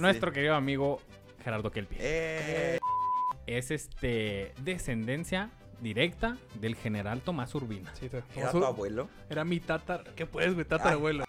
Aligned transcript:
Nuestro 0.00 0.32
querido 0.32 0.54
amigo 0.54 1.00
Gerardo 1.44 1.70
Kelpi. 1.70 1.96
Eh, 1.98 2.78
Es 3.46 3.70
este 3.70 4.52
descendencia 4.62 5.50
directa 5.80 6.36
del 6.54 6.76
general 6.76 7.20
Tomás 7.22 7.54
Urbina. 7.54 7.92
Sí, 7.94 8.10
¿Era 8.36 8.50
tu 8.52 8.64
abuelo? 8.64 9.08
Era 9.28 9.44
mi 9.44 9.60
tata. 9.60 10.02
¿Qué 10.16 10.26
puedes, 10.26 10.54
güey? 10.54 10.66
Tatarabuelo. 10.66 11.24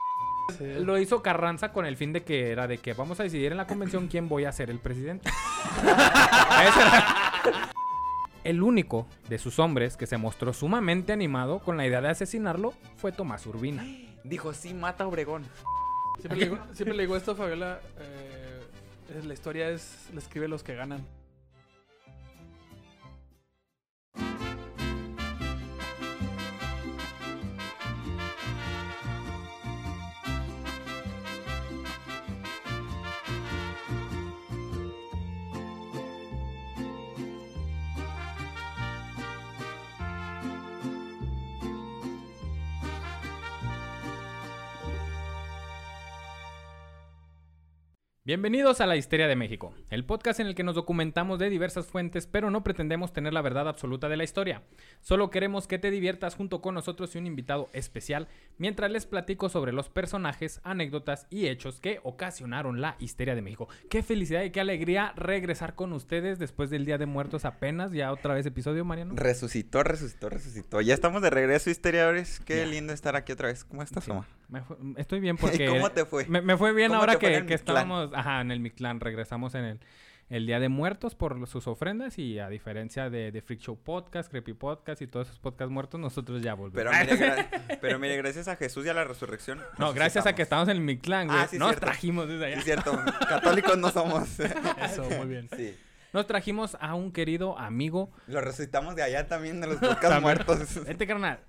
Sí. 0.57 0.65
Lo 0.83 0.97
hizo 0.99 1.21
Carranza 1.21 1.71
con 1.71 1.85
el 1.85 1.95
fin 1.97 2.11
de 2.13 2.23
que 2.23 2.51
era 2.51 2.67
de 2.67 2.77
que 2.77 2.93
vamos 2.93 3.19
a 3.19 3.23
decidir 3.23 3.51
en 3.51 3.57
la 3.57 3.67
convención 3.67 4.07
quién 4.07 4.27
voy 4.27 4.45
a 4.45 4.51
ser 4.51 4.69
el 4.69 4.79
presidente. 4.79 5.29
El 8.43 8.63
único 8.63 9.05
de 9.29 9.37
sus 9.37 9.59
hombres 9.59 9.95
que 9.97 10.07
se 10.07 10.17
mostró 10.17 10.51
sumamente 10.51 11.13
animado 11.13 11.59
con 11.59 11.77
la 11.77 11.85
idea 11.85 12.01
de 12.01 12.09
asesinarlo 12.09 12.73
fue 12.97 13.11
Tomás 13.11 13.45
Urbina. 13.45 13.85
Dijo, 14.23 14.51
sí, 14.53 14.73
mata 14.73 15.03
a 15.03 15.07
Obregón. 15.07 15.43
Siempre, 16.19 16.39
le 16.39 16.45
digo, 16.45 16.57
siempre 16.73 16.95
le 16.97 17.03
digo 17.03 17.15
esto 17.15 17.31
a 17.31 17.35
Fabiola. 17.35 17.79
eh, 17.99 18.30
la 19.25 19.33
historia 19.33 19.69
es. 19.69 20.09
La 20.13 20.19
escribe 20.19 20.47
los 20.47 20.63
que 20.63 20.75
ganan. 20.75 21.05
Bienvenidos 48.23 48.81
a 48.81 48.85
La 48.85 48.97
Histeria 48.97 49.27
de 49.27 49.35
México, 49.35 49.73
el 49.89 50.05
podcast 50.05 50.39
en 50.39 50.45
el 50.45 50.53
que 50.53 50.63
nos 50.63 50.75
documentamos 50.75 51.39
de 51.39 51.49
diversas 51.49 51.87
fuentes, 51.87 52.27
pero 52.27 52.51
no 52.51 52.63
pretendemos 52.63 53.13
tener 53.13 53.33
la 53.33 53.41
verdad 53.41 53.67
absoluta 53.67 54.09
de 54.09 54.15
la 54.17 54.23
historia. 54.23 54.61
Solo 54.99 55.31
queremos 55.31 55.65
que 55.65 55.79
te 55.79 55.89
diviertas 55.89 56.35
junto 56.35 56.61
con 56.61 56.75
nosotros 56.75 57.15
y 57.15 57.17
un 57.17 57.25
invitado 57.25 57.71
especial 57.73 58.27
mientras 58.59 58.91
les 58.91 59.07
platico 59.07 59.49
sobre 59.49 59.73
los 59.73 59.89
personajes, 59.89 60.61
anécdotas 60.63 61.25
y 61.31 61.47
hechos 61.47 61.79
que 61.79 61.99
ocasionaron 62.03 62.79
la 62.79 62.95
histeria 62.99 63.33
de 63.33 63.41
México. 63.41 63.69
Qué 63.89 64.03
felicidad 64.03 64.43
y 64.43 64.51
qué 64.51 64.61
alegría 64.61 65.13
regresar 65.15 65.73
con 65.73 65.91
ustedes 65.91 66.37
después 66.37 66.69
del 66.69 66.85
Día 66.85 66.99
de 66.99 67.07
Muertos 67.07 67.43
apenas, 67.43 67.91
ya 67.91 68.11
otra 68.11 68.35
vez 68.35 68.45
episodio, 68.45 68.85
Mariano. 68.85 69.15
Resucitó, 69.15 69.81
resucitó, 69.81 70.29
resucitó. 70.29 70.79
Ya 70.81 70.93
estamos 70.93 71.23
de 71.23 71.31
regreso, 71.31 71.71
historiadores. 71.71 72.39
Qué 72.39 72.67
lindo 72.67 72.93
estar 72.93 73.15
aquí 73.15 73.31
otra 73.31 73.47
vez. 73.47 73.63
¿Cómo 73.63 73.81
estás, 73.81 74.03
Sí. 74.03 74.11
Me 74.51 74.61
fue- 74.61 74.77
estoy 74.97 75.19
bien 75.19 75.37
porque... 75.41 75.65
¿Cómo 75.65 75.89
te 75.91 76.05
fue? 76.05 76.25
Me, 76.27 76.41
me 76.41 76.55
fue 76.57 76.73
bien 76.73 76.89
¿Cómo 76.89 76.99
ahora 76.99 77.13
fue 77.13 77.21
que, 77.39 77.45
que 77.47 77.53
estábamos, 77.55 78.11
ajá, 78.13 78.41
en 78.41 78.51
el 78.51 78.59
Mictlán, 78.59 78.99
regresamos 78.99 79.55
en 79.55 79.63
el, 79.65 79.79
el 80.29 80.45
Día 80.45 80.59
de 80.59 80.69
Muertos 80.69 81.15
por 81.15 81.47
sus 81.47 81.67
ofrendas 81.67 82.17
y 82.19 82.37
a 82.39 82.47
diferencia 82.49 83.09
de, 83.09 83.31
de 83.31 83.41
Freak 83.41 83.61
Show 83.61 83.77
Podcast, 83.77 84.29
Creepy 84.29 84.53
Podcast 84.53 85.01
y 85.01 85.07
todos 85.07 85.27
esos 85.27 85.39
podcasts 85.39 85.71
muertos, 85.71 85.99
nosotros 85.99 86.41
ya 86.41 86.53
volvemos. 86.53 86.93
Pero 86.93 87.17
mire, 87.17 87.49
pero 87.81 87.97
mire, 87.99 88.17
gracias 88.17 88.47
a 88.47 88.55
Jesús 88.57 88.85
y 88.85 88.89
a 88.89 88.93
la 88.93 89.03
resurrección. 89.05 89.59
no, 89.77 89.93
gracias 89.93 90.25
a 90.27 90.35
que 90.35 90.41
estamos 90.41 90.67
en 90.69 90.77
el 90.77 90.81
Mictlán, 90.83 91.27
güey, 91.27 91.39
Ah, 91.39 91.47
sí, 91.49 91.57
nos 91.57 91.69
cierto. 91.69 91.85
trajimos 91.87 92.27
desde 92.27 92.39
Sí, 92.39 92.45
allá. 92.51 92.57
es 92.59 92.63
cierto. 92.65 92.99
Católicos 93.27 93.77
no 93.77 93.89
somos. 93.89 94.39
Eso, 94.83 95.03
muy 95.17 95.27
bien. 95.27 95.49
sí. 95.55 95.75
Nos 96.13 96.27
trajimos 96.27 96.75
a 96.81 96.93
un 96.95 97.13
querido 97.13 97.57
amigo, 97.57 98.11
Lo 98.27 98.41
resucitamos 98.41 98.97
de 98.97 99.03
allá 99.03 99.29
también, 99.29 99.61
de 99.61 99.67
los 99.67 99.77
podcasts 99.77 100.21
muertos. 100.21 100.75
este 100.85 101.07
carnal, 101.07 101.39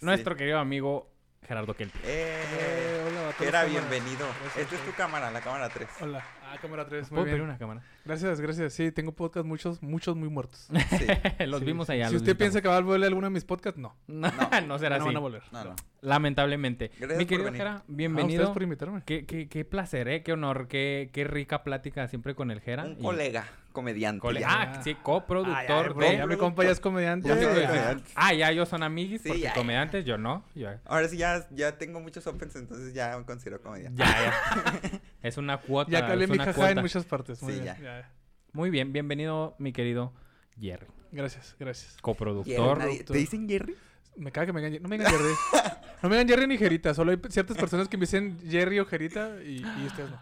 nuestro 0.00 0.36
querido 0.36 0.60
amigo 0.60 1.10
Gerardo 1.46 1.74
Kelpi. 1.74 1.98
Eh, 2.04 2.42
Eh, 2.52 3.04
hola, 3.06 3.22
vatos, 3.26 3.40
era 3.46 3.62
cámara. 3.62 3.66
bienvenido. 3.88 4.26
Gracias, 4.26 4.46
Esta 4.46 4.60
es 4.60 4.68
tu 4.68 4.74
gracias. 4.76 4.96
cámara, 4.96 5.30
la 5.30 5.40
cámara 5.40 5.68
3. 5.68 5.88
Hola. 6.00 6.24
Ah, 6.52 6.58
cámara 6.60 6.86
3. 6.86 7.08
¿Puedo 7.08 7.22
Muy 7.22 7.30
pedir 7.30 7.40
bien. 7.40 7.48
una 7.48 7.58
cámara? 7.58 7.82
Gracias, 8.04 8.40
gracias. 8.40 8.72
Sí, 8.74 8.92
tengo 8.92 9.12
podcast 9.12 9.46
muchos, 9.46 9.82
muchos 9.82 10.16
muy 10.16 10.28
muertos. 10.28 10.68
Sí. 10.68 11.06
los 11.46 11.60
Sí, 11.60 11.64
vimos 11.66 11.86
sí. 11.86 11.92
allá. 11.94 12.08
Si 12.10 12.16
usted 12.16 12.32
visitamos. 12.32 12.38
piensa 12.38 12.60
que 12.60 12.68
va 12.68 12.76
a 12.76 12.80
volver 12.80 13.06
alguno 13.08 13.26
de 13.26 13.30
mis 13.30 13.44
podcasts, 13.44 13.78
no. 13.80 13.96
No, 14.06 14.30
no 14.66 14.78
será 14.78 14.98
no 14.98 15.04
así. 15.04 15.06
van 15.06 15.16
a 15.16 15.20
volver. 15.20 15.42
No, 15.50 15.64
no. 15.64 15.76
Lamentablemente. 16.02 16.90
Gracias 16.98 17.18
Mi 17.18 17.24
por 17.24 17.28
querido. 17.38 17.52
Gera, 17.52 17.76
Ah, 17.76 17.84
bienvenido. 17.86 18.52
por 18.52 18.62
invitarme. 18.62 19.02
Qué, 19.06 19.24
qué, 19.24 19.48
qué 19.48 19.64
placer, 19.64 20.08
¿eh? 20.08 20.22
Qué 20.22 20.32
honor, 20.32 20.66
qué, 20.68 21.10
qué 21.12 21.24
rica 21.24 21.62
plática 21.62 22.06
siempre 22.08 22.34
con 22.34 22.50
el 22.50 22.60
Gera. 22.60 22.84
Un 22.84 22.98
y- 22.98 23.02
colega, 23.02 23.46
comediante. 23.72 24.44
ah, 24.44 24.80
sí, 24.82 24.94
coproductor 24.96 25.96
de... 25.96 26.16
Ya 26.18 26.26
mi 26.26 26.36
compa 26.36 26.64
ya 26.64 26.70
es 26.72 26.80
comediante. 26.80 27.28
Ya 27.28 27.36
Sí, 27.36 27.44
soy 27.44 27.52
güey. 27.54 27.66
comediante. 27.66 28.10
Ah, 28.16 28.34
ya 28.34 28.50
ellos 28.50 28.68
son 28.68 28.82
amiguis 28.82 29.22
Sí, 29.22 29.28
porque 29.28 29.42
ya, 29.42 29.48
ya. 29.50 29.54
comediantes, 29.54 30.04
yo 30.04 30.18
no. 30.18 30.44
Yo- 30.56 30.68
Ahora 30.84 31.08
sí 31.08 31.16
ya, 31.16 31.46
ya 31.52 31.78
tengo 31.78 32.00
muchos 32.00 32.26
opens, 32.26 32.56
entonces 32.56 32.92
ya 32.94 33.16
me 33.16 33.24
considero 33.24 33.62
comediante. 33.62 34.02
ya, 34.02 34.06
ya. 34.10 35.00
es 35.22 35.36
una 35.38 35.58
cuota. 35.58 35.90
Ya 35.90 36.04
calé 36.06 36.26
mi 36.26 36.36
en 36.46 36.80
muchas 36.80 37.04
partes. 37.04 37.42
Muy 37.42 37.54
Sí, 37.54 37.60
bien. 37.60 37.76
ya. 37.76 37.82
ya. 38.00 38.12
Muy 38.52 38.70
bien, 38.70 38.92
bienvenido, 38.92 39.54
mi 39.58 39.72
querido 39.72 40.12
Jerry. 40.60 40.86
Gracias, 41.10 41.56
gracias. 41.58 41.96
Coproductor. 42.00 42.78
¿Te 43.06 43.14
dicen 43.14 43.48
Jerry? 43.48 43.74
Me 44.16 44.30
caga 44.30 44.46
que 44.46 44.52
me 44.52 44.60
digan, 44.62 44.82
no 44.82 44.88
me 44.88 44.98
digan 44.98 45.10
Jerry. 45.12 45.34
No 46.02 46.08
me 46.08 46.16
digan 46.16 46.28
Jerry 46.28 46.46
ni 46.46 46.58
Jerita. 46.58 46.92
Solo 46.94 47.12
hay 47.12 47.18
ciertas 47.30 47.56
personas 47.56 47.88
que 47.88 47.96
me 47.96 48.02
dicen 48.02 48.38
Jerry 48.48 48.78
o 48.78 48.84
Jerita 48.86 49.36
y, 49.42 49.58
y 49.62 49.86
ustedes 49.86 50.10
no. 50.10 50.20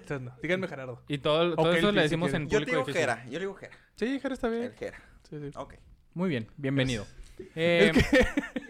Ustedes 0.00 0.20
no. 0.20 0.32
Díganme 0.42 0.68
Gerardo. 0.68 1.02
Y 1.08 1.18
todo, 1.18 1.54
todo 1.54 1.70
Ok, 1.70 1.76
eso 1.76 1.92
le 1.92 2.02
decimos 2.02 2.32
en 2.34 2.42
Yo 2.48 2.58
te 2.60 2.64
público 2.66 2.70
digo 2.72 2.86
difícil. 2.86 3.00
Jera, 3.00 3.24
yo 3.24 3.32
le 3.32 3.38
digo 3.40 3.54
Jera. 3.54 3.76
Sí, 3.94 4.20
Jerry 4.20 4.34
está 4.34 4.48
bien. 4.48 4.62
El 4.64 4.72
Jera. 4.74 5.02
Sí, 5.28 5.36
sí. 5.40 5.50
Ok. 5.56 5.74
Muy 6.14 6.28
bien, 6.28 6.46
bienvenido. 6.56 7.06
Eh, 7.54 7.92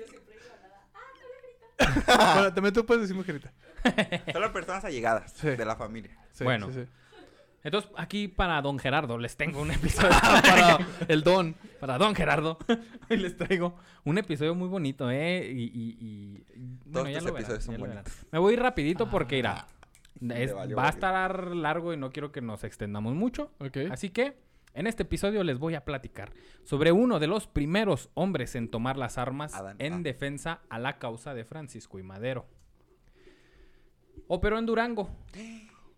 Bueno, 2.06 2.52
también 2.54 2.72
tú 2.74 2.84
puedes 2.86 3.02
decirme 3.02 3.24
Jerita. 3.24 3.52
Solo 4.32 4.52
personas 4.52 4.84
allegadas 4.84 5.32
Sí. 5.32 5.48
de 5.48 5.64
la 5.64 5.76
familia. 5.76 6.16
Sí, 6.32 6.44
Bueno. 6.44 6.68
sí, 6.70 6.84
sí. 6.84 6.90
entonces, 7.64 7.90
aquí 7.96 8.28
para 8.28 8.60
don 8.62 8.78
Gerardo 8.78 9.18
les 9.18 9.36
tengo 9.36 9.60
un 9.62 9.70
episodio. 9.72 10.10
Para 10.20 10.78
el 11.08 11.22
don. 11.22 11.54
para 11.80 11.98
don 11.98 12.14
Gerardo, 12.14 12.58
hoy 13.10 13.16
les 13.16 13.36
traigo 13.36 13.76
un 14.04 14.18
episodio 14.18 14.54
muy 14.54 14.68
bonito, 14.68 15.10
¿eh? 15.10 15.50
Y, 15.52 15.64
y- 15.64 15.96
y- 16.00 16.44
bueno, 16.86 16.92
Todos 16.92 17.08
ya 17.10 17.18
lo 17.20 17.24
verán, 17.26 17.36
episodios 17.36 17.64
son 17.64 17.74
lo 17.74 17.80
bonitos. 17.80 18.12
Me 18.30 18.38
voy 18.38 18.56
rapidito 18.56 19.08
porque 19.10 19.38
irá. 19.38 19.66
Va 20.22 20.86
a 20.86 20.88
estar 20.88 21.54
largo 21.54 21.92
y 21.92 21.96
no 21.98 22.10
quiero 22.10 22.32
que 22.32 22.40
nos 22.40 22.64
extendamos 22.64 23.14
mucho. 23.14 23.50
Ok. 23.58 23.76
Así 23.90 24.08
que 24.10 24.34
en 24.76 24.86
este 24.86 25.02
episodio 25.02 25.42
les 25.42 25.58
voy 25.58 25.74
a 25.74 25.84
platicar 25.84 26.32
sobre 26.62 26.92
uno 26.92 27.18
de 27.18 27.26
los 27.26 27.46
primeros 27.46 28.10
hombres 28.14 28.54
en 28.54 28.68
tomar 28.70 28.96
las 28.96 29.18
armas 29.18 29.54
Adán. 29.54 29.76
en 29.80 29.92
Ah. 29.94 30.00
defensa 30.02 30.60
a 30.68 30.78
la 30.78 30.98
causa 30.98 31.34
de 31.34 31.44
Francisco 31.44 31.98
y 31.98 32.02
Madero. 32.02 32.46
Operó 34.28 34.58
en 34.58 34.66
Durango 34.66 35.08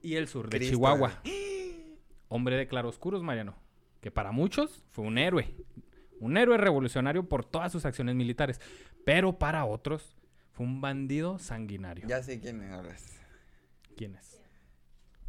y 0.03 0.15
el 0.15 0.29
sur 0.29 0.49
de 0.49 0.57
Cristo, 0.59 0.75
Chihuahua. 0.77 1.23
Hombre 2.29 2.57
de 2.57 2.69
claroscuros, 2.69 3.23
Mariano, 3.23 3.57
que 4.01 4.11
para 4.11 4.33
muchos 4.33 4.85
fue 4.91 5.05
un 5.05 5.19
héroe. 5.19 5.55
Un 6.21 6.37
héroe 6.37 6.57
revolucionario 6.59 7.29
por 7.29 7.45
todas 7.45 7.71
sus 7.73 7.85
acciones 7.85 8.15
militares, 8.17 8.61
pero 9.05 9.39
para 9.39 9.65
otros 9.65 10.17
fue 10.53 10.67
un 10.67 10.81
bandido 10.81 11.39
sanguinario. 11.39 12.07
Ya 12.09 12.23
sé 12.23 12.41
quién 12.41 12.61
hablas. 12.73 13.19
¿Quién 13.97 14.17
es? 14.17 14.38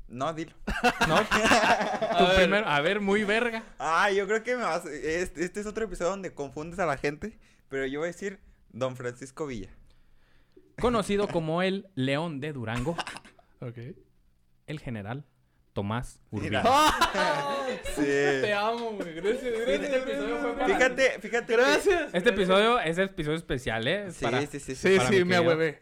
No, 0.09 0.33
dilo. 0.33 0.53
¿No? 1.07 1.17
Tu 2.17 2.25
ver. 2.25 2.35
primer- 2.35 2.63
a 2.65 2.81
ver, 2.81 2.99
muy 2.99 3.23
verga. 3.23 3.63
Ah, 3.77 4.11
yo 4.11 4.25
creo 4.27 4.43
que 4.43 4.55
me 4.55 4.63
vas... 4.63 4.85
Este, 4.85 5.43
este 5.45 5.59
es 5.59 5.65
otro 5.65 5.85
episodio 5.85 6.09
donde 6.11 6.33
confundes 6.33 6.79
a 6.79 6.85
la 6.85 6.97
gente, 6.97 7.37
pero 7.69 7.85
yo 7.85 7.99
voy 7.99 8.07
a 8.09 8.11
decir 8.11 8.39
Don 8.69 8.95
Francisco 8.95 9.45
Villa. 9.45 9.69
conocido 10.81 11.27
como 11.27 11.61
el 11.61 11.87
León 11.95 12.39
de 12.39 12.53
Durango, 12.53 12.95
Ok. 13.61 13.77
el 14.67 14.79
general 14.79 15.25
Tomás 15.79 16.19
Mira. 16.31 16.59
Urbina. 16.61 16.63
Sí. 17.95 18.51
amo, 18.51 18.91
güey. 18.93 19.13
Gracias, 19.13 19.43
Este 19.43 19.97
episodio 19.97 20.37
fue 20.39 20.53
para- 20.53 20.65
Fíjate, 20.67 21.19
fíjate. 21.21 21.53
Gracias. 21.53 22.13
Este 22.13 22.29
episodio 22.31 22.79
es 22.79 22.97
episodio 22.97 23.37
especial, 23.37 23.87
¿eh? 23.87 24.11
Sí, 24.11 24.25
para, 24.25 24.41
sí, 24.41 24.47
sí, 24.47 24.59
sí. 24.59 24.75
Sí, 24.75 24.97
para 24.97 25.09
sí, 25.09 25.15
mi 25.15 25.23
me 25.23 25.35
querido- 25.37 25.51
ahuevé. 25.51 25.81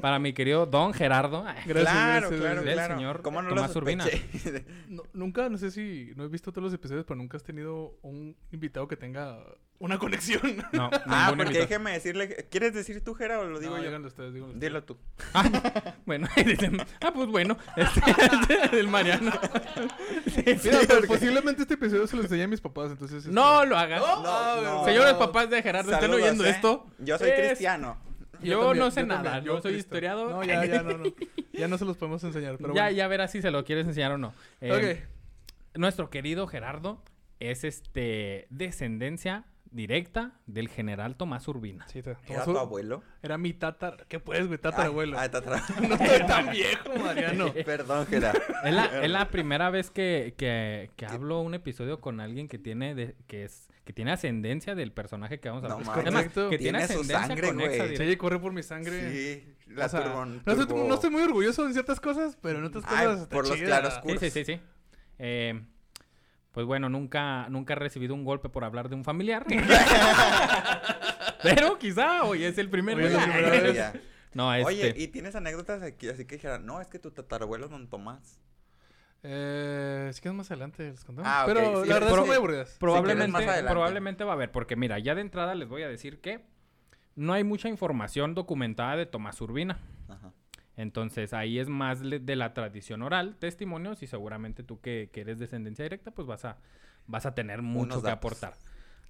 para 0.00 0.18
mi 0.18 0.32
querido 0.32 0.64
Don 0.66 0.94
Gerardo. 0.94 1.42
Gracias, 1.66 1.66
claro, 1.66 2.30
gracias, 2.30 2.40
claro, 2.40 2.40
gracias. 2.40 2.64
Del 2.64 2.74
claro. 2.74 2.94
señor 2.94 3.22
¿Cómo 3.22 3.42
no 3.42 3.48
Tomás 3.50 3.74
lo 3.74 3.80
Urbina. 3.82 4.04
No, 4.88 5.02
nunca, 5.12 5.48
no 5.50 5.58
sé 5.58 5.70
si 5.70 6.12
no 6.16 6.24
he 6.24 6.28
visto 6.28 6.50
todos 6.52 6.64
los 6.64 6.72
episodios, 6.74 7.04
pero 7.04 7.16
nunca 7.18 7.36
has 7.36 7.44
tenido 7.44 7.98
un 8.02 8.34
invitado 8.52 8.88
que 8.88 8.96
tenga 8.96 9.38
una 9.82 9.98
conexión. 9.98 10.40
No, 10.72 10.90
ah, 11.06 11.26
porque 11.28 11.42
invitado. 11.42 11.66
déjeme 11.66 11.92
decirle... 11.92 12.46
¿Quieres 12.50 12.72
decir 12.72 13.02
tú, 13.02 13.14
Jera, 13.14 13.40
o 13.40 13.44
lo 13.44 13.58
digo 13.58 13.72
No, 13.72 13.78
yo? 13.78 13.84
díganlo 13.88 14.06
ustedes, 14.08 14.32
díganlo 14.32 14.54
ustedes. 14.54 14.70
Dilo 14.72 14.84
tú. 14.84 14.96
Bueno, 16.06 16.28
y 16.36 16.44
dicen, 16.44 16.78
ah, 17.00 17.12
pues 17.14 17.28
bueno, 17.28 17.56
este, 17.76 18.78
el 18.80 18.88
Mariano. 18.88 19.32
Sí, 20.26 20.44
sí, 20.58 20.70
porque- 20.88 21.06
posiblemente 21.06 21.62
este 21.62 21.74
episodio 21.74 22.06
se 22.06 22.16
lo 22.16 22.22
enseñé 22.22 22.44
a 22.44 22.48
mis 22.48 22.60
papás, 22.60 22.90
entonces... 22.92 23.18
este- 23.18 23.30
No 23.32 23.64
lo 23.64 23.76
hagas. 23.76 24.00
No, 24.00 24.62
no. 24.62 24.84
Señores 24.84 25.14
papás 25.14 25.50
de 25.50 25.62
Gerardo, 25.62 25.90
¿están 25.90 26.02
Saludos, 26.02 26.22
oyendo 26.22 26.44
¿eh? 26.44 26.50
esto? 26.50 26.86
Yo 26.98 27.18
soy 27.18 27.30
Es- 27.30 27.46
cristiano. 27.48 27.98
Yo, 28.42 28.58
también, 28.60 28.78
no 28.84 28.90
sé 28.90 29.00
también, 29.04 29.22
nada, 29.22 29.38
yo, 29.40 29.52
soy 29.62 29.72
Cristo. 29.74 29.78
historiador. 29.94 30.30
No, 30.30 30.42
ya, 30.42 30.64
ya, 30.64 30.82
no, 30.82 30.98
no. 30.98 31.04
Ya 31.52 31.68
no 31.68 31.78
se 31.78 31.84
los 31.84 31.96
podemos 31.96 32.24
enseñar, 32.24 32.56
pero 32.58 32.74
ya, 32.74 32.82
bueno. 32.84 32.96
ya 32.96 33.06
verás 33.08 33.30
si 33.30 33.40
se 33.40 33.52
lo 33.52 33.64
quieres 33.64 33.86
enseñar 33.86 34.10
o 34.12 34.18
no. 34.18 34.32
Eh, 34.60 35.06
Ok. 35.74 35.78
Nuestro 35.78 36.10
querido 36.10 36.46
Gerardo 36.48 37.00
es 37.38 37.62
este 37.64 38.46
descendencia 38.50 39.44
directa 39.72 40.32
del 40.46 40.68
general 40.68 41.16
Tomás 41.16 41.48
Urbina. 41.48 41.86
Sí, 41.88 41.98
¿Era 42.00 42.14
Tomás 42.26 42.44
tu 42.44 42.52
Ur- 42.52 42.58
abuelo? 42.60 43.02
Era 43.22 43.38
mi 43.38 43.52
tatar... 43.52 44.06
¿Qué 44.08 44.20
puedes, 44.20 44.46
güey? 44.46 44.58
Tatarabuelo. 44.58 45.18
Ah, 45.18 45.30
tatara- 45.30 45.62
No 45.88 45.94
estoy 45.94 46.26
tan 46.26 46.50
viejo, 46.50 46.90
Mariano. 47.02 47.52
Perdón, 47.64 48.06
Gera. 48.06 48.32
Es 48.64 48.72
la, 48.74 49.02
es 49.04 49.10
la 49.10 49.28
primera 49.28 49.70
vez 49.70 49.90
que, 49.90 50.34
que, 50.36 50.90
que 50.96 51.06
hablo 51.06 51.40
un 51.40 51.54
episodio 51.54 52.00
con 52.00 52.20
alguien 52.20 52.48
que 52.48 52.58
tiene 52.58 52.94
de- 52.94 53.16
que 53.26 53.44
es 53.44 53.68
que 53.84 53.92
tiene 53.92 54.12
ascendencia 54.12 54.76
del 54.76 54.92
personaje 54.92 55.40
que 55.40 55.48
vamos 55.48 55.64
a 55.64 55.68
No 55.68 55.74
hablar. 55.74 55.98
Es 55.98 56.04
Correcto. 56.04 56.50
que 56.50 56.58
tiene, 56.58 56.86
Tiene 56.86 56.94
su 56.94 57.04
sangre, 57.04 57.52
güey. 57.52 57.96
Sí, 57.96 58.16
corre 58.16 58.38
por 58.38 58.52
mi 58.52 58.62
sangre. 58.62 59.10
Sí, 59.10 59.54
la 59.74 59.86
O 59.86 59.88
sea, 59.88 60.00
no, 60.46 60.52
estoy, 60.52 60.86
no 60.86 60.94
estoy 60.94 61.10
muy 61.10 61.22
orgulloso 61.22 61.66
en 61.66 61.72
ciertas 61.72 61.98
cosas, 61.98 62.38
pero 62.40 62.58
en 62.60 62.64
otras 62.66 62.84
Ay, 62.86 63.06
cosas 63.06 63.22
está 63.22 63.34
por 63.34 63.48
los 63.48 63.56
chida. 63.56 63.66
claroscuros. 63.66 64.20
Sí, 64.20 64.30
sí, 64.30 64.44
sí, 64.44 64.52
sí. 64.54 64.60
Eh, 65.18 65.62
pues 66.52 66.66
bueno, 66.66 66.88
nunca, 66.88 67.48
nunca 67.48 67.72
he 67.72 67.76
recibido 67.76 68.14
un 68.14 68.24
golpe 68.24 68.48
por 68.48 68.64
hablar 68.64 68.88
de 68.88 68.94
un 68.94 69.04
familiar. 69.04 69.46
Pero 71.42 71.78
quizá 71.78 72.24
hoy 72.24 72.44
es 72.44 72.58
el 72.58 72.68
primer 72.68 72.98
día. 72.98 73.72
Ya. 73.72 73.92
No, 74.34 74.54
este. 74.54 74.66
Oye, 74.66 74.94
¿y 74.96 75.08
tienes 75.08 75.34
anécdotas 75.34 75.82
aquí? 75.82 76.08
Así 76.08 76.24
que 76.24 76.36
dijera, 76.36 76.58
no, 76.58 76.80
es 76.80 76.88
que 76.88 76.98
tu 76.98 77.10
tatarabuelo 77.10 77.66
es 77.66 77.70
Don 77.70 77.90
Tomás. 77.90 78.40
Eh, 79.22 80.10
si 80.12 80.22
quieres 80.22 80.36
más 80.36 80.50
adelante 80.50 80.84
les 80.84 81.04
contamos. 81.04 81.30
Ah, 81.30 81.44
Pero 81.46 81.82
sí, 81.82 81.88
la 81.90 81.94
verdad 81.96 82.10
son 82.10 82.26
muy 82.26 82.36
aburridas. 82.36 82.76
Probablemente, 82.80 83.30
más 83.30 83.42
adelante. 83.42 83.70
probablemente 83.70 84.24
va 84.24 84.30
a 84.30 84.34
haber, 84.34 84.50
porque 84.50 84.74
mira, 84.74 84.98
ya 84.98 85.14
de 85.14 85.20
entrada 85.20 85.54
les 85.54 85.68
voy 85.68 85.82
a 85.82 85.88
decir 85.88 86.22
que 86.22 86.46
no 87.14 87.34
hay 87.34 87.44
mucha 87.44 87.68
información 87.68 88.34
documentada 88.34 88.96
de 88.96 89.04
Tomás 89.04 89.38
Urbina. 89.42 89.78
Ajá. 90.08 90.32
Entonces 90.76 91.34
ahí 91.34 91.58
es 91.58 91.68
más 91.68 92.00
de 92.00 92.36
la 92.36 92.54
tradición 92.54 93.02
oral, 93.02 93.36
testimonios 93.38 94.02
y 94.02 94.06
seguramente 94.06 94.62
tú 94.62 94.80
que, 94.80 95.10
que 95.12 95.20
eres 95.20 95.38
descendencia 95.38 95.84
directa, 95.84 96.10
pues 96.12 96.26
vas 96.26 96.44
a, 96.44 96.56
vas 97.06 97.26
a 97.26 97.34
tener 97.34 97.60
mucho 97.62 97.84
Unos 97.84 97.96
que 98.02 98.08
datos. 98.08 98.18
aportar. 98.32 98.54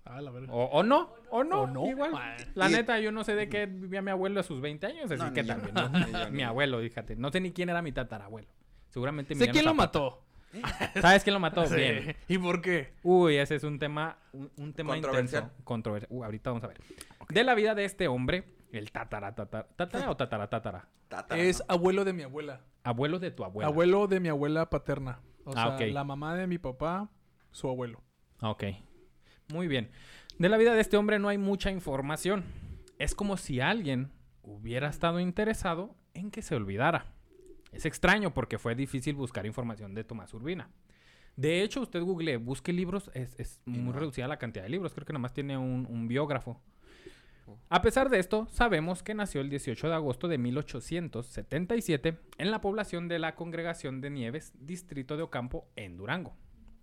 Ah, 0.05 0.21
la. 0.21 0.33
O, 0.33 0.65
o 0.65 0.83
no, 0.83 1.13
o 1.31 1.45
no, 1.45 1.63
O 1.63 1.67
no. 1.69 1.87
igual. 1.87 2.11
Ah. 2.17 2.37
La 2.55 2.69
Y- 2.69 2.73
neta, 2.73 2.99
yo 2.99 3.13
no 3.13 3.23
sé 3.23 3.37
de 3.37 3.49
qué 3.49 3.67
vivía 3.67 4.03
mi 4.03 4.11
abuelo 4.11 4.41
a 4.41 4.43
sus 4.43 4.61
20 4.61 4.85
años, 4.89 5.09
así 5.11 5.23
No, 5.23 5.33
que 5.33 5.45
yo. 5.45 5.47
también. 5.55 5.75
¿no? 5.75 6.09
Yo, 6.27 6.31
mi 6.33 6.43
abuelo, 6.43 6.81
fíjate. 6.81 7.15
No 7.15 7.31
sé 7.31 7.41
ni 7.41 7.53
quién 7.53 7.69
era 7.69 7.81
mi 7.83 7.93
tatarabuelo. 7.93 8.49
Seguramente 8.91 9.35
Sé 9.37 9.45
Emiliano 9.45 9.53
quién 9.55 9.65
lo 9.67 9.75
mató. 9.75 10.23
¿Sabes 11.01 11.23
quién 11.23 11.33
lo 11.35 11.41
mató? 11.41 11.65
Sí. 11.67 11.77
Bien. 11.77 12.17
¿Y 12.27 12.37
por 12.39 12.61
qué? 12.61 12.93
Uy, 13.05 13.37
ese 13.37 13.55
es 13.55 13.63
un 13.63 13.79
tema, 13.79 14.19
un, 14.33 14.51
un 14.59 14.73
tema 14.75 14.95
Controversial. 14.95 15.45
intenso. 15.45 15.65
Controversial. 15.65 16.09
Uh, 16.13 16.25
ahorita 16.25 16.51
vamos 16.51 16.65
a 16.65 16.67
ver. 16.67 16.81
De 17.29 17.45
la 17.45 17.55
vida 17.55 17.75
de 17.77 17.85
este 17.85 18.09
hombre, 18.09 18.45
el 18.79 18.91
tatara, 18.93 19.35
tatara, 19.35 19.69
tatara 19.77 20.11
o 20.11 20.17
tatara, 20.17 20.49
tatara. 20.49 20.89
Tatara, 21.09 21.41
Es 21.43 21.61
¿no? 21.61 21.75
abuelo 21.75 22.05
de 22.05 22.13
mi 22.13 22.23
abuela. 22.23 22.61
Abuelo 22.85 23.19
de 23.19 23.31
tu 23.31 23.45
abuela. 23.45 23.69
Abuelo 23.69 24.07
de 24.07 24.21
mi 24.21 24.29
abuela 24.29 24.69
paterna. 24.71 25.21
O 25.45 25.53
Ah, 25.57 25.77
sea, 25.79 25.87
la 25.89 26.05
mamá 26.05 26.35
de 26.37 26.47
mi 26.47 26.59
papá, 26.59 27.11
su 27.51 27.69
abuelo. 27.69 28.01
Ok. 28.41 28.65
Muy 29.53 29.69
bien. 29.69 29.91
De 30.39 30.49
la 30.49 30.57
vida 30.57 30.75
de 30.75 30.81
este 30.81 30.97
hombre 30.97 31.19
no 31.19 31.29
hay 31.29 31.39
mucha 31.39 31.71
información. 31.71 32.45
Es 32.99 33.15
como 33.15 33.37
si 33.37 33.61
alguien 33.61 34.11
hubiera 34.43 34.89
estado 34.89 35.21
interesado 35.21 35.95
en 36.15 36.31
que 36.31 36.43
se 36.43 36.55
olvidara. 36.55 37.07
Es 37.73 37.87
extraño 37.87 38.33
porque 38.35 38.59
fue 38.59 38.75
difícil 38.75 39.15
buscar 39.17 39.47
información 39.47 39.95
de 39.95 40.05
Tomás 40.05 40.33
Urbina. 40.35 40.71
De 41.37 41.63
hecho, 41.63 41.81
usted 41.81 42.03
google, 42.03 42.37
busque 42.37 42.73
libros, 42.73 43.11
es, 43.15 43.35
es 43.39 43.61
muy 43.65 43.93
no. 43.93 43.93
reducida 43.93 44.29
la 44.29 44.39
cantidad 44.39 44.65
de 44.65 44.71
libros. 44.71 44.93
Creo 44.93 45.07
que 45.07 45.13
nomás 45.15 45.33
tiene 45.33 45.57
un, 45.57 45.87
un 45.89 46.07
biógrafo. 46.09 46.61
A 47.69 47.83
pesar 47.83 48.09
de 48.11 48.19
esto, 48.19 48.47
sabemos 48.51 49.03
que 49.03 49.15
nació 49.15 49.41
el 49.41 49.51
18 49.51 49.89
de 49.89 49.95
agosto 49.95 50.29
de 50.29 50.39
1877 50.39 52.19
en 52.39 52.51
la 52.51 52.61
población 52.61 53.09
de 53.09 53.19
la 53.19 53.35
Congregación 53.35 54.01
de 54.01 54.11
Nieves, 54.11 54.53
distrito 54.59 55.17
de 55.17 55.23
Ocampo, 55.23 55.69
en 55.77 55.97
Durango. 55.97 56.37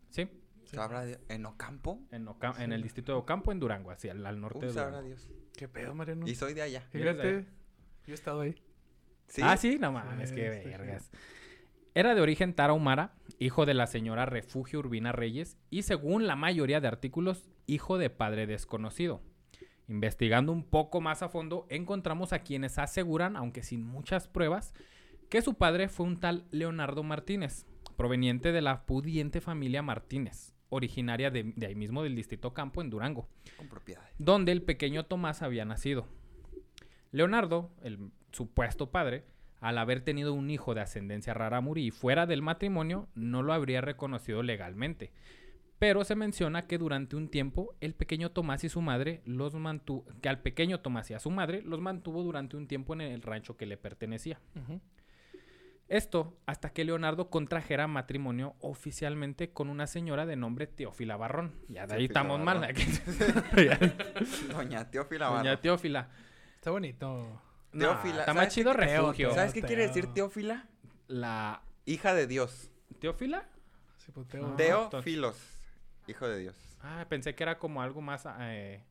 ¿Sí? 0.09 0.27
Sabrá 0.65 1.05
Dios. 1.05 1.19
¿En 1.29 1.45
Ocampo? 1.45 1.99
En, 2.11 2.27
Oca- 2.27 2.53
en 2.59 2.73
el 2.73 2.83
distrito 2.83 3.11
de 3.13 3.17
Ocampo, 3.19 3.51
en 3.51 3.59
Durango, 3.59 3.91
hacia 3.91 4.11
el 4.11 4.25
al 4.25 4.39
norte 4.39 4.67
de 4.67 4.71
sabrá 4.73 4.97
Durango. 5.01 5.07
Dios. 5.07 5.29
¿Qué 5.57 5.67
pedo, 5.67 5.95
Mariano? 5.95 6.27
Y 6.27 6.35
soy 6.35 6.53
de 6.53 6.61
allá. 6.61 6.87
¿Vienes 6.93 7.17
de 7.17 7.23
Fíjate, 7.23 7.47
yo 8.05 8.13
he 8.13 8.15
estado 8.15 8.41
ahí. 8.41 8.55
¿Sí? 9.27 9.41
Ah, 9.43 9.57
sí, 9.57 9.77
no 9.79 9.91
mames, 9.91 10.29
Sí, 10.29 10.35
qué 10.35 10.49
vergas. 10.49 11.11
Era 11.95 12.13
de 12.15 12.21
origen 12.21 12.53
tarahumara, 12.53 13.13
hijo 13.39 13.65
de 13.65 13.73
la 13.73 13.87
señora 13.87 14.25
Refugio 14.25 14.79
Urbina 14.79 15.11
Reyes 15.11 15.57
y 15.69 15.81
según 15.83 16.27
la 16.27 16.35
mayoría 16.35 16.79
de 16.81 16.87
artículos, 16.87 17.49
hijo 17.65 17.97
de 17.97 18.09
padre 18.09 18.45
desconocido. 18.47 19.21
Investigando 19.89 20.51
un 20.51 20.63
poco 20.63 21.01
más 21.01 21.23
a 21.23 21.29
fondo, 21.29 21.65
encontramos 21.67 22.31
a 22.31 22.39
quienes 22.39 22.77
aseguran, 22.77 23.35
aunque 23.35 23.63
sin 23.63 23.83
muchas 23.83 24.27
pruebas, 24.27 24.73
que 25.29 25.41
su 25.41 25.55
padre 25.55 25.89
fue 25.89 26.05
un 26.05 26.19
tal 26.19 26.45
Leonardo 26.51 27.01
Martínez, 27.01 27.65
proveniente 27.97 28.51
de 28.51 28.61
la 28.61 28.85
pudiente 28.85 29.41
familia 29.41 29.81
Martínez, 29.81 30.53
originaria 30.69 31.31
de, 31.31 31.53
de 31.55 31.65
ahí 31.65 31.75
mismo 31.75 32.03
del 32.03 32.15
distrito 32.15 32.53
Campo 32.53 32.81
en 32.81 32.91
Durango. 32.91 33.27
Con 33.57 33.67
donde 34.19 34.51
el 34.51 34.61
pequeño 34.61 35.07
Tomás 35.07 35.41
había 35.41 35.65
nacido. 35.65 36.07
Leonardo, 37.11 37.71
el 37.81 38.11
supuesto 38.31 38.91
padre, 38.91 39.25
al 39.59 39.79
haber 39.79 40.01
tenido 40.01 40.33
un 40.35 40.51
hijo 40.51 40.75
de 40.75 40.81
ascendencia 40.81 41.33
rarámuri 41.33 41.89
fuera 41.89 42.27
del 42.27 42.43
matrimonio, 42.43 43.09
no 43.15 43.41
lo 43.41 43.53
habría 43.53 43.81
reconocido 43.81 44.43
legalmente. 44.43 45.11
Pero 45.79 46.03
se 46.03 46.15
menciona 46.15 46.67
que 46.67 46.77
durante 46.77 47.15
un 47.15 47.29
tiempo 47.29 47.73
el 47.79 47.93
pequeño 47.93 48.31
Tomás 48.31 48.65
y 48.65 48.69
su 48.69 48.81
madre 48.81 49.21
los 49.25 49.55
mantuvo, 49.55 50.05
que 50.21 50.27
al 50.27 50.41
pequeño 50.41 50.81
Tomás 50.81 51.09
y 51.09 51.13
a 51.13 51.19
su 51.19 51.31
madre 51.31 51.61
los 51.61 51.79
mantuvo 51.79 52.21
durante 52.21 52.57
un 52.57 52.67
tiempo 52.67 52.93
en 52.93 53.01
el 53.01 53.21
rancho 53.21 53.55
que 53.55 53.65
le 53.65 53.77
pertenecía. 53.77 54.41
Esto 55.87 56.37
hasta 56.45 56.71
que 56.71 56.83
Leonardo 56.83 57.29
contrajera 57.29 57.87
matrimonio 57.87 58.55
oficialmente 58.59 59.51
con 59.51 59.69
una 59.69 59.87
señora 59.87 60.25
de 60.25 60.35
nombre 60.35 60.67
Teófila 60.67 61.15
Barrón. 61.15 61.55
Ya 61.69 61.87
de 61.87 61.95
ahí 61.95 62.07
Teófila 62.07 62.19
estamos 62.19 62.41
mal. 62.41 62.59
Barrón. 62.59 63.89
Doña 64.51 64.91
Teófila 64.91 65.27
Doña 65.27 65.43
Barro. 65.43 65.59
Teófila. 65.59 66.09
Está 66.55 66.71
bonito. 66.71 67.41
No, 67.71 67.85
Teófila, 67.85 68.19
está 68.19 68.33
más 68.33 68.41
¿sabes 68.43 68.53
chido 68.53 68.73
refugio. 68.73 69.33
¿Sabes 69.33 69.53
qué 69.53 69.61
Teo. 69.61 69.67
quiere 69.67 69.87
decir 69.87 70.07
Teófila? 70.07 70.67
La 71.07 71.63
Hija 71.85 72.13
de 72.13 72.27
Dios. 72.27 72.69
Teófila. 72.99 73.47
Sí, 73.97 74.11
pues. 74.11 74.27
Teófilos. 74.57 75.58
Hijo 76.09 76.27
de 76.27 76.39
Dios. 76.39 76.55
Ah, 76.81 77.05
pensé 77.09 77.35
que 77.35 77.43
era 77.43 77.57
como 77.59 77.81
algo 77.81 78.01
más 78.01 78.23
eh, 78.39 78.83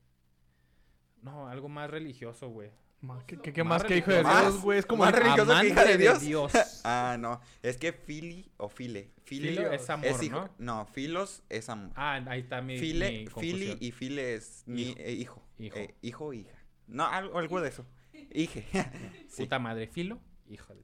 no, 1.23 1.49
algo 1.49 1.69
más 1.69 1.91
religioso, 1.91 2.49
güey. 2.49 2.71
Ma- 3.01 3.25
¿Qué, 3.27 3.39
qué- 3.39 3.53
qué 3.53 3.63
Más 3.65 3.83
más 3.83 3.85
que 3.89 3.99
hijo 3.99 4.11
de. 4.11 4.23
Dios, 4.25 4.61
güey? 4.61 4.79
Es 4.79 4.87
como 4.87 5.05
Más 5.05 5.15
el- 5.15 5.21
religioso 5.21 5.47
que 5.51 5.57
Amante 5.71 5.85
de 5.85 5.99
Dios. 5.99 6.21
Dios. 6.21 6.53
Ah, 6.85 7.17
no. 7.19 7.41
Es 7.63 7.77
que 7.77 7.93
fili 7.93 8.51
o 8.57 8.69
file. 8.69 9.13
Fili 9.25 9.51
Filo 9.51 9.71
es 9.73 9.89
amor, 9.91 10.07
es 10.07 10.23
hijo. 10.23 10.41
¿no? 10.41 10.51
No, 10.59 10.87
filos 10.87 11.43
es 11.49 11.69
amor. 11.69 11.93
Ah, 11.95 12.21
ahí 12.27 12.41
está 12.41 12.61
mi, 12.61 12.79
File, 12.79 13.11
mi 13.11 13.27
fili 13.27 13.77
y 13.81 13.93
file 13.93 14.35
es 14.35 14.63
ni- 14.67 14.83
Hijo. 14.91 14.99
eh, 15.01 15.13
hijo. 15.13 15.43
Hijo. 15.59 15.77
Eh, 15.79 15.95
hijo 16.03 16.25
o 16.27 16.33
hija. 16.33 16.55
No, 16.87 17.07
algo, 17.07 17.39
algo 17.39 17.61
de 17.61 17.69
eso. 17.69 17.87
Hije. 18.33 18.65
sí. 19.29 19.43
Puta 19.43 19.59
madre, 19.59 19.87
filo. 19.87 20.21
Hijo 20.49 20.75
de 20.75 20.83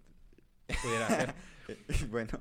pudiera 0.83 1.09
ser. 1.09 1.35
bueno. 2.08 2.39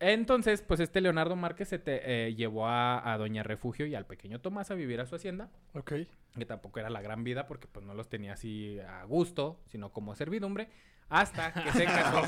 Entonces, 0.00 0.62
pues 0.62 0.80
este 0.80 1.00
Leonardo 1.02 1.36
Márquez 1.36 1.68
se 1.68 1.78
te, 1.78 2.00
eh, 2.26 2.34
llevó 2.34 2.66
a, 2.66 3.12
a 3.12 3.18
Doña 3.18 3.42
Refugio 3.42 3.86
y 3.86 3.94
al 3.94 4.06
pequeño 4.06 4.40
Tomás 4.40 4.70
a 4.70 4.74
vivir 4.74 4.98
a 5.00 5.06
su 5.06 5.14
hacienda. 5.14 5.50
Ok. 5.74 5.92
que 6.38 6.46
tampoco 6.46 6.80
era 6.80 6.88
la 6.90 7.02
gran 7.02 7.22
vida 7.22 7.46
porque 7.46 7.68
pues 7.68 7.84
no 7.84 7.92
los 7.94 8.08
tenía 8.08 8.32
así 8.32 8.78
a 8.80 9.04
gusto, 9.04 9.60
sino 9.66 9.92
como 9.92 10.14
servidumbre, 10.14 10.68
hasta 11.10 11.52
que 11.52 11.70
se 11.72 11.84
casó. 11.86 12.22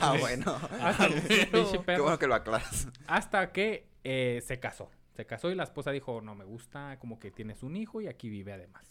Ah, 0.00 0.16
bueno. 0.18 0.56
Hasta, 0.80 1.08
Qué 1.28 1.80
perro. 1.84 2.04
bueno 2.04 2.18
que 2.18 2.26
lo 2.28 2.34
aclaras. 2.34 2.88
Hasta 3.06 3.52
que 3.52 3.88
eh, 4.04 4.40
se 4.46 4.58
casó. 4.58 4.90
Se 5.12 5.26
casó 5.26 5.50
y 5.50 5.54
la 5.54 5.64
esposa 5.64 5.90
dijo, 5.90 6.20
no 6.22 6.34
me 6.34 6.44
gusta, 6.44 6.98
como 6.98 7.18
que 7.18 7.30
tienes 7.30 7.62
un 7.62 7.76
hijo 7.76 8.00
y 8.00 8.06
aquí 8.06 8.28
vive 8.30 8.52
además. 8.52 8.84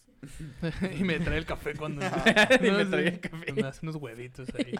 y 0.99 1.03
me 1.03 1.19
trae 1.19 1.37
el 1.37 1.45
café 1.45 1.75
cuando... 1.75 2.01
Y 2.05 2.71
me 2.71 2.85
trae 2.85 3.07
el 3.07 3.19
café. 3.19 3.51
Me 3.53 3.61
hace 3.63 3.79
unos 3.83 3.95
huevitos 3.97 4.47
ahí. 4.55 4.73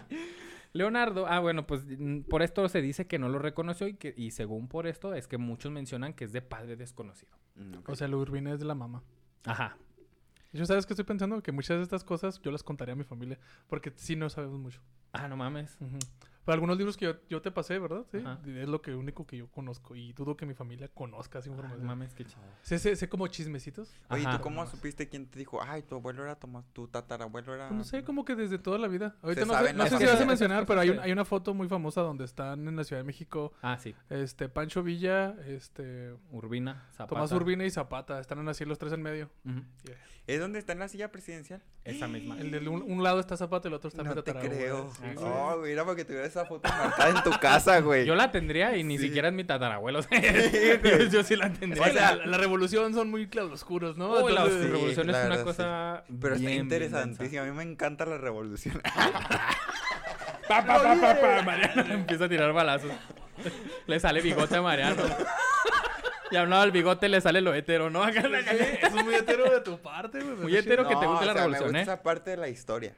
Leonardo, 0.76 1.26
ah 1.26 1.40
bueno, 1.40 1.66
pues 1.66 1.82
por 2.28 2.42
esto 2.42 2.68
se 2.68 2.80
dice 2.80 3.06
que 3.06 3.18
no 3.18 3.28
lo 3.28 3.38
reconoció 3.38 3.88
y, 3.88 3.94
que, 3.94 4.14
y 4.16 4.30
según 4.30 4.68
por 4.68 4.86
esto 4.86 5.14
es 5.14 5.26
que 5.26 5.38
muchos 5.38 5.72
mencionan 5.72 6.14
que 6.14 6.24
es 6.24 6.32
de 6.32 6.42
padre 6.42 6.76
desconocido. 6.76 7.36
Mm. 7.56 7.78
O 7.86 7.96
sea, 7.96 8.08
lo 8.08 8.18
urbina 8.18 8.52
es 8.52 8.60
de 8.60 8.66
la 8.66 8.74
mamá. 8.74 9.02
Ajá. 9.44 9.76
Yo 10.52 10.64
sabes 10.64 10.86
que 10.86 10.94
estoy 10.94 11.04
pensando 11.04 11.42
que 11.42 11.52
muchas 11.52 11.76
de 11.76 11.82
estas 11.82 12.04
cosas 12.04 12.40
yo 12.40 12.50
las 12.50 12.62
contaría 12.62 12.94
a 12.94 12.96
mi 12.96 13.04
familia. 13.04 13.38
Porque 13.66 13.92
sí 13.96 14.16
no 14.16 14.30
sabemos 14.30 14.58
mucho. 14.58 14.80
Ah, 15.12 15.28
no 15.28 15.36
mames. 15.36 15.76
Ujú. 15.80 15.98
Pero 16.46 16.54
algunos 16.54 16.78
libros 16.78 16.96
que 16.96 17.04
yo, 17.06 17.14
yo 17.28 17.42
te 17.42 17.50
pasé, 17.50 17.78
¿verdad? 17.78 18.04
Sí. 18.10 18.18
Ajá. 18.18 18.38
Es 18.46 18.68
lo 18.68 18.80
que 18.80 18.94
único 18.94 19.26
que 19.26 19.36
yo 19.36 19.48
conozco. 19.50 19.96
Y 19.96 20.12
dudo 20.14 20.36
que 20.36 20.46
mi 20.46 20.54
familia 20.54 20.88
conozca 20.88 21.40
esa 21.40 21.50
Ah, 21.50 21.50
no 21.50 21.56
información. 21.56 21.86
mames, 21.86 22.14
qué 22.14 22.24
chido. 22.24 22.40
sé, 22.62 22.78
sé, 22.78 22.96
sé 22.96 23.08
como 23.08 23.26
chismecitos. 23.26 23.92
Oye, 24.08 24.22
¿tú 24.22 24.28
Ajá. 24.28 24.40
cómo 24.40 24.64
supiste 24.66 25.08
quién 25.08 25.26
te 25.26 25.38
dijo, 25.40 25.60
ay, 25.62 25.82
tu 25.82 25.96
abuelo 25.96 26.22
era 26.22 26.36
Tomás, 26.36 26.64
tu 26.72 26.86
tatarabuelo 26.88 27.52
era... 27.54 27.68
Pues 27.68 27.76
no 27.78 27.84
sé, 27.84 28.04
como 28.04 28.24
que 28.24 28.34
desde 28.36 28.58
toda 28.58 28.78
la 28.78 28.88
vida. 28.88 29.16
Ahorita 29.22 29.42
Se 29.42 29.46
no 29.46 29.52
sé, 29.54 29.58
saben 29.58 29.76
no 29.76 29.82
las 29.82 29.92
sé 29.92 29.98
si 29.98 30.04
vas 30.06 30.20
a 30.20 30.24
mencionar, 30.26 30.66
pero 30.66 30.80
hay, 30.80 30.90
un- 30.90 31.00
hay 31.00 31.10
una 31.12 31.24
foto 31.24 31.52
muy 31.52 31.68
famosa 31.68 32.00
donde 32.02 32.24
están 32.24 32.68
en 32.68 32.76
la 32.76 32.84
Ciudad 32.84 33.00
de 33.00 33.06
México 33.06 33.52
Ah, 33.60 33.76
sí. 33.78 33.94
este 34.08 34.48
Pancho 34.48 34.82
Villa, 34.84 35.34
este 35.48 36.14
Urbina, 36.30 36.86
Zapata. 36.92 37.06
Tomás 37.08 37.32
Urbina 37.32 37.64
y 37.64 37.70
Zapata. 37.70 38.20
Están 38.20 38.48
así 38.48 38.64
los 38.64 38.78
tres 38.78 38.92
en 38.92 39.02
medio. 39.02 39.30
¿Es 40.26 40.40
donde 40.40 40.58
está 40.58 40.72
en 40.72 40.80
la 40.80 40.88
silla 40.88 41.12
presidencial? 41.12 41.62
Esa 41.84 42.08
misma. 42.08 42.36
El 42.40 42.50
de 42.50 42.68
un, 42.68 42.82
un 42.82 43.02
lado 43.04 43.20
está 43.20 43.36
Zapata 43.36 43.68
y 43.68 43.70
el 43.70 43.74
otro 43.74 43.88
está 43.88 44.02
mi 44.02 44.08
No 44.08 44.14
te 44.16 44.22
tatarabuelo, 44.22 44.56
creo. 44.56 44.92
sí, 44.94 45.14
güey. 45.14 45.16
Oh, 45.32 45.56
mira, 45.62 45.84
porque 45.84 46.04
te 46.04 46.12
hubieras 46.14 46.35
esa 46.36 46.46
foto 46.46 46.68
marcada 46.68 47.08
en 47.10 47.22
tu 47.22 47.30
casa, 47.38 47.80
güey. 47.80 48.04
Yo 48.06 48.14
la 48.14 48.30
tendría 48.30 48.76
y 48.76 48.84
ni 48.84 48.98
Sí. 48.98 49.06
siquiera 49.06 49.28
es 49.28 49.34
mi 49.34 49.44
tatarabuelo. 49.44 50.00
yo, 50.00 50.08
yo 51.10 51.22
sí 51.22 51.36
la 51.36 51.50
tendría. 51.52 51.82
que 51.84 51.90
O 51.90 51.92
sea, 51.92 52.14
la, 52.16 52.26
la 52.26 52.36
revolución 52.38 52.94
son 52.94 53.10
muy 53.10 53.28
claroscuros, 53.28 53.96
¿no? 53.96 54.10
Uy, 54.24 54.32
la 54.32 54.44
revolución 54.44 55.10
es 55.10 55.16
una 55.26 55.42
cosa. 55.44 56.04
Pero 56.20 56.34
está 56.34 56.40
bien, 56.48 56.52
bien 56.52 56.62
interesantísimo. 56.62 57.42
A 57.42 57.44
mí 57.46 57.52
me 57.52 57.62
encanta 57.62 58.04
la 58.06 58.18
revolución. 58.18 58.80
Pa, 60.48 60.64
pa, 60.64 60.80
pa, 60.80 60.94
pa, 61.00 61.20
pa, 61.20 61.42
Mariano 61.42 61.82
empieza 61.92 62.26
a 62.26 62.28
tirar 62.28 62.52
balazos. 62.52 62.92
Le 63.88 63.98
sale 63.98 64.20
bigote 64.20 64.54
a 64.56 64.62
Mariano. 64.62 65.02
Y 66.30 66.36
hablado 66.36 66.62
al 66.62 66.70
bigote 66.70 67.08
le 67.08 67.20
sale 67.20 67.40
lo 67.40 67.52
hetero, 67.52 67.90
¿no? 67.90 68.06
Eso 68.06 68.20
es 68.20 68.92
muy 69.04 69.14
hetero 69.16 69.50
de 69.50 69.60
tu 69.62 69.78
parte, 69.78 70.20
güey. 70.22 70.36
Muy 70.36 70.56
hetero 70.56 70.86
que 70.86 70.94
te 70.94 71.04
No, 71.04 71.10
guste 71.12 71.26
la 71.26 71.32
o 71.32 71.34
sea, 71.34 71.42
revolución, 71.44 71.72
me 71.72 71.78
¿eh? 71.78 71.82
gusta 71.82 71.92
esa 71.94 72.02
parte 72.02 72.30
de 72.30 72.36
la 72.36 72.48
historia. 72.48 72.94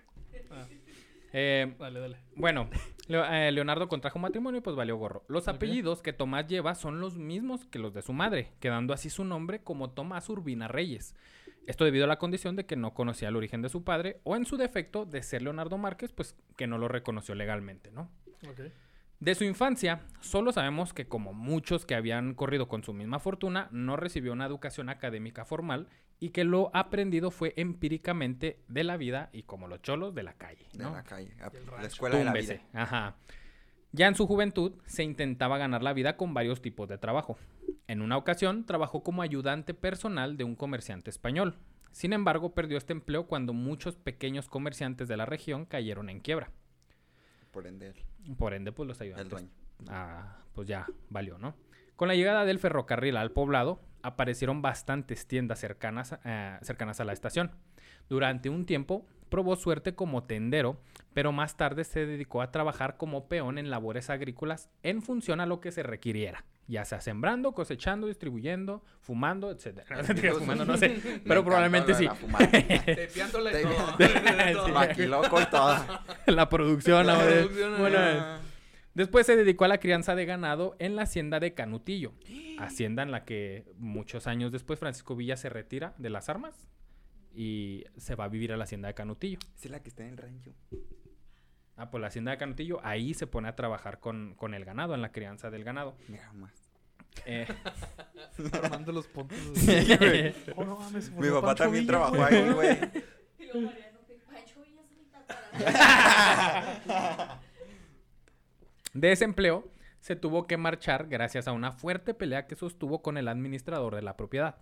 Eh, 1.32 1.74
Dale, 1.78 2.00
dale. 2.00 2.16
Bueno, 2.36 2.70
eh, 3.08 3.50
Leonardo 3.52 3.88
contrajo 3.88 4.18
matrimonio 4.18 4.58
y 4.58 4.62
pues 4.62 4.76
valió 4.76 4.96
gorro. 4.96 5.24
Los 5.28 5.48
apellidos 5.48 6.02
que 6.02 6.12
Tomás 6.12 6.46
lleva 6.46 6.74
son 6.74 7.00
los 7.00 7.18
mismos 7.18 7.64
que 7.66 7.78
los 7.78 7.94
de 7.94 8.02
su 8.02 8.12
madre, 8.12 8.52
quedando 8.60 8.94
así 8.94 9.10
su 9.10 9.24
nombre 9.24 9.62
como 9.62 9.90
Tomás 9.90 10.28
Urbina 10.28 10.68
Reyes. 10.68 11.14
Esto 11.66 11.84
debido 11.84 12.04
a 12.04 12.08
la 12.08 12.18
condición 12.18 12.56
de 12.56 12.64
que 12.64 12.76
no 12.76 12.94
conocía 12.94 13.28
el 13.28 13.36
origen 13.36 13.60
de 13.60 13.68
su 13.68 13.84
padre 13.84 14.20
o 14.24 14.36
en 14.36 14.46
su 14.46 14.56
defecto 14.56 15.04
de 15.04 15.22
ser 15.22 15.42
Leonardo 15.42 15.76
Márquez, 15.76 16.12
pues 16.12 16.34
que 16.56 16.66
no 16.66 16.78
lo 16.78 16.88
reconoció 16.88 17.34
legalmente, 17.34 17.90
¿no? 17.90 18.10
Ok. 18.48 18.60
De 19.20 19.34
su 19.34 19.44
infancia, 19.44 20.00
solo 20.20 20.52
sabemos 20.52 20.94
que 20.94 21.08
como 21.08 21.34
muchos 21.34 21.84
que 21.84 21.96
habían 21.96 22.34
corrido 22.34 22.68
con 22.68 22.84
su 22.84 22.94
misma 22.94 23.18
fortuna, 23.18 23.68
no 23.72 23.96
recibió 23.96 24.32
una 24.32 24.46
educación 24.46 24.88
académica 24.88 25.44
formal 25.44 25.88
y 26.20 26.30
que 26.30 26.44
lo 26.44 26.70
aprendido 26.74 27.30
fue 27.30 27.54
empíricamente 27.56 28.58
de 28.68 28.84
la 28.84 28.96
vida 28.96 29.30
y 29.32 29.44
como 29.44 29.68
los 29.68 29.82
cholos 29.82 30.14
de 30.14 30.22
la 30.24 30.34
calle, 30.34 30.66
De 30.72 30.84
la 30.84 31.02
calle. 31.04 31.34
La 31.80 31.86
escuela 31.86 32.18
de 32.18 32.24
la 32.24 32.32
vida. 32.32 32.60
Ajá. 32.72 33.16
Ya 33.92 34.06
en 34.06 34.14
su 34.14 34.26
juventud 34.26 34.72
se 34.84 35.02
intentaba 35.02 35.56
ganar 35.58 35.82
la 35.82 35.92
vida 35.94 36.16
con 36.16 36.34
varios 36.34 36.60
tipos 36.60 36.88
de 36.88 36.98
trabajo. 36.98 37.38
En 37.86 38.02
una 38.02 38.16
ocasión 38.16 38.66
trabajó 38.66 39.02
como 39.02 39.22
ayudante 39.22 39.72
personal 39.74 40.36
de 40.36 40.44
un 40.44 40.56
comerciante 40.56 41.08
español. 41.08 41.56
Sin 41.90 42.12
embargo, 42.12 42.52
perdió 42.52 42.76
este 42.76 42.92
empleo 42.92 43.26
cuando 43.26 43.54
muchos 43.54 43.96
pequeños 43.96 44.48
comerciantes 44.48 45.08
de 45.08 45.16
la 45.16 45.24
región 45.24 45.64
cayeron 45.64 46.10
en 46.10 46.20
quiebra. 46.20 46.50
Por 47.50 47.66
ende, 47.66 47.88
él, 47.88 48.36
Por 48.36 48.52
ende, 48.52 48.72
pues 48.72 48.86
los 48.86 49.00
el 49.00 49.06
ayudantes 49.06 49.30
dueño. 49.30 49.50
ah, 49.88 50.36
pues 50.52 50.68
ya 50.68 50.86
valió, 51.08 51.38
¿no? 51.38 51.54
Con 51.96 52.08
la 52.08 52.14
llegada 52.14 52.44
del 52.44 52.58
ferrocarril 52.58 53.16
al 53.16 53.32
poblado, 53.32 53.80
aparecieron 54.02 54.62
bastantes 54.62 55.26
tiendas 55.26 55.58
cercanas, 55.60 56.12
a- 56.12 56.58
cercanas 56.62 57.00
a 57.00 57.04
la 57.04 57.12
estación. 57.12 57.50
Durante 58.08 58.48
un 58.48 58.64
tiempo 58.64 59.06
probó 59.28 59.56
suerte 59.56 59.94
como 59.94 60.24
tendero, 60.24 60.80
pero 61.12 61.32
más 61.32 61.56
tarde 61.56 61.84
se 61.84 62.06
dedicó 62.06 62.40
a 62.40 62.50
trabajar 62.50 62.96
como 62.96 63.28
peón 63.28 63.58
en 63.58 63.68
labores 63.70 64.08
agrícolas 64.08 64.70
en 64.82 65.02
función 65.02 65.40
a 65.40 65.46
lo 65.46 65.60
que 65.60 65.70
se 65.72 65.82
requiriera, 65.82 66.46
ya 66.66 66.86
sea 66.86 67.02
sembrando, 67.02 67.52
cosechando, 67.52 68.06
distribuyendo, 68.06 68.82
fumando, 69.02 69.50
etc. 69.50 69.82
fumando, 70.38 70.64
no 70.64 70.78
sé, 70.78 71.20
pero 71.26 71.44
probablemente 71.44 71.92
sí. 71.92 72.08
todo. 73.62 74.68
Maquiloco 74.72 75.40
y 75.42 75.46
todo. 75.46 75.76
la 76.26 76.48
producción. 76.48 77.06
La 77.06 77.18
producción, 77.18 77.78
bueno, 77.78 77.98
Después 78.98 79.26
se 79.26 79.36
dedicó 79.36 79.64
a 79.64 79.68
la 79.68 79.78
crianza 79.78 80.16
de 80.16 80.26
ganado 80.26 80.74
en 80.80 80.96
la 80.96 81.02
hacienda 81.02 81.38
de 81.38 81.54
Canutillo, 81.54 82.14
hacienda 82.58 83.04
en 83.04 83.12
la 83.12 83.24
que 83.24 83.64
muchos 83.76 84.26
años 84.26 84.50
después 84.50 84.80
Francisco 84.80 85.14
Villa 85.14 85.36
se 85.36 85.48
retira 85.48 85.94
de 85.98 86.10
las 86.10 86.28
armas 86.28 86.66
y 87.32 87.84
se 87.96 88.16
va 88.16 88.24
a 88.24 88.28
vivir 88.28 88.52
a 88.52 88.56
la 88.56 88.64
hacienda 88.64 88.88
de 88.88 88.94
Canutillo. 88.94 89.38
es 89.56 89.70
la 89.70 89.80
que 89.84 89.90
está 89.90 90.02
en 90.02 90.08
el 90.10 90.16
rancho. 90.16 90.52
Ah, 91.76 91.92
pues 91.92 92.00
la 92.00 92.08
hacienda 92.08 92.32
de 92.32 92.38
Canutillo, 92.38 92.80
ahí 92.82 93.14
se 93.14 93.28
pone 93.28 93.46
a 93.46 93.54
trabajar 93.54 94.00
con, 94.00 94.34
con 94.34 94.52
el 94.52 94.64
ganado, 94.64 94.96
en 94.96 95.02
la 95.02 95.12
crianza 95.12 95.48
del 95.48 95.62
ganado. 95.62 95.96
Mira 96.08 96.32
más. 96.32 96.52
Eh, 97.24 97.46
Armando 98.64 98.90
los 98.90 99.06
puntos. 99.06 99.38
Sí, 99.54 99.96
güey. 99.96 100.34
Oh, 100.56 100.64
no 100.64 100.76
mames, 100.76 101.12
Mi 101.12 101.28
papá 101.28 101.46
Pancho 101.54 101.62
también 101.62 101.84
Villa, 101.84 101.92
trabajó 101.92 102.16
güey. 102.16 102.34
ahí, 102.34 102.50
güey. 102.52 102.76
Y 103.38 103.44
luego 103.44 103.60
Mariano, 103.60 103.98
que 104.08 104.14
Pancho 104.14 104.60
Villa 104.60 104.80
es 104.82 104.90
mi. 104.90 105.06
de 109.00 109.12
ese 109.12 109.24
empleo 109.24 109.68
se 110.00 110.16
tuvo 110.16 110.46
que 110.46 110.56
marchar 110.56 111.08
gracias 111.08 111.48
a 111.48 111.52
una 111.52 111.72
fuerte 111.72 112.14
pelea 112.14 112.46
que 112.46 112.54
sostuvo 112.56 113.02
con 113.02 113.16
el 113.18 113.28
administrador 113.28 113.94
de 113.94 114.02
la 114.02 114.16
propiedad. 114.16 114.56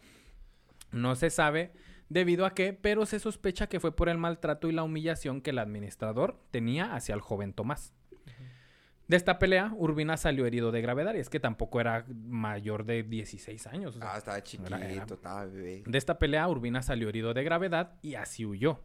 No 0.93 1.14
se 1.14 1.31
sabe 1.31 1.73
debido 2.09 2.47
a 2.47 2.55
qué, 2.55 2.73
pero 2.73 3.05
se 3.07 3.19
sospecha 3.19 3.69
que 3.69 3.81
fue 3.81 3.95
por 3.95 4.09
el 4.09 4.19
maltrato 4.19 4.69
y 4.69 4.73
la 4.73 4.83
humillación 4.85 5.40
que 5.40 5.50
el 5.50 5.59
administrador 5.59 6.38
tenía 6.50 6.95
hacia 6.95 7.14
el 7.14 7.21
joven 7.21 7.52
Tomás. 7.52 7.93
De 9.09 9.16
esta 9.16 9.38
pelea, 9.38 9.73
Urbina 9.76 10.16
salió 10.16 10.47
herido 10.47 10.73
de 10.73 10.81
gravedad 10.81 11.14
y 11.14 11.19
es 11.19 11.28
que 11.28 11.38
tampoco 11.38 11.81
era 11.81 12.05
mayor 12.09 12.85
de 12.85 13.05
16 13.05 13.66
años. 13.69 13.97
o 13.97 13.99
sea, 14.00 14.14
Ah, 14.14 14.19
estaba 14.19 14.43
chiquito, 14.43 14.66
Era- 14.75 14.85
era- 14.90 15.05
estaba 15.05 15.45
bebé. 15.45 15.85
de 15.87 15.99
esta 15.99 16.19
pelea, 16.19 16.49
Urbina 16.49 16.83
salió 16.83 17.09
herido 17.09 17.33
de 17.33 17.45
gravedad 17.45 17.93
y 18.02 18.14
así 18.16 18.45
huyó. 18.45 18.81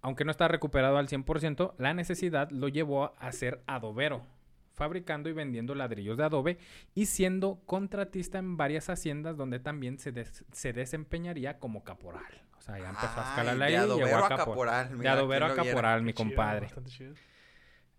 Aunque 0.00 0.24
no 0.24 0.32
está 0.32 0.48
recuperado 0.48 0.96
al 0.98 1.06
100%, 1.08 1.74
la 1.78 1.94
necesidad 1.94 2.50
lo 2.50 2.66
llevó 2.68 3.14
a 3.18 3.30
ser 3.30 3.62
adobero, 3.68 4.22
fabricando 4.78 5.28
y 5.28 5.32
vendiendo 5.34 5.74
ladrillos 5.74 6.16
de 6.16 6.24
adobe 6.24 6.58
y 6.94 7.04
siendo 7.06 7.60
contratista 7.66 8.38
en 8.38 8.56
varias 8.56 8.88
haciendas 8.88 9.36
donde 9.36 9.58
también 9.60 9.98
se, 9.98 10.12
des- 10.12 10.44
se 10.52 10.72
desempeñaría 10.72 11.58
como 11.58 11.84
caporal. 11.84 12.24
O 12.56 12.60
sea, 12.62 12.78
ya 12.78 12.88
empezó 12.88 13.20
a 13.20 13.34
de 13.58 13.64
ahí 13.64 13.72
llegó 13.72 13.84
adobero 13.92 14.16
a 14.16 14.26
a 14.26 14.28
capo- 14.30 14.50
caporal. 14.52 14.98
De 14.98 15.08
adobero 15.08 15.46
¿quién 15.46 15.60
a 15.60 15.64
caporal, 15.64 16.02
mi 16.02 16.12
compadre. 16.14 16.68
chido. 16.86 17.14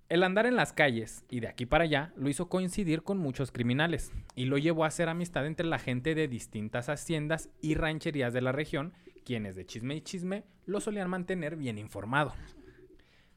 El 0.10 0.24
andar 0.24 0.48
en 0.48 0.56
las 0.56 0.74
calles 0.74 1.24
y 1.30 1.40
de 1.40 1.48
aquí 1.48 1.68
para 1.68 1.84
allá 1.84 2.12
lo 2.16 2.30
hizo 2.30 2.50
coincidir 2.50 3.04
con 3.04 3.20
muchos 3.20 3.52
criminales 3.52 4.12
y 4.34 4.46
lo 4.46 4.58
llevó 4.58 4.84
a 4.84 4.88
hacer 4.88 5.08
amistad 5.08 5.46
entre 5.46 5.68
la 5.68 5.78
gente 5.78 6.16
de 6.16 6.28
distintas 6.28 6.90
haciendas 6.90 7.50
y 7.62 7.76
rancherías 7.76 8.34
de 8.34 8.42
la 8.42 8.52
región, 8.52 8.94
quienes 9.24 9.56
de 9.56 9.68
chisme 9.68 9.96
y 9.96 10.02
chisme 10.02 10.46
lo 10.66 10.82
solían 10.82 11.10
mantener 11.12 11.56
bien 11.56 11.78
informado. 11.78 12.34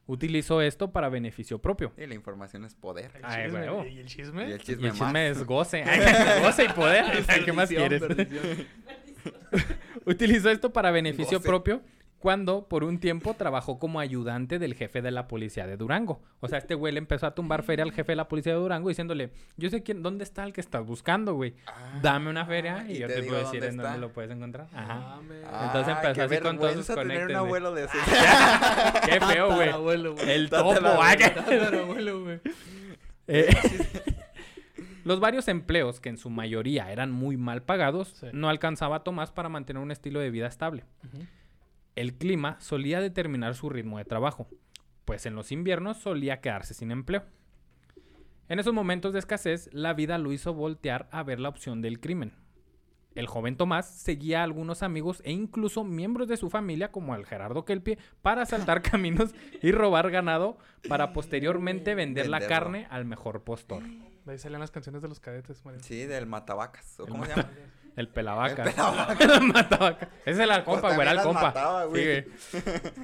Utilizó 0.05 0.61
esto 0.61 0.91
para 0.91 1.07
beneficio 1.09 1.59
propio. 1.59 1.93
Y 1.97 2.05
la 2.05 2.13
información 2.15 2.65
es 2.65 2.75
poder. 2.75 3.11
El 3.15 3.21
Ay, 3.23 3.45
chisme, 3.45 3.59
huevo. 3.61 3.85
¿Y 3.85 3.99
el 3.99 4.05
chisme? 4.07 4.49
Y 4.49 4.51
el 4.51 4.59
Y 4.59 4.63
chisme, 4.63 4.87
el 4.87 4.93
chisme 4.93 5.29
es 5.29 5.43
goce. 5.45 5.83
goce 6.41 6.65
y 6.65 6.69
poder. 6.69 7.05
¿Qué 7.45 7.53
más 7.53 7.69
quieres? 7.69 8.01
Utilizó 10.05 10.49
esto 10.49 10.73
para 10.73 10.91
beneficio 10.91 11.37
Goce. 11.37 11.47
propio 11.47 11.81
cuando 12.23 12.69
por 12.69 12.85
un 12.85 12.99
tiempo 12.99 13.33
trabajó 13.33 13.79
como 13.79 13.99
ayudante 13.99 14.57
del 14.57 14.75
jefe 14.75 15.01
de 15.01 15.11
la 15.11 15.27
policía 15.27 15.67
de 15.67 15.75
Durango. 15.75 16.21
O 16.39 16.47
sea, 16.47 16.57
este 16.57 16.73
güey 16.73 16.93
le 16.93 16.99
empezó 16.99 17.27
a 17.27 17.35
tumbar 17.35 17.63
feria 17.63 17.83
al 17.83 17.91
jefe 17.91 18.13
de 18.13 18.15
la 18.15 18.29
policía 18.29 18.53
de 18.53 18.59
Durango 18.59 18.87
diciéndole, 18.87 19.31
yo 19.57 19.69
sé 19.69 19.83
quién, 19.83 20.01
dónde 20.01 20.23
está 20.23 20.45
el 20.45 20.53
que 20.53 20.61
estás 20.61 20.85
buscando, 20.85 21.33
güey. 21.33 21.53
Ah, 21.67 21.99
Dame 22.01 22.29
una 22.29 22.45
feria 22.45 22.85
y, 22.87 22.93
y 22.93 22.99
yo 22.99 23.07
te 23.07 23.23
puedo 23.23 23.39
decir 23.41 23.61
en 23.65 23.75
dónde 23.75 23.97
lo 23.97 24.13
puedes 24.13 24.31
encontrar. 24.31 24.67
Ajá. 24.73 25.19
Entonces 25.65 25.95
empezó 25.97 26.21
así 26.23 26.37
con 26.37 26.57
todos 26.57 26.75
sus 26.85 26.95
conectes, 26.95 27.29
un 27.29 27.35
abuelo 27.35 27.73
de 27.73 27.83
esos. 27.87 27.99
Qué 29.05 29.19
feo, 29.19 29.53
güey. 29.53 29.69
El 30.29 30.49
topo, 30.49 30.73
güey. 32.23 32.39
Eh, 33.27 33.47
Los 35.05 35.19
varios 35.19 35.47
empleos, 35.49 35.99
que 35.99 36.07
en 36.09 36.17
su 36.17 36.29
mayoría 36.29 36.89
eran 36.91 37.11
muy 37.11 37.35
mal 37.35 37.61
pagados, 37.63 38.09
Sí. 38.19 38.27
no 38.31 38.47
alcanzaba 38.49 38.97
a 38.97 39.03
Tomás 39.03 39.31
para 39.31 39.49
mantener 39.49 39.81
un 39.83 39.91
estilo 39.91 40.19
de 40.21 40.29
vida 40.31 40.47
estable. 40.47 40.85
El 41.95 42.15
clima 42.15 42.57
solía 42.59 43.01
determinar 43.01 43.55
su 43.55 43.69
ritmo 43.69 43.97
de 43.97 44.05
trabajo, 44.05 44.47
pues 45.05 45.25
en 45.25 45.35
los 45.35 45.51
inviernos 45.51 45.97
solía 45.97 46.41
quedarse 46.41 46.73
sin 46.73 46.91
empleo. 46.91 47.23
En 48.49 48.59
esos 48.59 48.73
momentos 48.73 49.13
de 49.13 49.19
escasez, 49.19 49.69
la 49.73 49.93
vida 49.93 50.17
lo 50.17 50.31
hizo 50.31 50.53
voltear 50.53 51.07
a 51.11 51.23
ver 51.23 51.39
la 51.39 51.49
opción 51.49 51.81
del 51.81 51.99
crimen. 51.99 52.33
El 53.15 53.27
joven 53.27 53.57
Tomás 53.57 53.87
seguía 53.87 54.41
a 54.41 54.43
algunos 54.43 54.81
amigos 54.81 55.21
e 55.23 55.31
incluso 55.31 55.83
miembros 55.83 56.27
de 56.27 56.37
su 56.37 56.49
familia, 56.49 56.91
como 56.91 57.15
el 57.15 57.25
Gerardo 57.25 57.63
Kelpie, 57.63 57.99
para 58.21 58.41
asaltar 58.41 58.81
caminos 58.91 59.35
y 59.61 59.71
robar 59.71 60.09
ganado 60.09 60.57
para 60.89 61.13
posteriormente 61.13 61.93
vender 61.93 62.27
la 62.27 62.47
carne 62.47 62.87
al 62.89 63.05
mejor 63.05 63.43
postor. 63.43 63.83
De 64.25 64.31
ahí 64.31 64.39
salían 64.39 64.61
las 64.61 64.71
canciones 64.71 65.01
de 65.01 65.09
los 65.09 65.19
cadetes, 65.19 65.63
Mario. 65.63 65.81
Sí, 65.83 66.05
del 66.05 66.25
matabacas. 66.25 66.99
¿o 66.99 67.03
El 67.03 67.09
¿Cómo 67.09 67.25
se 67.25 67.35
llama? 67.35 67.49
El 67.95 68.07
pelavaca. 68.09 68.63
El 68.63 68.71
pelavaca. 68.75 69.39
Matavaca. 69.41 70.09
Ese 70.25 70.43
es 70.43 70.49
el 70.49 70.63
compa, 70.63 70.81
Pues 70.81 70.95
güey, 70.95 71.07
era 71.07 71.11
el 71.19 71.25
compa. 71.25 71.41
mataba, 71.41 71.85
güey. 71.85 72.23
Sí, 72.23 72.29
güey. 72.51 72.63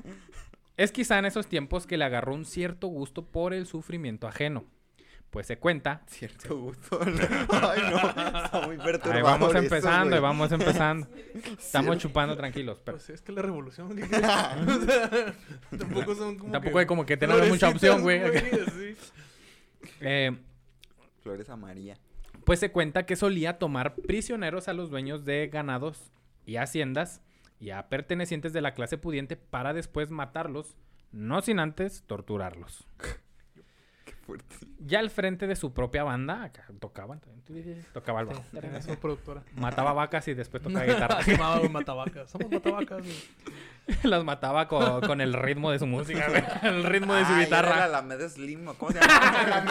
Es 0.77 0.93
quizá 0.93 1.19
en 1.19 1.25
esos 1.25 1.47
tiempos 1.47 1.85
que 1.85 1.97
le 1.97 2.05
agarró 2.05 2.33
un 2.33 2.45
cierto 2.45 2.87
gusto 2.87 3.25
por 3.25 3.53
el 3.53 3.65
sufrimiento 3.65 4.29
ajeno. 4.29 4.63
Pues 5.29 5.45
se 5.45 5.57
cuenta. 5.59 6.03
Cierto 6.07 6.57
gusto. 6.57 6.99
Ay, 7.03 7.81
no. 7.91 7.97
Está 8.45 8.61
muy 8.65 8.77
perturbador. 8.77 9.15
Ahí 9.17 9.21
vamos 9.21 9.49
eso, 9.49 9.57
empezando, 9.59 10.15
ahí 10.15 10.21
vamos 10.21 10.51
empezando. 10.53 11.07
Estamos 11.35 11.61
Cierto. 11.61 11.95
chupando 11.97 12.37
tranquilos. 12.37 12.79
Pero 12.83 12.97
Pues 12.97 13.09
es 13.09 13.21
que 13.21 13.33
la 13.33 13.41
revolución. 13.41 13.93
¿qué 13.93 14.07
quieres? 14.07 14.29
O 14.29 14.85
sea, 14.85 15.35
tampoco 15.77 16.15
son 16.15 16.37
como. 16.39 16.51
tampoco 16.53 16.79
hay 16.79 16.85
como 16.85 17.05
que 17.05 17.17
tenemos 17.17 17.45
mucha 17.49 17.67
opción, 17.69 18.01
güey. 18.01 18.21
sí. 18.69 18.95
Eh, 19.99 20.31
Flores 21.21 21.49
María. 21.49 21.97
Pues 22.45 22.59
se 22.59 22.71
cuenta 22.71 23.05
que 23.05 23.15
solía 23.15 23.59
tomar 23.59 23.95
prisioneros 23.95 24.67
a 24.67 24.73
los 24.73 24.89
dueños 24.89 25.25
de 25.25 25.47
ganados 25.47 26.11
y 26.45 26.57
haciendas 26.57 27.21
y 27.59 27.71
a 27.71 27.89
pertenecientes 27.89 28.53
de 28.53 28.61
la 28.61 28.73
clase 28.73 28.97
pudiente 28.97 29.35
para 29.35 29.73
después 29.73 30.11
matarlos, 30.11 30.77
no 31.11 31.41
sin 31.41 31.59
antes 31.59 32.03
torturarlos. 32.07 32.87
Fuerte. 34.29 34.55
Ya 34.79 34.99
al 34.99 35.09
frente 35.09 35.47
de 35.47 35.55
su 35.55 35.73
propia 35.73 36.03
banda, 36.03 36.43
acá 36.43 36.65
tocaban, 36.79 37.19
tocaba 37.93 38.19
el 38.21 38.27
bajo. 38.27 38.43
Era 38.53 38.81
su 38.81 38.95
productora. 38.97 39.43
Mataba 39.55 39.93
vacas 39.93 40.27
y 40.27 40.33
después 40.35 40.61
tocaba 40.61 40.85
guitarra. 40.93 41.23
Se 41.23 41.31
llamaba 41.35 41.57
güey, 41.57 41.69
Matavacas. 41.69 42.29
Somos 42.29 42.51
Matavacas. 42.51 42.99
güey. 42.99 43.15
Las 44.03 44.23
mataba 44.23 44.67
con, 44.67 45.01
con 45.01 45.19
el 45.19 45.33
ritmo 45.33 45.71
de 45.71 45.79
su 45.79 45.87
música, 45.87 46.27
güey. 46.29 46.43
El 46.61 46.83
ritmo 46.83 47.15
de 47.15 47.25
su 47.25 47.31
Ah, 47.31 47.31
y 47.31 47.35
era 47.37 47.43
guitarra. 47.45 47.75
la 47.77 47.85
Alameda 47.85 48.29
Slim, 48.29 48.67
¿o 48.67 48.73
¿cómo 48.75 48.91
se 48.91 48.99
llamaba? 48.99 49.63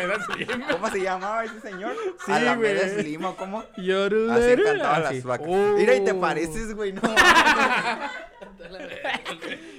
¿Cómo 0.73 0.89
se 0.91 1.01
llamaba 1.01 1.45
ese 1.45 1.61
señor? 1.61 1.93
Sí, 2.27 2.33
Alameda 2.33 2.81
güey. 2.89 3.01
Slim, 3.03 3.25
¿o 3.25 3.37
cómo? 3.37 3.61
Así 3.61 4.57
cantaba 4.65 4.97
Así. 4.97 5.15
las 5.17 5.25
vacas. 5.25 5.47
Oh. 5.49 5.75
Mira, 5.77 5.95
y 5.95 6.05
te 6.05 6.15
pareces, 6.15 6.75
güey, 6.75 6.93
no. 6.93 7.01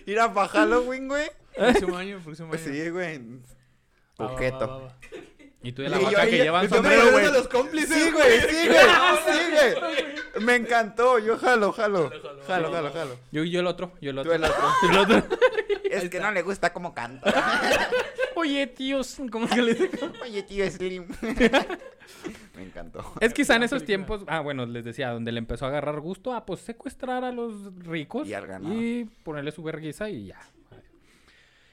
Mira, 0.05 0.33
para 0.33 0.47
Halloween, 0.47 1.07
güey. 1.07 1.29
Próximo 1.55 1.97
año, 1.97 2.19
próximo 2.23 2.53
año. 2.53 2.63
Sí, 2.63 2.89
güey. 2.89 3.19
Va, 4.19 4.25
va, 4.25 4.31
va, 4.31 4.35
Coqueto. 4.35 4.67
va, 4.67 4.77
va. 4.77 4.95
Y 5.61 5.73
tú 5.73 5.81
de 5.81 5.89
la 5.89 5.97
Y 5.97 5.99
yo 5.99 6.05
vaca 6.07 6.21
ahí- 6.21 6.29
que 6.31 6.37
llevan 6.37 6.63
yo 6.63 6.69
me 6.69 6.75
sombrero, 6.75 7.11
güey. 7.11 7.25
los 7.33 7.47
cómplices. 7.49 7.97
Sí, 8.03 8.11
güey, 8.11 8.39
sí, 8.41 8.67
güey. 8.67 8.79
Sí, 9.25 9.75
güey. 10.35 10.45
Me 10.45 10.55
encantó. 10.55 11.19
Yo 11.19 11.37
jalo, 11.37 11.73
jalo. 11.73 12.09
Jalo, 12.47 12.71
jalo, 12.71 12.91
jalo. 12.93 13.17
Yo 13.31 13.43
y 13.43 13.51
yo 13.51 13.59
el 13.59 13.67
otro, 13.67 13.91
yo 13.99 14.11
el 14.11 14.15
Tú 14.15 14.21
otro. 14.21 14.33
el 14.35 14.43
otro. 14.45 14.63
El 14.89 14.97
otro. 14.97 15.23
Es 15.91 16.07
que 16.09 16.19
no 16.19 16.31
le 16.31 16.43
gusta 16.43 16.71
cómo 16.71 16.93
canta. 16.93 17.89
Oye, 18.35 18.67
tíos, 18.67 19.17
¿cómo 19.31 19.47
se 19.49 19.61
le 19.61 19.73
dice? 19.73 19.89
Oye, 20.23 20.43
tío 20.43 20.69
Slim. 20.71 21.07
Me 22.55 22.63
encantó. 22.63 23.13
Es 23.19 23.33
quizá 23.33 23.55
en 23.55 23.63
esos 23.63 23.83
tiempos, 23.83 24.23
ah, 24.27 24.39
bueno, 24.41 24.65
les 24.65 24.85
decía, 24.85 25.09
donde 25.11 25.31
le 25.31 25.39
empezó 25.39 25.65
a 25.65 25.69
agarrar 25.69 25.99
gusto 25.99 26.33
a 26.33 26.45
pues 26.45 26.61
secuestrar 26.61 27.23
a 27.23 27.31
los 27.31 27.53
ricos 27.79 28.27
Y 28.27 28.33
al 28.33 28.47
ganado. 28.47 28.73
y 28.73 29.09
ponerle 29.23 29.51
su 29.51 29.63
vergüenza 29.63 30.09
y 30.09 30.27
ya. 30.27 30.39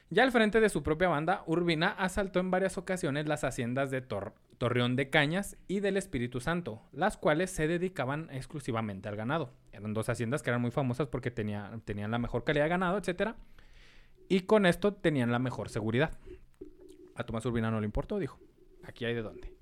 Ya 0.08 0.22
al 0.22 0.30
frente 0.30 0.60
de 0.60 0.68
su 0.68 0.82
propia 0.82 1.08
banda, 1.08 1.42
Urbina 1.46 1.88
asaltó 1.88 2.38
en 2.38 2.50
varias 2.50 2.78
ocasiones 2.78 3.26
las 3.26 3.42
haciendas 3.42 3.90
de 3.90 4.02
Tor- 4.02 4.34
Torreón 4.58 4.94
de 4.94 5.10
Cañas 5.10 5.56
y 5.66 5.80
del 5.80 5.96
Espíritu 5.96 6.40
Santo, 6.40 6.80
las 6.92 7.16
cuales 7.16 7.50
se 7.50 7.66
dedicaban 7.66 8.28
exclusivamente 8.30 9.08
al 9.08 9.16
ganado. 9.16 9.52
Eran 9.72 9.94
dos 9.94 10.08
haciendas 10.08 10.42
que 10.42 10.50
eran 10.50 10.62
muy 10.62 10.70
famosas 10.70 11.08
porque 11.08 11.30
tenía- 11.32 11.72
tenían 11.84 12.12
la 12.12 12.18
mejor 12.18 12.44
calidad 12.44 12.64
de 12.66 12.70
ganado, 12.70 12.98
etcétera, 12.98 13.36
y 14.28 14.40
con 14.42 14.64
esto 14.64 14.94
tenían 14.94 15.32
la 15.32 15.38
mejor 15.40 15.68
seguridad. 15.70 16.12
A 17.16 17.24
Tomás 17.24 17.44
Urbina 17.44 17.70
no 17.70 17.80
le 17.80 17.86
importó, 17.86 18.18
dijo. 18.18 18.38
Aquí 18.84 19.04
hay 19.04 19.14
de 19.14 19.22
dónde. 19.22 19.52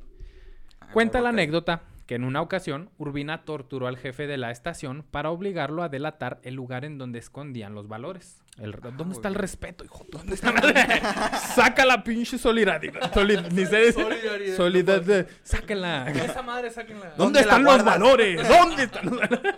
Cuenta 0.92 1.22
la 1.22 1.30
anécdota 1.30 1.82
que 2.06 2.16
en 2.16 2.24
una 2.24 2.42
ocasión 2.42 2.90
Urbina 2.98 3.44
torturó 3.46 3.86
al 3.86 3.96
jefe 3.96 4.26
de 4.26 4.36
la 4.36 4.50
estación 4.50 5.04
para 5.10 5.30
obligarlo 5.30 5.82
a 5.82 5.88
delatar 5.88 6.38
el 6.42 6.54
lugar 6.54 6.84
en 6.84 6.98
donde 6.98 7.18
escondían 7.18 7.74
los 7.74 7.88
valores. 7.88 8.43
El- 8.56 8.72
¿Dónde 8.96 9.14
está 9.14 9.26
el 9.28 9.34
respeto, 9.34 9.84
hijo? 9.84 10.06
¿Dónde 10.10 10.34
está 10.36 10.52
Saca 11.56 11.84
la 11.84 12.04
pinche 12.04 12.38
solidaridad. 12.38 13.12
Soli- 13.12 13.42
ni 13.50 13.66
sé 13.66 13.76
decir- 13.76 14.04
Solidaridad. 14.04 14.56
Solidaridad. 14.56 15.26
Sáquenla. 15.42 16.10
Esa 16.10 16.42
madre, 16.42 16.70
sáquenla. 16.70 17.14
¿Dónde 17.16 17.16
¿Dónde 17.16 17.38
la 17.40 17.44
están 17.44 17.64
los 17.64 17.84
valores? 17.84 18.48
¿Dónde 18.48 18.82
están 18.84 19.06
los 19.06 19.18
valores? 19.18 19.54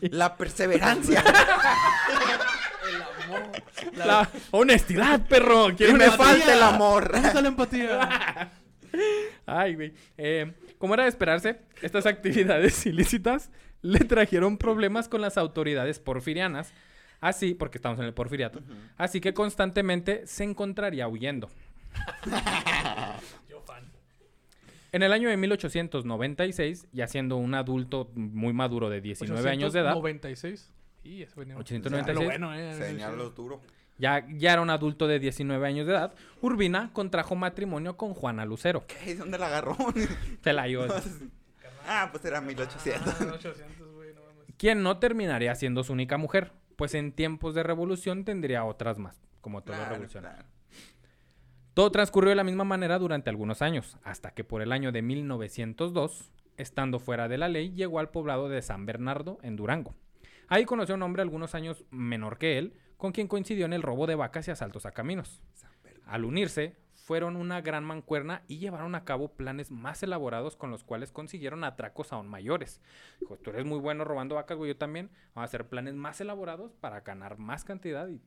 La 0.02 0.36
perseverancia. 0.36 1.22
El 2.88 3.02
amor. 3.24 3.42
La... 3.96 4.06
La 4.06 4.28
honestidad, 4.52 5.26
perro. 5.26 5.74
Que 5.76 5.92
me 5.92 6.10
falta 6.10 6.52
el 6.54 6.62
amor. 6.62 7.12
¿Dónde 7.12 7.28
está 7.28 7.40
la 7.42 7.48
empatía? 7.48 8.50
Ay, 9.46 9.74
güey. 9.74 9.94
Eh, 10.16 10.52
como 10.78 10.94
era 10.94 11.04
de 11.04 11.08
esperarse, 11.08 11.60
estas 11.82 12.06
actividades 12.06 12.84
ilícitas 12.86 13.50
le 13.82 14.00
trajeron 14.00 14.58
problemas 14.58 15.08
con 15.08 15.20
las 15.20 15.36
autoridades 15.38 15.98
porfirianas. 15.98 16.72
Así, 17.22 17.54
porque 17.54 17.78
estamos 17.78 18.00
en 18.00 18.04
el 18.04 18.12
porfiriato. 18.12 18.60
Así 18.96 19.20
que 19.20 19.32
constantemente 19.32 20.26
se 20.26 20.42
encontraría 20.42 21.06
huyendo. 21.06 21.48
Yo 23.48 23.60
fan. 23.60 23.84
En 24.90 25.04
el 25.04 25.12
año 25.12 25.28
de 25.28 25.36
1896, 25.36 26.88
ya 26.92 27.06
siendo 27.06 27.36
un 27.36 27.54
adulto 27.54 28.10
muy 28.16 28.52
maduro 28.52 28.90
de 28.90 29.00
19 29.00 29.48
años 29.48 29.72
de 29.72 29.80
edad, 29.80 29.94
96. 29.94 30.68
Y 31.04 31.22
eso 31.22 31.38
venía. 31.38 31.56
896. 31.56 32.18
Lo 32.18 32.24
bueno, 32.24 32.52
eh. 32.54 32.74
Señalos 32.74 33.36
duro. 33.36 33.60
ya, 33.98 34.26
ya 34.28 34.54
era 34.54 34.60
un 34.60 34.70
adulto 34.70 35.06
de 35.06 35.20
19 35.20 35.64
años 35.64 35.86
de 35.86 35.92
edad, 35.92 36.14
Urbina 36.40 36.90
contrajo 36.92 37.36
matrimonio 37.36 37.96
con 37.96 38.14
Juana 38.14 38.44
Lucero. 38.44 38.84
¿Qué? 38.88 39.14
¿Dónde 39.14 39.38
la 39.38 39.46
agarró? 39.46 39.76
Se 40.42 40.52
la 40.52 40.64
dio. 40.64 40.88
ah, 41.86 42.08
pues 42.10 42.24
era 42.24 42.40
1800. 42.40 43.14
Ah, 43.20 43.32
800, 43.34 43.92
güey, 43.94 44.12
no 44.12 44.22
mames. 44.22 44.54
quien 44.56 44.82
no 44.82 44.98
terminaría 44.98 45.54
siendo 45.54 45.84
su 45.84 45.92
única 45.92 46.16
mujer, 46.18 46.50
pues 46.82 46.94
en 46.94 47.12
tiempos 47.12 47.54
de 47.54 47.62
revolución 47.62 48.24
tendría 48.24 48.64
otras 48.64 48.98
más, 48.98 49.22
como 49.40 49.62
todo 49.62 49.76
Claro, 49.76 49.90
revolucionario. 49.92 50.38
claro. 50.38 50.52
Todo 51.74 51.92
transcurrió 51.92 52.30
de 52.30 52.34
la 52.34 52.42
misma 52.42 52.64
manera 52.64 52.98
durante 52.98 53.30
algunos 53.30 53.62
años, 53.62 53.98
hasta 54.02 54.32
que 54.32 54.42
por 54.42 54.62
el 54.62 54.72
año 54.72 54.90
de 54.90 55.00
1902, 55.00 56.32
estando 56.56 56.98
fuera 56.98 57.28
de 57.28 57.38
la 57.38 57.48
ley, 57.48 57.72
llegó 57.72 58.00
al 58.00 58.10
poblado 58.10 58.48
de 58.48 58.60
San 58.62 58.84
Bernardo, 58.84 59.38
en 59.44 59.54
Durango. 59.54 59.94
Ahí 60.48 60.64
conoció 60.64 60.94
a 60.94 60.96
un 60.96 61.04
hombre 61.04 61.22
algunos 61.22 61.54
años 61.54 61.84
menor 61.92 62.36
que 62.36 62.58
él, 62.58 62.74
con 62.96 63.12
quien 63.12 63.28
coincidió 63.28 63.64
en 63.66 63.74
el 63.74 63.82
robo 63.82 64.08
de 64.08 64.16
vacas 64.16 64.48
y 64.48 64.50
asaltos 64.50 64.84
a 64.84 64.90
caminos. 64.90 65.40
Al 66.04 66.24
unirse, 66.24 66.74
fueron 67.04 67.36
una 67.36 67.60
gran 67.60 67.84
mancuerna 67.84 68.42
y 68.46 68.58
llevaron 68.58 68.94
a 68.94 69.04
cabo 69.04 69.28
planes 69.32 69.70
más 69.70 70.02
elaborados 70.02 70.54
con 70.56 70.70
los 70.70 70.84
cuales 70.84 71.10
consiguieron 71.10 71.64
atracos 71.64 72.12
aún 72.12 72.28
mayores. 72.28 72.80
Dijo, 73.20 73.36
tú 73.38 73.50
eres 73.50 73.64
muy 73.64 73.78
bueno 73.80 74.04
robando 74.04 74.36
vacas, 74.36 74.56
güey, 74.56 74.70
yo 74.70 74.76
también. 74.76 75.10
Vamos 75.34 75.42
a 75.42 75.50
hacer 75.50 75.66
planes 75.68 75.94
más 75.94 76.20
elaborados 76.20 76.72
para 76.80 77.00
ganar 77.00 77.38
más 77.38 77.64
cantidad 77.64 78.08
y 78.08 78.20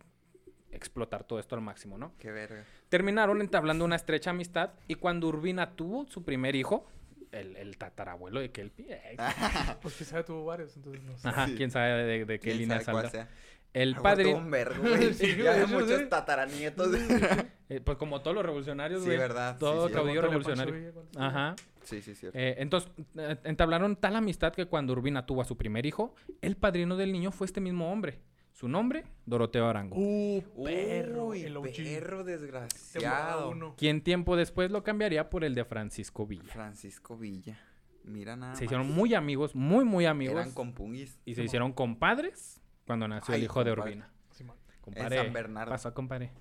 explotar 0.72 1.24
todo 1.24 1.40
esto 1.40 1.56
al 1.56 1.62
máximo, 1.62 1.98
¿no? 1.98 2.12
Qué 2.20 2.32
verga. 2.32 2.66
Terminaron 2.90 3.40
entablando 3.40 3.86
una 3.86 3.96
estrecha 3.96 4.32
amistad 4.32 4.72
y 4.88 4.96
cuando 4.96 5.28
Urbina 5.30 5.72
tuvo 5.76 6.06
su 6.08 6.24
primer 6.24 6.56
hijo, 6.56 6.86
el, 7.32 7.56
el 7.56 7.78
tatarabuelo 7.78 8.40
de 8.42 8.52
Kelpie, 8.52 8.88
eh, 8.90 9.18
Pues 9.82 9.96
quizá 9.96 10.24
tuvo 10.24 10.44
varios, 10.46 10.76
entonces 10.76 11.02
no 11.04 11.18
sé. 11.18 11.28
ajá, 11.30 11.48
Sí. 11.48 11.56
quién 11.56 11.72
sabe 11.72 12.04
de, 12.04 12.26
de 12.26 12.40
qué 12.40 12.50
¿Quién 12.50 12.58
línea 12.58 12.82
salga. 12.82 13.30
El 13.76 13.94
güey. 14.80 15.14
Sí, 15.14 15.36
ya 15.36 15.60
yo 15.60 15.68
muchos 15.68 15.90
sé. 15.90 16.06
tataranietos. 16.06 16.92
eh, 17.70 17.82
pues 17.82 17.98
como 17.98 18.22
todos 18.22 18.34
los 18.34 18.46
revolucionarios, 18.46 19.04
Sí, 19.04 19.10
verdad, 19.10 19.58
Todo 19.60 19.90
sí. 19.90 19.94
caudillo 19.94 20.22
revolucionario. 20.22 20.74
Villa, 20.74 20.92
¿cuántos 20.94 21.22
Ajá. 21.22 21.56
sí, 21.84 22.02
sí, 22.02 22.16
cierto. 22.16 22.40
Eh, 22.40 22.56
entonces, 22.60 22.90
eh, 23.18 23.36
entablaron 23.44 23.98
tal 23.98 24.16
amistad 24.16 24.54
que 24.54 24.66
cuando 24.68 24.94
Urbina 24.94 25.26
tuvo 25.26 25.42
a 25.42 25.46
su 25.46 25.58
primer 25.58 25.86
hijo, 25.86 26.16
el 26.42 26.56
padrino 26.56 26.96
del 26.96 27.12
niño 27.12 27.32
fue 27.34 27.48
este 27.48 27.60
mismo 27.60 27.92
hombre. 27.92 28.22
Su 28.54 28.70
nombre, 28.70 29.04
Doroteo 29.26 29.68
Arango. 29.68 29.98
Uh, 30.00 30.42
perro. 30.64 31.26
Uy, 31.26 31.42
el 31.44 31.60
perro 31.60 32.24
desgraciado. 32.24 33.76
Quien 33.76 34.02
tiempo 34.02 34.38
después 34.38 34.72
lo 34.72 34.86
cambiaría 34.86 35.30
por 35.30 35.44
el 35.44 35.54
de 35.54 35.66
Francisco 35.66 36.26
Villa. 36.26 36.54
Francisco 36.54 37.18
Villa. 37.18 37.60
Mira 38.06 38.38
nada 38.38 38.56
Se 38.56 38.62
más. 38.62 38.66
hicieron 38.68 38.90
muy 38.92 39.14
amigos, 39.14 39.54
muy, 39.54 39.84
muy 39.84 40.06
amigos. 40.06 40.36
Eran 40.38 40.54
compungis. 40.54 41.20
Y 41.26 41.36
se 41.36 41.44
hicieron 41.44 41.74
compadres 41.74 42.62
cuando 42.86 43.08
nació 43.08 43.36
el 43.36 43.44
hijo 43.44 43.64
de. 43.64 43.72
Urbina. 43.72 44.10
Simón. 44.32 44.56
Compadre. 44.82 45.18
San 45.24 45.34
Bernardo. 45.34 45.72
Pasó, 45.72 45.94
compadre. 45.94 46.32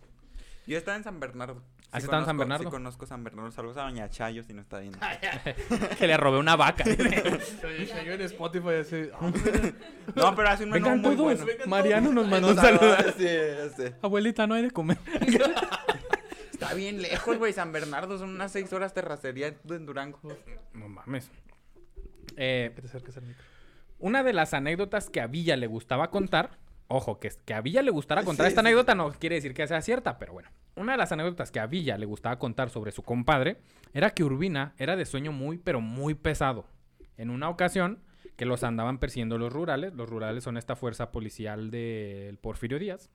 Yo 0.67 0.79
estaba 0.79 0.97
en 0.97 1.05
San 1.05 1.21
Bernardo. 1.21 1.63
¿Has 1.93 2.03
estado 2.03 2.21
en 2.23 2.27
San 2.27 2.37
Bernardo? 2.39 2.65
Sí 2.65 2.71
conozco 2.71 3.07
San 3.07 3.23
Bernardo. 3.23 3.51
Saludos 3.53 3.77
a 3.77 3.83
Doña 3.83 4.09
Chayo 4.09 4.43
si 4.43 4.53
no 4.53 4.63
está 4.63 4.81
viendo. 4.81 4.99
que 5.99 6.07
le 6.07 6.17
robé 6.17 6.39
una 6.39 6.57
vaca. 6.57 6.85
Oye, 6.87 8.05
yo 8.05 8.13
en 8.15 8.21
Spotify 8.23 8.69
así. 8.81 9.11
No, 10.17 10.35
pero 10.35 10.49
hace 10.49 10.65
un 10.65 10.71
menú 10.71 10.87
Vengan 10.87 11.01
muy 11.03 11.17
todos. 11.17 11.25
bueno. 11.25 11.47
Vengan 11.47 11.69
Mariano 11.71 12.13
nos 12.13 12.27
mandó 12.29 12.49
un 12.49 12.57
saludo. 12.57 12.97
sí. 13.17 13.85
Abuelita, 14.03 14.47
no 14.47 14.55
hay 14.55 14.63
de 14.63 14.71
comer. 14.71 14.99
Está 16.51 16.75
bien 16.75 17.01
lejos, 17.01 17.39
güey. 17.39 17.53
San 17.53 17.71
Bernardo 17.73 18.19
son 18.19 18.31
unas 18.31 18.51
seis 18.51 18.73
horas 18.73 18.93
terracería 18.95 19.55
en 19.69 19.87
Durango. 19.87 20.19
No 20.73 20.89
mames. 20.89 21.31
Eh, 22.37 22.73
Que 22.75 22.81
te 22.83 22.89
acerques 22.89 23.17
al 23.17 23.25
micro. 23.25 23.45
Una 23.99 24.23
de 24.23 24.33
las 24.33 24.55
anécdotas 24.55 25.11
que 25.11 25.21
a 25.21 25.27
Villa 25.27 25.57
le 25.57 25.67
gustaba 25.67 26.11
contar, 26.11 26.59
ojo, 26.89 27.19
que, 27.21 27.31
que 27.45 27.55
a 27.55 27.61
Villa 27.61 27.83
le 27.83 27.91
gustara 27.91 28.25
contar 28.25 28.47
Sí, 28.47 28.49
esta 28.49 28.61
sí. 28.61 28.67
anécdota 28.67 28.95
no 28.95 29.13
quiere 29.13 29.37
decir 29.37 29.55
que 29.55 29.67
sea 29.67 29.81
cierta, 29.83 30.19
pero 30.19 30.33
bueno. 30.33 30.51
Una 30.77 30.93
de 30.93 30.99
las 30.99 31.13
anécdotas 31.13 31.51
que 31.51 31.61
a 31.61 31.67
Villa 31.67 31.97
le 31.99 32.07
gustaba 32.07 32.39
contar 32.39 32.69
sobre 32.71 32.91
su 32.91 33.03
compadre 33.03 33.59
era 33.93 34.11
que 34.11 34.25
Urbina 34.25 34.75
era 34.79 34.97
de 34.97 35.05
sueño 35.05 35.31
muy, 35.33 35.59
pero 35.59 35.81
muy 35.81 36.15
pesado. 36.15 36.67
En 37.17 37.31
una 37.31 37.49
ocasión 37.49 38.01
que 38.37 38.45
los 38.45 38.65
andaban 38.65 38.99
persiguiendo 38.99 39.39
los 39.39 39.53
rurales, 39.53 39.95
los 39.95 40.09
rurales 40.09 40.43
son 40.43 40.57
esta 40.57 40.75
fuerza 40.75 41.13
policial 41.13 41.71
del 41.71 42.37
Porfirio 42.39 42.81
Díaz. 42.81 43.09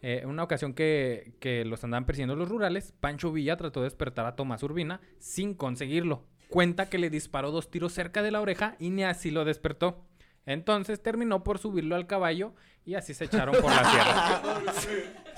Eh, 0.00 0.20
en 0.22 0.28
una 0.28 0.44
ocasión 0.44 0.74
que, 0.74 1.32
que 1.40 1.64
los 1.64 1.82
andaban 1.82 2.06
persiguiendo 2.06 2.36
los 2.36 2.48
rurales, 2.48 2.94
Pancho 3.00 3.32
Villa 3.32 3.56
trató 3.56 3.80
de 3.80 3.84
despertar 3.84 4.26
a 4.26 4.36
Tomás 4.36 4.62
Urbina 4.62 5.00
sin 5.18 5.54
conseguirlo. 5.54 6.24
Cuenta 6.48 6.88
que 6.88 6.98
le 6.98 7.10
disparó 7.10 7.50
dos 7.50 7.70
tiros 7.70 7.92
cerca 7.92 8.22
de 8.22 8.30
la 8.30 8.40
oreja 8.40 8.74
y 8.78 8.90
ni 8.90 9.04
así 9.04 9.30
lo 9.30 9.44
despertó. 9.44 10.04
Entonces 10.46 11.02
terminó 11.02 11.44
por 11.44 11.58
subirlo 11.58 11.94
al 11.94 12.06
caballo 12.06 12.54
y 12.86 12.94
así 12.94 13.12
se 13.12 13.26
echaron 13.26 13.54
por 13.60 13.70
la 13.70 13.84
sierra. 13.84 14.42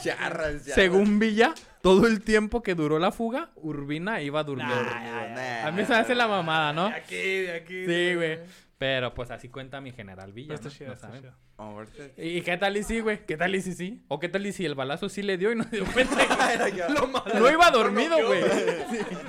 Charras, 0.01 0.65
charras. 0.65 0.75
Según 0.75 1.19
Villa, 1.19 1.53
todo 1.83 2.07
el 2.07 2.23
tiempo 2.23 2.63
que 2.63 2.75
duró 2.77 2.99
la 3.01 3.11
fuga, 3.11 3.51
Urbina 3.57 4.23
iba 4.23 4.43
durmiendo. 4.45 4.83
Nah, 4.83 5.67
A 5.67 5.73
mí 5.73 5.85
se 5.85 5.93
me 5.93 5.99
hace 5.99 6.15
la 6.15 6.29
mamada, 6.29 6.73
¿no? 6.73 6.89
De 6.89 6.95
aquí, 6.95 7.17
de 7.17 7.53
aquí. 7.55 7.87
Sí, 7.87 8.15
güey. 8.15 8.39
Pero 8.81 9.13
pues 9.13 9.31
así 9.31 9.51
cuenta 9.51 9.79
mi 9.83 9.93
general 9.93 10.33
Villa. 10.33 10.55
Está 10.55 10.71
¿no? 10.71 10.75
chido, 10.75 10.87
No 10.89 10.95
está 10.95 11.09
saben. 11.09 11.31
Ahorita- 11.59 12.03
¿Y 12.17 12.41
qué 12.41 12.57
tal 12.57 12.79
y 12.79 12.83
sí, 12.83 13.01
güey? 13.01 13.27
¿Qué 13.27 13.37
tal 13.37 13.55
y 13.55 13.61
si 13.61 13.75
sí? 13.75 14.03
¿O 14.09 14.19
qué 14.19 14.31
tal 14.31 14.47
y 14.47 14.55
si 14.55 14.65
el 14.65 14.75
balazo 14.75 15.11
sí 15.11 15.23
le 15.23 15.37
dio 15.37 15.53
y 15.53 15.57
no 15.57 15.65
dio 15.65 15.85
cuenta? 15.85 16.17
No 17.35 17.51
iba 17.51 17.71
dormido, 17.71 18.17
güey. 18.27 18.41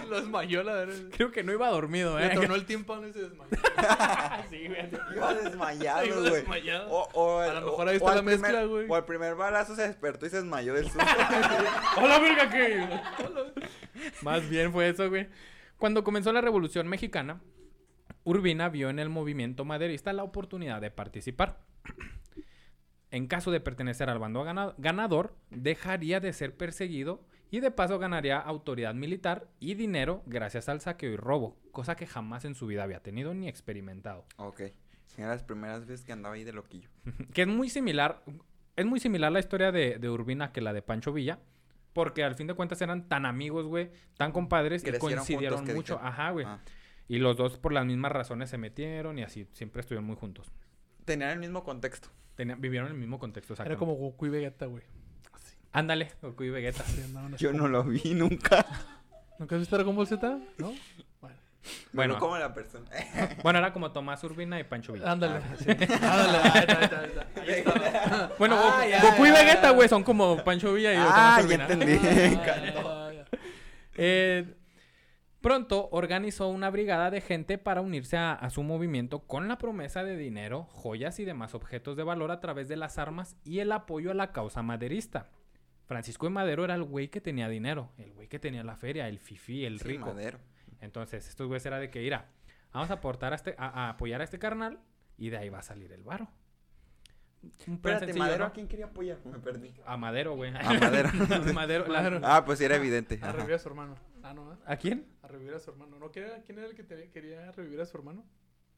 Lo 0.10 0.22
desmayó, 0.22 0.64
la 0.64 0.74
verdad. 0.76 0.96
Creo 1.12 1.32
que 1.34 1.44
no 1.44 1.52
iba 1.52 1.68
dormido, 1.68 2.18
Le 2.18 2.28
¿eh? 2.28 2.30
tornó 2.34 2.56
el 2.56 2.66
tímpano 2.66 3.06
y 3.10 3.12
se 3.12 3.24
desmayó. 3.24 3.50
Sí, 4.50 4.68
güey. 4.68 4.90
Iba 5.18 5.34
desmayado, 5.34 6.06
Iba 6.06 6.16
güey. 6.16 6.32
desmayado. 6.32 6.90
O, 6.90 7.10
o 7.14 7.40
A 7.40 7.48
el- 7.48 7.54
lo 7.56 7.62
mejor 7.66 7.88
ahí 7.90 7.96
está 7.98 8.16
la 8.16 8.22
mezcla, 8.22 8.64
güey. 8.64 8.86
O 8.90 8.96
al 8.96 9.04
primer 9.04 9.36
balazo 9.36 9.76
se 9.76 9.82
despertó 9.86 10.26
y 10.28 10.30
se 10.30 10.38
desmayó 10.38 10.74
del 10.76 10.86
susto. 10.86 11.00
¡Hola, 11.98 12.20
verga, 12.20 12.50
qué! 12.50 12.88
Más 14.22 14.48
bien 14.50 14.72
fue 14.72 14.88
eso, 14.88 15.10
güey. 15.10 15.28
Cuando 15.78 16.06
comenzó 16.06 16.32
la 16.32 16.40
Revolución 16.40 16.88
Mexicana, 16.88 17.42
Urbina 18.24 18.70
vio 18.70 18.90
en 18.90 19.00
el 19.00 19.10
movimiento 19.10 19.66
maderista 19.66 20.14
la 20.14 20.24
oportunidad 20.24 20.82
de 20.82 20.92
participar. 20.92 21.60
En 23.14 23.28
caso 23.28 23.52
de 23.52 23.60
pertenecer 23.60 24.10
al 24.10 24.20
bando 24.20 24.42
gana- 24.44 24.74
ganador, 24.78 25.36
dejaría 25.50 26.22
de 26.22 26.32
ser 26.32 26.56
perseguido 26.56 27.26
y 27.50 27.60
de 27.60 27.70
paso 27.70 28.00
ganaría 28.00 28.38
autoridad 28.40 28.94
militar 28.94 29.50
y 29.60 29.74
dinero 29.74 30.24
gracias 30.28 30.70
al 30.70 30.80
saqueo 30.80 31.12
y 31.12 31.18
robo, 31.18 31.58
cosa 31.74 31.98
que 31.98 32.08
jamás 32.08 32.46
en 32.46 32.56
su 32.56 32.68
vida 32.68 32.84
había 32.84 33.02
tenido 33.04 33.34
ni 33.34 33.50
experimentado. 33.50 34.26
ok. 34.38 34.62
Eran 35.18 35.30
las 35.30 35.44
primeras 35.44 35.82
veces 35.86 36.06
que 36.06 36.14
andaba 36.14 36.36
ahí 36.36 36.46
de 36.46 36.54
loquillo. 36.54 36.90
que 37.34 37.42
es 37.42 37.48
muy 37.50 37.70
similar, 37.70 38.24
es 38.78 38.86
muy 38.86 39.02
similar 39.02 39.30
la 39.30 39.40
historia 39.42 39.74
de, 39.74 40.00
de 40.00 40.10
Urbina 40.10 40.54
que 40.54 40.62
la 40.62 40.72
de 40.72 40.82
Pancho 40.82 41.12
Villa. 41.12 41.40
Porque 41.92 42.24
al 42.24 42.36
fin 42.36 42.48
de 42.48 42.54
cuentas 42.54 42.82
eran 42.82 43.10
tan 43.10 43.26
amigos, 43.26 43.66
güey, 43.66 43.92
tan 44.16 44.32
compadres 44.32 44.82
Crecieron 44.84 45.18
coincidieron 45.18 45.58
juntos 45.58 45.70
que 45.74 45.76
mucho. 45.76 46.00
Ajá, 46.02 46.32
güey. 46.32 46.46
Ah. 46.46 46.60
Y 47.08 47.20
los 47.20 47.36
dos 47.38 47.58
por 47.58 47.74
las 47.74 47.86
mismas 47.86 48.12
razones 48.12 48.50
se 48.50 48.58
metieron 48.58 49.20
y 49.20 49.24
así, 49.24 49.48
siempre 49.54 49.82
estuvieron 49.82 50.06
muy 50.06 50.16
juntos. 50.16 50.52
Tenían 51.06 51.32
el 51.32 51.40
mismo 51.40 51.64
contexto. 51.64 52.10
Tenían- 52.36 52.62
vivieron 52.62 52.88
en 52.88 52.94
el 52.96 53.00
mismo 53.00 53.20
contexto, 53.20 53.54
Era 53.64 53.76
como 53.76 53.94
Goku 53.96 54.28
y 54.28 54.30
Vegeta, 54.30 54.66
güey. 54.68 54.84
Ándale, 55.74 56.12
Goku 56.22 56.44
y 56.44 56.50
Vegeta. 56.50 56.84
Sí, 56.84 57.02
Yo 57.38 57.54
no 57.54 57.68
lo 57.68 57.84
vi 57.84 58.14
nunca. 58.14 58.66
¿Nunca 59.40 59.56
has 59.56 59.60
visto 59.62 59.76
Dragon 59.76 59.96
Ball 59.96 60.08
Z? 60.08 60.38
¿No? 60.58 60.74
Bueno. 61.20 61.36
Bueno. 61.94 62.20
Como 62.20 62.38
la 62.38 62.54
persona. 62.54 62.90
Bueno, 63.44 63.60
era 63.60 63.72
como 63.74 63.92
Tomás 63.92 64.24
Urbina 64.24 64.60
y 64.60 64.64
Pancho 64.64 64.94
Villa. 64.94 65.12
Ándale. 65.12 65.42
sí. 65.60 65.66
Ándale. 66.02 67.64
Bueno, 68.38 68.56
Ah, 68.60 68.84
Goku, 69.02 69.26
ya, 69.26 69.30
y 69.30 69.32
Vegeta, 69.32 69.72
güey, 69.72 69.88
son 69.90 70.04
como 70.04 70.44
Pancho 70.44 70.74
Villa 70.74 70.94
y 70.94 70.98
ah, 70.98 71.04
Tomás 71.06 71.38
ya 71.38 71.44
Urbina. 71.46 71.68
entendí. 71.68 72.00
Ah, 72.86 73.12
ya. 73.14 73.26
Eh, 73.96 74.54
pronto 75.42 75.90
organizó 75.92 76.48
una 76.50 76.70
brigada 76.70 77.10
de 77.12 77.22
gente 77.22 77.58
para 77.58 77.82
unirse 77.82 78.18
a, 78.18 78.34
a 78.34 78.50
su 78.50 78.64
movimiento 78.64 79.20
con 79.28 79.48
la 79.48 79.58
promesa 79.58 80.04
de 80.04 80.16
dinero, 80.18 80.64
joyas 80.66 81.20
y 81.20 81.26
demás 81.26 81.54
objetos 81.56 81.98
de 81.98 82.04
valor 82.04 82.32
a 82.32 82.40
través 82.40 82.68
de 82.68 82.78
las 82.78 82.98
armas 82.98 83.36
y 83.44 83.60
el 83.60 83.72
apoyo 83.72 84.12
a 84.12 84.16
la 84.16 84.32
causa 84.32 84.62
maderista. 84.62 85.30
Francisco 85.86 86.26
de 86.28 86.30
Madero 86.30 86.64
era 86.64 86.76
el 86.76 86.84
güey 86.84 87.10
que 87.10 87.20
tenía 87.22 87.50
dinero, 87.50 87.92
el 87.98 88.12
güey 88.14 88.28
que 88.28 88.40
tenía 88.40 88.64
la 88.64 88.78
feria, 88.78 89.08
el 89.10 89.20
fifí, 89.20 89.66
el 89.66 89.80
Sí, 89.80 89.88
rico. 89.90 90.06
madero. 90.08 90.40
Entonces, 90.80 91.28
estos 91.28 91.48
güeyes 91.48 91.66
era 91.66 91.80
de 91.80 91.90
que, 91.90 92.00
mira, 92.00 92.30
vamos 92.72 92.90
a 92.92 92.94
aportar 92.96 93.34
a, 93.34 93.36
este, 93.36 93.56
a, 93.58 93.88
a 93.88 93.90
apoyar 93.90 94.22
a 94.22 94.24
este 94.24 94.40
carnal 94.40 94.80
y 95.18 95.30
de 95.30 95.38
ahí 95.38 95.50
va 95.50 95.60
a 95.60 95.64
salir 95.64 95.92
el 95.92 96.04
varo. 96.04 96.30
Un 97.42 97.50
plan 97.80 97.96
Espérate, 97.96 98.06
sencillo, 98.06 98.24
Madero, 98.24 98.40
¿no? 98.40 98.46
¿a 98.46 98.54
quién 98.54 98.68
quería 98.68 98.86
apoyar? 98.86 99.18
Me 99.26 99.40
perdí. 99.40 99.74
A 99.86 99.98
Madero, 99.98 100.36
güey. 100.36 100.54
A 100.56 100.74
Madero. 100.74 101.10
Madero, 101.54 101.88
la- 101.88 102.02
Madero. 102.02 102.20
Ah, 102.24 102.46
pues 102.46 102.60
sí 102.60 102.66
era 102.66 102.76
evidente. 102.76 103.20
A 103.22 103.26
Ajá. 103.30 103.32
revivir 103.34 103.56
a 103.56 103.60
su 103.60 103.68
hermano. 103.68 103.96
Ah, 104.24 104.34
no, 104.34 104.54
¿eh? 104.54 104.58
¿A 104.66 104.76
quién? 104.78 105.08
A 105.24 105.28
revivir 105.28 105.54
a 105.56 105.60
su 105.60 105.72
hermano. 105.72 105.98
¿No? 106.00 106.12
¿Quién 106.12 106.26
era, 106.26 106.42
quién 106.44 106.60
era 106.60 106.68
el 106.68 106.76
que 106.76 106.84
te- 106.84 107.10
quería 107.10 107.52
revivir 107.52 107.82
a 107.82 107.86
su 107.86 107.98
hermano? 107.98 108.24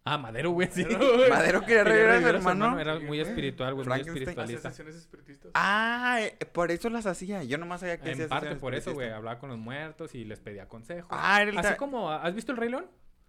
Ah, 0.05 0.17
Madero, 0.17 0.51
güey, 0.51 0.69
sí. 0.71 0.85
Madero 1.29 1.61
quería 1.65 1.83
revivir 1.83 2.09
a 2.09 2.21
su 2.21 2.27
hermano. 2.27 2.77
Era 2.79 2.99
muy 2.99 3.19
espiritual, 3.21 3.73
güey, 3.73 3.85
muy 3.85 3.93
Frankenstein. 3.95 4.17
espiritualista. 4.17 4.67
Hace 4.69 4.77
sesiones 4.77 4.95
espiritistas. 5.01 5.51
Ah, 5.55 6.19
eh, 6.21 6.37
por 6.45 6.71
eso 6.71 6.89
las 6.89 7.05
hacía. 7.05 7.43
Yo 7.43 7.57
nomás 7.57 7.81
sabía 7.81 7.97
que 7.99 8.11
hacía 8.11 8.23
En 8.23 8.29
parte 8.29 8.45
sesiones 8.47 8.61
por 8.61 8.75
eso, 8.75 8.93
güey. 8.93 9.07
espiritistas. 9.07 9.17
Hablaba 9.17 9.39
con 9.39 9.49
los 9.49 9.59
muertos 9.59 10.13
y 10.15 10.25
les 10.25 10.39
pedía 10.39 10.67
consejos. 10.67 11.09
Ah, 11.13 11.41
era 11.41 11.51
el 11.51 11.57
Así 11.57 11.69
ta- 11.69 11.77
como, 11.77 12.11
¿has 12.11 12.33
visto 12.35 12.51
el 12.51 12.57
Rey 12.57 12.69
León? 12.69 12.85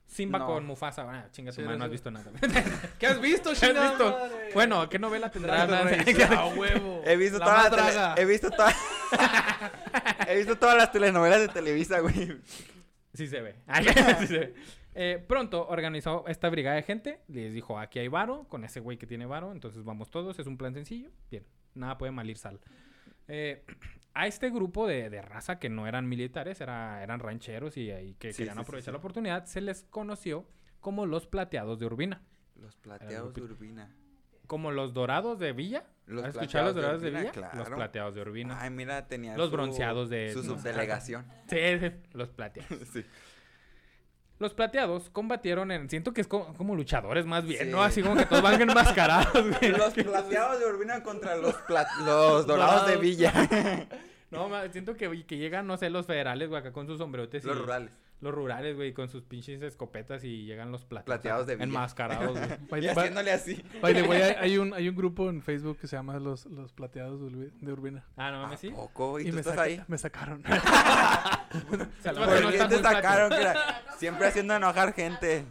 Simba 0.06 0.38
No. 0.38 0.46
con 0.46 0.66
Mufasa. 0.66 1.02
Ah, 1.10 1.28
chinga 1.32 1.50
tu 1.50 1.56
Sí, 1.56 1.62
madre, 1.62 1.78
no 1.78 1.84
has 1.84 1.90
visto 1.90 2.10
nada. 2.10 2.30
¿Qué 2.98 3.06
has 3.06 3.20
visto, 3.20 3.50
¿Qué 3.58 3.66
has 3.66 3.90
visto? 3.90 4.10
madre? 4.12 4.50
Bueno, 4.54 4.88
¿qué 4.88 4.98
novela 4.98 5.30
tendrá? 5.30 5.66
Dragon 5.66 5.88
Race. 5.88 6.24
A 6.36 6.46
huevo. 6.46 7.02
He 7.04 7.16
visto 7.16 7.38
La 7.38 7.44
todas 7.68 7.94
las. 7.94 8.18
He 8.18 8.24
visto 8.24 8.50
todas. 8.50 8.76
He 10.28 10.36
visto 10.36 10.56
todas 10.56 10.76
las 10.76 10.92
telenovelas 10.92 11.40
de 11.40 11.48
Televisa, 11.48 12.00
güey. 12.00 12.38
Sí 13.14 13.26
se 13.28 13.40
ve. 13.40 13.56
Sí 14.20 14.26
se 14.26 14.38
ve. 14.38 14.54
Eh, 14.96 15.24
pronto 15.26 15.66
organizó 15.66 16.24
esta 16.28 16.48
brigada 16.48 16.76
de 16.76 16.82
gente. 16.82 17.20
Les 17.28 17.52
dijo, 17.52 17.78
aquí 17.78 17.98
hay 17.98 18.08
varo, 18.08 18.44
con 18.48 18.64
ese 18.64 18.80
güey 18.80 18.96
que 18.96 19.06
tiene 19.06 19.26
varo. 19.26 19.52
Entonces 19.52 19.82
vamos 19.84 20.10
todos. 20.10 20.38
Es 20.38 20.46
un 20.46 20.56
plan 20.56 20.74
sencillo. 20.74 21.10
Bien. 21.30 21.44
Nada 21.74 21.98
puede 21.98 22.12
mal 22.12 22.28
ir 22.30 22.38
sal. 22.38 22.60
Eh, 23.26 23.64
a 24.14 24.26
este 24.26 24.50
grupo 24.50 24.86
de, 24.86 25.10
de 25.10 25.20
raza 25.22 25.58
que 25.58 25.68
no 25.68 25.86
eran 25.86 26.08
militares, 26.08 26.60
era, 26.60 27.02
eran 27.02 27.20
rancheros 27.20 27.76
y 27.76 27.86
que 28.18 28.32
Sí, 28.32 28.38
querían 28.38 28.56
sí, 28.56 28.62
aprovechar 28.62 28.86
sí. 28.86 28.92
la 28.92 28.98
oportunidad, 28.98 29.44
se 29.46 29.60
les 29.60 29.84
conoció 29.84 30.46
como 30.80 31.06
los 31.06 31.26
plateados 31.26 31.78
de 31.78 31.86
Urbina. 31.86 32.22
Los 32.56 32.76
plateados 32.76 33.34
de. 33.34 33.42
Urbina. 33.42 33.90
Como 34.46 34.70
los 34.70 34.92
dorados 34.94 35.38
de 35.38 35.52
Villa. 35.52 35.84
Los 36.06 36.22
¿Has 36.24 36.34
escuchado 36.34 36.66
los 36.66 36.74
plateados 36.74 37.00
dorados 37.00 37.02
de, 37.02 37.10
Villa? 37.10 37.30
Urbina, 37.30 37.54
Los 37.54 37.64
claro. 37.64 37.76
plateados 37.76 38.14
de 38.14 38.20
Urbina. 38.20 38.60
Ay, 38.60 38.70
mira, 38.70 39.06
tenía 39.08 39.36
Los 39.36 39.46
su- 39.48 39.52
bronceados 39.56 40.10
de- 40.10 40.32
Su 40.32 40.42
subdelegación. 40.42 41.24
Sí, 41.48 41.56
los 42.12 42.28
plateados. 42.28 42.78
Sí. 42.92 43.04
Los 44.38 44.52
plateados 44.52 45.10
combatieron 45.10 45.70
en. 45.70 45.88
Siento 45.88 46.12
que 46.12 46.20
es 46.20 46.26
co- 46.26 46.52
como, 46.56 46.74
luchadores 46.74 47.24
más 47.24 47.44
bien, 47.46 47.66
Sí. 47.66 47.70
¿no? 47.70 47.82
Así 47.82 48.02
como 48.02 48.16
que 48.16 48.26
todos 48.26 48.42
van 48.42 48.60
enmascarados, 48.60 49.32
güey. 49.60 49.70
Los 49.72 49.94
plateados 49.94 50.58
de 50.58 50.66
Urbina 50.66 51.02
contra 51.02 51.36
los, 51.36 51.54
pla- 51.68 51.86
los 52.04 52.46
dorados 52.46 52.86
de. 52.88 52.96
Villa. 52.96 53.32
No, 54.30 54.50
siento 54.72 54.96
que, 54.96 55.24
que 55.26 55.36
llegan, 55.36 55.64
no 55.68 55.76
sé, 55.76 55.90
los 55.90 56.06
federales, 56.06 56.48
güey, 56.48 56.58
acá 56.60 56.72
con 56.72 56.88
sus 56.88 56.98
sombrerotes. 56.98 57.44
los 57.44 57.56
y- 57.56 57.60
rurales. 57.60 57.90
Los 58.24 58.34
rurales, 58.34 58.74
güey, 58.74 58.92
con 58.94 59.08
sus 59.08 59.22
pinches 59.22 59.60
escopetas 59.62 60.24
y 60.24 60.46
llegan 60.46 60.72
los 60.72 60.84
plateados. 60.84 61.04
Plateados 61.20 61.46
de 61.46 61.54
Villa. 61.56 61.64
Enmascarados, 61.64 62.38
güey. 62.68 62.82
Y 62.84 62.88
haciéndole 62.88 63.30
así. 63.32 63.62
hay, 63.82 63.94
hay 63.96 64.58
un, 64.58 64.72
hay 64.72 64.88
un 64.88 64.96
grupo 64.96 65.28
en 65.28 65.42
Facebook 65.42 65.78
que 65.78 65.86
se 65.86 65.94
llama 65.96 66.18
Los, 66.18 66.46
los 66.46 66.72
Plateados 66.72 67.20
de 67.20 67.26
Urbi- 67.26 67.52
de 67.60 67.72
Urbina. 67.72 68.04
Ah, 68.16 68.30
no 68.30 68.38
¿A 68.38 68.42
mames, 68.44 68.60
sí. 68.60 68.70
poco? 68.70 69.20
¿Y, 69.20 69.26
tú 69.28 69.34
me, 69.34 69.40
estás 69.42 69.58
ahí? 69.58 69.80
me 69.88 69.98
sacaron. 69.98 70.42
O 70.44 72.02
sea, 72.02 72.12
la 72.12 72.20
¿Por 72.24 72.28
verdad 72.30 72.40
no 72.42 72.48
qué 72.48 72.54
están 72.56 72.68
te 72.70 72.82
sacaron? 72.82 73.30
que 73.30 73.40
era- 73.40 73.82
Siempre 73.98 74.26
haciendo 74.26 74.54
enojar 74.56 74.92
gente. 74.94 75.44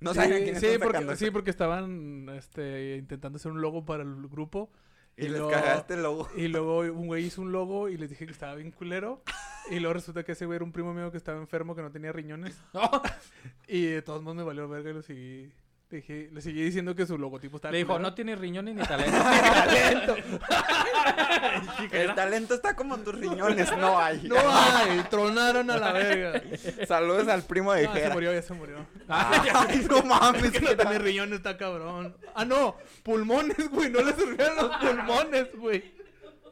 No 0.00 0.12
saben 0.14 0.32
a 0.32 0.36
quién 0.44 0.60
sí, 0.60 0.66
porque, 0.82 1.16
sí, 1.16 1.30
porque 1.30 1.50
estaban 1.50 2.28
este, 2.36 2.96
intentando 2.96 3.36
hacer 3.36 3.52
un 3.52 3.60
logo 3.60 3.84
para 3.84 4.02
el 4.02 4.26
grupo. 4.28 4.70
Y 5.16 5.22
les 5.22 5.32
luego- 5.32 5.50
cagaste 5.50 5.94
el 5.94 6.02
logo. 6.02 6.28
Y 6.36 6.48
luego 6.48 6.78
un 6.80 7.06
güey 7.06 7.24
hizo 7.26 7.42
un 7.42 7.52
logo 7.52 7.88
y 7.88 7.96
les 7.98 8.10
dije 8.10 8.26
que 8.26 8.32
estaba 8.32 8.54
bien 8.54 8.70
culero. 8.72 9.22
Y 9.70 9.78
luego 9.78 9.94
resulta 9.94 10.22
que 10.24 10.32
ese 10.32 10.46
güey 10.46 10.56
era 10.56 10.64
un 10.64 10.72
primo 10.72 10.92
mío 10.94 11.10
que 11.10 11.16
estaba 11.18 11.38
enfermo, 11.38 11.74
que 11.76 11.82
no 11.82 11.90
tenía 11.90 12.12
riñones. 12.12 12.56
Y 13.68 13.86
de 13.86 14.02
todos 14.02 14.22
modos 14.22 14.36
me 14.36 14.42
valió 14.42 14.68
verga 14.68 14.90
y 14.90 14.94
lo 14.94 15.02
seguí. 15.02 15.52
Le, 15.90 15.96
dije, 15.96 16.28
le 16.32 16.40
seguí 16.40 16.62
diciendo 16.62 16.94
que 16.94 17.04
su 17.06 17.18
logotipo 17.18 17.56
estaba 17.56 17.72
Le 17.72 17.78
dijo, 17.78 17.98
no 17.98 18.14
tienes 18.14 18.38
riñones 18.38 18.74
ni 18.76 18.82
talento. 18.86 19.16
talento. 19.18 20.16
El 21.92 22.14
talento 22.14 22.54
está 22.54 22.74
como 22.76 22.94
en 22.96 23.04
tus 23.04 23.14
riñones, 23.14 23.76
no 23.76 23.98
hay. 23.98 24.22
No 24.28 24.36
hay, 24.38 25.02
tronaron 25.10 25.70
a 25.70 25.76
la 25.78 25.92
verga. 25.92 26.42
Saludos 26.86 27.28
al 27.28 27.42
primo 27.44 27.72
de 27.72 27.84
No, 27.86 27.92
se 27.94 28.00
Jera. 28.00 28.14
murió, 28.14 28.32
ya 28.32 28.42
se 28.42 28.54
murió. 28.54 28.86
Ay, 29.08 29.86
no 29.88 30.02
mames. 30.02 30.50
que 30.52 30.60
no 30.60 30.76
tiene 30.76 30.98
riñones, 30.98 31.36
está 31.38 31.56
cabrón. 31.56 32.16
Ah, 32.34 32.44
no, 32.44 32.76
pulmones, 33.02 33.68
güey, 33.70 33.90
no 33.90 34.00
le 34.02 34.12
sirvieron 34.14 34.56
los 34.56 34.76
pulmones, 34.76 35.56
güey. 35.56 35.99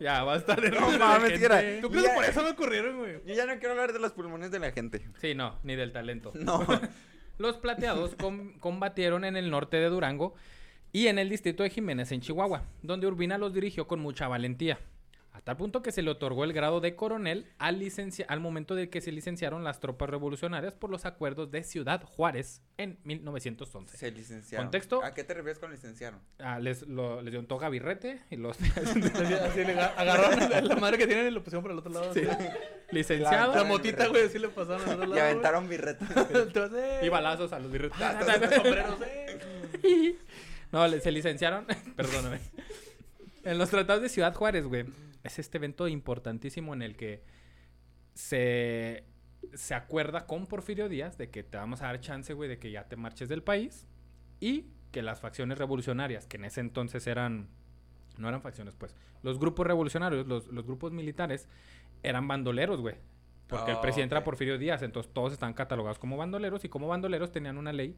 Ya, 0.00 0.22
basta 0.22 0.54
de 0.56 0.70
No 0.70 0.90
mames, 0.98 1.32
que 1.38 1.78
¿Tú 1.80 1.90
crees 1.90 2.08
que 2.08 2.14
por 2.14 2.24
eso 2.24 2.42
me 2.42 2.50
ocurrieron, 2.50 2.98
güey? 2.98 3.20
Yo 3.26 3.34
ya 3.34 3.46
no 3.46 3.58
quiero 3.58 3.70
hablar 3.72 3.92
de 3.92 3.98
los 3.98 4.12
pulmones 4.12 4.50
de 4.50 4.58
la 4.58 4.72
gente. 4.72 5.06
Sí, 5.20 5.34
no, 5.34 5.58
ni 5.62 5.76
del 5.76 5.92
talento. 5.92 6.32
No. 6.34 6.64
Los 7.38 7.56
plateados 7.56 8.16
com- 8.16 8.58
combatieron 8.58 9.24
en 9.24 9.36
el 9.36 9.48
norte 9.50 9.76
de 9.76 9.88
Durango 9.88 10.34
y 10.92 11.06
en 11.06 11.20
el 11.20 11.28
distrito 11.28 11.62
de 11.62 11.70
Jiménez 11.70 12.10
en 12.10 12.20
Chihuahua, 12.20 12.64
donde 12.82 13.06
Urbina 13.06 13.38
los 13.38 13.54
dirigió 13.54 13.86
con 13.86 14.00
mucha 14.00 14.26
valentía. 14.26 14.80
A 15.38 15.40
tal 15.40 15.56
punto 15.56 15.82
que 15.82 15.92
se 15.92 16.02
le 16.02 16.10
otorgó 16.10 16.42
el 16.42 16.52
grado 16.52 16.80
de 16.80 16.96
coronel 16.96 17.46
al, 17.58 17.78
licencia- 17.78 18.26
al 18.28 18.40
momento 18.40 18.74
de 18.74 18.90
que 18.90 19.00
se 19.00 19.12
licenciaron 19.12 19.62
las 19.62 19.78
tropas 19.78 20.10
revolucionarias 20.10 20.74
por 20.74 20.90
los 20.90 21.04
acuerdos 21.06 21.52
de 21.52 21.62
Ciudad 21.62 22.02
Juárez 22.02 22.60
en 22.76 22.98
1911. 23.04 23.96
Se 23.96 24.10
licenciaron. 24.10 24.66
¿Contexto? 24.66 25.04
¿A 25.04 25.14
qué 25.14 25.22
te 25.22 25.34
refieres 25.34 25.60
con 25.60 25.70
licenciaron? 25.70 26.18
Ah, 26.40 26.58
les, 26.58 26.82
lo- 26.88 27.22
les 27.22 27.30
dio 27.30 27.38
un 27.38 27.46
toga 27.46 27.68
birrete 27.68 28.20
y 28.30 28.36
los 28.36 28.58
Así, 28.76 29.64
le 29.64 29.80
agarraron 29.80 30.68
la, 30.68 30.74
madre 30.76 30.98
que 30.98 31.06
tienen 31.06 31.28
y 31.28 31.30
lo 31.30 31.44
pusieron 31.44 31.62
por 31.62 31.70
el 31.70 31.78
otro 31.78 31.92
lado. 31.92 32.12
Sí. 32.12 32.22
así. 32.28 32.44
licenciados 32.90 33.54
La 33.54 33.62
motita, 33.64 34.08
güey, 34.08 34.26
así 34.26 34.40
le 34.40 34.48
pasaron 34.48 34.82
al 34.82 34.94
otro 34.96 35.06
lado. 35.06 35.16
Y 35.16 35.18
aventaron 35.20 35.68
birrete. 35.68 36.04
güey. 36.04 36.26
Entonces, 36.42 37.04
y 37.04 37.08
balazos 37.08 37.52
a 37.52 37.60
los 37.60 37.70
birretes. 37.70 37.96
sombreros, 38.56 38.98
eh. 39.02 40.16
No, 40.72 40.86
le- 40.88 41.00
se 41.00 41.12
licenciaron. 41.12 41.64
Perdóname. 41.96 42.40
En 43.44 43.56
los 43.56 43.70
tratados 43.70 44.02
de 44.02 44.08
Ciudad 44.08 44.34
Juárez, 44.34 44.66
güey. 44.66 44.84
Es 45.24 45.38
este 45.38 45.58
evento 45.58 45.88
importantísimo 45.88 46.74
en 46.74 46.82
el 46.82 46.96
que 46.96 47.22
se, 48.14 49.04
se 49.54 49.74
acuerda 49.74 50.26
con 50.26 50.46
Porfirio 50.46 50.88
Díaz 50.88 51.18
de 51.18 51.30
que 51.30 51.42
te 51.42 51.56
vamos 51.56 51.82
a 51.82 51.86
dar 51.86 52.00
chance, 52.00 52.32
güey, 52.34 52.48
de 52.48 52.58
que 52.58 52.70
ya 52.70 52.84
te 52.88 52.96
marches 52.96 53.28
del 53.28 53.42
país. 53.42 53.86
y 54.40 54.66
que 54.92 55.02
las 55.02 55.20
facciones 55.20 55.58
revolucionarias, 55.58 56.26
que 56.26 56.38
en 56.38 56.46
ese 56.46 56.60
entonces 56.60 57.06
eran, 57.08 57.48
no 58.16 58.28
eran 58.28 58.40
facciones 58.40 58.74
pues, 58.74 58.96
los 59.22 59.38
grupos 59.38 59.66
revolucionarios, 59.66 60.26
los, 60.26 60.46
los 60.46 60.64
grupos 60.64 60.92
militares, 60.92 61.46
eran 62.02 62.26
bandoleros, 62.26 62.80
güey. 62.80 62.94
Porque 63.48 63.72
el 63.72 63.76
Ah, 63.78 63.80
presidente 63.82 64.14
era 64.14 64.20
ok. 64.20 64.24
Porfirio 64.24 64.56
Díaz, 64.56 64.80
entonces 64.82 65.12
todos 65.12 65.32
estaban 65.34 65.52
catalogados 65.54 65.98
como 65.98 66.16
bandoleros 66.16 66.64
y 66.64 66.68
como 66.70 66.86
bandoleros 66.88 67.32
tenían 67.32 67.58
una 67.58 67.72
ley 67.72 67.96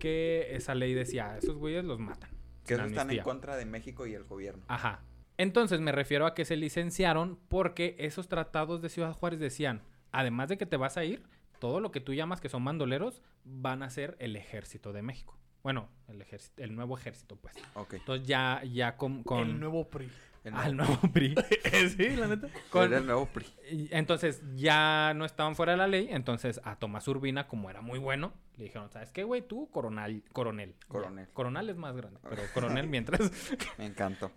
que 0.00 0.48
esa 0.56 0.74
ley 0.74 0.94
decía, 0.94 1.36
esos 1.38 1.56
güeyes 1.58 1.84
los 1.84 1.98
matan. 2.00 2.30
Que 2.66 2.74
eso 2.74 2.82
están 2.84 2.92
en 2.92 2.98
amnistía". 3.00 3.22
contra 3.22 3.56
de 3.56 3.66
México 3.66 4.06
y 4.06 4.14
el 4.14 4.24
gobierno. 4.24 4.64
Ajá. 4.68 5.02
Entonces 5.42 5.80
me 5.80 5.90
refiero 5.90 6.24
a 6.26 6.34
que 6.34 6.44
se 6.44 6.56
licenciaron 6.56 7.36
porque 7.48 7.96
esos 7.98 8.28
tratados 8.28 8.80
de 8.80 8.88
Ciudad 8.88 9.12
Juárez 9.12 9.40
decían, 9.40 9.82
además 10.12 10.48
de 10.48 10.56
que 10.56 10.66
te 10.66 10.76
vas 10.76 10.96
a 10.96 11.04
ir, 11.04 11.24
todo 11.58 11.80
lo 11.80 11.90
que 11.90 12.00
tú 12.00 12.14
llamas 12.14 12.40
que 12.40 12.48
son 12.48 12.64
bandoleros 12.64 13.22
van 13.44 13.82
a 13.82 13.90
ser 13.90 14.16
el 14.20 14.36
ejército 14.36 14.92
de 14.92 15.02
México. 15.02 15.36
Bueno, 15.64 15.88
el 16.08 16.20
ejército, 16.22 16.62
el 16.62 16.74
nuevo 16.76 16.96
ejército, 16.96 17.34
pues. 17.36 17.54
Ok. 17.74 17.94
Entonces 17.94 18.26
ya, 18.26 18.62
ya 18.64 18.96
con, 18.96 19.22
con 19.24 19.40
El 19.50 19.58
nuevo 19.60 19.88
PRI. 19.88 20.08
El 20.44 20.54
el 20.56 20.76
nuevo- 20.76 20.98
PRI. 21.12 21.34
sí, 21.96 22.10
la 22.16 22.26
neta. 22.28 22.48
con- 22.70 22.84
Era 22.88 22.98
el 22.98 23.06
nuevo 23.06 23.26
PRI. 23.26 23.46
y 23.70 23.88
entonces 23.92 24.42
ya 24.54 25.12
no 25.14 25.24
estaban 25.24 25.54
fuera 25.56 25.72
de 25.72 25.78
la 25.78 25.86
ley. 25.88 26.08
Entonces 26.10 26.60
a 26.64 26.76
Tomás 26.76 27.06
Urbina, 27.08 27.48
como 27.48 27.68
era 27.70 27.80
muy 27.80 27.98
bueno, 27.98 28.32
le 28.56 28.64
dijeron, 28.64 28.90
¿sabes 28.90 29.10
qué, 29.12 29.24
güey? 29.24 29.42
Tú, 29.42 29.68
coronel. 29.70 30.22
Coronel. 30.32 30.74
Coronel. 30.88 31.26
Ya, 31.26 31.32
Coronel 31.32 31.70
es 31.70 31.76
más 31.76 31.96
grande, 31.96 32.18
pero 32.28 32.42
coronel 32.54 32.86
mientras. 32.88 33.20
Me 33.78 33.86
encantó. 33.86 34.30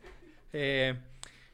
Eh, 0.58 0.98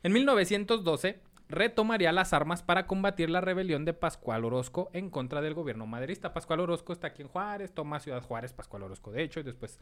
en 0.04 0.14
1912 0.14 1.20
retomaría 1.50 2.12
las 2.12 2.34
armas 2.34 2.64
para 2.64 2.86
combatir 2.88 3.30
la 3.30 3.42
rebelión 3.42 3.84
de 3.84 3.94
Pascual 3.94 4.46
Orozco 4.46 4.90
en 4.94 5.10
contra 5.10 5.42
del 5.42 5.54
gobierno 5.54 5.86
maderista. 5.88 6.34
Pascual 6.34 6.60
Orozco 6.62 6.94
está 6.94 7.08
aquí 7.08 7.24
en 7.24 7.28
Juárez, 7.28 7.74
toma 7.74 8.00
Ciudad 8.00 8.22
Juárez, 8.22 8.54
Pascual 8.54 8.84
Orozco 8.84 9.12
de 9.12 9.24
hecho, 9.24 9.40
y 9.40 9.44
después 9.44 9.80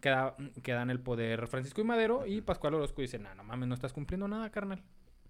queda, 0.00 0.36
queda 0.62 0.82
en 0.82 0.90
el 0.90 1.00
poder 1.00 1.48
Francisco 1.48 1.80
y 1.80 1.84
Madero 1.84 2.24
y 2.26 2.40
Pascual 2.40 2.74
Orozco 2.74 3.02
dice, 3.02 3.18
no, 3.18 3.34
no 3.34 3.44
mames, 3.44 3.68
no 3.68 3.74
estás 3.74 3.92
cumpliendo 3.92 4.26
nada, 4.28 4.50
carnal. 4.50 4.82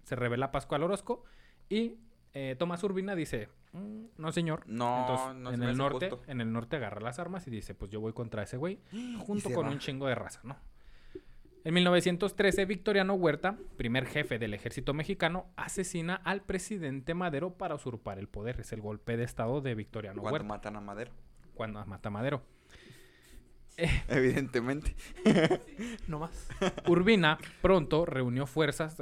Se 0.03 0.15
revela 0.15 0.51
Pascual 0.51 0.83
Orozco 0.83 1.23
y 1.69 1.95
eh, 2.33 2.55
Tomás 2.57 2.83
Urbina 2.83 3.13
dice, 3.15 3.49
"Mm, 3.73 4.05
no 4.17 4.31
señor. 4.31 4.63
No, 4.67 5.01
Entonces, 5.01 5.35
no 5.35 5.51
en 5.51 5.63
el 5.63 5.77
norte, 5.77 6.09
justo. 6.09 6.31
en 6.31 6.39
el 6.41 6.51
norte 6.51 6.77
agarra 6.77 7.01
las 7.01 7.19
armas 7.19 7.45
y 7.47 7.51
dice, 7.51 7.75
pues 7.75 7.91
yo 7.91 7.99
voy 7.99 8.13
contra 8.13 8.43
ese 8.43 8.57
güey, 8.57 8.79
junto 9.19 9.49
con 9.51 9.65
va. 9.65 9.69
un 9.69 9.79
chingo 9.79 10.07
de 10.07 10.15
raza, 10.15 10.39
¿no? 10.43 10.55
En 11.65 11.73
1913, 11.73 12.65
Victoriano 12.65 13.13
Huerta, 13.13 13.55
primer 13.77 14.05
jefe 14.05 14.37
del 14.37 14.53
ejército 14.53 14.93
mexicano, 14.93 15.45
asesina 15.55 16.15
al 16.15 16.41
presidente 16.41 17.13
Madero 17.13 17.53
para 17.53 17.75
usurpar 17.75 18.19
el 18.19 18.27
poder. 18.27 18.59
Es 18.59 18.73
el 18.73 18.81
golpe 18.81 19.15
de 19.15 19.23
estado 19.23 19.61
de 19.61 19.73
Victoriano 19.73 20.21
Cuando 20.21 20.33
Huerta, 20.33 20.47
matan 20.47 20.75
a 20.75 20.81
Madero. 20.81 21.11
cuando 21.53 21.85
mata 21.85 22.09
a 22.09 22.11
Madero. 22.11 22.43
Evidentemente. 24.09 24.95
No 26.07 26.19
más. 26.19 26.49
Urbina 26.85 27.37
pronto 27.61 28.05
reunió 28.05 28.45
fuerzas. 28.45 29.01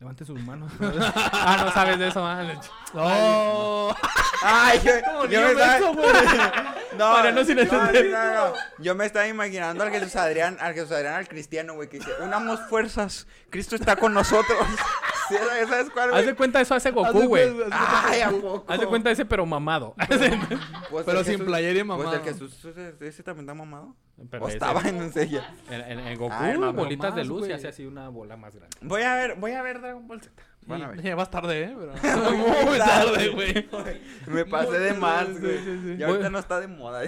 Levante 0.00 0.24
sus 0.24 0.40
manos. 0.40 0.72
ah, 0.80 1.62
no 1.64 1.72
sabes 1.72 1.98
de 1.98 2.08
eso, 2.08 2.24
ah. 2.24 2.60
¡Oh! 2.94 3.94
Ay, 4.42 4.80
yo, 4.82 5.26
yo 5.26 5.40
me. 5.40 6.77
No, 6.96 7.16
sin 7.44 7.56
no, 7.56 7.62
entender. 7.62 8.04
sí, 8.06 8.10
no, 8.10 8.34
no. 8.48 8.54
Yo 8.78 8.94
me 8.94 9.04
estaba 9.06 9.26
imaginando 9.28 9.84
al 9.84 9.90
Jesús 9.90 10.16
Adrián, 10.16 10.56
al 10.60 10.74
Jesús 10.74 10.92
Adrián, 10.92 11.14
al 11.14 11.28
cristiano, 11.28 11.74
güey, 11.74 11.88
que 11.88 11.98
dice, 11.98 12.10
unamos 12.22 12.60
fuerzas, 12.68 13.26
Cristo 13.50 13.76
está 13.76 13.96
con 13.96 14.14
nosotros. 14.14 14.58
¿Sí, 15.28 15.34
¿Sabes 15.68 15.90
cuál, 15.90 16.14
Haz 16.14 16.24
de 16.24 16.34
cuenta 16.34 16.58
eso 16.60 16.74
hace 16.74 16.90
Goku, 16.90 17.26
güey. 17.28 17.52
cuenta- 17.52 17.76
haz 17.76 17.82
de 17.82 17.88
cuenta- 17.90 18.08
Ay, 18.10 18.20
¿a 18.22 18.30
poco? 18.30 18.64
Haz 18.72 18.80
de 18.80 18.86
cuenta 18.86 19.10
ese, 19.10 19.26
pero 19.26 19.44
mamado. 19.44 19.94
Pues 20.08 21.04
Pero 21.04 21.18
el 21.18 21.24
sin 21.26 21.34
Jesús- 21.34 21.46
playera 21.46 21.72
y 21.72 21.84
Pues 21.84 21.86
mamado. 21.86 22.14
el 22.14 22.22
Jesús, 22.22 22.64
ese, 22.64 22.94
ese 23.06 23.22
también 23.22 23.44
está 23.44 23.52
mamado. 23.54 23.94
Pero 24.30 24.44
o 24.44 24.48
ese- 24.48 24.56
estaba 24.56 24.80
en 24.88 25.12
sella. 25.12 25.54
En, 25.68 25.80
en- 25.82 26.00
en 26.00 26.18
Goku, 26.18 26.32
Ay, 26.34 26.54
no, 26.54 26.60
pero 26.60 26.72
bolitas 26.72 27.14
de 27.14 27.24
luz 27.24 27.46
y 27.46 27.52
hace 27.52 27.68
así 27.68 27.84
una 27.84 28.08
bola 28.08 28.36
más 28.38 28.54
grande. 28.56 28.74
Voy 28.80 29.02
a 29.02 29.14
ver, 29.16 29.34
voy 29.34 29.52
a 29.52 29.60
ver 29.60 29.82
Dragon 29.82 30.08
Ball 30.08 30.22
Z. 30.22 30.32
Van 30.68 30.82
a 30.82 30.88
ver. 30.88 31.02
Ya 31.02 31.16
vas 31.16 31.30
tarde, 31.30 31.62
¿eh? 31.62 31.76
Pero... 31.78 31.92
Muy 32.66 32.78
tarde, 32.78 33.28
güey. 33.28 33.68
Me 34.26 34.44
pasé 34.44 34.78
de 34.78 34.92
más, 34.94 35.40
güey. 35.40 35.58
sí, 35.58 35.80
sí. 35.82 35.96
Y 35.98 36.02
ahorita 36.02 36.28
no 36.28 36.38
está 36.38 36.60
de 36.60 36.68
moda. 36.68 37.02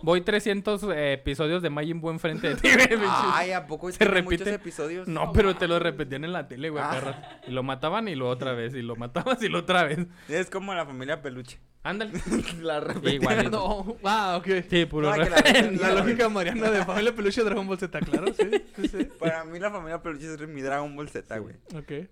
Voy 0.00 0.22
300 0.22 0.82
eh, 0.84 1.12
episodios 1.12 1.62
de 1.62 1.70
Majin 1.70 2.00
Buu 2.00 2.10
enfrente 2.10 2.48
de 2.48 2.54
ti, 2.56 2.68
güey. 2.72 3.08
Ay, 3.08 3.52
¿a 3.52 3.66
poco 3.66 3.92
Se 3.92 3.98
tiene 3.98 4.22
muchos 4.22 4.40
repite. 4.40 4.54
episodios? 4.54 5.06
No, 5.06 5.32
pero 5.32 5.54
te 5.54 5.68
lo 5.68 5.78
repetían 5.78 6.24
en 6.24 6.32
la 6.32 6.48
tele, 6.48 6.70
güey. 6.70 6.82
Ah. 6.82 7.40
Y 7.46 7.50
lo 7.50 7.62
mataban 7.62 8.08
y 8.08 8.14
lo 8.14 8.28
otra 8.28 8.52
vez. 8.52 8.74
Y 8.74 8.82
lo 8.82 8.96
matabas 8.96 9.42
y 9.42 9.48
lo 9.48 9.58
otra 9.58 9.84
vez. 9.84 10.06
Es 10.28 10.48
como 10.48 10.74
la 10.74 10.86
familia 10.86 11.20
peluche. 11.20 11.58
Ándale. 11.84 12.12
la 12.60 12.80
repetían. 12.80 13.14
Igualito. 13.14 13.50
No. 13.50 13.96
Ah, 14.04 14.36
ok. 14.38 14.48
Sí, 14.70 14.86
puro. 14.86 15.14
No, 15.14 15.24
que 15.24 15.78
la 15.80 15.92
lógica 15.92 16.28
mariana 16.28 16.70
de 16.70 16.84
familia 16.84 17.14
peluche 17.14 17.42
Dragon 17.42 17.66
Ball 17.66 17.78
Z, 17.78 17.98
claro, 18.00 18.26
sí, 18.32 18.48
sí, 18.76 18.88
sí. 18.88 19.04
Para 19.18 19.44
mí 19.44 19.58
la 19.58 19.70
familia 19.70 20.00
peluche 20.00 20.32
es 20.32 20.48
mi 20.48 20.62
Dragon 20.62 20.94
Ball 20.94 21.08
Z, 21.08 21.38
güey. 21.38 21.56
Ok. 21.74 22.08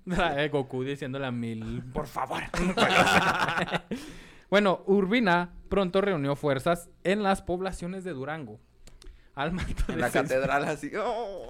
Goku 0.51 0.85
diciéndole 0.85 1.27
a 1.27 1.31
mil, 1.31 1.83
por 1.93 2.07
favor. 2.07 2.43
bueno, 4.51 4.83
Urbina 4.87 5.51
pronto 5.69 6.01
reunió 6.01 6.37
fuerzas 6.37 6.89
en 7.05 7.23
las 7.23 7.43
poblaciones 7.43 8.05
de 8.05 8.13
Durango. 8.13 8.61
Al 9.35 9.53
mando 9.53 9.73
En 9.89 9.95
de 9.95 10.01
la 10.01 10.11
seis- 10.11 10.23
catedral 10.29 10.65
así. 10.65 10.91
¡oh! 10.97 11.47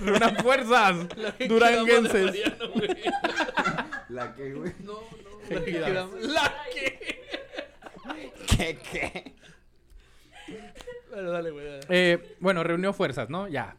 Reúnan 0.00 0.36
fuerzas 0.36 0.96
duranguenses. 1.48 2.34
La 4.08 4.34
que, 4.34 4.52
güey. 4.52 4.72
No, 4.80 4.92
no. 4.94 5.78
La. 5.80 6.06
La 6.32 6.54
que. 6.72 7.18
¿Qué, 8.46 8.78
qué? 8.90 9.34
Dale, 11.10 11.30
dale, 11.30 11.50
güey. 11.50 11.66
Eh, 11.88 12.36
bueno, 12.40 12.62
reunió 12.62 12.92
fuerzas, 12.92 13.28
¿no? 13.28 13.48
Ya. 13.48 13.76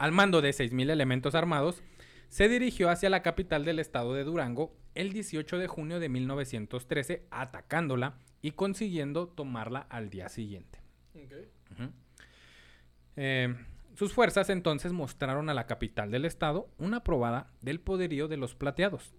Al 0.00 0.12
mando 0.12 0.40
de 0.40 0.48
6.000 0.48 0.88
elementos 0.88 1.34
armados, 1.34 1.82
se 2.30 2.48
dirigió 2.48 2.88
hacia 2.88 3.10
la 3.10 3.20
capital 3.20 3.66
del 3.66 3.78
estado 3.78 4.14
de 4.14 4.24
Durango 4.24 4.74
el 4.94 5.12
18 5.12 5.58
de 5.58 5.66
junio 5.66 6.00
de 6.00 6.08
1913, 6.08 7.26
atacándola 7.30 8.14
y 8.40 8.52
consiguiendo 8.52 9.28
tomarla 9.28 9.80
al 9.90 10.08
día 10.08 10.30
siguiente. 10.30 10.80
Eh, 13.16 13.54
sus 13.94 14.14
fuerzas 14.14 14.48
entonces 14.48 14.94
mostraron 14.94 15.50
a 15.50 15.54
la 15.54 15.66
capital 15.66 16.10
del 16.10 16.24
estado 16.24 16.70
una 16.78 17.04
probada 17.04 17.52
del 17.60 17.78
poderío 17.78 18.26
de 18.26 18.38
los 18.38 18.54
plateados. 18.54 19.12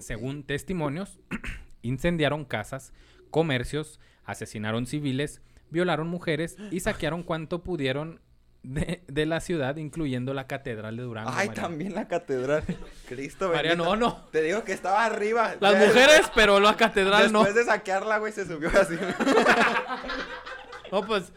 Según 0.00 0.42
testimonios, 0.42 1.20
incendiaron 1.82 2.44
casas, 2.44 2.92
comercios, 3.30 4.00
asesinaron 4.24 4.86
civiles, 4.86 5.42
violaron 5.70 6.08
mujeres 6.08 6.56
y 6.72 6.80
saquearon 6.80 7.22
cuanto 7.22 7.62
pudieron 7.62 8.20
de, 8.64 9.02
de 9.06 9.26
la 9.26 9.40
ciudad, 9.40 9.76
incluyendo 9.76 10.34
la 10.34 10.46
catedral 10.48 10.96
de 10.96 11.02
Durango. 11.04 11.30
Ay, 11.30 11.48
Mariano. 11.48 11.68
también 11.68 11.94
la 11.94 12.08
catedral. 12.08 12.64
Cristo 13.08 13.50
Mariano, 13.52 13.84
no, 13.84 13.94
no. 13.96 14.16
Te 14.32 14.42
digo 14.42 14.64
que 14.64 14.72
estaba 14.72 15.04
arriba. 15.04 15.54
Las 15.60 15.72
Ya, 15.74 15.86
mujeres, 15.86 16.22
pero 16.34 16.58
la 16.60 16.76
catedral 16.76 17.30
no. 17.32 17.44
Después 17.44 17.54
de 17.66 17.70
saquearla, 17.70 18.18
güey, 18.18 18.32
se 18.32 18.44
subió 18.46 18.70
así. 18.70 18.96
No, 20.92 21.04
pues, 21.04 21.32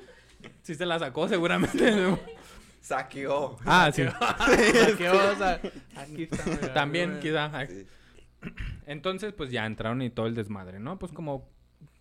si 0.61 0.75
se 0.75 0.85
la 0.85 0.99
sacó 0.99 1.27
seguramente. 1.27 2.15
Saqueó. 2.81 3.57
ah, 3.65 3.89
sí. 3.93 4.03
¿Qué 4.97 5.09
vas 5.09 5.41
a- 5.41 5.59
Aquí 5.99 6.23
está, 6.29 6.43
mira, 6.45 6.73
También, 6.73 7.09
güey. 7.11 7.21
quizá. 7.21 7.65
Sí. 7.65 7.87
Entonces, 8.85 9.33
pues 9.33 9.49
ya 9.51 9.65
entraron 9.65 10.01
y 10.01 10.09
todo 10.09 10.27
el 10.27 10.35
desmadre, 10.35 10.79
¿no? 10.79 10.99
Pues 10.99 11.11
como 11.11 11.49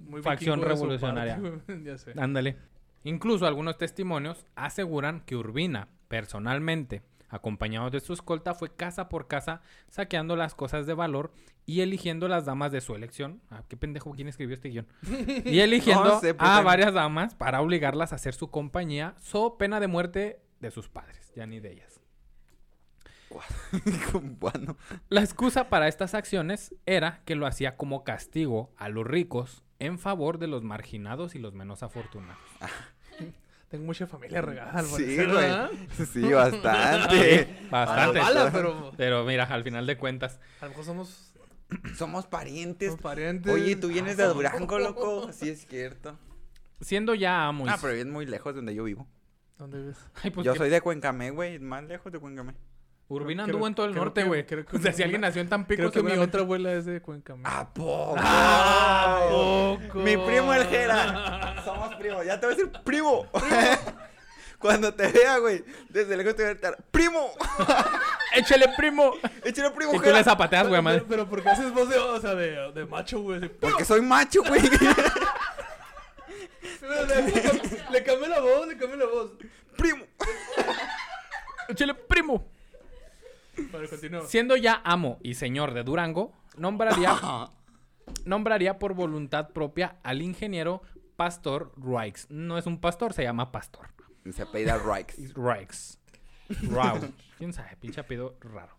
Muy 0.01 0.23
facción 0.23 0.61
revolucionaria. 0.63 1.41
ya 1.83 1.97
sé. 1.99 2.13
Ándale. 2.19 2.57
Incluso 3.05 3.47
algunos 3.47 3.79
testimonios 3.79 4.47
aseguran 4.55 5.21
que 5.21 5.37
Urbina, 5.37 5.89
personalmente, 6.09 7.03
acompañado 7.29 7.91
de 7.91 8.01
su 8.01 8.13
escolta, 8.13 8.55
fue 8.55 8.75
casa 8.75 9.09
por 9.09 9.27
casa 9.29 9.63
saqueando 9.89 10.37
las 10.37 10.55
cosas 10.55 10.87
de 10.87 10.95
valor 10.95 11.33
y 11.65 11.81
eligiendo 11.81 12.29
las 12.29 12.45
damas 12.45 12.73
de 12.73 12.81
su 12.81 12.95
elección. 12.95 13.43
Ah, 13.51 13.63
qué 13.69 13.77
pendejo, 13.77 14.13
¿quién 14.13 14.29
escribió 14.29 14.55
este 14.55 14.71
guion? 14.71 14.87
Y 15.45 15.61
eligiendo 15.61 16.05
No 16.05 16.21
sé, 16.21 16.35
a 16.39 16.61
varias 16.63 16.95
damas 16.95 17.35
para 17.35 17.61
obligarlas 17.61 18.13
a 18.13 18.17
hacer 18.17 18.35
su 18.35 18.51
compañía, 18.51 19.15
so 19.21 19.59
pena 19.59 19.81
de 19.81 19.89
muerte 19.89 20.41
de 20.61 20.71
sus 20.71 20.89
padres, 20.89 21.33
ya 21.35 21.47
ni 21.47 21.61
de 21.61 21.73
ellas. 21.73 22.01
bueno. 24.41 24.77
La 25.09 25.21
excusa 25.21 25.69
para 25.69 25.89
estas 25.89 26.15
acciones 26.15 26.75
era 26.87 27.23
que 27.25 27.35
lo 27.35 27.47
hacía 27.47 27.77
como 27.77 28.05
castigo 28.05 28.73
a 28.77 28.89
los 28.89 29.07
ricos 29.07 29.65
en 29.79 29.99
favor 29.99 30.39
de 30.39 30.47
los 30.47 30.63
marginados 30.63 31.35
y 31.35 31.39
los 31.39 31.55
menos 31.55 31.83
afortunados. 31.83 32.39
Tengo 33.69 33.85
mucha 33.85 34.07
familia 34.07 34.41
regada, 34.43 34.71
al 34.79 34.87
Sí, 34.87 34.93
parecer, 34.93 35.29
güey. 35.33 36.07
Sí, 36.07 36.33
bastante. 36.33 37.59
Bastante. 37.71 38.21
Mala, 38.21 38.51
pero 38.53 38.93
Pero 38.97 39.25
mira, 39.25 39.43
al 39.45 39.65
final 39.65 39.87
de 39.87 39.99
cuentas, 39.99 40.39
a 40.61 40.67
lo 40.67 40.71
mejor 40.71 40.85
somos, 40.85 41.33
Somos 41.97 42.27
parientes. 42.27 42.91
somos 42.91 43.03
parientes. 43.03 43.53
Oye, 43.53 43.75
tú 43.75 43.89
vienes 43.89 44.17
de 44.17 44.23
Ah, 44.23 44.29
Durango, 44.29 44.79
loco. 44.79 45.33
Sí, 45.33 45.49
es 45.51 45.67
cierto. 45.67 46.17
siendo 46.81 47.15
ya 47.17 47.49
amos. 47.49 47.69
Ah, 47.69 47.77
pero 47.81 47.93
es 47.95 48.07
muy 48.07 48.25
lejos 48.25 48.55
de 48.55 48.59
donde 48.59 48.75
yo 48.75 48.85
vivo. 48.85 49.09
¿Dónde 49.59 49.81
vives? 49.81 49.97
Ay, 50.23 50.31
pues 50.31 50.45
yo 50.45 50.55
soy 50.55 50.71
de 50.71 50.81
Cuencamé, 50.81 51.31
güey. 51.31 51.59
Más 51.59 51.83
lejos 51.85 52.13
de 52.13 52.21
Cuencamé. 52.21 52.55
Urbina 53.09 53.45
Creo- 53.45 53.55
anduvo 53.55 53.67
en 53.69 53.75
todo 53.77 53.87
el 53.87 53.93
creo 53.93 54.05
norte, 54.05 54.25
güey. 54.25 54.45
creo 54.47 54.67
que 54.67 54.77
O 54.77 54.81
sea, 54.81 54.93
si 54.93 55.03
alguien 55.03 55.21
nació 55.21 55.41
en 55.41 55.49
Tampico, 55.49 55.79
Creo 55.79 55.93
que 55.93 56.03
mi 56.03 56.13
otra 56.19 56.41
abuela 56.41 56.73
es 56.73 56.87
de 56.87 57.01
Cuenca. 57.01 57.37
¿A 57.45 57.73
poco? 57.73 58.17
¡Ah, 58.19 59.27
poco! 59.31 59.99
Mi 60.01 60.17
primo 60.17 60.53
el 60.53 60.67
Jera. 60.67 61.63
Somos 61.65 61.95
primos. 61.97 62.27
Ya 62.27 62.41
te 62.41 62.47
voy 62.47 62.55
a 62.55 62.57
decir 62.59 62.73
primo. 62.85 63.27
Cuando 64.59 64.93
te 64.93 65.07
vea, 65.13 65.39
güey, 65.39 65.63
desde 65.91 66.17
lejos 66.17 66.35
te 66.35 66.43
voy 66.43 66.51
a 66.51 66.55
gritar, 66.55 66.77
¡primo! 66.91 67.31
¡Échale, 68.35 68.67
primo! 68.77 69.13
¡Échale 69.45 69.71
primo, 69.71 69.95
Y 69.95 69.99
tú 69.99 70.11
le 70.11 70.25
zapateas, 70.25 70.67
güey, 70.67 70.81
madre. 70.81 71.01
pero, 71.07 71.25
pero 71.25 71.29
¿por 71.29 71.43
qué 71.43 71.51
haces 71.51 71.73
voz 71.75 71.89
de, 71.91 71.99
o 71.99 72.19
sea, 72.21 72.35
de, 72.35 72.73
de 72.73 72.87
macho, 72.87 73.21
güey? 73.21 73.49
Porque 73.51 73.85
soy 73.85 74.01
macho, 74.01 74.43
güey. 74.43 74.63
Le, 76.83 77.91
le 77.93 78.03
cambié 78.03 78.29
la 78.29 78.41
voz, 78.41 78.67
le 78.67 78.77
cambié 78.79 78.97
la 78.97 79.07
voz. 79.07 79.33
¡Primo! 79.77 80.05
¡Échale, 81.69 81.95
primo! 81.95 82.49
Siendo 84.27 84.57
ya 84.57 84.81
amo 84.85 85.19
y 85.23 85.35
señor 85.35 85.73
de 85.75 85.83
Durango, 85.83 86.33
nombraría, 86.57 87.15
nombraría 88.25 88.79
por 88.79 88.95
voluntad 88.95 89.51
propia 89.51 89.97
al 90.03 90.23
ingeniero 90.23 90.83
Pastor 91.17 91.73
Ruix. 91.77 92.27
No 92.31 92.59
es 92.59 92.67
un 92.67 92.79
pastor, 92.81 93.13
se 93.13 93.23
llama 93.23 93.53
Pastor. 93.53 93.89
Se 94.31 94.43
apellida 94.43 94.79
Rikes. 94.79 95.33
Ruix. 95.35 95.99
Rau. 96.71 97.01
¿Quién 97.39 97.53
sabe? 97.53 97.77
Pinche 97.81 98.01
apellido 98.01 98.37
raro. 98.41 98.77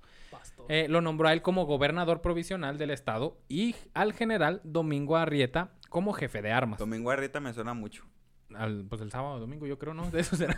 Eh, 0.70 0.88
lo 0.90 1.02
nombró 1.02 1.28
a 1.30 1.34
él 1.34 1.42
como 1.42 1.66
gobernador 1.66 2.22
provisional 2.22 2.78
del 2.78 2.92
estado 2.92 3.38
y 3.48 3.76
al 3.94 4.14
general 4.14 4.62
Domingo 4.64 5.16
Arrieta 5.16 5.72
como 5.90 6.14
jefe 6.14 6.42
de 6.42 6.52
armas. 6.52 6.80
Domingo 6.80 7.12
Arrieta 7.12 7.40
me 7.40 7.54
suena 7.54 7.74
mucho. 7.74 8.04
Al- 8.54 8.86
pues 8.90 9.02
el 9.02 9.12
sábado 9.12 9.40
domingo, 9.40 9.66
yo 9.68 9.78
creo, 9.80 9.94
¿no? 9.94 10.10
De 10.12 10.20
eso 10.22 10.36
será. 10.36 10.58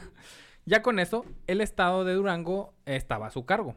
Ya 0.70 0.84
con 0.84 1.00
eso, 1.00 1.26
el 1.48 1.62
estado 1.62 2.06
de 2.06 2.14
Durango 2.14 2.76
estaba 2.86 3.26
a 3.26 3.32
su 3.32 3.44
cargo. 3.44 3.76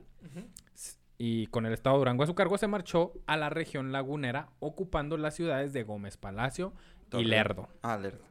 Y 1.17 1.47
con 1.47 1.65
el 1.65 1.73
estado 1.73 1.97
de 1.97 2.01
Durango 2.01 2.23
a 2.23 2.27
su 2.27 2.35
cargo, 2.35 2.59
se 2.59 2.69
marchó 2.69 3.15
a 3.27 3.39
la 3.39 3.49
región 3.49 3.93
lagunera, 3.93 4.51
ocupando 4.59 5.17
las 5.17 5.35
ciudades 5.35 5.73
de 5.73 5.85
Gómez 5.85 6.19
Palacio 6.19 6.75
y. 7.15 7.25
Lerdo. 7.25 7.71
Ah, 7.81 7.97
Lerdo. 7.97 8.23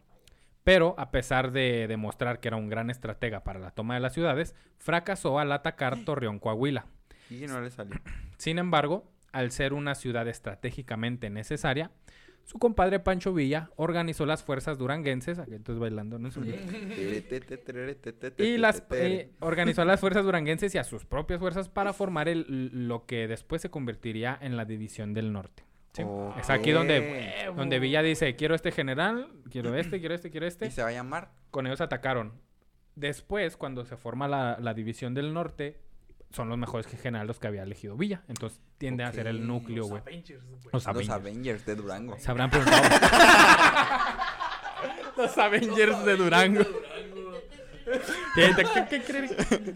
Pero, 0.64 0.94
a 1.00 1.10
pesar 1.10 1.52
de 1.52 1.88
demostrar 1.88 2.40
que 2.40 2.50
era 2.50 2.58
un 2.58 2.70
gran 2.70 2.92
estratega 2.92 3.44
para 3.44 3.58
la 3.58 3.72
toma 3.72 3.96
de 3.96 4.00
las 4.00 4.14
ciudades, 4.14 4.54
fracasó 4.78 5.40
al 5.40 5.52
atacar 5.54 5.98
Torreón, 6.06 6.38
Coahuila. 6.38 6.86
Y 7.32 7.48
no 7.48 7.62
le 7.62 7.72
salió. 7.72 8.00
Sin 8.38 8.60
embargo, 8.60 9.12
al 9.32 9.50
ser 9.50 9.74
una 9.74 9.96
ciudad 9.96 10.28
estratégicamente 10.28 11.32
necesaria, 11.32 11.90
su 12.44 12.60
compadre 12.60 13.00
Pancho 13.00 13.34
Villa 13.34 13.70
organizó 13.76 14.26
las 14.26 14.44
fuerzas 14.44 14.78
duranguenses, 14.78 15.40
aquí 15.40 15.56
entonces 15.56 15.80
bailando, 15.80 16.20
¿no? 16.20 16.30
y 18.38 18.58
las 18.58 18.84
eh, 18.92 19.32
organizó 19.40 19.82
a 19.82 19.86
las 19.86 20.00
fuerzas 20.00 20.24
duranguenses 20.26 20.76
y 20.76 20.78
a 20.78 20.84
sus 20.84 21.06
propias 21.06 21.40
fuerzas 21.40 21.70
para 21.70 21.94
formar 21.94 22.28
el, 22.28 22.88
lo 22.88 23.06
que 23.06 23.28
después 23.28 23.62
se 23.62 23.70
convertiría 23.70 24.38
en 24.42 24.58
la 24.58 24.66
división 24.66 25.14
del 25.14 25.32
norte. 25.32 25.64
¿sí? 25.94 26.04
Es 26.40 26.50
aquí 26.50 26.72
donde, 26.72 27.52
donde 27.56 27.80
Villa 27.80 28.02
dice, 28.02 28.36
quiero 28.36 28.56
este 28.56 28.72
general, 28.72 29.30
quiero 29.50 29.76
este, 29.76 30.00
quiero 30.00 30.16
este, 30.16 30.30
quiero 30.32 30.46
este. 30.46 30.68
¿Y 30.68 30.72
se 30.72 30.82
va 30.82 30.90
a 30.90 30.94
llamar? 30.94 31.32
Con 31.52 31.68
ellos 31.68 31.82
atacaron. 31.82 32.34
Después, 32.96 33.56
cuando 33.56 33.86
se 33.86 33.96
forma 33.96 34.28
la, 34.28 34.58
la 34.60 34.74
división 34.74 35.14
del 35.14 35.34
norte, 35.34 35.80
son 36.34 36.50
los 36.50 36.58
mejores 36.58 36.88
generales 36.88 37.28
los 37.28 37.40
que 37.40 37.48
había 37.48 37.64
elegido 37.64 37.96
Villa. 37.96 38.24
Entonces 38.28 38.60
tiende 38.78 39.04
a 39.04 39.12
ser 39.12 39.28
el 39.28 39.46
núcleo, 39.46 39.86
güey. 39.86 40.02
Avengers, 40.02 40.44
güey. 40.46 40.62
Los 40.64 40.74
Los 40.74 40.88
Avengers. 40.88 41.10
Avengers 41.10 41.66
de 41.66 41.76
Durango. 41.76 42.18
Se 42.18 42.32
habrán 42.32 42.50
preguntado. 42.50 42.84
Los 45.18 45.38
Avengers 45.38 46.06
de 46.06 46.16
Durango. 46.16 46.62
¿Qué, 48.36 48.52
qué-? 48.56 49.76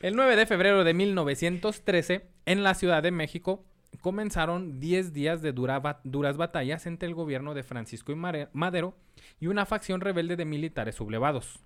El 0.00 0.16
9 0.16 0.36
de 0.36 0.46
febrero 0.46 0.84
de 0.84 0.94
1913, 0.94 2.26
en 2.46 2.62
la 2.62 2.74
Ciudad 2.74 3.02
de 3.02 3.10
México, 3.10 3.64
comenzaron 4.00 4.80
10 4.80 5.12
días 5.12 5.40
de 5.40 5.52
dura 5.52 6.00
duras 6.04 6.36
batallas 6.36 6.86
entre 6.86 7.08
el 7.08 7.14
gobierno 7.14 7.54
de 7.54 7.62
Francisco 7.62 8.12
y 8.12 8.16
Madero 8.16 8.96
y 9.40 9.46
una 9.46 9.66
facción 9.66 10.00
rebelde 10.00 10.36
de 10.36 10.44
militares 10.44 10.96
sublevados. 10.96 11.60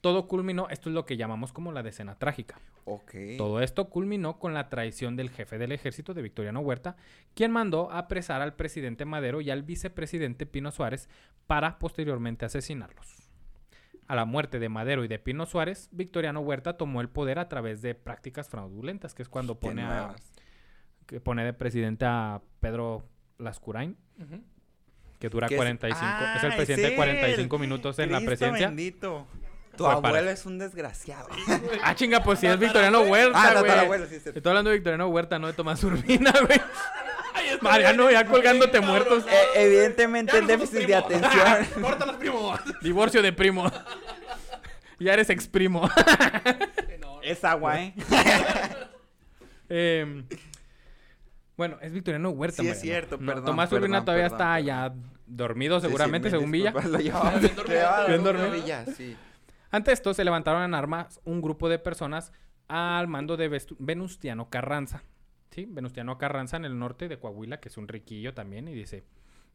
Todo 0.00 0.26
culminó, 0.28 0.68
esto 0.70 0.88
es 0.88 0.94
lo 0.94 1.04
que 1.04 1.16
llamamos 1.18 1.52
como 1.52 1.72
la 1.72 1.82
decena 1.82 2.14
trágica. 2.14 2.58
Ok. 2.86 3.12
Todo 3.36 3.60
esto 3.60 3.90
culminó 3.90 4.38
con 4.38 4.54
la 4.54 4.70
traición 4.70 5.14
del 5.14 5.28
jefe 5.28 5.58
del 5.58 5.72
ejército 5.72 6.14
de 6.14 6.22
Victoriano 6.22 6.60
Huerta, 6.60 6.96
quien 7.34 7.50
mandó 7.52 7.90
apresar 7.92 8.40
al 8.40 8.54
presidente 8.54 9.04
Madero 9.04 9.42
y 9.42 9.50
al 9.50 9.62
vicepresidente 9.62 10.46
Pino 10.46 10.70
Suárez 10.70 11.08
para 11.46 11.78
posteriormente 11.78 12.46
asesinarlos. 12.46 13.28
A 14.06 14.16
la 14.16 14.24
muerte 14.24 14.58
de 14.58 14.68
Madero 14.70 15.04
y 15.04 15.08
de 15.08 15.18
Pino 15.18 15.44
Suárez, 15.46 15.88
Victoriano 15.92 16.40
Huerta 16.40 16.76
tomó 16.78 17.00
el 17.02 17.10
poder 17.10 17.38
a 17.38 17.48
través 17.48 17.82
de 17.82 17.94
prácticas 17.94 18.48
fraudulentas, 18.48 19.14
que 19.14 19.22
es 19.22 19.28
cuando 19.28 19.60
pone, 19.60 19.82
a, 19.82 20.16
que 21.06 21.20
pone 21.20 21.44
de 21.44 21.52
presidente 21.52 22.06
a 22.06 22.40
Pedro 22.58 23.04
Lascurain, 23.38 23.96
Ujú. 24.18 24.40
que 25.20 25.28
dura 25.28 25.46
Que 25.46 25.54
es- 25.54 25.58
45, 25.58 26.06
es 26.36 26.42
el 26.44 26.52
Ah, 26.52 26.56
presidente 26.56 26.82
de 26.82 26.88
él. 26.88 26.96
45 26.96 27.58
minutos 27.58 27.98
en 28.00 28.10
la 28.10 28.20
presidencia. 28.20 28.66
bendito. 28.68 29.26
Tu 29.80 29.86
Fue 29.86 29.94
para- 30.02 30.08
abuelo 30.08 30.30
es 30.30 30.44
un 30.44 30.58
desgraciado. 30.58 31.26
Ah, 31.82 31.94
chinga, 31.94 32.22
pues 32.22 32.38
si 32.38 32.46
es 32.46 32.58
Victoriano 32.58 33.00
Huerta, 33.00 33.32
Ah, 33.42 33.52
güey. 33.54 33.64
tatarabuelo, 33.64 34.06
sí, 34.06 34.20
sí. 34.20 34.28
Estoy 34.34 34.50
hablando 34.50 34.68
de 34.68 34.76
Victoriano 34.76 35.08
Huerta, 35.08 35.38
no 35.38 35.46
de 35.46 35.54
Tomás 35.54 35.82
Urbina, 35.82 36.34
güey. 36.46 36.60
Mariano, 37.62 38.10
ya 38.10 38.26
colgándote 38.26 38.78
muertos. 38.82 39.24
Eh, 39.26 39.64
evidentemente 39.64 40.36
el 40.36 40.46
déficit 40.46 40.86
de 40.86 40.94
atención. 40.96 41.64
¡Córtalos, 41.80 42.16
primo! 42.16 42.54
Divorcio 42.82 43.22
de 43.22 43.32
primo. 43.32 43.72
ya 44.98 45.14
eres 45.14 45.30
ex 45.30 45.48
primo. 45.48 45.88
es 47.22 47.42
agua, 47.42 47.80
¿eh? 47.80 47.94
Em, 49.70 50.26
bueno, 51.56 51.78
es 51.80 51.90
Victoriano 51.90 52.28
Huerta, 52.30 52.62
Sí, 52.62 52.68
es 52.68 52.80
cierto, 52.82 53.16
No, 53.18 53.26
perdón, 53.26 53.44
Tomás 53.46 53.70
perdón, 53.70 53.84
Urbina 53.84 54.04
todavía 54.04 54.24
perdón, 54.28 54.36
está 54.40 54.54
perdón. 54.56 54.66
ya 54.66 54.92
dormido, 55.26 55.76
Sí, 55.80 55.80
sí, 55.80 55.86
seguramente, 55.88 56.28
según 56.30 56.50
Villa. 56.50 56.70
Lo 56.72 56.98
llevaba, 56.98 57.30
Bien 57.38 57.54
dormido. 57.56 58.06
Bien 58.08 58.24
dormido 58.24 58.44
dormido. 58.46 58.50
Villa, 58.64 58.84
sí. 58.94 59.16
Ante 59.70 59.92
esto, 59.92 60.14
se 60.14 60.24
levantaron 60.24 60.62
en 60.62 60.74
armas 60.74 61.20
un 61.24 61.40
grupo 61.40 61.68
de 61.68 61.78
personas 61.78 62.32
al 62.68 63.08
mando 63.08 63.36
de 63.36 63.50
Vestu- 63.50 63.76
Venustiano 63.78 64.50
Carranza. 64.50 65.02
¿Sí? 65.50 65.66
Venustiano 65.68 66.16
Carranza 66.18 66.56
en 66.56 66.64
el 66.64 66.78
norte 66.78 67.08
de 67.08 67.18
Coahuila, 67.18 67.58
que 67.60 67.68
es 67.68 67.76
un 67.76 67.88
riquillo 67.88 68.34
también, 68.34 68.68
y 68.68 68.72
dice, 68.74 69.04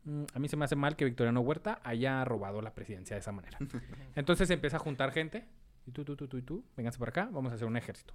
"Mm, 0.03 0.23
a 0.33 0.39
mí 0.39 0.49
se 0.49 0.57
me 0.57 0.65
hace 0.65 0.75
mal 0.75 0.95
que 0.97 1.05
Victoriano 1.05 1.39
Huerta 1.39 1.79
haya 1.83 2.23
robado 2.25 2.61
la 2.61 2.73
presidencia 2.73 3.15
de 3.15 3.21
esa 3.21 3.31
manera. 3.31 3.57
Entonces 4.15 4.47
se 4.49 4.53
empieza 4.53 4.75
a 4.77 4.79
juntar 4.81 5.11
gente, 5.11 5.45
y 5.85 5.91
tú, 5.91 6.03
tú, 6.03 6.15
tú, 6.17 6.27
tú, 6.27 6.37
y 6.37 6.41
tú, 6.41 6.65
vénganse 6.75 6.99
para 6.99 7.09
acá, 7.11 7.29
vamos 7.31 7.51
a 7.51 7.55
hacer 7.55 7.67
un 7.67 7.77
ejército. 7.77 8.13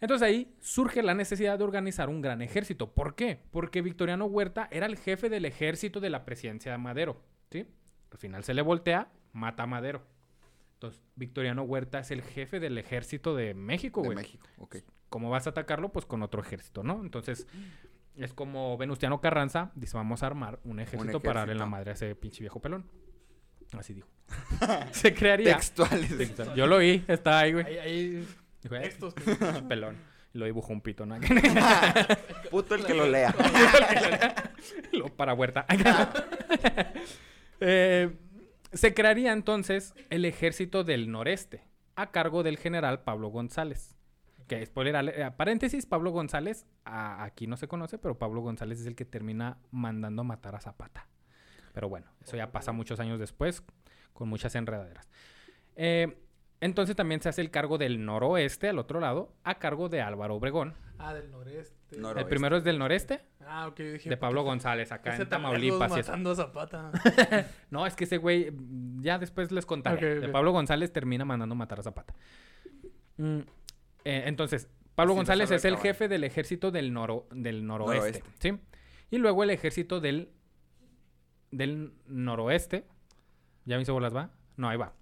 Entonces 0.00 0.26
ahí 0.26 0.54
surge 0.60 1.02
la 1.02 1.12
necesidad 1.12 1.58
de 1.58 1.64
organizar 1.64 2.08
un 2.08 2.22
gran 2.22 2.40
ejército. 2.40 2.94
¿Por 2.94 3.16
qué? 3.16 3.42
Porque 3.50 3.82
Victoriano 3.82 4.26
Huerta 4.26 4.68
era 4.70 4.86
el 4.86 4.96
jefe 4.96 5.28
del 5.28 5.44
ejército 5.44 5.98
de 6.00 6.08
la 6.08 6.24
presidencia 6.24 6.70
de 6.72 6.78
Madero. 6.78 7.20
¿sí? 7.50 7.66
Al 8.12 8.18
final 8.18 8.44
se 8.44 8.54
le 8.54 8.62
voltea, 8.62 9.10
mata 9.32 9.64
a 9.64 9.66
Madero. 9.66 10.06
Entonces, 10.78 11.02
Victoriano 11.16 11.62
Huerta 11.64 11.98
es 11.98 12.12
el 12.12 12.22
jefe 12.22 12.60
del 12.60 12.78
ejército 12.78 13.34
de 13.34 13.52
México, 13.52 14.00
De 14.00 14.06
güey. 14.06 14.16
México, 14.16 14.46
ok. 14.58 14.76
¿Cómo 15.08 15.28
vas 15.28 15.48
a 15.48 15.50
atacarlo? 15.50 15.88
Pues 15.90 16.06
con 16.06 16.22
otro 16.22 16.40
ejército, 16.40 16.84
¿no? 16.84 17.00
Entonces, 17.02 17.48
es 18.14 18.32
como 18.32 18.76
Venustiano 18.78 19.20
Carranza 19.20 19.72
dice, 19.74 19.96
vamos 19.96 20.22
a 20.22 20.26
armar 20.28 20.60
un 20.62 20.78
ejército, 20.78 21.18
para 21.20 21.40
darle 21.40 21.56
la 21.56 21.66
madre 21.66 21.90
a 21.90 21.94
ese 21.94 22.14
pinche 22.14 22.40
viejo 22.44 22.60
pelón. 22.60 22.88
Así 23.76 23.92
dijo. 23.92 24.08
se 24.92 25.12
crearía. 25.14 25.56
Textuales. 25.56 26.16
Textual. 26.16 26.54
Yo 26.54 26.68
lo 26.68 26.76
oí, 26.76 27.04
está 27.08 27.40
ahí, 27.40 27.54
güey. 27.54 27.66
Ahí, 27.66 27.78
ahí. 27.78 28.28
Dijo, 28.62 28.76
"Eh, 28.76 28.92
pelón. 29.68 29.96
Lo 30.34 30.44
dibujó 30.44 30.72
un 30.72 30.80
pito, 30.80 31.06
¿no? 31.06 31.16
Puto 32.52 32.76
el 32.76 32.84
que 32.84 32.94
lo 32.94 33.08
lea. 33.08 33.34
Lo 34.92 35.08
para 35.08 35.34
huerta. 35.34 35.66
Eh, 37.60 38.16
se 38.78 38.94
crearía 38.94 39.32
entonces 39.32 39.94
el 40.10 40.24
ejército 40.24 40.84
del 40.84 41.10
noreste 41.10 41.64
a 41.96 42.10
cargo 42.10 42.42
del 42.42 42.56
general 42.56 43.02
Pablo 43.02 43.28
González. 43.28 43.96
Que 44.46 44.64
spoiler, 44.64 45.12
eh, 45.14 45.30
paréntesis, 45.36 45.84
Pablo 45.84 46.10
González, 46.10 46.66
a- 46.84 47.22
aquí 47.24 47.46
no 47.46 47.56
se 47.58 47.68
conoce, 47.68 47.98
pero 47.98 48.16
Pablo 48.18 48.40
González 48.40 48.80
es 48.80 48.86
el 48.86 48.94
que 48.96 49.04
termina 49.04 49.58
mandando 49.70 50.24
matar 50.24 50.54
a 50.54 50.60
Zapata. 50.60 51.06
Pero 51.74 51.88
bueno, 51.90 52.06
eso 52.22 52.36
ya 52.36 52.50
pasa 52.50 52.72
muchos 52.72 52.98
años 52.98 53.18
después, 53.18 53.62
con 54.14 54.28
muchas 54.28 54.54
enredaderas. 54.54 55.08
Eh, 55.76 56.16
entonces 56.60 56.96
también 56.96 57.20
se 57.20 57.28
hace 57.28 57.40
el 57.42 57.50
cargo 57.50 57.76
del 57.78 58.04
noroeste, 58.04 58.68
al 58.70 58.78
otro 58.78 59.00
lado, 59.00 59.34
a 59.44 59.56
cargo 59.58 59.88
de 59.88 60.00
Álvaro 60.00 60.36
Obregón. 60.36 60.74
Ah, 60.98 61.14
del 61.14 61.30
noreste. 61.30 61.96
Nor- 61.98 62.18
El 62.18 62.26
primero 62.26 62.56
es 62.56 62.64
del 62.64 62.78
noreste, 62.78 63.20
Ah, 63.46 63.68
ok, 63.68 63.78
yo 63.78 63.92
dije. 63.92 64.10
de 64.10 64.16
Pablo 64.16 64.42
González, 64.42 64.90
acá 64.92 65.14
Ese 65.14 65.22
en 65.22 65.28
Tamaulipas. 65.28 65.90
matando 65.90 66.32
a 66.32 66.34
Zapata. 66.34 66.90
No, 67.70 67.86
es 67.86 67.94
que 67.94 68.04
ese 68.04 68.18
güey, 68.18 68.52
ya 69.00 69.18
después 69.18 69.50
les 69.52 69.64
contaré. 69.64 70.20
De. 70.20 70.28
Pablo 70.28 70.52
González 70.52 70.92
termina 70.92 71.24
mandando 71.24 71.54
matar 71.54 71.80
a 71.80 71.82
Zapata. 71.82 72.14
Mm, 73.16 73.38
eh, 74.04 74.22
entonces, 74.26 74.68
Pablo 74.94 75.14
González 75.14 75.50
es 75.50 75.64
el 75.64 75.76
jefe 75.76 76.08
del 76.08 76.24
ejército 76.24 76.70
del, 76.70 76.92
noro, 76.92 77.26
del 77.30 77.64
noroeste, 77.66 78.20
Noroeste. 78.20 78.30
¿sí? 78.40 78.60
Y 79.10 79.18
luego 79.18 79.44
el 79.44 79.50
ejército 79.50 80.00
del, 80.00 80.30
del 81.50 81.92
noroeste. 82.06 82.84
¿Ya 83.64 83.76
me 83.76 83.82
hizo 83.82 83.92
bolas, 83.92 84.14
va? 84.14 84.30
No, 84.56 84.68
ahí 84.68 84.76
va. 84.76 84.94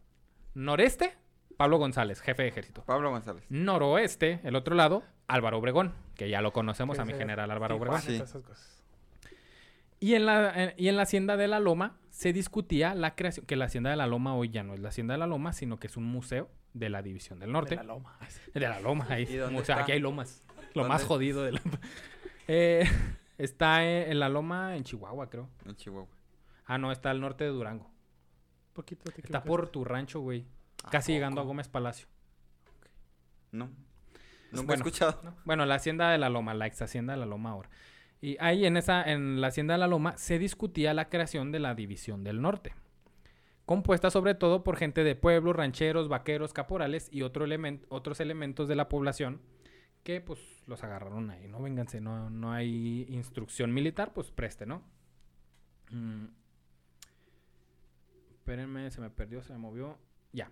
Noreste, 0.54 1.16
Pablo 1.56 1.78
González, 1.78 2.20
jefe 2.20 2.42
de 2.42 2.48
ejército. 2.48 2.84
Pablo 2.84 3.10
González. 3.10 3.44
Noroeste, 3.48 4.40
el 4.44 4.56
otro 4.56 4.74
lado, 4.74 5.02
Álvaro 5.28 5.58
Obregón, 5.58 5.94
que 6.14 6.28
ya 6.28 6.40
lo 6.40 6.52
conocemos 6.52 6.98
a 6.98 7.04
mi 7.04 7.12
general 7.14 7.50
Álvaro 7.50 7.74
Tijuana 7.76 7.94
Obregón. 8.00 8.10
y 8.10 8.12
Sí. 8.12 8.18
todas 8.18 8.30
esas 8.30 8.42
cosas. 8.42 8.82
Y 9.98 10.14
en, 10.14 10.26
la, 10.26 10.52
en- 10.64 10.74
y 10.76 10.88
en 10.88 10.96
la 10.96 11.02
hacienda 11.02 11.36
de 11.36 11.48
la 11.48 11.58
Loma 11.58 11.96
se 12.10 12.32
discutía 12.32 12.94
la 12.94 13.14
creación, 13.14 13.46
que 13.46 13.56
la 13.56 13.64
hacienda 13.64 13.90
de 13.90 13.96
la 13.96 14.06
Loma 14.06 14.34
hoy 14.36 14.50
ya 14.50 14.62
no 14.62 14.74
es 14.74 14.80
la 14.80 14.90
hacienda 14.90 15.14
de 15.14 15.18
la 15.18 15.26
Loma, 15.26 15.52
sino 15.52 15.78
que 15.78 15.86
es 15.86 15.96
un 15.96 16.04
museo 16.04 16.50
de 16.74 16.90
la 16.90 17.00
División 17.02 17.38
del 17.40 17.50
Norte. 17.52 17.70
De 17.70 17.76
la 17.76 17.82
loma. 17.84 18.18
De 18.52 18.60
la 18.60 18.80
loma, 18.80 19.06
ahí. 19.08 19.22
¿Y 19.28 19.36
dónde 19.36 19.60
o 19.60 19.64
sea, 19.64 19.76
está? 19.76 19.82
aquí 19.84 19.92
hay 19.92 20.00
lomas. 20.00 20.44
Lo 20.74 20.82
¿Dónde? 20.82 20.88
más 20.88 21.04
jodido 21.04 21.42
de 21.42 21.52
la... 21.52 21.60
Eh, 22.48 22.84
está 23.38 23.82
en 23.84 24.20
la 24.20 24.28
loma 24.28 24.76
en 24.76 24.84
Chihuahua, 24.84 25.28
creo. 25.30 25.48
En 25.64 25.74
Chihuahua. 25.74 26.06
Ah, 26.66 26.78
no, 26.78 26.92
está 26.92 27.10
al 27.10 27.20
norte 27.20 27.42
de 27.44 27.50
Durango. 27.50 27.90
Poquito 28.74 29.10
te 29.10 29.20
Está 29.22 29.42
por 29.42 29.68
tu 29.70 29.84
rancho, 29.84 30.20
güey. 30.20 30.44
¿A 30.84 30.90
Casi 30.90 31.12
llegando 31.12 31.40
a? 31.40 31.44
Gómez 31.44 31.66
Palacio. 31.68 32.06
No. 33.50 33.70
Nunca 34.56 34.66
Bueno. 34.68 34.84
he 34.84 34.88
escuchado. 34.88 35.20
¿no? 35.22 35.34
Bueno, 35.44 35.64
la 35.66 35.74
hacienda 35.76 36.10
de 36.10 36.18
la 36.18 36.28
Loma, 36.28 36.54
la 36.54 36.66
ex 36.66 36.82
hacienda 36.82 37.12
de 37.14 37.20
la 37.20 37.26
Loma 37.26 37.50
ahora. 37.50 37.70
Y 38.20 38.36
ahí 38.40 38.64
en 38.66 38.76
esa, 38.76 39.02
en 39.02 39.40
la 39.40 39.48
hacienda 39.48 39.74
de 39.74 39.78
la 39.78 39.86
Loma, 39.86 40.16
se 40.16 40.38
discutía 40.38 40.94
la 40.94 41.08
creación 41.08 41.52
de 41.52 41.58
la 41.60 41.74
División 41.74 42.24
del 42.24 42.40
Norte. 42.42 42.74
Compuesta 43.66 44.10
sobre 44.10 44.34
todo 44.34 44.62
por 44.64 44.76
gente 44.76 45.02
de 45.04 45.16
pueblos, 45.16 45.54
rancheros, 45.56 46.08
vaqueros, 46.08 46.52
caporales 46.52 47.08
y 47.12 47.22
otro 47.22 47.44
elemen- 47.46 47.84
otros 47.88 48.20
elementos 48.20 48.68
de 48.68 48.76
la 48.76 48.88
población 48.88 49.40
que 50.04 50.20
pues 50.20 50.38
los 50.68 50.84
agarraron 50.84 51.30
ahí, 51.30 51.48
¿no? 51.48 51.60
Vénganse, 51.60 52.00
no, 52.00 52.30
no 52.30 52.52
hay 52.52 53.06
instrucción 53.08 53.74
militar, 53.74 54.12
pues 54.14 54.30
preste, 54.30 54.64
¿no? 54.64 54.82
Mm. 55.90 56.26
Espérenme, 58.30 58.90
se 58.92 59.00
me 59.00 59.10
perdió, 59.10 59.42
se 59.42 59.52
me 59.52 59.58
movió. 59.58 59.98
Ya. 60.32 60.50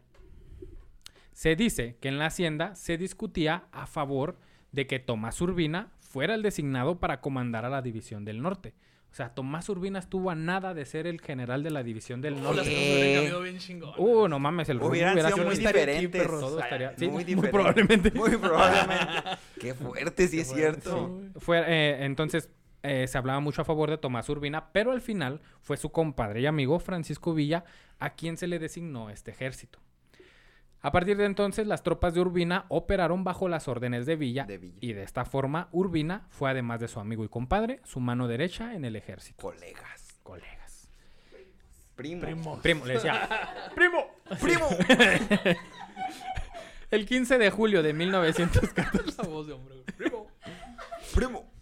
Se 1.34 1.54
dice 1.56 1.96
que 2.00 2.08
en 2.08 2.18
la 2.18 2.26
hacienda 2.26 2.74
se 2.76 2.96
discutía 2.96 3.64
a 3.72 3.86
favor 3.86 4.38
de 4.72 4.86
que 4.86 4.98
Tomás 5.00 5.40
Urbina 5.42 5.92
fuera 6.00 6.34
el 6.34 6.42
designado 6.42 6.98
para 7.00 7.20
comandar 7.20 7.64
a 7.64 7.68
la 7.68 7.82
División 7.82 8.24
del 8.24 8.40
Norte. 8.40 8.72
O 9.10 9.14
sea, 9.16 9.28
Tomás 9.34 9.68
Urbina 9.68 9.98
estuvo 10.00 10.30
a 10.30 10.34
nada 10.34 10.74
de 10.74 10.84
ser 10.86 11.06
el 11.06 11.20
general 11.20 11.62
de 11.62 11.70
la 11.70 11.82
División 11.84 12.20
del 12.20 12.34
Oh, 12.34 12.52
las 12.52 12.66
Norte. 12.66 13.30
bien 13.42 13.58
chingón. 13.58 13.92
Uh, 13.98 14.26
no 14.26 14.38
mames, 14.40 14.68
el 14.68 14.78
rumbo 14.78 14.90
Hubieran 14.90 15.12
hubiera 15.12 15.28
sido 15.28 15.36
sido 15.36 15.46
muy 15.46 15.54
aquí, 15.54 15.66
diferentes. 15.66 16.22
perros. 16.22 16.40
Todo 16.40 16.58
estaría- 16.60 16.94
sí, 16.96 17.04
muy 17.06 17.12
muy 17.14 17.24
diferentes. 17.24 17.50
probablemente. 17.52 18.10
Muy 18.18 18.36
probablemente. 18.36 19.14
Qué 19.60 19.74
fuerte, 19.74 20.26
sí 20.28 20.40
es 20.40 20.48
cierto. 20.52 21.20
sí. 21.20 21.40
Fue, 21.40 21.62
eh, 21.66 22.04
entonces, 22.04 22.48
eh, 22.82 23.06
se 23.06 23.16
hablaba 23.18 23.38
mucho 23.40 23.62
a 23.62 23.64
favor 23.64 23.88
de 23.90 23.98
Tomás 23.98 24.28
Urbina, 24.28 24.72
pero 24.72 24.90
al 24.92 25.00
final 25.00 25.40
fue 25.62 25.76
su 25.76 25.90
compadre 25.90 26.40
y 26.40 26.46
amigo 26.46 26.78
Francisco 26.80 27.34
Villa 27.34 27.64
a 28.00 28.10
quien 28.14 28.36
se 28.36 28.46
le 28.48 28.58
designó 28.58 29.10
este 29.10 29.30
ejército. 29.30 29.78
A 30.84 30.92
partir 30.92 31.16
de 31.16 31.24
entonces, 31.24 31.66
las 31.66 31.82
tropas 31.82 32.12
de 32.12 32.20
Urbina 32.20 32.66
operaron 32.68 33.24
bajo 33.24 33.48
las 33.48 33.68
órdenes 33.68 34.04
de 34.04 34.16
Villa, 34.16 34.44
De 34.44 34.58
Villa. 34.58 34.76
y 34.82 34.92
de 34.92 35.02
esta 35.02 35.24
forma, 35.24 35.68
Urbina 35.72 36.26
fue 36.28 36.50
además 36.50 36.78
de 36.78 36.88
su 36.88 37.00
amigo 37.00 37.24
y 37.24 37.28
compadre, 37.30 37.80
su 37.84 38.00
mano 38.00 38.28
derecha 38.28 38.74
en 38.74 38.84
el 38.84 38.94
ejército. 38.94 39.40
Colegas. 39.40 40.20
Colegas. 40.22 40.90
Primo. 41.96 42.20
Primo. 42.20 42.60
Primo, 42.60 42.84
le 42.84 42.94
decía, 42.94 43.26
¡Primo! 43.74 44.08
Primo. 44.42 44.68
El 46.90 47.06
15 47.06 47.38
de 47.38 47.50
julio 47.50 47.82
de 47.82 47.94
1914. 47.94 49.22
La 49.22 49.28
voz 49.28 49.46
de 49.46 49.54
hombre. 49.54 49.76
Primo. 49.96 50.26
Primo. 51.14 51.53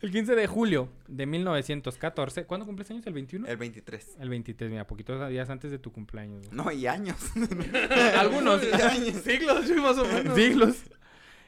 El 0.00 0.10
15 0.12 0.34
de 0.36 0.46
julio 0.46 0.88
de 1.08 1.26
1914. 1.26 2.44
¿Cuándo 2.44 2.64
cumples 2.66 2.90
años? 2.90 3.06
¿El 3.06 3.14
21? 3.14 3.46
El 3.48 3.56
23. 3.56 4.16
El 4.20 4.28
23, 4.28 4.70
mira, 4.70 4.86
poquitos 4.86 5.28
días 5.28 5.50
antes 5.50 5.70
de 5.72 5.78
tu 5.78 5.90
cumpleaños. 5.92 6.52
No, 6.52 6.70
y 6.70 6.86
años. 6.86 7.16
Algunos 8.18 8.60
Siglos, 9.24 9.66
sí, 9.66 9.74
más 9.74 9.98
o 9.98 10.04
menos. 10.04 10.34
siglos. 10.36 10.82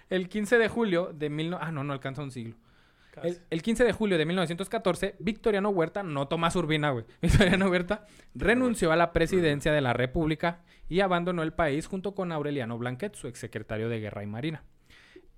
El 0.09 0.29
15 0.29 0.59
de 0.59 0.69
julio 0.69 1.13
de 1.15 1.31
mil... 1.31 1.51
no- 1.51 1.59
Ah, 1.61 1.71
no, 1.71 1.85
no 1.85 1.93
alcanza 1.93 2.23
un 2.23 2.33
siglo. 2.33 2.57
El, 3.23 3.39
el 3.51 3.61
15 3.63 3.85
de 3.85 3.93
julio 3.93 4.19
de 4.19 4.25
1914, 4.25 5.17
Victoriano 5.19 5.69
Huerta, 5.71 6.03
no 6.03 6.27
Tomás 6.29 6.57
Urbina, 6.57 6.91
güey. 6.91 7.05
Victoriano 7.23 7.69
Huerta 7.69 8.07
renunció 8.35 8.93
a 8.93 8.97
la 8.97 9.13
presidencia 9.13 9.73
de 9.73 9.81
la 9.81 9.93
República 9.93 10.63
y 10.89 11.01
abandonó 11.01 11.43
el 11.43 11.53
país 11.53 11.87
junto 11.87 12.15
con 12.15 12.33
Aureliano 12.33 12.79
Blanquet, 12.79 13.15
su 13.15 13.29
exsecretario 13.29 13.89
de 13.89 14.01
Guerra 14.01 14.23
y 14.23 14.27
Marina. 14.27 14.65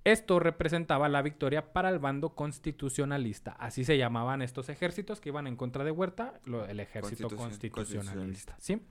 Esto 0.04 0.40
representaba 0.40 1.08
la 1.08 1.22
victoria 1.22 1.72
para 1.72 1.88
el 1.88 1.98
bando 2.00 2.34
constitucionalista. 2.34 3.52
Así 3.52 3.84
se 3.84 3.96
llamaban 3.98 4.42
estos 4.42 4.68
ejércitos 4.68 5.20
que 5.20 5.28
iban 5.28 5.46
en 5.46 5.56
contra 5.56 5.84
de 5.84 5.90
Huerta, 5.92 6.40
lo- 6.44 6.64
el 6.66 6.80
ejército 6.80 7.28
Constitucion- 7.28 7.70
constitucionalista. 7.70 8.56
¿Sí? 8.58 8.82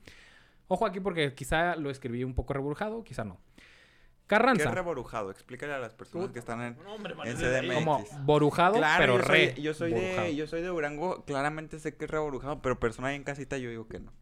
Ojo 0.68 0.86
aquí 0.86 1.02
porque 1.02 1.34
quizá 1.34 1.76
lo 1.76 1.90
escribí 1.90 2.24
un 2.24 2.34
poco 2.34 2.54
reburjado, 2.54 3.04
quizá 3.04 3.26
no. 3.26 3.38
¿Qué 3.58 4.38
Carranza, 4.38 4.70
es 4.70 4.74
reborujado? 4.76 5.30
Explícale 5.30 5.74
a 5.74 5.80
las 5.80 5.94
personas 5.94 6.32
que 6.32 6.40
están 6.40 6.62
en, 6.62 6.78
No, 6.82 6.94
hombre, 6.94 7.12
en 7.12 7.18
vale, 7.18 7.34
CDMX. 7.36 7.74
como 7.76 8.06
borujado, 8.24 8.76
Claro, 8.78 9.02
pero 9.04 9.16
yo 9.18 9.22
re 9.24 9.54
soy, 9.54 9.64
yo 9.64 9.74
soy 9.74 9.92
borujado. 9.92 10.22
de 10.24 10.36
yo 10.38 10.48
soy 10.48 10.62
de 10.62 10.68
Durango, 10.68 11.26
claramente 11.26 11.78
sé 11.80 11.98
que 11.98 12.06
es 12.06 12.12
reborujado, 12.12 12.62
pero 12.62 12.80
persona 12.80 13.10
ahí 13.10 13.18
en 13.18 13.26
casita 13.26 13.58
yo 13.58 13.70
digo 13.70 13.90
que 13.90 14.00
no. 14.00 14.14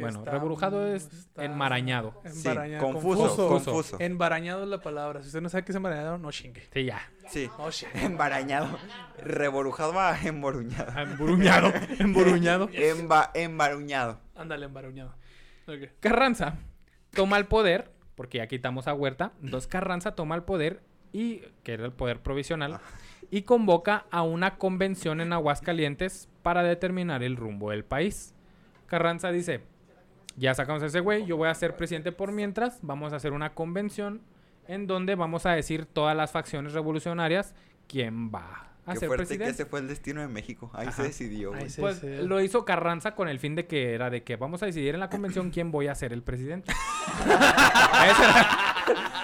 Bueno, 0.00 0.18
está- 0.20 0.30
reburujado 0.32 0.86
es 0.94 1.12
está- 1.12 1.44
enmarañado. 1.44 2.20
Sí, 2.26 2.48
confuso, 2.78 3.48
confuso. 3.48 3.48
confuso. 3.72 3.96
Embarañado 4.00 4.62
es 4.62 4.68
la 4.68 4.80
palabra. 4.80 5.20
Si 5.22 5.28
usted 5.28 5.40
no 5.40 5.48
sabe 5.48 5.64
qué 5.64 5.72
es 5.72 5.76
embarañado, 5.76 6.18
no 6.18 6.30
chingue. 6.30 6.62
Sí, 6.72 6.84
ya. 6.84 7.00
Sí, 7.28 7.48
No 7.58 7.70
chingue. 7.70 7.92
embarañado. 8.04 8.78
Reborujado 9.18 9.98
a 10.00 10.18
emboruñado. 10.22 10.98
Emburuñado. 11.00 11.72
Emburuñado. 11.98 12.68
Emba, 12.72 13.30
embaruñado. 13.34 14.20
Ándale, 14.34 14.66
embarañado. 14.66 15.14
Ok. 15.66 15.90
Carranza 16.00 16.56
toma 17.12 17.36
el 17.38 17.46
poder, 17.46 17.90
porque 18.14 18.38
ya 18.38 18.46
quitamos 18.46 18.88
a 18.88 18.94
Huerta. 18.94 19.32
Entonces 19.42 19.68
Carranza 19.68 20.14
toma 20.14 20.34
el 20.34 20.42
poder, 20.42 20.82
y 21.12 21.40
que 21.62 21.72
era 21.72 21.84
el 21.84 21.92
poder 21.92 22.20
provisional, 22.22 22.78
y 23.30 23.42
convoca 23.42 24.06
a 24.10 24.22
una 24.22 24.56
convención 24.58 25.20
en 25.20 25.32
Aguascalientes 25.32 26.28
para 26.42 26.62
determinar 26.62 27.22
el 27.22 27.36
rumbo 27.36 27.70
del 27.70 27.84
país. 27.84 28.34
Carranza 28.86 29.30
dice, 29.30 29.60
ya 30.36 30.54
sacamos 30.54 30.82
a 30.82 30.86
ese 30.86 31.00
güey, 31.00 31.26
yo 31.26 31.36
voy 31.36 31.48
a 31.48 31.54
ser 31.54 31.76
presidente 31.76 32.12
por 32.12 32.32
mientras, 32.32 32.78
vamos 32.82 33.12
a 33.12 33.16
hacer 33.16 33.32
una 33.32 33.54
convención 33.54 34.20
en 34.68 34.86
donde 34.86 35.14
vamos 35.16 35.46
a 35.46 35.52
decir 35.52 35.84
todas 35.86 36.16
las 36.16 36.30
facciones 36.30 36.72
revolucionarias 36.72 37.54
quién 37.88 38.30
va 38.32 38.66
a 38.86 38.92
Qué 38.94 39.00
ser 39.00 39.08
fuerte 39.08 39.36
que 39.38 39.44
ese 39.44 39.66
fue 39.66 39.80
el 39.80 39.88
destino 39.88 40.20
de 40.20 40.28
México. 40.28 40.70
Ahí 40.72 40.86
Ajá. 40.88 40.96
se 40.96 41.02
decidió. 41.04 41.52
Ahí 41.54 41.68
se- 41.68 41.80
Pues 41.80 41.98
se- 41.98 42.22
lo 42.22 42.40
hizo 42.40 42.64
Carranza 42.64 43.14
con 43.14 43.28
el 43.28 43.38
fin 43.38 43.54
de 43.54 43.66
que 43.66 43.92
era 43.94 44.10
de 44.10 44.22
que 44.22 44.36
vamos 44.36 44.62
a 44.62 44.66
decidir 44.66 44.94
en 44.94 45.00
la 45.00 45.10
convención 45.10 45.50
quién 45.50 45.70
voy 45.70 45.88
a 45.88 45.94
ser 45.94 46.12
el 46.12 46.22
presidente. 46.22 46.72
Ese 48.10 48.24
era- 48.24 48.48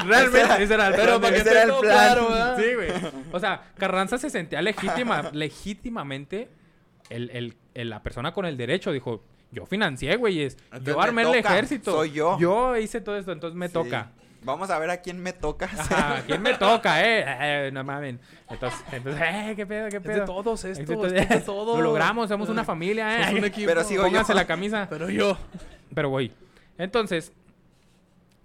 realmente 0.05 0.63
ese 0.63 0.75
era 0.75 0.89
el 0.89 0.95
Pero 0.95 1.21
para 1.21 1.33
que 1.33 1.39
esté 1.43 1.67
todo 1.67 1.81
plan. 1.81 1.93
claro, 1.93 2.29
¿verdad? 2.29 2.57
Sí, 2.59 2.75
güey. 2.75 2.91
O 3.33 3.41
sea, 3.41 3.63
Carranza 3.79 4.19
se 4.19 4.31
sentía 4.31 4.61
legítima, 4.63 5.31
legítimamente 5.33 6.49
el, 7.09 7.31
el- 7.31 7.57
el- 7.75 7.91
la 7.91 8.03
persona 8.03 8.33
con 8.33 8.45
el 8.47 8.57
derecho. 8.57 8.93
Dijo, 8.93 9.25
yo 9.57 9.67
financié, 9.67 10.17
güeyes. 10.17 10.57
Yo 10.83 11.01
armé 11.01 11.23
el 11.23 11.35
ejército. 11.35 11.93
soy 11.93 12.13
yo. 12.13 12.39
Yo 12.39 12.77
hice 12.77 13.01
todo 13.01 13.17
esto, 13.17 13.33
entonces 13.33 13.57
me 13.57 13.69
Sí. 13.69 13.73
toca. 13.75 14.11
Vamos 14.43 14.71
a 14.71 14.79
ver 14.79 14.91
a 14.91 14.99
quién 14.99 15.21
me 15.21 15.33
toca. 15.33 15.65
Ajá, 15.67 16.23
¿quién 16.25 16.41
me 16.41 16.55
toca, 16.55 17.03
eh? 17.05 17.25
Eh, 17.27 17.71
no 17.73 17.83
mames. 17.83 18.17
Entonces, 18.49 18.81
entonces, 18.93 19.21
eh, 19.27 19.53
qué 19.57 19.67
pedo, 19.67 19.89
qué 19.89 19.97
Es 19.97 20.03
pedo. 20.03 20.21
de 20.21 20.27
todos 20.27 20.65
Es 20.65 20.79
esto, 20.79 21.03
de 21.03 21.19
es 21.19 21.29
de 21.29 21.41
todos. 21.41 21.77
Lo 21.79 21.83
logramos, 21.83 22.29
somos 22.29 22.49
una 22.49 22.63
familia, 22.63 23.19
eh. 23.19 23.25
Somos 23.25 23.39
un 23.41 23.45
equipo. 23.47 23.67
Pero 23.67 23.83
sigo 23.83 24.03
yo. 24.05 24.09
Pónganse 24.09 24.35
la 24.35 24.47
camisa. 24.47 24.87
Pero 24.89 25.11
yo. 25.11 25.37
Pero 25.93 26.11
voy. 26.11 26.33
Entonces, 26.79 27.33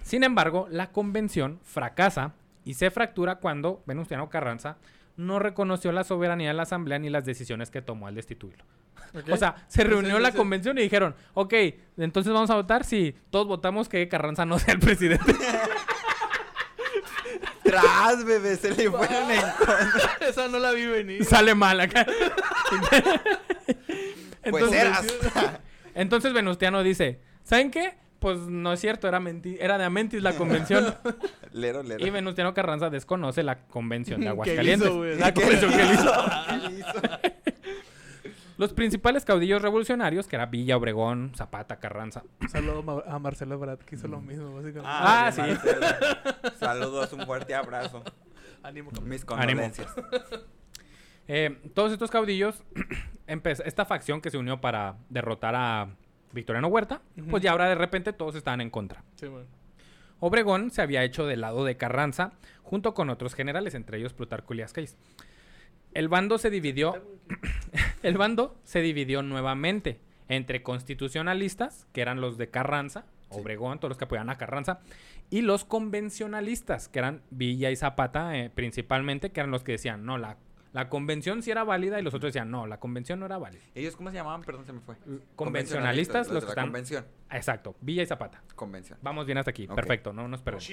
sin 0.01 0.23
embargo, 0.23 0.67
la 0.71 0.91
convención 0.91 1.59
fracasa 1.63 2.33
y 2.65 2.73
se 2.73 2.89
fractura 2.89 3.35
cuando 3.35 3.83
Venustiano 3.85 4.27
Carranza 4.29 4.77
no 5.21 5.39
reconoció 5.39 5.91
la 5.91 6.03
soberanía 6.03 6.49
de 6.49 6.53
la 6.55 6.63
asamblea 6.63 6.99
ni 6.99 7.09
las 7.09 7.25
decisiones 7.25 7.71
que 7.71 7.81
tomó 7.81 8.07
al 8.07 8.15
destituirlo. 8.15 8.65
O 9.29 9.35
sea, 9.35 9.55
se 9.67 9.83
reunió 9.83 10.19
la 10.19 10.31
convención 10.31 10.77
y 10.77 10.83
dijeron, 10.83 11.15
ok, 11.33 11.53
entonces 11.97 12.31
vamos 12.31 12.49
a 12.49 12.55
votar 12.55 12.85
si 12.85 13.13
todos 13.29 13.45
votamos 13.45 13.89
que 13.89 14.07
Carranza 14.07 14.45
no 14.45 14.57
sea 14.59 14.73
el 14.73 14.79
presidente. 14.79 15.35
Tras, 17.63 18.23
bebé, 18.23 18.55
se 18.55 18.71
le 18.71 18.89
fueron 18.89 19.31
en 19.31 19.41
contra. 19.57 20.27
Esa 20.29 20.47
no 20.47 20.59
la 20.59 20.71
vi 20.71 20.85
venir. 20.85 21.25
Sale 21.25 21.55
mal 21.55 21.81
acá. 21.81 22.05
Pues 24.49 24.71
eras. 24.71 25.05
Entonces 25.93 26.31
Venustiano 26.31 26.81
dice, 26.81 27.19
¿saben 27.43 27.69
qué? 27.69 27.97
Pues 28.21 28.37
no 28.37 28.71
es 28.71 28.79
cierto, 28.79 29.07
era, 29.07 29.19
menti- 29.19 29.57
era 29.59 29.79
de 29.79 29.83
Amentis 29.83 30.21
la 30.21 30.33
convención. 30.33 30.93
Lero, 31.53 31.81
lero. 31.81 32.05
y 32.05 32.09
Venustiano 32.11 32.53
Carranza 32.53 32.91
desconoce 32.91 33.41
la 33.41 33.63
convención 33.65 34.19
de 34.19 34.25
¿Qué 34.27 34.29
Aguascalientes. 34.29 34.87
hizo, 34.89 35.03
la 35.03 35.33
¿Qué 35.33 35.41
convención 35.41 35.71
que 35.73 35.81
él 35.81 35.89
hizo. 35.91 36.13
¿Qué 36.49 36.71
hizo? 36.77 37.31
Los 38.57 38.73
principales 38.73 39.25
caudillos 39.25 39.59
revolucionarios, 39.63 40.27
que 40.27 40.35
era 40.35 40.45
Villa, 40.45 40.77
Obregón, 40.77 41.31
Zapata, 41.35 41.79
Carranza. 41.79 42.21
Saludo 42.51 43.03
a 43.07 43.17
Marcelo 43.17 43.57
Brad, 43.57 43.79
que 43.79 43.95
hizo 43.95 44.07
lo 44.07 44.21
mismo, 44.21 44.53
básicamente. 44.53 44.87
Ah, 44.87 45.31
bien, 45.35 45.57
sí. 45.59 46.51
Saludos, 46.59 47.11
un 47.13 47.25
fuerte 47.25 47.55
abrazo. 47.55 48.03
Ánimo. 48.61 48.91
Mis 49.03 49.23
Ánimo. 49.29 49.61
condolencias. 49.63 49.91
Eh, 51.27 51.57
todos 51.73 51.91
estos 51.91 52.11
caudillos, 52.11 52.63
esta 53.65 53.85
facción 53.85 54.21
que 54.21 54.29
se 54.29 54.37
unió 54.37 54.61
para 54.61 54.97
derrotar 55.09 55.55
a, 55.55 55.87
Victoriano 56.33 56.67
Huerta, 56.67 57.01
pues 57.29 57.43
ya 57.43 57.51
ahora 57.51 57.67
de 57.69 57.75
repente 57.75 58.13
todos 58.13 58.35
estaban 58.35 58.61
en 58.61 58.69
contra. 58.69 59.03
Sí, 59.15 59.27
bueno. 59.27 59.47
Obregón 60.19 60.71
se 60.71 60.81
había 60.81 61.03
hecho 61.03 61.25
del 61.25 61.41
lado 61.41 61.65
de 61.65 61.77
Carranza 61.77 62.33
junto 62.63 62.93
con 62.93 63.09
otros 63.09 63.33
generales, 63.33 63.73
entre 63.73 63.97
ellos 63.97 64.13
Plutarco 64.13 64.53
Elías 64.53 64.71
Calles. 64.71 64.95
El 65.93 66.07
bando 66.07 66.37
se 66.37 66.49
dividió 66.49 67.03
el 68.03 68.17
bando 68.17 68.55
se 68.63 68.81
dividió 68.81 69.23
nuevamente 69.23 69.99
entre 70.29 70.63
constitucionalistas, 70.63 71.87
que 71.91 72.01
eran 72.01 72.21
los 72.21 72.37
de 72.37 72.49
Carranza, 72.49 73.05
Obregón, 73.29 73.79
todos 73.79 73.89
los 73.89 73.97
que 73.97 74.05
apoyaban 74.05 74.29
a 74.29 74.37
Carranza, 74.37 74.79
y 75.29 75.41
los 75.41 75.65
convencionalistas, 75.65 76.87
que 76.87 76.99
eran 76.99 77.21
Villa 77.31 77.69
y 77.71 77.75
Zapata 77.75 78.37
eh, 78.37 78.49
principalmente, 78.49 79.31
que 79.31 79.41
eran 79.41 79.51
los 79.51 79.63
que 79.63 79.73
decían, 79.73 80.05
no, 80.05 80.17
la, 80.17 80.37
la 80.73 80.87
convención 80.87 81.43
sí 81.43 81.51
era 81.51 81.63
válida, 81.63 81.99
y 81.99 82.03
los 82.03 82.13
otros 82.13 82.31
decían, 82.31 82.49
no, 82.49 82.65
la 82.65 82.79
convención 82.79 83.19
no 83.19 83.25
era 83.25 83.37
válida. 83.37 83.61
¿Ellos 83.75 83.95
cómo 83.95 84.09
se 84.09 84.15
llamaban? 84.15 84.41
Perdón, 84.41 84.65
se 84.65 84.73
me 84.73 84.79
fue. 84.79 84.95
Convencionalistas, 85.35 86.27
los 86.27 86.35
los 86.35 86.43
de 86.43 86.45
que 86.45 86.45
la 86.45 86.51
están... 86.51 86.65
convención. 86.67 87.05
Exacto, 87.29 87.75
Villa 87.81 88.03
y 88.03 88.05
Zapata. 88.05 88.41
Convención. 88.55 88.97
Vamos 89.01 89.25
bien 89.25 89.37
hasta 89.37 89.51
aquí, 89.51 89.67
perfecto, 89.67 90.13
no 90.13 90.27
nos 90.27 90.41
perdemos. 90.41 90.69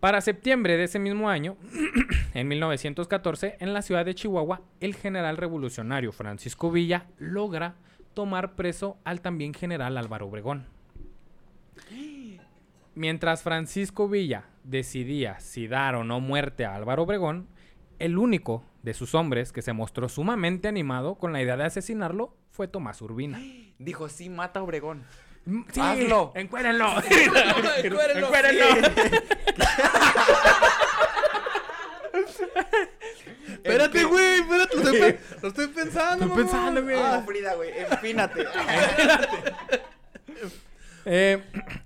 Para 0.00 0.20
septiembre 0.20 0.76
de 0.76 0.84
ese 0.84 0.98
mismo 0.98 1.28
año, 1.28 1.56
en 2.34 2.48
1914, 2.48 3.58
en 3.60 3.72
la 3.72 3.82
ciudad 3.82 4.04
de 4.04 4.14
Chihuahua, 4.14 4.62
el 4.80 4.96
general 4.96 5.36
revolucionario 5.36 6.10
Francisco 6.10 6.72
Villa 6.72 7.06
logra 7.18 7.76
tomar 8.14 8.54
preso 8.54 8.98
al 9.04 9.20
también 9.20 9.54
general 9.54 9.96
Álvaro 9.96 10.26
Obregón. 10.26 10.66
Mientras 12.94 13.42
Francisco 13.42 14.08
Villa 14.08 14.46
decidía 14.64 15.38
si 15.38 15.68
dar 15.68 15.94
o 15.94 16.02
no 16.02 16.18
muerte 16.18 16.64
a 16.64 16.74
Álvaro 16.74 17.04
Obregón, 17.04 17.46
el 18.04 18.18
único 18.18 18.64
de 18.82 18.94
sus 18.94 19.14
hombres 19.14 19.52
que 19.52 19.62
se 19.62 19.72
mostró 19.72 20.08
sumamente 20.08 20.68
animado 20.68 21.14
con 21.14 21.32
la 21.32 21.40
idea 21.40 21.56
de 21.56 21.64
asesinarlo 21.64 22.34
fue 22.50 22.68
Tomás 22.68 23.00
Urbina. 23.02 23.40
Dijo, 23.78 24.08
sí, 24.08 24.28
mata 24.28 24.60
a 24.60 24.62
Obregón. 24.64 25.04
Mm, 25.44 25.62
Sí, 25.72 25.80
Hazlo. 25.80 26.32
encuérenlo. 26.34 26.86
Encuérenlo. 27.82 28.26
Encuérenlo. 28.26 28.66
Espérate, 33.48 34.04
güey, 34.04 34.40
espérate. 34.40 34.76
Lo 34.76 34.82
estoy, 34.82 35.00
pe- 35.00 35.20
lo 35.42 35.48
estoy 35.48 35.66
pensando, 35.68 36.24
Estoy 36.26 36.42
pensando, 36.42 36.82
güey. 36.82 36.96
Ah, 36.96 37.22
Frida, 37.26 37.54
güey, 37.54 37.70
empínate. 37.90 38.44
Eh, 41.04 41.42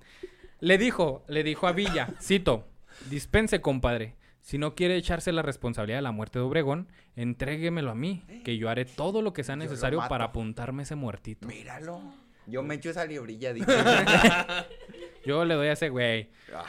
le 0.60 0.76
dijo, 0.76 1.24
le 1.28 1.42
dijo 1.42 1.66
a 1.66 1.72
Villa, 1.72 2.08
cito, 2.20 2.66
dispense, 3.08 3.62
compadre. 3.62 4.14
Si 4.46 4.58
no 4.58 4.76
quiere 4.76 4.94
echarse 4.96 5.32
la 5.32 5.42
responsabilidad 5.42 5.98
de 5.98 6.02
la 6.02 6.12
muerte 6.12 6.38
de 6.38 6.44
Obregón, 6.44 6.86
entréguemelo 7.16 7.90
a 7.90 7.96
mí, 7.96 8.22
que 8.44 8.56
yo 8.56 8.70
haré 8.70 8.84
todo 8.84 9.20
lo 9.20 9.32
que 9.32 9.42
sea 9.42 9.56
necesario 9.56 9.98
para 10.08 10.26
apuntarme 10.26 10.84
ese 10.84 10.94
muertito. 10.94 11.48
Míralo. 11.48 12.00
Yo 12.46 12.62
me 12.62 12.76
echo 12.76 12.90
esa 12.90 13.04
librilla, 13.06 13.52
dije. 13.52 13.66
Yo 15.26 15.44
le 15.44 15.54
doy 15.54 15.66
a 15.66 15.72
ese 15.72 15.88
güey. 15.88 16.30
Ah. 16.54 16.64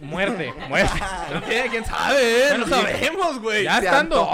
Muerte, 0.00 0.52
muerte. 0.68 1.00
¿Quién 1.70 1.86
sabe? 1.86 2.18
eh? 2.20 2.48
Bueno, 2.50 2.66
no 2.66 2.76
sabemos, 2.76 3.40
güey. 3.40 3.64
Ya 3.64 3.78
estando. 3.78 4.30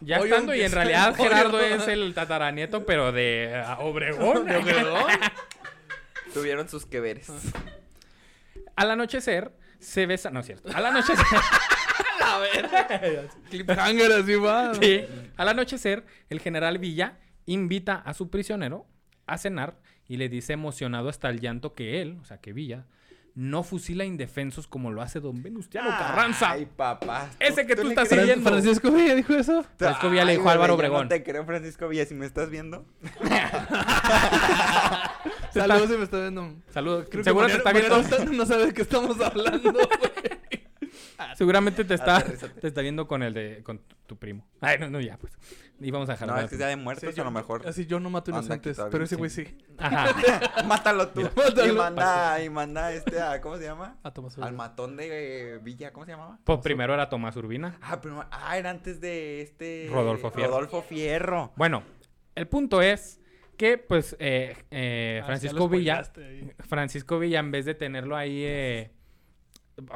Ya 0.00 0.20
Oye, 0.20 0.28
estando, 0.28 0.56
y 0.56 0.62
en 0.62 0.72
realidad 0.72 1.14
Gerardo 1.16 1.60
es 1.60 1.86
el 1.86 2.14
tataranieto, 2.14 2.84
pero 2.84 3.12
de 3.12 3.62
ah, 3.64 3.78
Obregón. 3.78 4.44
¿De 4.44 4.56
Obregón? 4.56 5.04
Tuvieron 6.34 6.68
sus 6.68 6.84
que 6.84 6.98
veres. 6.98 7.30
Al 8.74 8.90
anochecer, 8.90 9.52
se 9.78 10.06
besa... 10.06 10.30
No 10.30 10.40
es 10.40 10.46
cierto. 10.46 10.70
Al 10.74 10.86
anochecer... 10.86 11.24
A 12.24 12.38
ver. 12.40 13.28
Cliffhanger 13.50 14.12
así 14.12 14.34
va. 14.34 14.74
Sí. 14.74 15.04
Al 15.36 15.48
anochecer, 15.48 16.04
el 16.28 16.40
general 16.40 16.78
Villa 16.78 17.18
invita 17.46 17.96
a 17.96 18.14
su 18.14 18.30
prisionero 18.30 18.86
a 19.26 19.38
cenar 19.38 19.78
y 20.08 20.16
le 20.16 20.28
dice 20.28 20.52
emocionado 20.52 21.08
hasta 21.08 21.28
el 21.28 21.40
llanto 21.40 21.74
que 21.74 22.00
él, 22.00 22.18
o 22.20 22.24
sea, 22.24 22.40
que 22.40 22.52
Villa, 22.52 22.86
no 23.36 23.62
fusila 23.62 24.04
indefensos 24.06 24.66
como 24.66 24.90
lo 24.90 25.02
hace 25.02 25.20
don 25.20 25.42
Venustiano 25.42 25.90
Carranza. 25.90 26.52
Ay, 26.52 26.64
papá. 26.64 27.28
Ese 27.38 27.66
que 27.66 27.76
tú 27.76 27.88
estás 27.88 28.08
siguiendo. 28.08 28.48
Francisco 28.48 28.90
Villa 28.90 29.14
dijo 29.14 29.34
eso. 29.34 29.62
Francisco 29.76 30.08
Villa 30.08 30.24
le 30.24 30.32
dijo 30.32 30.48
a 30.48 30.52
Álvaro 30.52 30.74
Obregón. 30.74 31.02
No 31.02 31.08
te 31.08 31.22
creo, 31.22 31.44
Francisco 31.44 31.86
Villa, 31.86 32.06
si 32.06 32.14
me 32.14 32.24
estás 32.24 32.48
viendo. 32.48 32.86
Saludos 35.60 35.90
si 35.90 35.96
me 35.96 36.04
está 36.04 36.20
viendo. 36.20 36.54
Saludos. 36.70 37.06
Creo 37.10 37.20
que 37.22 37.24
Seguro 37.24 37.46
te 37.46 37.54
está 37.54 37.72
viendo. 37.72 38.02
No 38.32 38.46
sabe 38.46 38.66
de 38.66 38.74
qué 38.74 38.82
estamos 38.82 39.20
hablando, 39.20 39.72
güey. 39.72 39.86
Seguramente 41.36 41.84
te 41.84 41.94
está, 41.94 42.16
Aterrízate. 42.16 42.60
te 42.60 42.68
está 42.68 42.80
viendo 42.80 43.06
con 43.06 43.22
el 43.22 43.34
de 43.34 43.62
con 43.62 43.80
tu 44.06 44.16
primo. 44.16 44.46
Ay, 44.60 44.78
no, 44.78 44.90
no, 44.90 45.00
ya, 45.00 45.16
pues. 45.18 45.32
Y 45.80 45.90
vamos 45.90 46.08
a 46.08 46.12
dejar. 46.12 46.28
No, 46.28 46.38
es 46.38 46.48
que 46.50 46.56
sea 46.56 46.68
de 46.68 46.76
muertos, 46.76 47.14
Sí, 47.14 47.20
a 47.20 47.24
lo 47.24 47.30
mejor. 47.30 47.66
Así 47.66 47.86
yo 47.86 48.00
no 48.00 48.08
mato 48.08 48.30
inocentes, 48.30 48.60
que 48.60 48.70
está 48.70 48.90
pero 48.90 49.04
ese 49.04 49.16
güey 49.16 49.30
sí. 49.30 49.44
sí. 49.44 49.58
Ajá. 49.78 50.62
Mátalo 50.64 51.08
tú. 51.08 51.22
Mátalo. 51.36 51.66
Y 51.66 51.72
manda, 51.72 52.42
y 52.42 52.50
manda 52.50 52.92
este 52.92 53.20
a, 53.20 53.40
¿cómo 53.40 53.58
se 53.58 53.64
llama? 53.64 53.98
A 54.02 54.12
Tomás 54.12 54.36
Al 54.36 54.44
Urbina. 54.44 54.56
matón 54.56 54.96
de 54.96 55.54
eh, 55.54 55.58
Villa, 55.58 55.92
¿cómo 55.92 56.06
se 56.06 56.12
llamaba? 56.12 56.38
Pues 56.44 56.60
primero 56.60 56.94
era 56.94 57.08
Tomás 57.08 57.36
Urbina. 57.36 57.78
Ah, 57.82 58.00
pero, 58.00 58.24
ah, 58.30 58.56
era 58.56 58.70
antes 58.70 59.00
de 59.00 59.42
este... 59.42 59.88
Rodolfo 59.90 60.30
Fierro. 60.30 60.52
Rodolfo 60.52 60.82
Fierro. 60.82 61.52
Bueno, 61.56 61.82
el 62.34 62.48
punto 62.48 62.80
es 62.80 63.20
que, 63.56 63.78
pues, 63.78 64.16
eh, 64.18 64.56
eh, 64.70 65.20
Ah, 65.22 65.26
Francisco 65.26 65.68
Villa. 65.68 66.02
Francisco 66.68 67.18
Villa, 67.18 67.40
en 67.40 67.50
vez 67.50 67.64
de 67.64 67.74
tenerlo 67.74 68.16
ahí, 68.16 68.42
eh, 68.44 68.90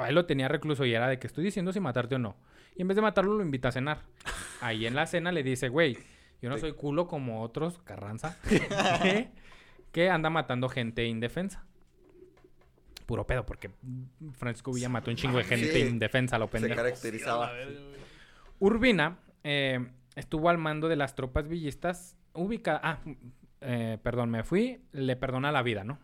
él 0.09 0.15
lo 0.15 0.27
tenía 0.27 0.49
recluso 0.49 0.85
y 0.85 0.95
era 0.95 1.09
de 1.09 1.19
que 1.19 1.27
estoy 1.27 1.45
diciendo 1.45 1.73
si 1.73 1.81
matarte 1.81 2.15
o 2.17 2.19
no. 2.19 2.37
Y 2.77 2.83
en 2.83 2.89
vez 2.89 2.97
de 2.97 3.03
matarlo, 3.03 3.35
lo 3.35 3.43
invita 3.43 3.69
a 3.69 3.73
cenar. 3.73 3.99
Ahí 4.61 4.87
en 4.87 4.95
la 4.95 5.07
cena 5.07 5.33
le 5.33 5.43
dice, 5.43 5.69
güey, 5.69 5.99
yo 6.43 6.49
no 6.51 6.57
soy 6.59 6.73
culo 6.73 7.07
como 7.07 7.43
otros, 7.43 7.79
Carranza, 7.85 8.37
que, 9.03 9.29
que 9.93 10.09
anda 10.11 10.31
matando 10.31 10.69
gente 10.69 11.05
indefensa. 11.07 11.65
Puro 13.07 13.27
pedo, 13.27 13.45
porque 13.45 13.71
Francisco 14.39 14.73
Villa 14.73 14.89
mató 14.89 15.11
un 15.11 15.17
chingo 15.17 15.39
de 15.39 15.45
gente 15.45 15.73
Sí. 15.73 15.81
indefensa, 15.81 16.39
lo 16.39 16.47
Se 16.47 16.53
pendejo. 16.53 16.77
caracterizaba. 16.77 17.51
Urbina 18.61 19.19
eh, 19.43 19.85
estuvo 20.15 20.49
al 20.49 20.59
mando 20.59 20.89
de 20.89 20.97
las 20.97 21.15
tropas 21.15 21.49
villistas 21.49 22.17
ubicadas... 22.35 22.81
Ah, 22.85 22.99
eh, 23.61 23.99
perdón, 24.03 24.31
me 24.31 24.43
fui. 24.45 24.81
Le 24.93 25.17
perdona 25.17 25.53
la 25.53 25.63
vida, 25.63 25.85
¿no? 25.85 25.99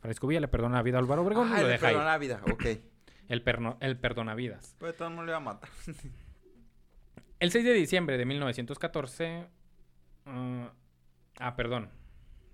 Francisco 0.00 0.26
Villa 0.26 0.40
le 0.40 0.48
perdona 0.48 0.76
la 0.76 0.82
vida 0.82 0.96
a 0.96 1.00
Álvaro 1.00 1.22
Obregón 1.22 1.52
Ah, 1.52 1.60
y 1.60 1.62
lo 1.64 1.68
ahí. 1.68 1.78
perdonó 1.78 2.04
la 2.04 2.18
vida, 2.18 2.40
ok. 2.50 2.64
El, 3.28 3.42
perno, 3.42 3.76
el 3.80 3.96
perdona 3.96 4.34
vidas. 4.34 4.74
Pues 4.80 4.96
todo 4.96 5.06
el 5.06 5.14
mundo 5.14 5.26
le 5.26 5.30
iba 5.30 5.36
a 5.36 5.40
matar. 5.40 5.70
El 7.38 7.50
6 7.52 7.64
de 7.64 7.72
diciembre 7.74 8.18
de 8.18 8.24
1914... 8.26 9.46
ah, 10.26 10.72
ah, 11.38 11.56
perdón. 11.56 11.90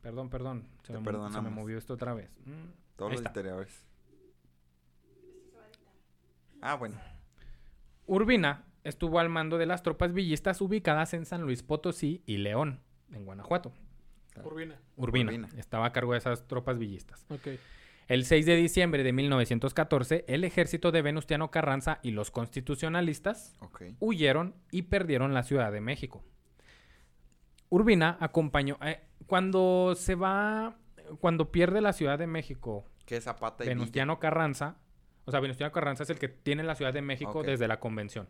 Perdón, 0.03 0.29
perdón. 0.29 0.69
Se 0.83 0.93
Te 0.93 1.01
me, 1.01 1.31
se 1.33 1.41
movió 1.41 1.79
esto 1.79 1.95
otra 1.95 2.13
vez. 2.15 2.39
Mm, 2.45 2.97
Todos 2.97 3.13
los 3.13 3.23
historiadores. 3.23 3.87
Ah, 6.61 6.75
bueno. 6.75 7.01
Urbina 8.07 8.65
estuvo 8.85 9.19
al 9.19 9.29
mando 9.29 9.59
de 9.59 9.67
las 9.67 9.83
tropas 9.83 10.13
villistas 10.13 10.61
ubicadas 10.61 11.15
en 11.15 11.25
San 11.27 11.43
Luis 11.43 11.63
Potosí 11.63 12.23
y 12.27 12.37
León, 12.37 12.81
en 13.13 13.25
Guanajuato. 13.25 13.73
Urbina. 14.45 14.79
Urbina, 14.97 15.31
Urbina. 15.33 15.49
estaba 15.57 15.87
a 15.87 15.93
cargo 15.93 16.13
de 16.13 16.19
esas 16.19 16.47
tropas 16.47 16.79
villistas. 16.79 17.25
Ok. 17.31 17.49
El 18.09 18.25
6 18.25 18.47
de 18.47 18.55
diciembre 18.55 19.03
de 19.03 19.13
1914, 19.13 20.25
el 20.29 20.45
ejército 20.45 20.93
de 20.93 21.03
Venustiano 21.03 21.51
Carranza 21.51 21.99
y 22.03 22.13
los 22.13 22.31
constitucionalistas 22.31 23.57
huyeron 23.99 24.55
y 24.71 24.83
perdieron 24.83 25.35
la 25.35 25.43
Ciudad 25.43 25.73
de 25.73 25.81
México. 25.81 26.23
Urbina 27.69 28.17
acompañó... 28.21 28.79
eh, 28.83 29.01
cuando 29.27 29.95
se 29.97 30.15
va... 30.15 30.77
Cuando 31.21 31.51
pierde 31.51 31.81
la 31.81 31.93
Ciudad 31.93 32.19
de 32.19 32.27
México 32.27 32.85
Que 33.07 33.21
Zapata 33.21 33.65
y 33.65 33.67
Villa. 33.67 33.77
Venustiano 33.77 34.19
Carranza, 34.19 34.77
o 35.25 35.31
sea, 35.33 35.41
Venustiano 35.41 35.73
Carranza 35.73 36.05
es 36.05 36.11
el 36.11 36.19
que 36.19 36.29
tiene 36.29 36.63
la 36.63 36.77
Ciudad 36.77 36.93
de 36.93 37.03
México 37.03 37.43
desde 37.43 37.67
la 37.67 37.81
convención. 37.81 38.29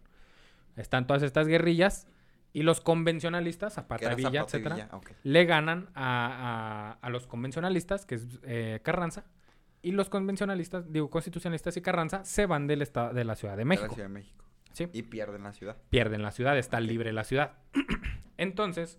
Están 0.76 1.06
todas 1.06 1.22
estas 1.22 1.46
guerrillas 1.46 2.06
y 2.56 2.62
los 2.62 2.80
convencionalistas, 2.80 3.74
Zapata, 3.74 4.14
Villa, 4.14 4.30
Zapata 4.30 4.44
etcétera, 4.46 4.74
Villa, 4.76 4.88
ok. 4.92 5.10
le 5.24 5.44
ganan 5.44 5.90
a, 5.94 6.96
a- 7.02 7.06
a 7.06 7.10
los 7.10 7.26
convencionalistas, 7.26 8.06
que 8.06 8.14
es 8.14 8.26
eh, 8.44 8.80
Carranza, 8.82 9.26
y 9.82 9.92
los 9.92 10.08
convencionalistas, 10.08 10.90
digo, 10.90 11.10
constitucionalistas 11.10 11.76
y 11.76 11.82
Carranza 11.82 12.24
se 12.24 12.46
van 12.46 12.66
del 12.66 12.80
estado 12.80 13.12
de 13.12 13.24
la 13.24 13.34
Ciudad 13.34 13.52
de 13.54 13.58
De 13.58 13.64
la 13.64 13.68
México. 13.68 13.94
Ciudad 13.94 14.08
de 14.08 14.14
México. 14.14 14.44
Sí. 14.72 14.88
Y 14.92 15.02
pierden 15.02 15.42
la 15.42 15.52
ciudad. 15.52 15.76
Pierden 15.90 16.22
la 16.22 16.30
ciudad, 16.30 16.56
está 16.56 16.80
libre 16.80 17.12
la 17.12 17.24
ciudad. 17.24 17.58
Entonces, 18.38 18.98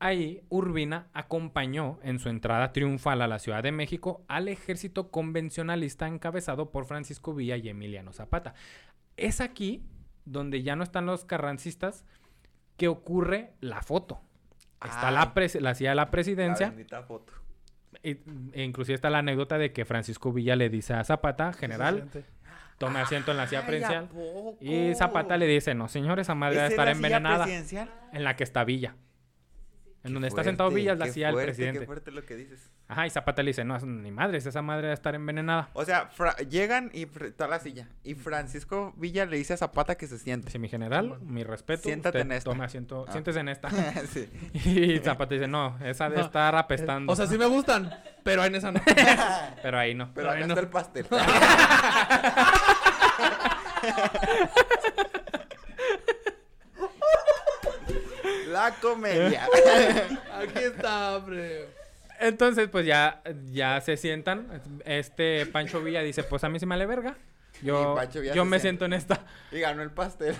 ahí 0.00 0.42
Urbina 0.48 1.08
acompañó 1.12 1.98
en 2.02 2.18
su 2.18 2.28
entrada 2.28 2.72
triunfal 2.72 3.22
a 3.22 3.28
la 3.28 3.38
Ciudad 3.38 3.62
de 3.62 3.72
México 3.72 4.24
al 4.28 4.48
ejército 4.48 5.10
convencionalista 5.10 6.06
encabezado 6.08 6.70
por 6.70 6.86
Francisco 6.86 7.34
Villa 7.34 7.56
y 7.56 7.68
Emiliano 7.68 8.12
Zapata. 8.12 8.54
Es 9.16 9.40
aquí 9.40 9.82
donde 10.24 10.62
ya 10.62 10.76
no 10.76 10.82
están 10.84 11.06
los 11.06 11.24
carrancistas 11.24 12.04
que 12.80 12.88
ocurre 12.88 13.52
la 13.60 13.82
foto. 13.82 14.22
Está 14.82 15.08
Ay. 15.08 15.14
la, 15.14 15.34
pres- 15.34 15.60
la 15.60 15.74
silla 15.74 15.90
de 15.90 15.96
la 15.96 16.10
presidencia. 16.10 16.72
La 16.90 17.02
foto. 17.02 17.34
E 18.02 18.22
inclusive 18.54 18.94
está 18.94 19.10
la 19.10 19.18
anécdota 19.18 19.58
de 19.58 19.70
que 19.74 19.84
Francisco 19.84 20.32
Villa 20.32 20.56
le 20.56 20.70
dice 20.70 20.94
a 20.94 21.04
Zapata, 21.04 21.52
general, 21.52 22.08
tome 22.78 22.98
asiento 23.00 23.32
en 23.32 23.36
la 23.36 23.46
silla 23.46 23.58
Ay, 23.60 23.64
¿a 23.64 23.66
presidencial. 23.66 24.08
Y 24.60 24.94
Zapata 24.94 25.36
le 25.36 25.46
dice, 25.46 25.74
no, 25.74 25.88
señor, 25.88 26.20
esa 26.20 26.34
madre 26.34 26.54
¿Esa 26.56 26.62
debe 26.62 26.68
es 26.68 26.72
estar 26.72 26.86
la 26.86 26.94
silla 26.94 27.06
envenenada. 27.08 27.44
presidencial? 27.44 27.90
En 28.14 28.24
la 28.24 28.36
que 28.36 28.44
está 28.44 28.64
Villa. 28.64 28.94
En 30.02 30.14
donde 30.14 30.28
está 30.28 30.42
sentado 30.42 30.70
Villa 30.70 30.94
es 30.94 30.98
la 30.98 31.04
del 31.06 31.14
fuerte, 31.14 31.42
presidente. 31.44 31.80
Qué 31.80 31.86
fuerte 31.86 32.10
lo 32.10 32.24
que 32.24 32.34
dices. 32.34 32.70
Ajá, 32.88 33.06
y 33.06 33.10
Zapata 33.10 33.42
le 33.42 33.50
dice, 33.50 33.64
no, 33.64 33.78
ni 33.80 34.10
madres, 34.10 34.46
esa 34.46 34.62
madre 34.62 34.86
va 34.86 34.92
a 34.92 34.94
estar 34.94 35.14
envenenada. 35.14 35.68
O 35.74 35.84
sea, 35.84 36.06
Fra- 36.08 36.36
llegan 36.38 36.90
y 36.94 37.02
está 37.24 37.46
la 37.46 37.60
silla. 37.60 37.86
Y 38.02 38.14
Francisco 38.14 38.94
Villa 38.96 39.26
le 39.26 39.36
dice 39.36 39.52
a 39.52 39.56
Zapata 39.58 39.96
que 39.96 40.06
se 40.06 40.18
siente. 40.18 40.46
Dice, 40.46 40.58
mi 40.58 40.68
general, 40.70 41.20
mi 41.20 41.44
respeto. 41.44 41.82
Siéntate 41.82 42.18
usted 42.18 42.30
en 42.30 42.32
esta". 42.32 42.50
Tome 42.50 42.64
asiento, 42.64 43.04
Ah. 43.08 43.12
siéntese 43.12 43.40
en 43.40 43.48
esta. 43.50 43.68
sí. 44.10 44.28
y 44.64 44.98
Zapata 45.00 45.34
dice, 45.34 45.46
no, 45.48 45.78
esa 45.84 46.08
de 46.08 46.16
No, 46.16 46.24
estar 46.24 46.54
apestando. 46.56 47.12
O 47.12 47.16
sea, 47.16 47.26
sí 47.26 47.36
me 47.36 47.46
gustan, 47.46 47.92
pero 48.24 48.42
en 48.44 48.54
esa 48.54 48.72
no. 48.72 48.80
Pero 49.62 49.78
ahí 49.78 49.94
no. 49.94 50.10
Pero 50.14 50.30
acá 50.30 50.38
Ay, 50.38 50.44
no. 50.46 50.54
está 50.54 50.60
el 50.60 50.68
pastel. 50.68 51.06
La 58.50 58.74
comedia. 58.80 59.46
Aquí 60.38 60.58
está, 60.58 61.16
hombre. 61.16 61.68
Entonces, 62.20 62.68
pues 62.68 62.84
ya, 62.84 63.22
ya 63.50 63.80
se 63.80 63.96
sientan. 63.96 64.60
Este 64.84 65.46
Pancho 65.46 65.80
Villa 65.82 66.02
dice, 66.02 66.22
pues 66.22 66.44
a 66.44 66.48
mí 66.48 66.58
sí 66.60 66.66
me 66.66 66.74
vale 66.74 66.86
verga. 66.86 67.16
Yo, 67.62 67.92
Y 67.92 67.96
Pancho 67.96 68.20
Villa 68.20 68.34
yo 68.34 68.44
se 68.44 68.48
me 68.50 68.60
sienta. 68.60 68.84
siento 68.84 68.84
en 68.86 68.92
esta. 68.92 69.24
y 69.52 69.60
ganó 69.60 69.82
el 69.82 69.90
pastel. 69.90 70.34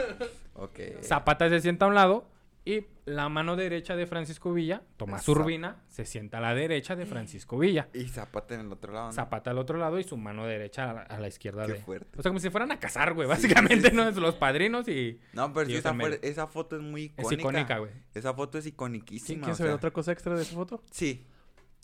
ok. 0.54 0.78
Zapata 1.02 1.48
se 1.48 1.60
sienta 1.60 1.84
a 1.84 1.88
un 1.88 1.94
lado 1.94 2.24
y 2.64 2.86
la 3.06 3.28
mano 3.28 3.56
derecha 3.56 3.96
de 3.96 4.06
Francisco 4.06 4.52
Villa, 4.52 4.82
Tomás 4.96 5.26
Zap- 5.26 5.32
Urbina, 5.32 5.82
se 5.88 6.04
sienta 6.04 6.38
a 6.38 6.40
la 6.40 6.54
derecha 6.54 6.94
de 6.94 7.06
Francisco 7.06 7.58
Villa. 7.58 7.88
Y 7.92 8.04
Zapata 8.04 8.54
en 8.54 8.60
el 8.60 8.72
otro 8.72 8.92
lado. 8.92 9.06
¿no? 9.06 9.12
Zapata 9.12 9.50
al 9.50 9.58
otro 9.58 9.78
lado 9.78 9.98
y 9.98 10.04
su 10.04 10.16
mano 10.16 10.46
derecha 10.46 10.90
a 10.90 10.94
la, 10.94 11.00
a 11.02 11.18
la 11.18 11.26
izquierda 11.26 11.66
Qué 11.66 11.72
de... 11.72 11.78
fuerte. 11.80 12.18
O 12.20 12.22
sea, 12.22 12.30
como 12.30 12.38
si 12.38 12.50
fueran 12.50 12.70
a 12.70 12.78
casar, 12.78 13.14
güey. 13.14 13.26
Sí, 13.26 13.30
Básicamente, 13.30 13.90
sí, 13.90 13.96
¿no? 13.96 14.08
Es 14.08 14.16
Los 14.16 14.36
padrinos 14.36 14.86
y... 14.86 15.18
No, 15.32 15.52
pero 15.52 15.66
Y 15.68 15.72
sí, 15.72 15.78
esa 15.78 15.92
fue- 15.94 16.46
foto 16.46 16.76
es 16.76 16.82
muy 16.82 17.02
icónica. 17.02 17.26
Es 17.34 17.38
icónica, 17.40 17.78
güey. 17.78 17.90
Esa 18.14 18.32
foto 18.34 18.58
es 18.58 18.64
¿Quién 18.64 18.74
iconiquísima. 18.74 19.40
quiere 19.40 19.52
o 19.52 19.56
saber 19.56 19.70
sea, 19.70 19.76
otra 19.76 19.90
cosa 19.90 20.12
extra 20.12 20.34
de 20.36 20.42
esa 20.42 20.54
foto? 20.54 20.82
Sí. 20.92 21.26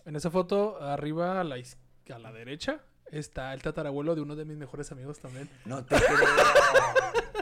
En 0.04 0.14
esa 0.14 0.30
foto, 0.30 0.80
arriba 0.80 1.40
a 1.40 1.44
la, 1.44 1.56
a 1.56 2.18
la 2.20 2.32
derecha, 2.32 2.80
está 3.12 3.52
el 3.54 3.62
tatarabuelo 3.62 4.14
de 4.14 4.20
uno 4.22 4.36
de 4.36 4.44
mis 4.44 4.56
mejores 4.56 4.90
amigos 4.92 5.18
también. 5.18 5.48
No 5.64 5.84
te 5.84 5.96
creo. 5.96 6.08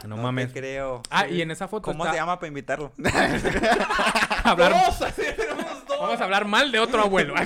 No, 0.03 0.15
no 0.15 0.17
mames. 0.23 0.53
te 0.53 0.59
creo. 0.59 1.01
Ah, 1.09 1.27
y 1.27 1.41
en 1.41 1.51
esa 1.51 1.67
foto 1.67 1.83
¿Cómo 1.91 2.03
está 2.03 2.13
se 2.13 2.19
llama 2.19 2.37
para 2.39 2.47
invitarlo? 2.47 2.91
hablar- 4.43 4.71
¡Dos! 4.73 5.01
Así 5.01 5.21
tenemos 5.35 5.65
dos. 5.87 5.99
Vamos 5.99 6.21
a 6.21 6.23
hablar 6.23 6.45
mal 6.45 6.71
de 6.71 6.79
otro 6.79 7.01
abuelo. 7.01 7.33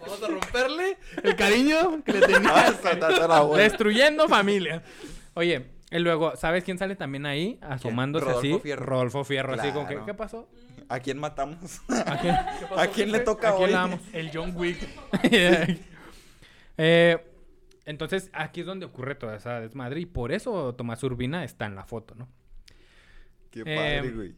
Vamos 0.00 0.22
a 0.22 0.26
romperle 0.28 0.96
el 1.22 1.36
cariño 1.36 2.02
que 2.04 2.12
le 2.12 2.20
tenía. 2.26 2.40
Vamos 2.52 2.74
a 2.76 2.80
tratar 2.80 3.12
a 3.22 3.28
la 3.28 3.36
abuela. 3.38 3.62
Destruyendo 3.64 4.28
familia. 4.28 4.82
Oye, 5.34 5.66
y 5.90 5.98
luego, 5.98 6.36
¿sabes 6.36 6.64
quién 6.64 6.78
sale 6.78 6.96
también 6.96 7.26
ahí? 7.26 7.58
Asomándose 7.62 8.24
Rodolfo 8.26 8.40
así. 8.56 8.58
Fierro. 8.62 8.86
Rodolfo 8.86 9.24
Fierro, 9.24 9.54
así 9.54 9.70
como 9.72 9.86
que, 9.86 9.94
Claro. 9.94 10.06
¿qué 10.06 10.14
pasó? 10.14 10.48
¿A 10.88 11.00
quién 11.00 11.18
matamos? 11.18 11.80
¿A 12.06 12.16
quién, 12.18 12.34
¿A 12.76 12.86
quién 12.86 13.12
le 13.12 13.20
toca 13.20 13.50
¿A 13.50 13.56
quién 13.56 13.64
hoy? 13.66 13.72
la 13.72 13.78
damos? 13.80 14.00
El 14.12 14.30
John 14.32 14.52
Wick. 14.56 14.78
Eh, 16.78 17.18
entonces, 17.84 18.30
aquí 18.32 18.60
es 18.60 18.66
donde 18.66 18.86
ocurre 18.86 19.14
toda 19.14 19.36
esa 19.36 19.60
desmadre 19.60 20.00
y 20.00 20.06
por 20.06 20.32
eso 20.32 20.74
Tomás 20.74 21.02
Urbina 21.02 21.44
está 21.44 21.66
en 21.66 21.74
la 21.74 21.84
foto, 21.84 22.14
¿no? 22.14 22.28
Qué 23.50 23.62
Eh, 23.66 23.98
padre, 23.98 24.10
güey. 24.12 24.34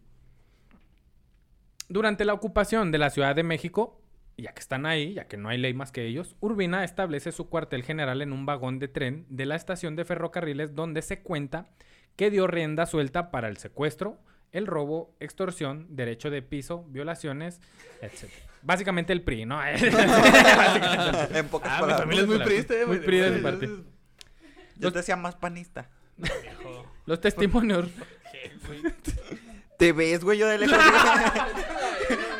Durante 1.88 2.24
la 2.24 2.34
ocupación 2.34 2.92
de 2.92 2.98
la 2.98 3.10
Ciudad 3.10 3.34
de 3.34 3.42
México, 3.42 4.00
ya 4.36 4.52
que 4.52 4.60
están 4.60 4.86
ahí, 4.86 5.14
ya 5.14 5.26
que 5.26 5.36
no 5.36 5.48
hay 5.48 5.58
ley 5.58 5.74
más 5.74 5.90
que 5.90 6.06
ellos, 6.06 6.36
Urbina 6.40 6.84
establece 6.84 7.32
su 7.32 7.48
cuartel 7.48 7.82
general 7.82 8.22
en 8.22 8.32
un 8.32 8.46
vagón 8.46 8.78
de 8.78 8.88
tren 8.88 9.26
de 9.28 9.46
la 9.46 9.56
estación 9.56 9.96
de 9.96 10.04
ferrocarriles 10.04 10.74
donde 10.74 11.02
se 11.02 11.22
cuenta 11.22 11.68
que 12.16 12.30
dio 12.30 12.46
rienda 12.46 12.86
suelta 12.86 13.30
para 13.30 13.48
el 13.48 13.56
secuestro, 13.56 14.18
el 14.52 14.66
robo, 14.66 15.14
extorsión, 15.20 15.86
derecho 15.90 16.30
de 16.30 16.42
piso, 16.42 16.84
violaciones, 16.88 17.60
etc. 18.02 18.28
Básicamente 18.62 19.12
el 19.12 19.22
PRI, 19.22 19.46
¿no? 19.46 19.60
En 21.34 21.48
pocas 21.48 21.70
Ah, 21.72 21.76
mi 21.76 21.80
palabras. 21.80 22.00
familia 22.00 22.22
es 22.22 22.28
muy 22.86 22.98
pri 22.98 23.18
de 23.20 23.36
su 23.36 23.42
parte. 23.42 23.68
Yo 24.76 24.92
te 24.92 24.98
decía 24.98 25.16
más 25.16 25.36
panista. 25.36 25.88
Los 27.06 27.20
testimonios. 27.20 27.88
Te 29.78 29.92
ves, 29.92 30.22
güey, 30.24 30.38
yo 30.38 30.48
de 30.48 30.58
lejos. 30.58 30.78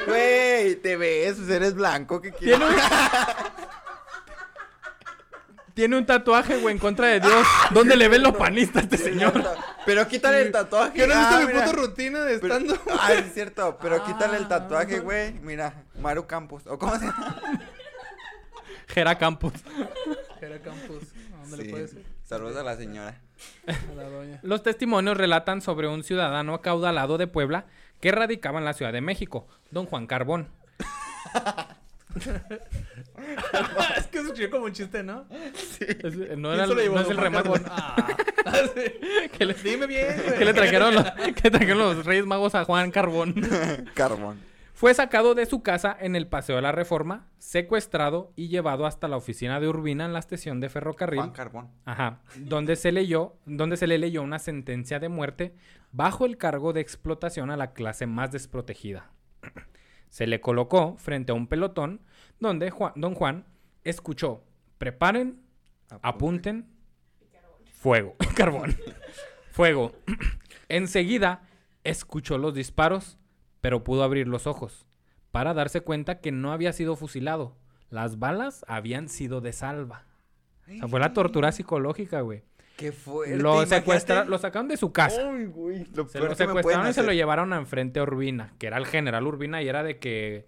Güey, 0.07 0.77
te 0.77 0.97
ves, 0.97 1.37
pues 1.37 1.51
eres 1.51 1.75
blanco. 1.75 2.21
¿Qué 2.23 2.33
quieres? 2.33 2.59
Tiene 2.59 2.75
un... 2.75 2.81
Tiene 5.75 5.97
un 5.99 6.05
tatuaje, 6.07 6.57
güey, 6.59 6.75
en 6.75 6.79
contra 6.81 7.07
de 7.07 7.21
Dios. 7.21 7.47
¿Dónde 7.71 7.97
le 7.97 8.09
ven 8.09 8.23
los 8.23 8.35
panistas 8.37 8.83
a 8.83 8.85
este 8.85 8.99
señor? 8.99 9.33
Pero 9.91 10.07
quítale 10.07 10.43
el 10.43 10.53
tatuaje. 10.53 10.93
¿Qué 10.95 11.07
no 11.09 11.15
has 11.15 11.19
Ah, 11.27 11.31
visto 11.31 11.47
mi 11.49 11.53
mira. 11.55 11.65
puta 11.67 11.77
rutina 11.77 12.21
de 12.21 12.39
Pero- 12.39 12.55
estando? 12.59 12.79
Ah, 13.01 13.13
es 13.13 13.35
cierto, 13.35 13.77
pero 13.83 14.05
quítale 14.05 14.37
el 14.37 14.45
Ah. 14.45 14.49
tatuaje, 14.49 15.01
güey. 15.01 15.33
Mira, 15.41 15.83
Maru 16.01 16.27
Campos. 16.29 16.63
¿O 16.69 16.79
cómo 16.79 16.97
se 16.97 17.07
llama? 17.07 17.41
Gera 18.87 19.19
Campos. 19.19 19.53
Era 20.41 20.61
Campos. 20.61 21.03
¿A 21.35 21.41
dónde 21.43 21.57
le 21.57 21.65
Sí. 21.65 21.71
puede 21.71 21.89
ser? 21.89 22.03
Saludos 22.25 22.57
a 22.57 22.63
la 22.63 22.77
señora. 22.77 23.21
A 23.67 23.95
la 23.95 24.05
doña. 24.05 24.39
Los 24.43 24.63
testimonios 24.63 25.17
relatan 25.17 25.61
sobre 25.61 25.89
un 25.89 26.05
ciudadano 26.05 26.55
acaudalado 26.55 27.19
de 27.19 27.27
Puebla 27.27 27.67
que 28.01 28.13
radicaba 28.13 28.59
en 28.61 28.65
la 28.65 28.73
Ciudad 28.75 28.93
de 28.93 29.01
México, 29.01 29.49
don 29.73 29.87
Juan 29.87 30.07
Carbón. 30.07 30.49
es 33.97 34.07
que 34.09 34.19
se 34.19 34.25
escuchó 34.25 34.51
como 34.51 34.65
un 34.67 34.73
chiste, 34.73 35.03
¿no? 35.03 35.27
Es- 35.31 36.17
no, 36.37 36.51
¿Quién 36.51 36.61
era, 36.61 36.67
no 36.67 37.01
es 37.01 37.11
el 37.11 37.17
remate. 37.17 37.51
Ah. 37.69 37.97
Sí. 38.75 39.29
que, 39.37 39.45
le, 39.45 39.53
Dime 39.55 39.87
bien, 39.87 40.17
güey. 40.25 40.39
que 40.39 40.45
le 40.47 40.55
trajeron 40.55 40.95
los, 40.95 41.05
que 41.43 41.51
trajeron 41.51 41.79
los 41.79 42.07
Reyes 42.07 42.25
Magos 42.25 42.55
a 42.55 42.65
Juan 42.65 42.91
Carbón. 42.91 43.35
Carbón. 43.95 44.39
Fue 44.73 44.95
sacado 44.95 45.35
de 45.35 45.45
su 45.45 45.63
casa 45.63 45.95
en 46.01 46.17
el 46.17 46.27
Paseo 46.27 46.57
de 46.57 46.63
la 46.63 46.73
Reforma, 46.73 47.27
secuestrado 47.39 48.33
y 48.37 48.49
llevado 48.49 48.87
hasta 48.87 49.09
la 49.09 49.19
oficina 49.19 49.61
de 49.61 49.69
Urbina 49.69 50.07
en 50.07 50.15
la 50.15 50.21
estación 50.21 50.59
de 50.59 50.71
ferrocarril. 50.71 51.21
Juan 51.21 51.33
Carbón. 51.33 51.69
Ajá, 51.85 52.23
donde 52.37 52.77
se 52.77 52.93
leyó, 52.93 53.37
donde 53.45 53.77
se 53.77 53.87
le 53.87 53.99
leyó 53.99 54.23
una 54.23 54.39
sentencia 54.39 54.99
de 54.99 55.11
muerte 55.11 55.55
bajo 55.93 56.25
el 56.25 56.39
cargo 56.39 56.73
de 56.73 56.81
explotación 56.81 57.51
a 57.51 57.59
la 57.59 57.75
clase 57.75 58.07
más 58.07 58.33
desprotegida. 58.33 59.11
Se 60.11 60.27
le 60.27 60.41
colocó 60.41 60.97
frente 60.99 61.33
a 61.33 61.35
un 61.35 61.47
pelotón 61.47 62.03
donde 62.39 62.71
Juan- 62.71 62.93
don 62.97 63.15
Juan 63.15 63.47
escuchó, 63.85 64.45
preparen, 64.79 65.41
apunten, 66.03 66.67
fuego, 67.73 68.15
carbón, 68.37 68.77
fuego. 69.51 69.93
Enseguida 70.69 71.43
escuchó 71.85 72.39
los 72.39 72.55
disparos, 72.55 73.19
pero 73.61 73.83
pudo 73.85 74.03
abrir 74.05 74.29
los 74.29 74.47
ojos 74.47 74.87
para 75.31 75.55
darse 75.55 75.81
cuenta 75.81 76.21
que 76.21 76.33
no 76.33 76.53
había 76.53 76.73
sido 76.73 76.97
fusilado. 76.97 77.57
Las 77.89 78.19
balas 78.19 78.65
habían 78.69 79.09
sido 79.09 79.41
de 79.41 79.53
salva. 79.53 80.05
O 80.69 80.73
sea, 80.79 80.89
fue 80.89 81.01
la 81.01 81.13
tortura 81.13 81.51
psicológica, 81.53 82.21
güey. 82.21 82.45
Qué 82.81 82.93
fuerte. 82.93 83.37
Lo 83.37 83.51
imagínate. 83.55 83.77
secuestraron, 83.77 84.31
lo 84.31 84.39
sacaron 84.39 84.69
de 84.69 84.77
su 84.77 84.93
casa. 84.93 85.21
Ay, 85.31 85.45
güey. 85.47 85.87
Lo 85.95 86.09
Se 86.09 86.19
lo 86.19 86.35
secuestraron 86.35 86.89
y 86.89 86.93
se 86.93 87.03
lo 87.03 87.13
llevaron 87.13 87.53
a 87.53 87.57
enfrente 87.59 88.01
a 88.01 88.03
Urbina, 88.03 88.55
que 88.59 88.67
era 88.67 88.79
el 88.79 88.87
general 88.87 89.27
Urbina 89.27 89.63
y 89.63 89.69
era 89.69 89.83
de 89.83 89.99
que, 89.99 90.47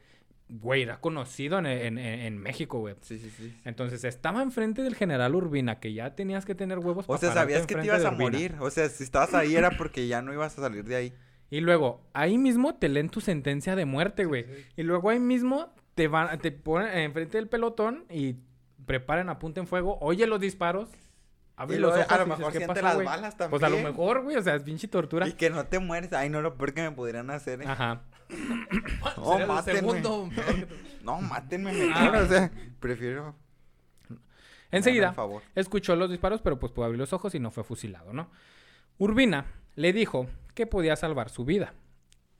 güey, 0.48 0.82
era 0.82 1.00
conocido 1.00 1.58
en, 1.58 1.66
en- 1.66 1.98
en- 1.98 2.20
en 2.20 2.38
México, 2.38 2.78
güey. 2.80 2.94
Sí, 3.02 3.18
sí, 3.18 3.30
sí. 3.36 3.54
Entonces 3.64 4.02
estaba 4.04 4.42
enfrente 4.42 4.82
del 4.82 4.94
general 4.94 5.34
Urbina, 5.34 5.78
que 5.78 5.92
ya 5.92 6.14
tenías 6.14 6.44
que 6.44 6.54
tener 6.54 6.78
huevos 6.78 7.04
O 7.08 7.18
sea, 7.18 7.32
sabías 7.32 7.66
que 7.66 7.74
te 7.76 7.84
ibas 7.86 8.04
a 8.04 8.10
morir. 8.10 8.56
O 8.60 8.70
sea, 8.70 8.88
si 8.88 9.04
estabas 9.04 9.34
ahí 9.34 9.54
era 9.56 9.70
porque 9.76 10.06
ya 10.08 10.22
no 10.22 10.32
ibas 10.32 10.58
a 10.58 10.62
salir 10.62 10.84
de 10.84 10.96
ahí. 10.96 11.12
Y 11.50 11.60
luego, 11.60 12.00
ahí 12.14 12.38
mismo 12.38 12.76
te 12.76 12.88
leen 12.88 13.10
tu 13.10 13.20
sentencia 13.20 13.76
de 13.76 13.84
muerte, 13.84 14.24
güey. 14.24 14.46
Y 14.74 14.84
luego 14.84 15.10
ahí 15.10 15.18
mismo 15.20 15.74
te 15.94 16.08
van, 16.08 16.38
te 16.40 16.50
ponen 16.50 16.96
enfrente 16.96 17.36
del 17.36 17.46
pelotón 17.48 18.06
y 18.08 18.36
preparen, 18.86 19.28
apunten 19.28 19.66
fuego, 19.66 19.98
oye 20.00 20.26
los 20.26 20.40
disparos, 20.40 20.88
Y 21.70 21.78
los 21.78 21.92
ojos 21.92 22.06
a 22.08 22.16
lo 22.18 22.24
dices, 22.24 22.38
mejor 22.38 22.52
¿qué 22.52 22.58
siente 22.58 22.80
pasó, 22.82 22.98
las 22.98 23.04
balas 23.06 23.34
Pues 23.36 23.62
a 23.62 23.68
lo 23.68 23.76
también. 23.76 23.84
mejor, 23.84 24.22
güey, 24.22 24.36
o 24.36 24.42
sea, 24.42 24.54
es 24.56 24.62
pinche 24.62 24.88
tortura. 24.88 25.28
Y 25.28 25.32
que 25.34 25.50
no 25.50 25.64
te 25.66 25.78
mueres. 25.78 26.12
Ay, 26.12 26.28
no, 26.28 26.40
lo 26.40 26.56
peor 26.56 26.74
que 26.74 26.82
me 26.82 26.90
pudieran 26.92 27.30
hacer. 27.30 27.62
¿eh? 27.62 27.66
Ajá. 27.66 28.02
Mátenme. 29.46 29.62
segundo 29.80 30.28
No, 31.02 31.20
mátenme 31.20 31.72
mejor. 31.72 32.16
O 32.16 32.26
sea, 32.26 32.50
prefiero. 32.80 33.34
Enseguida, 34.70 35.12
favor. 35.12 35.42
escuchó 35.54 35.94
los 35.96 36.08
disparos, 36.10 36.40
pero 36.40 36.58
pues 36.58 36.72
pudo 36.72 36.86
abrir 36.86 36.98
los 36.98 37.12
ojos 37.12 37.34
y 37.34 37.38
no 37.38 37.50
fue 37.50 37.62
fusilado, 37.62 38.12
¿no? 38.14 38.30
Urbina 38.96 39.44
le 39.74 39.92
dijo 39.92 40.26
que 40.54 40.66
podía 40.66 40.96
salvar 40.96 41.28
su 41.28 41.44
vida. 41.44 41.74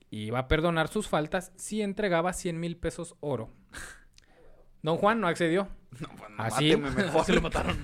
y 0.09 0.23
Iba 0.25 0.39
a 0.39 0.47
perdonar 0.47 0.87
sus 0.87 1.07
faltas 1.07 1.51
si 1.57 1.81
entregaba 1.83 2.33
100 2.33 2.59
mil 2.59 2.75
pesos 2.77 3.15
oro. 3.19 3.51
Don 4.81 4.97
Juan 4.97 5.19
no 5.21 5.27
accedió. 5.27 5.67
No, 5.99 6.07
pues 6.17 6.29
no, 6.31 6.43
Así- 6.43 6.75
máteme 6.75 7.03
mejor. 7.03 7.23
Se 7.25 7.33
lo 7.33 7.41
mataron. 7.41 7.77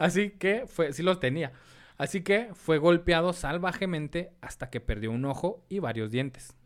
Así 0.00 0.30
que 0.30 0.66
fue, 0.66 0.94
sí 0.94 1.02
los 1.02 1.20
tenía. 1.20 1.52
Así 1.98 2.22
que 2.22 2.48
fue 2.54 2.78
golpeado 2.78 3.34
salvajemente 3.34 4.32
hasta 4.40 4.70
que 4.70 4.80
perdió 4.80 5.10
un 5.10 5.26
ojo 5.26 5.62
y 5.68 5.78
varios 5.78 6.10
dientes. 6.10 6.56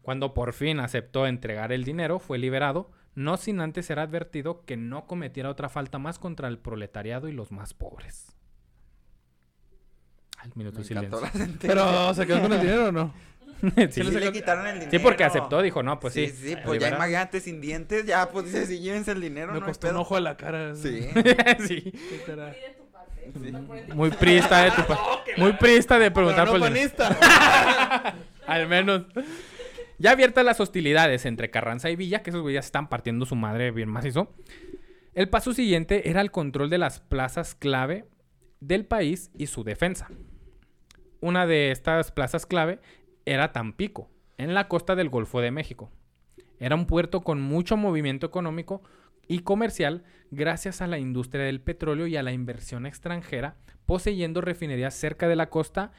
Cuando 0.00 0.32
por 0.32 0.54
fin 0.54 0.80
aceptó 0.80 1.26
entregar 1.26 1.70
el 1.70 1.84
dinero, 1.84 2.18
fue 2.18 2.38
liberado, 2.38 2.90
no 3.14 3.36
sin 3.36 3.60
antes 3.60 3.84
ser 3.84 3.98
advertido 3.98 4.64
que 4.64 4.78
no 4.78 5.06
cometiera 5.06 5.50
otra 5.50 5.68
falta 5.68 5.98
más 5.98 6.18
contra 6.18 6.48
el 6.48 6.58
proletariado 6.58 7.28
y 7.28 7.32
los 7.32 7.52
más 7.52 7.74
pobres. 7.74 8.34
Al 10.38 10.52
minuto 10.54 10.78
Me 10.78 10.84
silencio. 10.84 11.20
Pero, 11.60 12.14
¿se 12.14 12.26
quedó 12.26 12.40
con 12.40 12.54
el 12.54 12.60
dinero 12.62 12.88
o 12.88 12.92
no? 12.92 13.12
Sí, 13.90 14.02
sí, 14.02 14.02
le 14.02 14.32
quitaron 14.32 14.66
el 14.66 14.74
dinero. 14.74 14.90
Sí, 14.90 14.98
porque 14.98 15.24
aceptó, 15.24 15.62
dijo, 15.62 15.82
no, 15.82 15.98
pues 15.98 16.14
sí. 16.14 16.28
Sí, 16.28 16.48
sí, 16.50 16.56
pues 16.64 16.80
ya 16.80 16.88
imagínate 16.88 17.40
sin 17.40 17.60
dientes, 17.60 18.04
ya, 18.06 18.28
pues 18.30 18.46
dice, 18.46 18.66
sí, 18.66 18.80
llévense 18.80 19.12
el 19.12 19.20
dinero, 19.20 19.52
Me 19.52 19.60
no 19.60 19.66
costó 19.66 19.88
un 19.90 19.96
ojo 19.96 20.16
a 20.16 20.20
la 20.20 20.36
cara. 20.36 20.74
Sí. 20.74 21.08
sí. 21.66 21.92
Muy 22.18 22.18
de 22.18 22.74
tu 22.76 22.86
parte. 22.92 23.94
Muy 23.94 24.10
prista 24.10 24.62
de 24.64 24.70
tu 24.70 24.82
pa- 24.86 25.00
Muy 25.36 25.52
prista 25.54 25.98
de 25.98 26.10
preguntar 26.10 26.48
por 26.48 26.60
no 26.60 26.66
el. 26.66 26.90
Al 28.46 28.68
menos. 28.68 29.02
Ya 29.98 30.10
abiertas 30.10 30.44
las 30.44 30.60
hostilidades 30.60 31.24
entre 31.24 31.50
Carranza 31.50 31.88
y 31.90 31.96
Villa, 31.96 32.22
que 32.22 32.30
esos 32.30 32.42
güeyes 32.42 32.66
están 32.66 32.88
partiendo 32.88 33.24
su 33.24 33.34
madre 33.34 33.70
bien 33.70 33.88
macizo. 33.88 34.34
El 35.14 35.30
paso 35.30 35.54
siguiente 35.54 36.10
era 36.10 36.20
el 36.20 36.30
control 36.30 36.68
de 36.68 36.76
las 36.78 37.00
plazas 37.00 37.54
clave 37.54 38.04
del 38.60 38.84
país 38.84 39.30
y 39.38 39.46
su 39.46 39.64
defensa. 39.64 40.08
Una 41.20 41.46
de 41.46 41.70
estas 41.70 42.12
plazas 42.12 42.44
clave 42.44 42.78
era 43.26 43.52
Tampico, 43.52 44.08
en 44.38 44.54
la 44.54 44.68
costa 44.68 44.96
del 44.96 45.10
Golfo 45.10 45.40
de 45.40 45.50
México. 45.50 45.90
Era 46.58 46.74
un 46.74 46.86
puerto 46.86 47.20
con 47.20 47.40
mucho 47.40 47.76
movimiento 47.76 48.26
económico 48.26 48.82
y 49.28 49.40
comercial 49.40 50.04
gracias 50.30 50.80
a 50.80 50.86
la 50.86 50.98
industria 50.98 51.44
del 51.44 51.60
petróleo 51.60 52.06
y 52.06 52.16
a 52.16 52.22
la 52.22 52.32
inversión 52.32 52.86
extranjera, 52.86 53.56
poseyendo 53.84 54.40
refinerías 54.40 54.94
cerca 54.94 55.28
de 55.28 55.36
la 55.36 55.50
costa 55.50 55.92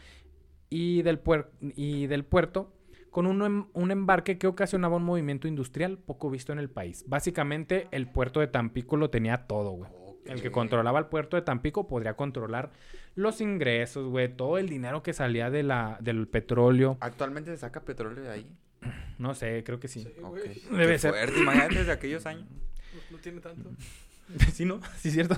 y 0.69 1.01
del, 1.03 1.19
puerto 1.19 2.73
con 3.11 3.25
un, 3.25 3.41
em- 3.43 3.65
un 3.73 3.91
embarque 3.91 4.37
que 4.37 4.47
ocasionaba 4.47 4.97
un 4.97 5.03
movimiento 5.03 5.47
industrial 5.47 5.97
poco 5.97 6.29
visto 6.29 6.53
en 6.53 6.59
el 6.59 6.69
país. 6.69 7.05
Básicamente, 7.07 7.87
el 7.91 8.09
puerto 8.09 8.39
de 8.39 8.47
Tampico 8.47 8.97
lo 8.97 9.09
tenía 9.09 9.47
todo, 9.47 9.71
güey. 9.71 9.91
El 10.29 10.41
que 10.41 10.51
controlaba 10.51 10.99
el 10.99 11.05
puerto 11.05 11.35
de 11.35 11.41
Tampico 11.41 11.87
podría 11.87 12.15
controlar 12.15 12.71
los 13.15 13.41
ingresos, 13.41 14.07
güey, 14.09 14.27
todo 14.35 14.57
el 14.57 14.69
dinero 14.69 15.01
que 15.03 15.13
salía 15.13 15.49
de 15.49 15.63
la, 15.63 15.97
del 16.01 16.27
petróleo. 16.27 16.97
Actualmente 16.99 17.51
se 17.51 17.57
saca 17.57 17.81
petróleo 17.81 18.23
de 18.23 18.31
ahí. 18.31 18.47
No 19.17 19.33
sé, 19.33 19.63
creo 19.65 19.79
que 19.79 19.87
sí. 19.87 20.07
Debe 20.71 20.93
Qué 20.93 20.99
ser. 20.99 21.11
fuerte, 21.11 21.39
imagínate 21.39 21.75
desde 21.79 21.91
aquellos 21.91 22.25
años. 22.25 22.45
No 23.11 23.17
tiene 23.19 23.39
tanto. 23.41 23.69
sí, 24.53 24.65
¿no? 24.65 24.79
Sí, 24.97 25.11
cierto. 25.11 25.37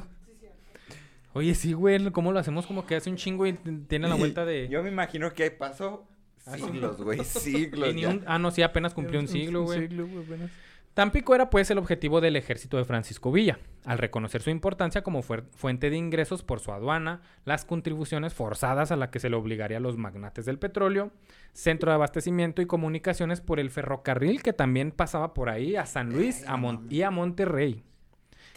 Oye, 1.33 1.53
sí, 1.55 1.73
güey, 1.73 2.11
¿cómo 2.11 2.31
lo 2.31 2.39
hacemos? 2.39 2.65
Como 2.65 2.85
que 2.87 2.95
hace 2.95 3.09
un 3.09 3.15
chingo 3.15 3.45
y 3.45 3.53
tiene 3.53 4.07
la 4.07 4.15
vuelta 4.15 4.45
de... 4.45 4.67
Yo 4.67 4.81
me 4.81 4.89
imagino 4.89 5.31
que 5.33 5.51
pasó 5.51 6.07
Ah, 6.45 6.57
siglos, 6.57 6.99
güey, 7.01 7.19
siglos 7.23 7.89
Y 7.91 7.93
ni 7.93 8.01
ya. 8.01 8.09
un- 8.09 8.23
Ah, 8.25 8.39
no, 8.39 8.49
sí, 8.49 8.63
apenas 8.63 8.93
cumplió 8.95 9.19
un 9.19 9.27
siglo, 9.27 9.63
güey. 9.63 9.81
siglo, 9.81 10.07
güey, 10.07 10.25
apenas. 10.25 10.49
Tampico 10.93 11.33
era 11.33 11.49
pues 11.49 11.69
el 11.71 11.77
objetivo 11.77 12.19
del 12.19 12.35
ejército 12.35 12.75
de 12.77 12.83
Francisco 12.83 13.31
Villa, 13.31 13.59
al 13.85 13.97
reconocer 13.99 14.41
su 14.41 14.49
importancia 14.49 15.01
como 15.01 15.21
fuente 15.21 15.89
de 15.89 15.95
ingresos 15.95 16.43
por 16.43 16.59
su 16.59 16.73
aduana, 16.73 17.21
las 17.45 17.63
contribuciones 17.63 18.33
forzadas 18.33 18.91
a 18.91 18.97
la 18.97 19.09
que 19.09 19.19
se 19.19 19.29
le 19.29 19.37
obligaría 19.37 19.77
a 19.77 19.81
los 19.81 19.95
magnates 19.97 20.45
del 20.45 20.59
petróleo, 20.59 21.11
centro 21.53 21.91
de 21.91 21.95
abastecimiento 21.95 22.61
y 22.61 22.65
comunicaciones 22.65 23.39
por 23.39 23.59
el 23.61 23.69
ferrocarril 23.69 24.41
que 24.43 24.51
también 24.51 24.91
pasaba 24.91 25.33
por 25.33 25.49
ahí 25.49 25.77
a 25.77 25.85
San 25.85 26.09
Luis 26.11 26.45
a 26.47 26.57
Mon- 26.57 26.87
y 26.89 27.01
a 27.03 27.11
Monterrey. 27.11 27.83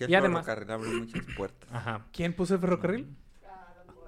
Y 0.01 0.15
además- 0.15 0.45
ferrocarril 0.45 0.71
abrió 0.73 0.99
muchas 1.01 1.25
puertas. 1.37 1.69
Ajá. 1.73 2.07
¿Quién 2.13 2.33
puso 2.33 2.55
el 2.55 2.61
ferrocarril? 2.61 3.07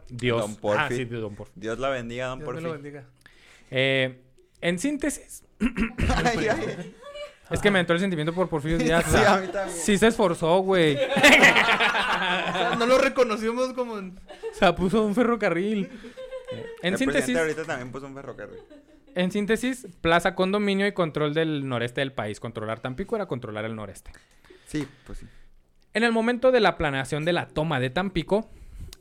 Dios. 0.09 0.41
Don 0.41 0.57
Porfi. 0.57 0.83
Ah, 0.83 0.89
sí, 0.91 1.05
Don 1.05 1.35
Porfi. 1.37 1.53
Dios 1.55 1.79
la 1.79 1.89
bendiga, 1.91 2.27
don 2.29 2.39
Dios 2.41 2.49
me 2.49 2.53
Porfi. 2.53 2.67
lo 2.67 2.73
bendiga. 2.73 3.05
Eh, 3.71 4.23
en 4.61 4.79
síntesis, 4.79 5.45
Ay, 6.25 6.49
ay. 6.49 6.95
Es 7.51 7.61
que 7.61 7.71
me 7.71 7.81
entró 7.81 7.95
el 7.95 8.01
sentimiento 8.01 8.33
por 8.33 8.49
Porfirio 8.49 8.79
Díaz. 8.79 9.05
Sí, 9.09 9.17
a 9.17 9.39
mí 9.39 9.49
también. 9.49 9.77
sí 9.77 9.99
se 9.99 10.07
esforzó, 10.09 10.59
güey. 10.61 10.99
O 12.55 12.57
sea, 12.57 12.77
no 12.79 12.87
lo 12.87 12.99
reconocimos 12.99 13.73
como 13.73 13.99
en... 13.99 14.17
O 14.51 14.55
sea, 14.55 14.75
puso 14.75 15.05
un 15.05 15.15
ferrocarril. 15.15 15.91
En 16.83 16.93
el 16.93 16.99
síntesis, 16.99 17.25
presidente 17.25 17.41
ahorita 17.41 17.65
también 17.65 17.91
puso 17.91 18.07
un 18.07 18.15
ferrocarril. 18.15 18.61
En 19.15 19.31
síntesis, 19.31 19.87
plaza 20.01 20.35
con 20.35 20.53
dominio 20.53 20.87
y 20.87 20.93
control 20.93 21.35
del 21.35 21.69
noreste 21.69 22.01
del 22.01 22.13
país. 22.13 22.41
Controlar 22.41 22.81
Tampico 22.81 23.17
era 23.17 23.27
controlar 23.27 23.65
el 23.65 23.75
noreste. 23.77 24.13
Sí, 24.67 24.87
pues 25.07 25.19
sí. 25.19 25.27
En 25.95 26.03
el 26.05 26.13
momento 26.13 26.51
de 26.53 26.61
la 26.61 26.77
planeación 26.77 27.25
de 27.25 27.33
la 27.33 27.47
toma 27.49 27.81
de 27.81 27.91
Tampico, 27.91 28.51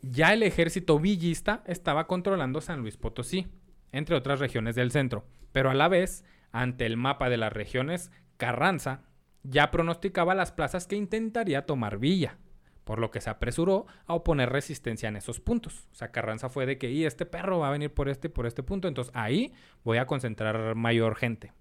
ya 0.01 0.33
el 0.33 0.43
ejército 0.43 0.99
villista 0.99 1.63
estaba 1.65 2.07
controlando 2.07 2.61
San 2.61 2.81
Luis 2.81 2.97
Potosí, 2.97 3.47
entre 3.91 4.15
otras 4.15 4.39
regiones 4.39 4.75
del 4.75 4.91
centro. 4.91 5.25
Pero 5.51 5.69
a 5.69 5.73
la 5.73 5.87
vez, 5.87 6.23
ante 6.51 6.85
el 6.85 6.97
mapa 6.97 7.29
de 7.29 7.37
las 7.37 7.53
regiones, 7.53 8.11
Carranza 8.37 9.01
ya 9.43 9.71
pronosticaba 9.71 10.35
las 10.35 10.51
plazas 10.51 10.87
que 10.87 10.95
intentaría 10.95 11.65
tomar 11.65 11.97
Villa, 11.97 12.37
por 12.83 12.99
lo 12.99 13.11
que 13.11 13.21
se 13.21 13.29
apresuró 13.29 13.85
a 14.05 14.13
oponer 14.13 14.49
resistencia 14.49 15.09
en 15.09 15.15
esos 15.15 15.39
puntos. 15.39 15.87
O 15.91 15.95
sea, 15.95 16.11
Carranza 16.11 16.49
fue 16.49 16.65
de 16.65 16.77
que, 16.77 16.91
y 16.91 17.05
este 17.05 17.25
perro 17.25 17.59
va 17.59 17.69
a 17.69 17.71
venir 17.71 17.93
por 17.93 18.09
este 18.09 18.27
y 18.27 18.31
por 18.31 18.45
este 18.45 18.63
punto, 18.63 18.87
entonces 18.87 19.13
ahí 19.15 19.53
voy 19.83 19.97
a 19.97 20.05
concentrar 20.05 20.75
mayor 20.75 21.15
gente. 21.15 21.51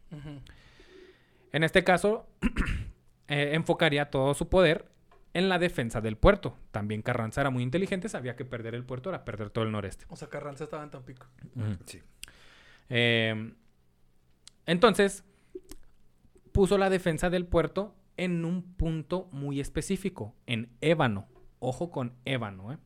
En 1.52 1.64
este 1.64 1.84
caso, 1.84 2.26
eh, 3.28 3.50
enfocaría 3.54 4.10
todo 4.10 4.34
su 4.34 4.48
poder 4.48 4.90
en 5.34 5.48
la 5.48 5.58
defensa 5.58 6.00
del 6.00 6.16
puerto. 6.16 6.56
También 6.70 7.02
Carranza 7.02 7.40
era 7.40 7.50
muy 7.50 7.62
inteligente, 7.62 8.08
sabía 8.08 8.36
que 8.36 8.44
perder 8.44 8.74
el 8.74 8.84
puerto 8.84 9.08
era 9.08 9.24
perder 9.24 9.50
todo 9.50 9.64
el 9.64 9.72
noreste. 9.72 10.04
O 10.08 10.16
sea, 10.16 10.28
Carranza 10.28 10.64
estaba 10.64 10.82
en 10.82 10.90
Tampico. 10.90 11.26
Sí. 11.86 12.02
Eh, 12.88 13.54
entonces, 14.66 15.24
puso 16.52 16.78
la 16.78 16.90
defensa 16.90 17.30
del 17.30 17.46
puerto 17.46 17.94
en 18.16 18.44
un 18.44 18.62
punto 18.62 19.28
muy 19.32 19.60
específico, 19.60 20.34
en 20.46 20.70
Ébano. 20.80 21.28
Ojo 21.58 21.90
con 21.90 22.14
Ébano, 22.24 22.72
¿eh? 22.72 22.78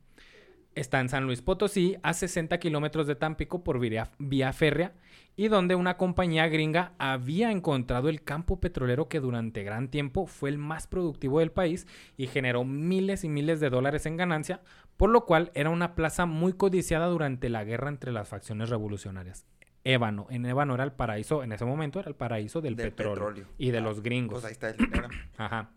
Está 0.76 1.00
en 1.00 1.08
San 1.08 1.24
Luis 1.24 1.40
Potosí, 1.40 1.96
a 2.02 2.12
60 2.12 2.58
kilómetros 2.58 3.06
de 3.06 3.14
Tampico 3.14 3.64
por 3.64 3.78
vía, 3.78 4.10
vía 4.18 4.52
férrea, 4.52 4.92
y 5.34 5.48
donde 5.48 5.74
una 5.74 5.96
compañía 5.96 6.48
gringa 6.48 6.92
había 6.98 7.50
encontrado 7.50 8.10
el 8.10 8.22
campo 8.22 8.60
petrolero 8.60 9.08
que 9.08 9.20
durante 9.20 9.64
gran 9.64 9.88
tiempo 9.88 10.26
fue 10.26 10.50
el 10.50 10.58
más 10.58 10.86
productivo 10.86 11.40
del 11.40 11.50
país 11.50 11.86
y 12.18 12.26
generó 12.26 12.64
miles 12.64 13.24
y 13.24 13.30
miles 13.30 13.58
de 13.58 13.70
dólares 13.70 14.04
en 14.04 14.18
ganancia, 14.18 14.60
por 14.98 15.08
lo 15.08 15.24
cual 15.24 15.50
era 15.54 15.70
una 15.70 15.94
plaza 15.94 16.26
muy 16.26 16.52
codiciada 16.52 17.06
durante 17.06 17.48
la 17.48 17.64
guerra 17.64 17.88
entre 17.88 18.12
las 18.12 18.28
facciones 18.28 18.68
revolucionarias. 18.68 19.46
Ébano, 19.88 20.26
en 20.30 20.44
Ébano 20.46 20.74
era 20.74 20.84
el 20.84 20.92
paraíso, 20.92 21.42
en 21.44 21.52
ese 21.52 21.64
momento 21.64 22.00
era 22.00 22.08
el 22.08 22.14
paraíso 22.16 22.60
del, 22.60 22.74
Del 22.76 22.88
petróleo, 22.90 23.14
petróleo. 23.14 23.46
y 23.58 23.70
de 23.70 23.80
los 23.80 24.02
gringos. 24.02 24.34
Pues 24.40 24.44
ahí 24.46 24.52
está 24.52 24.70
el 24.70 24.76
dinero. 24.76 25.08
Ajá. 25.38 25.70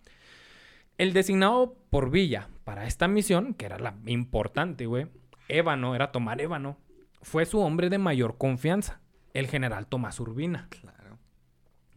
El 0.98 1.14
designado 1.14 1.76
por 1.90 2.10
Villa 2.10 2.50
para 2.64 2.86
esta 2.86 3.08
misión, 3.08 3.54
que 3.54 3.66
era 3.66 3.78
la 3.80 3.96
importante, 4.08 4.86
güey, 4.86 5.08
Ébano, 5.48 5.96
era 5.96 6.12
tomar 6.12 6.42
Ébano, 6.42 6.78
fue 7.22 7.46
su 7.46 7.60
hombre 7.60 7.90
de 7.90 7.98
mayor 8.00 8.38
confianza, 8.38 9.00
el 9.34 9.48
general 9.48 9.88
Tomás 9.88 10.20
Urbina, 10.20 10.68
Claro. 10.70 11.18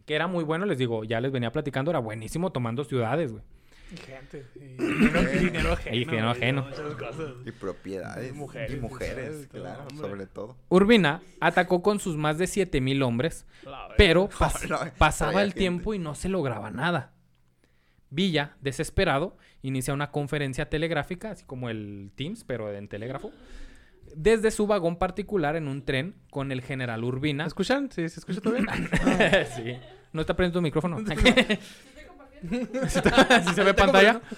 que 0.06 0.14
era 0.14 0.26
muy 0.26 0.44
bueno, 0.44 0.66
les 0.66 0.78
digo, 0.78 1.04
ya 1.04 1.20
les 1.20 1.32
venía 1.32 1.50
platicando, 1.50 1.90
era 1.90 1.98
buenísimo 2.00 2.52
tomando 2.52 2.84
ciudades, 2.84 3.32
güey. 3.32 3.44
Y 3.92 3.96
gente. 3.96 4.46
Y 4.54 4.60
dinero, 5.44 5.72
ajeno. 5.72 5.96
Y 5.96 5.98
dinero 6.00 6.30
ajeno. 6.30 6.62
Muchas 6.62 6.94
cosas. 6.94 7.32
Y 7.44 7.50
propiedades. 7.52 8.30
Y 8.30 8.32
mujeres, 8.32 8.72
Y 8.72 8.76
mujeres, 8.80 9.48
claro, 9.50 9.82
hombre. 9.82 9.96
sobre 10.08 10.26
todo. 10.26 10.56
Urbina 10.68 11.20
atacó 11.40 11.82
con 11.82 12.00
sus 12.00 12.16
más 12.16 12.38
de 12.38 12.46
7000 12.46 13.02
hombres, 13.02 13.46
pero 13.98 14.28
pas- 14.38 14.92
pasaba 14.98 15.42
el 15.42 15.48
gente. 15.48 15.58
tiempo 15.58 15.94
y 15.94 15.98
no 15.98 16.14
se 16.14 16.28
lograba 16.28 16.70
nada. 16.70 17.12
Villa, 18.10 18.56
desesperado, 18.60 19.36
inicia 19.62 19.94
una 19.94 20.10
conferencia 20.10 20.68
telegráfica, 20.68 21.30
así 21.30 21.44
como 21.44 21.70
el 21.70 22.12
Teams, 22.14 22.44
pero 22.44 22.70
en 22.72 22.86
telégrafo, 22.88 23.30
desde 24.14 24.50
su 24.50 24.66
vagón 24.66 24.96
particular 24.96 25.56
en 25.56 25.66
un 25.68 25.82
tren 25.84 26.14
con 26.30 26.52
el 26.52 26.60
general 26.60 27.00
¿Me 27.00 27.06
Urbina. 27.06 27.46
escuchan? 27.46 27.90
¿Sí? 27.90 28.06
¿Se 28.10 28.20
escucha 28.20 28.40
todo 28.42 28.52
bien? 28.54 28.66
sí. 29.56 29.76
No 30.12 30.20
está 30.20 30.36
prendiendo 30.36 30.58
tu 30.58 30.62
micrófono. 30.62 30.98
Estoy 32.42 33.02
compartiendo. 33.02 33.48
¿Sí 33.50 33.54
se 33.54 33.64
ve 33.64 33.74
pantalla? 33.74 34.20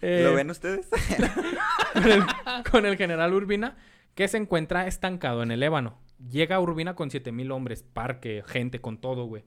Eh, 0.00 0.22
¿Lo 0.24 0.34
ven 0.34 0.50
ustedes? 0.50 0.88
con 1.94 2.04
el, 2.10 2.22
con 2.70 2.86
el 2.86 2.96
general 2.96 3.32
Urbina, 3.32 3.76
que 4.14 4.26
se 4.28 4.36
encuentra 4.36 4.86
estancado 4.86 5.42
en 5.42 5.50
el 5.52 5.62
Ébano. 5.62 5.98
Llega 6.30 6.60
Urbina 6.60 6.94
con 6.94 7.10
7000 7.10 7.50
hombres, 7.52 7.82
parque, 7.82 8.42
gente, 8.46 8.80
con 8.80 8.98
todo, 9.00 9.24
güey. 9.26 9.44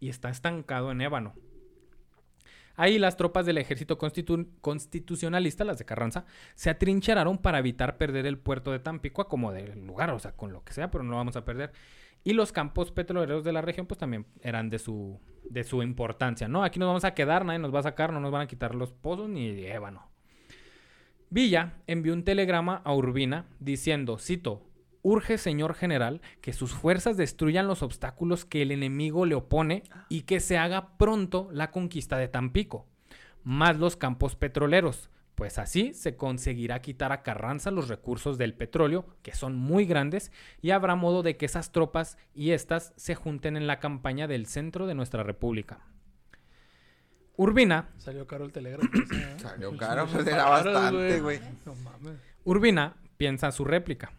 Y 0.00 0.08
está 0.08 0.30
estancado 0.30 0.90
en 0.92 1.00
Ébano. 1.00 1.34
Ahí 2.76 2.98
las 2.98 3.16
tropas 3.16 3.46
del 3.46 3.58
ejército 3.58 3.98
constitu- 3.98 4.48
constitucionalista, 4.60 5.64
las 5.64 5.78
de 5.78 5.84
Carranza, 5.86 6.24
se 6.54 6.70
atrincheraron 6.70 7.38
para 7.38 7.58
evitar 7.58 7.96
perder 7.96 8.26
el 8.26 8.38
puerto 8.38 8.70
de 8.70 8.78
Tampico 8.80 9.22
a 9.22 9.28
como 9.28 9.50
de 9.52 9.74
lugar, 9.76 10.10
o 10.10 10.18
sea, 10.18 10.32
con 10.32 10.52
lo 10.52 10.62
que 10.62 10.72
sea, 10.72 10.90
pero 10.90 11.02
no 11.02 11.10
lo 11.10 11.16
vamos 11.16 11.36
a 11.36 11.44
perder. 11.44 11.72
Y 12.26 12.32
los 12.32 12.50
campos 12.50 12.90
petroleros 12.90 13.44
de 13.44 13.52
la 13.52 13.62
región, 13.62 13.86
pues 13.86 13.98
también 13.98 14.26
eran 14.42 14.68
de 14.68 14.80
su, 14.80 15.20
de 15.48 15.62
su 15.62 15.84
importancia, 15.84 16.48
¿no? 16.48 16.64
Aquí 16.64 16.80
nos 16.80 16.88
vamos 16.88 17.04
a 17.04 17.14
quedar, 17.14 17.44
nadie 17.44 17.60
nos 17.60 17.72
va 17.72 17.78
a 17.78 17.84
sacar, 17.84 18.12
no 18.12 18.18
nos 18.18 18.32
van 18.32 18.42
a 18.42 18.46
quitar 18.48 18.74
los 18.74 18.92
pozos 18.92 19.28
ni 19.28 19.64
ébano. 19.64 20.10
Villa 21.30 21.74
envió 21.86 22.12
un 22.12 22.24
telegrama 22.24 22.82
a 22.84 22.92
Urbina 22.96 23.46
diciendo, 23.60 24.18
cito, 24.18 24.64
urge 25.02 25.38
señor 25.38 25.74
general 25.74 26.20
que 26.40 26.52
sus 26.52 26.74
fuerzas 26.74 27.16
destruyan 27.16 27.68
los 27.68 27.84
obstáculos 27.84 28.44
que 28.44 28.62
el 28.62 28.72
enemigo 28.72 29.24
le 29.24 29.36
opone 29.36 29.84
y 30.08 30.22
que 30.22 30.40
se 30.40 30.58
haga 30.58 30.98
pronto 30.98 31.48
la 31.52 31.70
conquista 31.70 32.18
de 32.18 32.26
Tampico, 32.26 32.88
más 33.44 33.78
los 33.78 33.94
campos 33.94 34.34
petroleros, 34.34 35.10
Pues 35.36 35.58
así 35.58 35.92
se 35.92 36.16
conseguirá 36.16 36.80
quitar 36.80 37.12
a 37.12 37.22
Carranza 37.22 37.70
los 37.70 37.88
recursos 37.88 38.38
del 38.38 38.54
petróleo, 38.54 39.06
que 39.22 39.34
son 39.34 39.54
muy 39.54 39.84
grandes, 39.84 40.32
y 40.62 40.70
habrá 40.70 40.94
modo 40.94 41.22
de 41.22 41.36
que 41.36 41.44
esas 41.44 41.72
tropas 41.72 42.16
y 42.34 42.52
estas 42.52 42.94
se 42.96 43.14
junten 43.14 43.58
en 43.58 43.66
la 43.66 43.78
campaña 43.78 44.26
del 44.26 44.46
centro 44.46 44.86
de 44.86 44.94
nuestra 44.94 45.22
república. 45.22 45.80
Urbina 47.36 47.90
Salió 47.98 48.26
caro 48.26 48.46
el 48.46 48.52
telégrafo. 48.52 48.88
ese, 48.94 49.14
¿eh? 49.14 49.36
Salió 49.38 49.76
caro, 49.76 50.06
pues 50.06 50.26
era 50.26 50.48
bastante, 50.48 51.20
güey. 51.20 51.38
No 51.66 51.74
mames. 51.74 52.18
Urbina 52.44 52.96
piensa 53.18 53.52
su 53.52 53.66
réplica. 53.66 54.12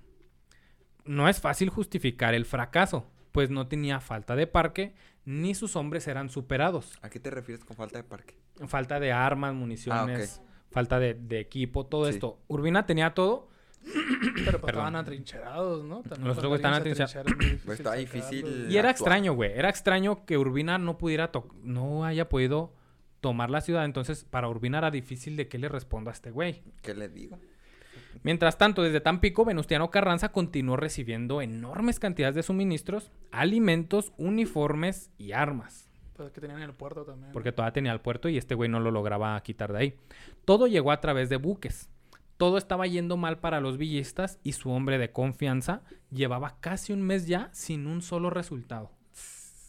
No 1.03 1.27
es 1.27 1.41
fácil 1.41 1.71
justificar 1.71 2.35
el 2.35 2.45
fracaso, 2.45 3.09
pues 3.31 3.49
no 3.49 3.67
tenía 3.67 4.01
falta 4.01 4.35
de 4.35 4.45
parque, 4.45 4.93
ni 5.25 5.55
sus 5.55 5.75
hombres 5.75 6.07
eran 6.07 6.29
superados. 6.29 6.99
¿A 7.01 7.09
qué 7.09 7.19
te 7.19 7.31
refieres 7.31 7.65
con 7.65 7.75
falta 7.75 7.97
de 7.97 8.03
parque? 8.03 8.37
Falta 8.67 8.99
de 8.99 9.11
armas, 9.11 9.55
municiones, 9.55 10.41
falta 10.71 10.99
de, 10.99 11.13
de 11.13 11.39
equipo, 11.39 11.85
todo 11.85 12.05
Sí. 12.05 12.11
esto. 12.11 12.39
Urbina 12.47 12.85
tenía 12.85 13.13
todo. 13.13 13.47
Pero 14.45 14.59
pues 14.59 14.71
estaban 14.73 14.95
atrincherados, 14.95 15.85
¿no? 15.85 16.01
También 16.01 16.27
Los 16.27 16.37
otros 16.37 16.55
estaban 16.55 16.79
atrincherados. 16.81 17.31
Pues 17.65 17.79
estaba 17.79 17.95
sacarlo, 17.95 17.99
difícil. 17.99 18.67
Y 18.71 18.77
era 18.77 18.89
extraño, 18.91 19.33
güey. 19.33 19.51
Era 19.53 19.69
extraño 19.69 20.25
que 20.25 20.37
Urbina 20.37 20.77
no 20.77 20.97
pudiera, 20.97 21.31
to- 21.31 21.47
no 21.63 22.03
haya 22.05 22.27
podido 22.27 22.73
tomar 23.21 23.49
la 23.49 23.61
ciudad. 23.61 23.85
Entonces, 23.85 24.25
para 24.25 24.49
Urbina 24.49 24.79
era 24.79 24.91
difícil 24.91 25.37
de 25.37 25.47
que 25.47 25.57
le 25.57 25.69
responda 25.69 26.11
a 26.11 26.13
este 26.13 26.31
güey. 26.31 26.63
¿Qué 26.81 26.93
le 26.93 27.07
digo? 27.07 27.39
Mientras 28.23 28.57
tanto, 28.57 28.81
desde 28.83 28.99
Tampico, 28.99 29.45
Venustiano 29.45 29.89
Carranza 29.91 30.31
continuó 30.31 30.75
recibiendo 30.75 31.41
enormes 31.41 31.99
cantidades 31.99 32.35
de 32.35 32.43
suministros, 32.43 33.11
alimentos, 33.31 34.11
uniformes 34.17 35.11
y 35.17 35.31
armas. 35.31 35.87
Pues 36.15 36.31
que 36.31 36.41
tenían 36.41 36.57
en 36.61 36.69
el 36.69 36.73
puerto 36.75 37.05
también. 37.05 37.31
Porque 37.31 37.51
todavía 37.51 37.73
tenía 37.73 37.91
el 37.93 38.01
puerto 38.01 38.27
y 38.27 38.37
este 38.37 38.55
güey 38.55 38.69
no 38.69 38.79
lo 38.79 38.89
lograba 38.89 39.39
quitar 39.43 39.71
de 39.71 39.79
ahí. 39.79 39.95
Todo 40.47 40.67
llegó 40.67 40.93
a 40.93 41.01
través 41.01 41.27
de 41.27 41.35
buques. 41.35 41.89
Todo 42.37 42.57
estaba 42.57 42.87
yendo 42.87 43.17
mal 43.17 43.39
para 43.39 43.59
los 43.59 43.77
villistas 43.77 44.39
y 44.43 44.53
su 44.53 44.71
hombre 44.71 44.97
de 44.97 45.11
confianza 45.11 45.81
llevaba 46.09 46.55
casi 46.61 46.93
un 46.93 47.01
mes 47.01 47.27
ya 47.27 47.49
sin 47.51 47.85
un 47.85 48.01
solo 48.01 48.29
resultado. 48.29 48.89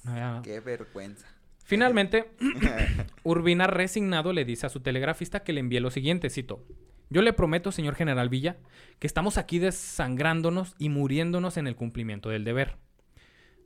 No 0.04 0.12
había- 0.12 0.40
Qué 0.44 0.60
vergüenza. 0.60 1.26
Finalmente, 1.64 2.30
Urbina 3.24 3.66
resignado 3.66 4.32
le 4.32 4.44
dice 4.44 4.66
a 4.66 4.68
su 4.68 4.78
telegrafista 4.78 5.40
que 5.42 5.52
le 5.52 5.58
envíe 5.58 5.80
lo 5.80 5.90
siguiente, 5.90 6.30
cito. 6.30 6.64
Yo 7.10 7.22
le 7.22 7.32
prometo, 7.32 7.72
señor 7.72 7.96
general 7.96 8.28
Villa, 8.28 8.58
que 9.00 9.08
estamos 9.08 9.36
aquí 9.36 9.58
desangrándonos 9.58 10.76
y 10.78 10.90
muriéndonos 10.90 11.56
en 11.56 11.66
el 11.66 11.74
cumplimiento 11.74 12.28
del 12.28 12.44
deber. 12.44 12.76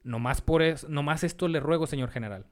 No 0.02 0.18
más, 0.18 0.40
por 0.40 0.62
es, 0.62 0.88
no 0.88 1.02
más 1.02 1.24
esto 1.24 1.46
le 1.46 1.60
ruego, 1.60 1.86
señor 1.86 2.08
general, 2.10 2.46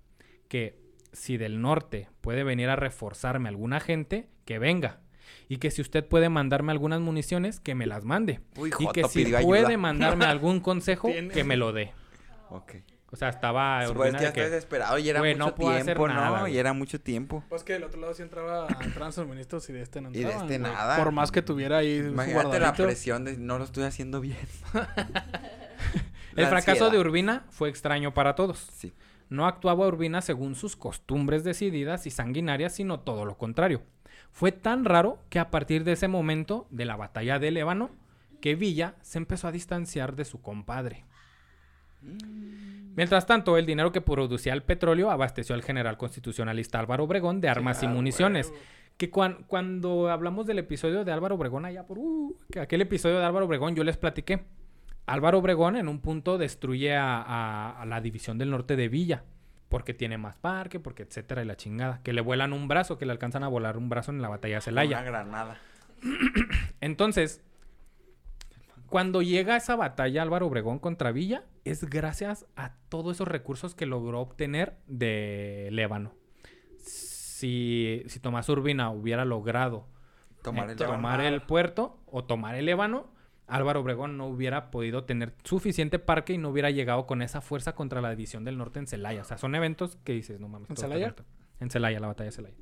que 0.48 0.89
si 1.12 1.36
del 1.36 1.60
norte 1.60 2.08
puede 2.20 2.44
venir 2.44 2.68
a 2.68 2.76
reforzarme 2.76 3.48
alguna 3.48 3.80
gente, 3.80 4.28
que 4.44 4.58
venga. 4.58 5.00
Y 5.48 5.58
que 5.58 5.70
si 5.70 5.80
usted 5.82 6.04
puede 6.06 6.28
mandarme 6.28 6.72
algunas 6.72 7.00
municiones, 7.00 7.60
que 7.60 7.74
me 7.74 7.86
las 7.86 8.04
mande. 8.04 8.40
Uy, 8.56 8.72
y 8.78 8.86
que 8.88 9.04
si 9.04 9.24
ayuda. 9.26 9.40
puede 9.42 9.76
mandarme 9.76 10.24
algún 10.26 10.60
consejo, 10.60 11.08
Tiene. 11.08 11.32
que 11.34 11.44
me 11.44 11.56
lo 11.56 11.72
dé. 11.72 11.92
Ok. 12.50 12.74
O 13.12 13.16
sea, 13.16 13.28
estaba 13.28 13.82
Pues 13.92 14.12
ya 14.20 14.32
que- 14.32 14.42
desesperado 14.42 14.96
y 14.98 15.08
era 15.08 15.20
mucho 15.20 15.36
no 15.36 15.54
puedo 15.56 15.70
hacer 15.70 15.84
tiempo, 15.96 16.06
nada, 16.06 16.30
¿no? 16.30 16.40
güey. 16.42 16.54
Y 16.54 16.58
era 16.58 16.72
mucho 16.72 17.00
tiempo. 17.00 17.42
Pues 17.48 17.64
que 17.64 17.72
del 17.72 17.82
otro 17.82 18.00
lado 18.00 18.14
sí 18.14 18.22
entraba, 18.22 18.68
entraban 18.82 19.12
suministros 19.12 19.68
y 19.68 19.72
de 19.72 19.82
este 19.82 20.00
no 20.00 20.10
Y 20.10 20.22
de 20.22 20.30
este 20.30 20.60
nada. 20.60 20.96
Por 20.96 21.10
más 21.10 21.32
que 21.32 21.42
tuviera 21.42 21.78
ahí 21.78 21.96
Imagínate 21.98 22.60
la 22.60 22.72
presión 22.72 23.24
de 23.24 23.36
no 23.36 23.58
lo 23.58 23.64
estoy 23.64 23.82
haciendo 23.82 24.20
bien. 24.20 24.38
El 26.36 26.44
La 26.44 26.48
fracaso 26.48 26.70
ansiedad. 26.84 26.92
de 26.92 26.98
Urbina 27.00 27.44
fue 27.50 27.68
extraño 27.68 28.14
para 28.14 28.34
todos. 28.36 28.68
Sí. 28.76 28.92
No 29.30 29.46
actuaba 29.46 29.86
Urbina 29.86 30.20
según 30.20 30.54
sus 30.54 30.76
costumbres 30.76 31.42
decididas 31.44 32.06
y 32.06 32.10
sanguinarias, 32.10 32.74
sino 32.74 33.00
todo 33.00 33.24
lo 33.24 33.38
contrario. 33.38 33.82
Fue 34.32 34.52
tan 34.52 34.84
raro 34.84 35.18
que 35.30 35.38
a 35.38 35.50
partir 35.50 35.84
de 35.84 35.92
ese 35.92 36.08
momento, 36.08 36.66
de 36.70 36.84
la 36.84 36.96
batalla 36.96 37.38
de 37.38 37.50
Lébano, 37.50 37.90
que 38.40 38.54
Villa 38.56 38.96
se 39.02 39.18
empezó 39.18 39.48
a 39.48 39.52
distanciar 39.52 40.14
de 40.16 40.24
su 40.24 40.42
compadre. 40.42 41.04
Mientras 42.96 43.26
tanto, 43.26 43.56
el 43.56 43.66
dinero 43.66 43.92
que 43.92 44.00
producía 44.00 44.52
el 44.52 44.62
petróleo 44.62 45.10
abasteció 45.10 45.54
al 45.54 45.62
general 45.62 45.96
constitucionalista 45.96 46.78
Álvaro 46.80 47.04
Obregón 47.04 47.40
de 47.40 47.48
armas 47.48 47.82
y 47.82 47.86
Ah, 47.86 47.90
municiones. 47.90 48.48
huevo. 48.48 48.60
Que 48.96 49.10
cuan- 49.10 49.44
cuando 49.46 50.10
hablamos 50.10 50.46
del 50.46 50.58
episodio 50.58 51.04
de 51.04 51.12
Álvaro 51.12 51.36
Obregón, 51.36 51.64
allá 51.64 51.86
por 51.86 51.98
uh, 51.98 52.36
que 52.52 52.60
aquel 52.60 52.82
episodio 52.82 53.18
de 53.18 53.24
Álvaro 53.24 53.46
Obregón, 53.46 53.74
yo 53.74 53.84
les 53.84 53.96
platiqué. 53.96 54.44
Álvaro 55.06 55.38
Obregón 55.38 55.76
en 55.76 55.88
un 55.88 56.00
punto 56.00 56.38
destruye 56.38 56.96
a, 56.96 57.20
a- 57.20 57.80
a 57.82 57.86
la 57.86 58.00
división 58.00 58.38
del 58.38 58.50
norte 58.50 58.76
de 58.76 58.88
Villa. 58.88 59.24
Porque 59.68 59.94
tiene 59.94 60.18
más 60.18 60.36
parque, 60.36 60.80
porque 60.80 61.04
etcétera, 61.04 61.42
y 61.42 61.46
la 61.46 61.56
chingada. 61.56 62.00
Que 62.02 62.12
le 62.12 62.20
vuelan 62.22 62.52
un 62.52 62.66
brazo, 62.66 62.98
que 62.98 63.06
le 63.06 63.12
alcanzan 63.12 63.44
a 63.44 63.48
volar 63.48 63.76
un 63.78 63.88
brazo 63.88 64.10
en 64.10 64.20
la 64.20 64.28
batalla 64.28 64.54
de 64.54 64.58
Una 64.58 64.62
Celaya. 64.62 65.02
granada. 65.02 65.58
Entonces, 66.80 67.40
cuando 68.88 69.22
llega 69.22 69.56
esa 69.56 69.76
batalla 69.76 70.22
Álvaro 70.22 70.48
Obregón 70.48 70.80
contra 70.80 71.12
Villa, 71.12 71.44
es 71.64 71.84
gracias 71.88 72.46
a 72.56 72.72
todos 72.88 73.16
esos 73.16 73.28
recursos 73.28 73.76
que 73.76 73.86
logró 73.86 74.20
obtener 74.20 74.76
de 74.88 75.68
Lébano. 75.70 76.14
Si, 76.78 78.02
si 78.06 78.20
Tomás 78.20 78.48
Urbina 78.48 78.90
hubiera 78.90 79.24
logrado 79.24 79.86
Tomar 80.42 80.68
eh, 80.68 80.72
el 80.72 80.78
tomar 80.78 81.20
el 81.20 81.42
puerto 81.42 81.98
o 82.06 82.24
tomar 82.24 82.54
el 82.56 82.68
Ébano, 82.68 83.06
Álvaro 83.50 83.80
Obregón 83.80 84.16
no 84.16 84.26
hubiera 84.26 84.70
podido 84.70 85.04
tener 85.04 85.34
suficiente 85.44 85.98
parque 85.98 86.32
y 86.34 86.38
no 86.38 86.48
hubiera 86.50 86.70
llegado 86.70 87.06
con 87.06 87.22
esa 87.22 87.40
fuerza 87.40 87.74
contra 87.74 88.00
la 88.00 88.10
división 88.10 88.44
del 88.44 88.56
norte 88.58 88.78
en 88.78 88.86
Celaya. 88.86 89.22
O 89.22 89.24
sea, 89.24 89.38
son 89.38 89.54
eventos 89.54 89.96
que 90.04 90.12
dices, 90.12 90.40
no 90.40 90.48
mames. 90.48 90.70
¿En 90.70 90.76
Celaya? 90.76 91.14
En 91.60 91.70
Celaya, 91.70 92.00
la 92.00 92.06
batalla 92.06 92.30
de 92.30 92.32
Celaya. 92.36 92.54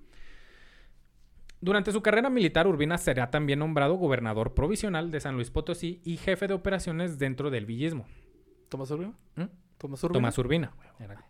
Durante 1.61 1.91
su 1.93 2.03
carrera 2.03 2.31
militar, 2.31 2.67
Urbina 2.69 2.99
será 2.99 3.31
también 3.31 3.59
nombrado 3.59 3.95
gobernador 3.95 4.55
provisional 4.55 5.11
de 5.11 5.21
San 5.21 5.35
Luis 5.35 5.51
Potosí 5.51 6.01
y 6.05 6.17
jefe 6.17 6.47
de 6.47 6.55
operaciones 6.55 7.19
dentro 7.19 7.51
del 7.51 7.67
villismo. 7.67 8.07
¿Tomás 8.69 8.91
Urbina? 8.93 9.13
¿Mm? 9.35 9.43
¿Tomás 9.77 10.05
Urbina? 10.05 10.19
Tomás 10.19 10.39
Urbina. 10.39 10.73
Era- 11.01 11.25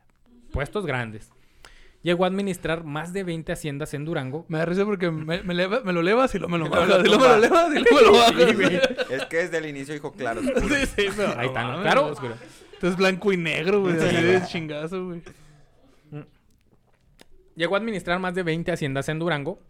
Puestos 0.52 0.84
grandes. 0.86 1.30
Llegó 2.02 2.24
a 2.24 2.28
administrar 2.28 2.84
más 2.84 3.12
de 3.12 3.24
20 3.24 3.50
haciendas 3.52 3.92
en 3.92 4.04
Durango. 4.04 4.46
Me 4.48 4.58
da 4.58 4.64
risa 4.64 4.84
porque 4.84 5.10
me, 5.10 5.42
me, 5.42 5.52
leva- 5.54 5.80
me 5.84 5.92
lo 5.92 6.00
levas 6.02 6.32
y 6.34 6.38
luego 6.38 6.52
me 6.52 6.58
lo 6.58 6.68
bajas. 6.70 6.88
lo 6.88 6.98
Y 7.00 7.02
me 7.02 7.08
lo 7.08 7.12
tumbas. 7.18 7.40
levas 7.40 7.70
y 7.74 7.78
luego 7.90 7.96
me 7.96 8.02
lo 8.02 8.12
bajas. 8.12 9.08
Es 9.10 9.24
que 9.26 9.36
desde 9.38 9.58
el 9.58 9.66
inicio 9.66 9.94
dijo 9.94 10.12
claro. 10.12 10.40
Sí, 10.42 10.86
sí, 10.96 11.06
pero 11.16 11.38
Ahí 11.38 11.46
está, 11.48 11.80
Claro, 11.82 12.06
oscuro. 12.06 12.34
Entonces 12.74 12.96
blanco 12.96 13.32
y 13.32 13.36
negro, 13.36 13.80
güey. 13.80 13.98
Sí, 13.98 14.06
así 14.06 14.22
de 14.24 14.42
chingazo, 14.46 15.06
güey. 15.06 15.22
Llegó 17.56 17.74
a 17.74 17.78
administrar 17.78 18.20
más 18.20 18.34
de 18.34 18.44
20 18.44 18.70
haciendas 18.70 19.08
en 19.08 19.18
Durango 19.18 19.60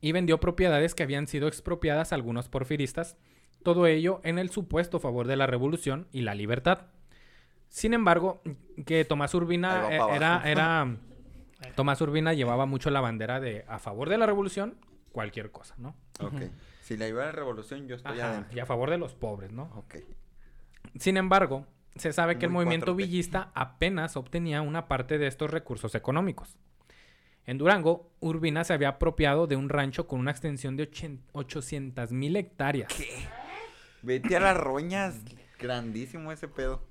y 0.00 0.10
vendió 0.10 0.40
propiedades 0.40 0.94
que 0.96 1.04
habían 1.04 1.28
sido 1.28 1.46
expropiadas 1.46 2.10
a 2.10 2.16
algunos 2.16 2.48
porfiristas, 2.48 3.16
todo 3.62 3.86
ello 3.86 4.20
en 4.24 4.38
el 4.40 4.50
supuesto 4.50 4.98
favor 4.98 5.28
de 5.28 5.36
la 5.36 5.46
revolución 5.46 6.08
y 6.10 6.22
la 6.22 6.34
libertad. 6.34 6.86
Sin 7.68 7.94
embargo, 7.94 8.42
que 8.84 9.04
Tomás 9.04 9.34
Urbina 9.34 9.82
pa' 9.82 10.16
era, 10.16 10.34
abajo. 10.34 10.48
era 10.48 10.96
Tomás 11.74 12.00
Urbina 12.00 12.32
llevaba 12.34 12.66
mucho 12.66 12.90
la 12.90 13.00
bandera 13.00 13.40
de 13.40 13.64
a 13.68 13.78
favor 13.78 14.08
de 14.08 14.18
la 14.18 14.26
revolución, 14.26 14.76
cualquier 15.12 15.50
cosa, 15.50 15.74
¿no? 15.78 15.94
Ok. 16.20 16.42
Si 16.80 16.96
la 16.96 17.06
iba 17.08 17.22
a 17.22 17.26
la 17.26 17.32
revolución, 17.32 17.86
yo 17.88 17.96
estoy 17.96 18.18
Ajá, 18.20 18.30
adentro. 18.32 18.56
y 18.56 18.60
a 18.60 18.66
favor 18.66 18.90
de 18.90 18.98
los 18.98 19.14
pobres, 19.14 19.52
¿no? 19.52 19.64
Ok. 19.76 19.96
Sin 20.98 21.16
embargo, 21.16 21.66
se 21.96 22.12
sabe 22.12 22.38
que 22.38 22.46
el 22.46 22.52
movimiento 22.52 22.92
4T. 22.94 22.96
villista 22.96 23.50
apenas 23.54 24.16
obtenía 24.16 24.62
una 24.62 24.88
parte 24.88 25.18
de 25.18 25.26
estos 25.26 25.50
recursos 25.50 25.94
económicos. 25.94 26.56
En 27.46 27.58
Durango, 27.58 28.10
Urbina 28.20 28.62
se 28.64 28.72
había 28.72 28.88
apropiado 28.90 29.46
de 29.46 29.56
un 29.56 29.68
rancho 29.68 30.06
con 30.06 30.20
una 30.20 30.30
extensión 30.30 30.76
de 30.76 30.84
800 31.32 32.12
mil 32.12 32.36
hectáreas, 32.36 32.92
Vete 34.02 34.36
a 34.36 34.40
las 34.40 34.56
roñas. 34.56 35.20
Grandísimo 35.58 36.32
ese 36.32 36.48
pedo. 36.48 36.82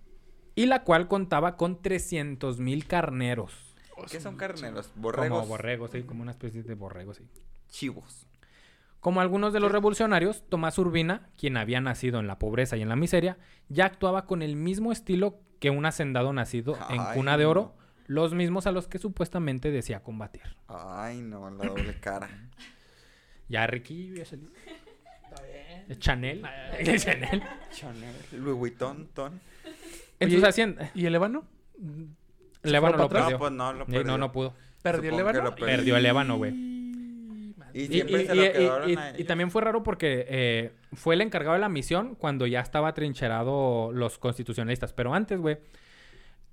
y 0.55 0.65
la 0.65 0.84
cual 0.84 1.07
contaba 1.07 1.55
con 1.57 1.82
300 1.82 2.59
mil 2.59 2.86
carneros. 2.88 3.70
¿Qué 4.10 4.20
son 4.20 4.38
carneros? 4.38 4.91
Borregos. 4.95 5.30
Como 5.30 5.47
borregos, 5.47 5.91
sí, 5.91 6.04
como 6.04 6.22
una 6.22 6.32
especie 6.32 6.64
de 6.64 6.76
borregos, 6.76 7.18
sí. 7.18 7.28
Chivos. 7.68 8.26
Como 8.99 9.20
algunos 9.20 9.52
de 9.52 9.60
los 9.60 9.72
revolucionarios, 9.72 10.43
Tomás 10.47 10.78
Urbina, 10.78 11.30
quien 11.36 11.58
había 11.58 11.82
nacido 11.82 12.20
en 12.20 12.28
la 12.28 12.38
pobreza 12.38 12.78
y 12.78 12.84
en 12.84 12.89
la 12.89 12.95
miseria, 12.95 13.38
ya 13.68 13.86
actuaba 13.86 14.26
con 14.26 14.41
el 14.41 14.56
mismo 14.56 14.91
estilo 14.91 15.39
que 15.60 15.70
un 15.70 15.86
hacendado 15.86 16.34
nacido 16.34 16.78
en 16.89 17.04
cuna 17.14 17.38
de 17.38 17.45
oro, 17.45 17.74
no. 17.76 17.84
los 18.08 18.34
mismos 18.34 18.68
a 18.68 18.72
los 18.72 18.88
que 18.88 18.99
supuestamente 18.99 19.72
decía 19.72 20.04
combatir. 20.04 20.43
Ay, 20.68 21.22
no, 21.22 21.49
la 21.49 21.66
doble 21.66 21.99
cara. 21.99 22.30
Ya 23.49 23.68
Ricky 23.68 24.14
ya 24.16 24.26
salió. 24.26 24.49
Chanel. 25.97 26.43
Chanel. 26.97 27.43
Chanel. 27.72 28.16
Louis 28.34 28.58
Vuitton, 28.58 29.08
ton. 29.14 29.39
En 30.20 30.28
Oye, 30.28 30.36
sus 30.36 30.47
haciendas. 30.47 30.91
¿Y 30.93 31.06
el 31.06 31.16
ébano? 31.16 31.43
Lo 32.64 32.82
para 32.82 33.07
perdió. 33.07 33.30
No, 33.32 33.39
pues 33.39 33.51
no, 33.51 33.74
lo 33.74 33.86
perdió. 33.86 34.03
no, 34.03 34.18
no 34.18 34.32
pudo. 34.32 34.53
¿Perdió 34.82 35.09
el 35.12 35.16
Supongo 35.18 35.30
ébano? 35.30 35.49
perdió. 35.55 35.66
Perdió 35.66 35.97
el 35.97 36.05
ébano, 36.05 36.38
güey. 36.38 36.51
Y 37.74 37.84
Y, 37.84 37.88
siempre 37.88 38.24
y- 38.24 38.28
se 38.28 38.36
lo 38.36 38.43
y- 38.43 38.45
y- 38.47 38.51
quedaron 38.51 38.89
y- 38.89 38.95
a 38.97 39.12
y 39.12 39.16
ellos. 39.16 39.28
también 39.28 39.49
fue 39.51 39.62
raro 39.62 39.82
porque 39.84 40.26
eh, 40.28 40.72
fue 40.93 41.16
el 41.16 41.22
encargado 41.22 41.53
de 41.53 41.59
la 41.62 41.70
misión 41.70 42.16
cuando 42.16 42.45
ya 42.45 42.59
estaba 42.59 42.93
trincherado 42.93 43.91
los 43.93 44.18
constitucionalistas. 44.18 44.91
Pero 44.93 45.14
antes, 45.14 45.39
güey, 45.39 45.57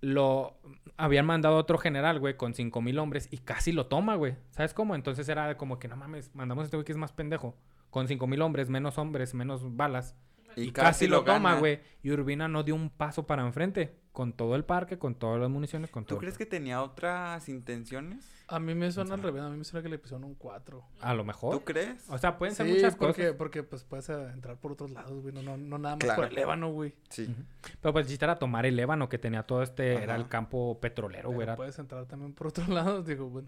lo 0.01 0.57
habían 0.97 1.27
mandado 1.27 1.57
a 1.57 1.59
otro 1.59 1.79
general, 1.79 2.21
güey, 2.21 2.37
con 2.37 2.55
cinco 2.55 2.81
mil 2.81 2.99
hombres 2.99 3.29
y 3.33 3.39
casi 3.39 3.73
lo 3.73 3.87
toma, 3.87 4.15
güey. 4.15 4.37
¿Sabes 4.51 4.75
cómo? 4.75 4.95
Entonces 4.95 5.29
era 5.29 5.57
como 5.57 5.79
que 5.79 5.89
no 5.89 5.97
mames, 5.97 6.31
mandamos 6.35 6.63
a 6.63 6.65
este 6.67 6.77
güey 6.77 6.85
que 6.85 6.93
es 6.93 6.99
más 6.99 7.13
pendejo. 7.13 7.57
Con 7.91 8.07
cinco 8.07 8.27
mil 8.27 8.43
hombres, 8.43 8.69
menos 8.71 8.99
hombres, 8.99 9.35
menos 9.35 9.77
balas. 9.77 10.15
Y, 10.57 10.73
casi, 10.73 11.07
lo, 11.07 11.23
toma, 11.25 11.55
güey. 11.57 11.81
Y 12.03 12.11
Urbina 12.11 12.49
no 12.49 12.63
dio 12.65 12.75
un 12.75 12.91
paso 12.91 13.27
para 13.27 13.43
enfrente. 13.45 13.95
Con 14.19 14.33
todo 14.33 14.57
el 14.57 14.65
parque, 14.65 14.99
con 14.99 15.15
todas 15.15 15.41
las 15.41 15.49
municiones, 15.49 15.93
con 15.93 16.03
¿Tú 16.03 16.09
todo. 16.09 16.19
crees 16.19 16.37
que 16.37 16.45
tenía 16.45 16.83
otras 16.83 17.49
intenciones? 17.49 18.29
A 18.49 18.59
mí 18.59 18.75
me 18.75 18.91
suena 18.91 19.15
al 19.15 19.23
revés, 19.23 19.45
a 19.45 19.49
mí 19.49 19.57
me 19.57 19.63
suena 19.63 19.81
que 19.81 19.89
le 19.89 19.97
pusieron 19.97 20.25
un 20.25 20.35
4. 20.35 20.83
A 21.03 21.15
lo 21.15 21.23
mejor. 21.23 21.55
¿Tú 21.57 21.65
crees? 21.65 22.05
O 22.11 22.19
sea, 22.19 22.37
pueden 22.37 22.53
ser 22.57 22.67
Sí, 22.67 22.73
muchas 22.73 22.97
porque, 22.97 23.23
cosas. 23.23 23.37
porque 23.37 23.63
pues 23.63 23.85
puedes 23.85 24.09
eh, 24.09 24.31
entrar 24.33 24.57
por 24.57 24.73
otros 24.73 24.91
lados, 24.91 25.23
güey. 25.23 25.33
No, 25.33 25.43
no, 25.43 25.57
no 25.57 25.79
nada 25.79 25.95
más 25.95 26.03
Claro. 26.05 26.23
por 26.23 26.33
el 26.33 26.37
ébano, 26.37 26.73
güey. 26.73 26.97
Sí. 27.11 27.33
Pero 27.81 27.93
pues 27.93 28.09
chiste 28.09 28.25
era 28.25 28.41
tomar 28.41 28.67
el 28.67 28.77
ébano 28.81 29.09
que 29.09 29.19
tenía 29.19 29.45
todo 29.45 29.63
este... 29.63 30.03
Era 30.03 30.17
el 30.17 30.27
campo 30.27 30.81
petrolero, 30.81 31.31
güey. 31.31 31.45
Era- 31.45 31.55
puedes 31.55 31.79
entrar 31.79 32.05
también 32.07 32.33
por 32.35 32.49
otros 32.49 32.69
lados, 32.69 33.07
digo, 33.07 33.29
bueno. 33.29 33.47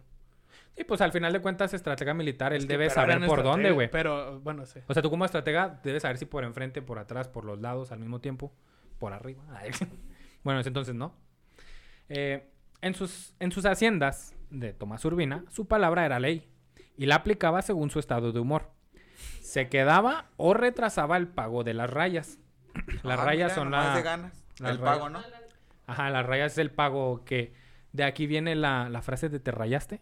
Y 0.77 0.85
pues 0.85 1.01
al 1.01 1.11
final 1.11 1.33
de 1.33 1.41
cuentas, 1.41 1.75
estratega 1.75 2.15
militar, 2.15 2.53
él 2.53 2.59
Es 2.61 2.67
que, 2.67 2.75
debe 2.75 2.91
saber 2.91 3.27
por 3.27 3.43
dónde, 3.43 3.73
güey. 3.73 3.91
Pero, 3.91 4.39
bueno, 4.39 4.65
sí. 4.67 4.79
O 4.87 4.95
sea, 4.95 5.03
tú 5.03 5.11
como 5.11 5.25
estratega 5.25 5.81
debes 5.83 6.03
saber 6.03 6.17
si 6.17 6.27
por 6.27 6.45
enfrente, 6.45 6.81
por 6.81 7.01
atrás, 7.01 7.27
por 7.27 7.45
los 7.45 7.61
lados, 7.61 7.91
al 7.91 7.99
mismo 7.99 8.21
tiempo, 8.21 8.53
por 9.01 9.13
arriba. 9.13 9.43
Bueno, 10.43 10.59
en 10.59 10.61
ese 10.61 10.69
entonces 10.71 10.95
no. 10.95 11.15
Eh, 12.09 12.49
en, 12.81 12.95
sus, 12.95 13.35
en 13.39 13.53
sus 13.53 13.65
haciendas 13.67 14.35
de 14.51 14.73
Tomás 14.73 15.05
Urbina, 15.05 15.45
su 15.51 15.67
palabra 15.67 16.05
era 16.07 16.19
ley 16.19 16.49
y 16.97 17.07
la 17.07 17.17
aplicaba 17.17 17.63
según 17.63 17.91
su 17.91 17.99
estado 17.99 18.33
de 18.33 18.41
humor. 18.41 18.71
Se 19.41 19.69
quedaba 19.69 20.27
o 20.37 20.55
retrasaba 20.55 21.17
el 21.17 21.29
pago 21.29 21.65
de 21.65 21.75
las 21.75 21.91
rayas. 21.91 22.39
Las 23.03 23.19
Ah, 23.19 23.25
rayas 23.25 23.53
mira, 23.53 23.55
son 23.55 23.71
nomás 23.71 23.87
la... 23.89 23.97
de 23.97 24.03
ganas. 24.03 24.45
las 24.61 24.71
El 24.73 24.79
rayas. 24.79 24.95
pago, 24.97 25.09
¿no? 25.11 25.21
Ajá, 25.87 26.11
las 26.11 26.25
rayas 26.27 26.53
es 26.53 26.59
el 26.59 26.71
pago 26.71 27.25
que... 27.25 27.53
De 27.93 28.05
aquí 28.05 28.27
viene 28.29 28.55
la, 28.55 28.89
la 28.89 29.03
frase 29.03 29.29
de 29.29 29.41
te 29.41 29.51
rayaste. 29.51 30.01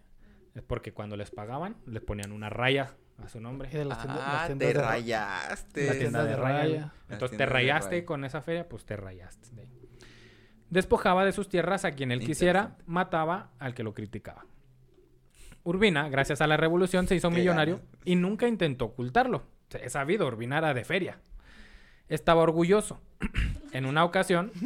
Es 0.55 0.63
porque 0.63 0.93
cuando 0.93 1.17
les 1.17 1.31
pagaban, 1.31 1.77
les 1.87 2.03
ponían 2.03 2.33
una 2.33 2.51
raya 2.51 2.95
a 3.23 3.29
su 3.29 3.41
nombre. 3.41 3.71
De 3.71 3.85
las 3.87 4.03
tiendas, 4.03 4.19
las 4.21 4.43
Ah, 4.43 4.47
tiendas 4.47 4.69
te 4.69 4.75
de 4.75 4.81
rayaste. 4.87 5.81
La 5.81 5.87
Las 5.89 5.99
tienda 5.99 6.25
de 6.25 6.37
raya. 6.37 6.81
Las 6.81 6.93
Entonces 7.11 7.39
te 7.39 7.47
rayaste 7.47 7.91
raya. 7.97 8.05
con 8.07 8.25
esa 8.27 8.43
feria, 8.43 8.69
pues 8.69 8.85
te 8.85 8.97
rayaste. 8.97 9.49
de 9.57 9.63
ahí. 9.63 9.78
Despojaba 10.71 11.25
de 11.25 11.33
sus 11.33 11.49
tierras 11.49 11.85
a 11.85 11.93
quien 11.93 12.13
él 12.13 12.21
quisiera, 12.21 12.77
mataba 12.87 13.51
al 13.59 13.75
que 13.75 13.83
lo 13.83 13.95
criticaba. 13.95 14.45
Urbina, 15.65 16.09
gracias 16.09 16.41
a 16.41 16.47
la 16.47 16.57
revolución, 16.57 17.07
se 17.09 17.15
hizo 17.17 17.31
millonario 17.31 17.81
y 18.05 18.17
nunca 18.17 18.49
intentó 18.49 18.87
ocultarlo. 18.87 19.45
Se- 19.71 19.85
Es 19.85 19.93
sabido, 19.93 20.27
Urbina 20.27 20.59
era 20.59 20.75
de 20.75 20.85
feria. 20.85 21.19
Estaba 22.09 22.43
orgulloso. 22.43 23.01
en 23.73 23.87
una 23.87 24.05
ocasión... 24.05 24.53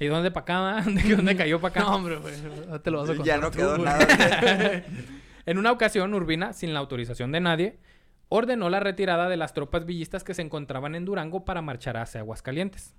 ¿Y 0.00 0.06
dónde 0.06 0.32
para 0.32 0.80
acá? 0.80 0.90
¿De 0.90 1.14
dónde 1.14 1.36
cayó 1.36 1.60
para 1.60 1.70
acá? 1.70 1.80
No, 1.80 1.94
hombre, 1.96 2.16
güey. 2.16 2.34
Te 2.82 2.90
lo 2.90 2.98
vas 3.02 3.10
a 3.10 3.14
contar 3.14 3.26
Ya 3.26 3.36
no 3.38 3.50
tú, 3.50 3.58
quedó 3.58 3.70
güey. 3.76 3.84
nada. 3.84 4.06
En 5.44 5.58
una 5.58 5.72
ocasión, 5.72 6.14
Urbina, 6.14 6.52
sin 6.52 6.72
la 6.72 6.78
autorización 6.78 7.32
de 7.32 7.40
nadie, 7.40 7.78
ordenó 8.28 8.70
la 8.70 8.78
retirada 8.78 9.28
de 9.28 9.36
las 9.36 9.54
tropas 9.54 9.84
villistas 9.84 10.22
que 10.22 10.34
se 10.34 10.42
encontraban 10.42 10.94
en 10.94 11.04
Durango 11.04 11.44
para 11.44 11.62
marchar 11.62 11.96
hacia 11.96 12.20
Aguascalientes. 12.20 12.94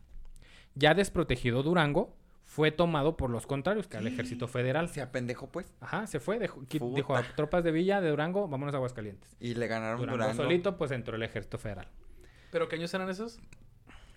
Ya 0.75 0.93
desprotegido 0.93 1.63
Durango, 1.63 2.15
fue 2.45 2.71
tomado 2.71 3.17
por 3.17 3.29
los 3.29 3.47
contrarios, 3.47 3.87
que 3.87 3.97
era 3.97 4.05
el 4.05 4.13
ejército 4.13 4.47
federal. 4.47 4.89
Se 4.89 5.01
apendejo, 5.01 5.47
pues. 5.47 5.73
Ajá, 5.79 6.07
se 6.07 6.19
fue, 6.19 6.39
dejó, 6.39 6.61
dijo 6.69 7.15
a 7.15 7.23
tropas 7.23 7.63
de 7.63 7.71
Villa, 7.71 8.01
de 8.01 8.09
Durango, 8.09 8.47
vámonos 8.47 8.73
a 8.73 8.77
Aguascalientes. 8.77 9.35
Y 9.39 9.55
le 9.55 9.67
ganaron 9.67 9.99
Durango, 9.99 10.17
Durango. 10.17 10.43
solito, 10.43 10.77
pues 10.77 10.91
entró 10.91 11.15
el 11.15 11.23
ejército 11.23 11.57
federal. 11.57 11.87
¿Pero 12.51 12.67
qué 12.67 12.75
años 12.75 12.93
eran 12.93 13.09
esos? 13.09 13.39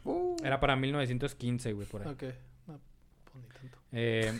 Uh, 0.04 0.36
Era 0.44 0.60
para 0.60 0.76
1915, 0.76 1.72
güey, 1.72 1.86
por 1.86 2.02
ahí. 2.02 2.08
Ok. 2.12 2.22
No, 2.66 2.80
pues 3.32 3.44
ni 3.44 3.48
tanto. 3.48 3.78
Eh, 3.92 4.32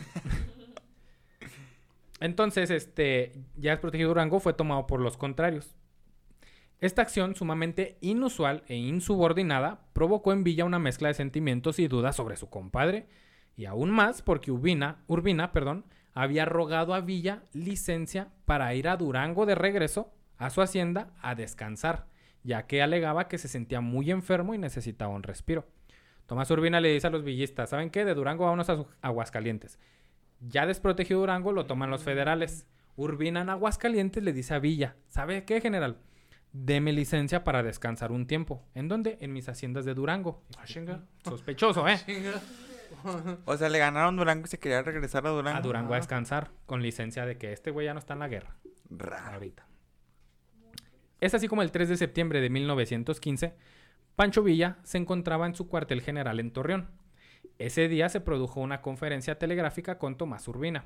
entonces, 2.19 2.69
este, 2.69 3.33
ya 3.55 3.71
desprotegido 3.71 4.09
Durango 4.09 4.39
fue 4.39 4.53
tomado 4.53 4.85
por 4.85 4.99
los 4.99 5.17
contrarios. 5.17 5.76
Esta 6.79 7.01
acción 7.01 7.35
sumamente 7.35 7.97
inusual 8.01 8.63
e 8.67 8.75
insubordinada 8.75 9.79
provocó 9.93 10.31
en 10.31 10.43
Villa 10.43 10.63
una 10.63 10.77
mezcla 10.77 11.07
de 11.07 11.15
sentimientos 11.15 11.79
y 11.79 11.87
dudas 11.87 12.15
sobre 12.15 12.37
su 12.37 12.51
compadre, 12.51 13.07
y 13.55 13.65
aún 13.65 13.89
más 13.89 14.21
porque 14.21 14.51
Urbina, 14.51 15.03
Urbina 15.07 15.51
perdón, 15.51 15.85
había 16.13 16.45
rogado 16.45 16.93
a 16.93 17.01
Villa 17.01 17.41
licencia 17.51 18.29
para 18.45 18.75
ir 18.75 18.87
a 18.87 18.97
Durango 18.97 19.47
de 19.47 19.55
regreso 19.55 20.13
a 20.37 20.51
su 20.51 20.61
hacienda 20.61 21.13
a 21.19 21.33
descansar, 21.33 22.05
ya 22.43 22.67
que 22.67 22.83
alegaba 22.83 23.27
que 23.27 23.39
se 23.39 23.47
sentía 23.47 23.81
muy 23.81 24.11
enfermo 24.11 24.53
y 24.53 24.59
necesitaba 24.59 25.15
un 25.15 25.23
respiro. 25.23 25.65
Tomás 26.27 26.51
Urbina 26.51 26.79
le 26.79 26.93
dice 26.93 27.07
a 27.07 27.09
los 27.09 27.23
villistas, 27.23 27.71
¿saben 27.71 27.89
qué? 27.89 28.05
De 28.05 28.13
Durango 28.13 28.43
vámonos 28.43 28.69
a 28.69 28.85
Aguascalientes. 29.01 29.79
Ya 30.41 30.67
desprotegido 30.67 31.21
Durango 31.21 31.51
lo 31.53 31.65
toman 31.65 31.89
los 31.89 32.03
federales. 32.03 32.67
Urbina 32.95 33.41
en 33.41 33.49
Aguascalientes 33.49 34.23
le 34.23 34.33
dice 34.33 34.53
a 34.53 34.59
Villa, 34.59 34.95
¿sabe 35.07 35.43
qué, 35.45 35.59
general? 35.61 35.97
Deme 36.53 36.93
licencia 36.93 37.43
para 37.43 37.63
descansar 37.63 38.11
un 38.11 38.25
tiempo. 38.25 38.63
¿En 38.73 38.87
dónde? 38.87 39.17
En 39.21 39.33
mis 39.33 39.47
haciendas 39.49 39.85
de 39.85 39.93
Durango. 39.93 40.43
Ah. 40.57 40.65
Sospechoso, 41.23 41.87
¿eh? 41.87 41.99
o 43.45 43.57
sea, 43.57 43.69
le 43.69 43.79
ganaron 43.79 44.15
Durango 44.15 44.45
y 44.45 44.49
se 44.49 44.59
quería 44.59 44.81
regresar 44.81 45.25
a 45.27 45.29
Durango. 45.29 45.57
A 45.57 45.61
Durango 45.61 45.93
a 45.93 45.97
descansar 45.97 46.51
con 46.65 46.81
licencia 46.81 47.25
de 47.25 47.37
que 47.37 47.53
este 47.53 47.71
güey 47.71 47.85
ya 47.85 47.93
no 47.93 47.99
está 47.99 48.13
en 48.13 48.19
la 48.19 48.27
guerra. 48.27 48.55
Raro. 48.89 49.35
ahorita. 49.35 49.67
Es 51.19 51.33
así 51.33 51.47
como 51.47 51.61
el 51.61 51.71
3 51.71 51.89
de 51.89 51.97
septiembre 51.97 52.41
de 52.41 52.49
1915, 52.49 53.55
Pancho 54.15 54.43
Villa 54.43 54.77
se 54.83 54.97
encontraba 54.97 55.45
en 55.45 55.55
su 55.55 55.67
cuartel 55.67 56.01
general 56.01 56.39
en 56.39 56.51
Torreón. 56.51 56.89
Ese 57.59 57.87
día 57.87 58.09
se 58.09 58.21
produjo 58.21 58.59
una 58.59 58.81
conferencia 58.81 59.37
telegráfica 59.39 59.97
con 59.97 60.17
Tomás 60.17 60.47
Urbina. 60.47 60.85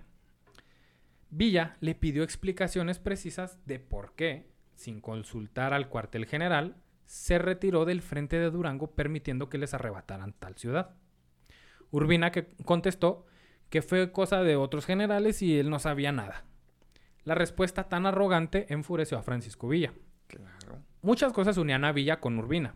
Villa 1.29 1.77
le 1.79 1.95
pidió 1.95 2.23
explicaciones 2.23 2.99
precisas 2.99 3.65
de 3.65 3.79
por 3.79 4.13
qué, 4.15 4.50
sin 4.81 4.99
consultar 5.01 5.73
al 5.73 5.87
cuartel 5.89 6.25
general, 6.25 6.75
se 7.05 7.37
retiró 7.37 7.85
del 7.85 8.01
frente 8.01 8.37
de 8.39 8.49
Durango 8.49 8.91
permitiendo 8.91 9.49
que 9.49 9.57
les 9.57 9.73
arrebataran 9.73 10.33
tal 10.33 10.55
ciudad. 10.55 10.95
Urbina 11.91 12.31
que 12.31 12.47
contestó 12.65 13.25
que 13.69 13.81
fue 13.81 14.11
cosa 14.11 14.43
de 14.43 14.55
otros 14.55 14.85
generales 14.85 15.41
y 15.41 15.57
él 15.59 15.69
no 15.69 15.79
sabía 15.79 16.11
nada. 16.11 16.45
La 17.23 17.35
respuesta 17.35 17.87
tan 17.89 18.05
arrogante 18.05 18.65
enfureció 18.73 19.17
a 19.17 19.23
Francisco 19.23 19.67
Villa. 19.67 19.93
Claro. 20.27 20.81
Muchas 21.01 21.33
cosas 21.33 21.57
unían 21.57 21.83
a 21.85 21.91
Villa 21.91 22.19
con 22.19 22.37
Urbina. 22.39 22.75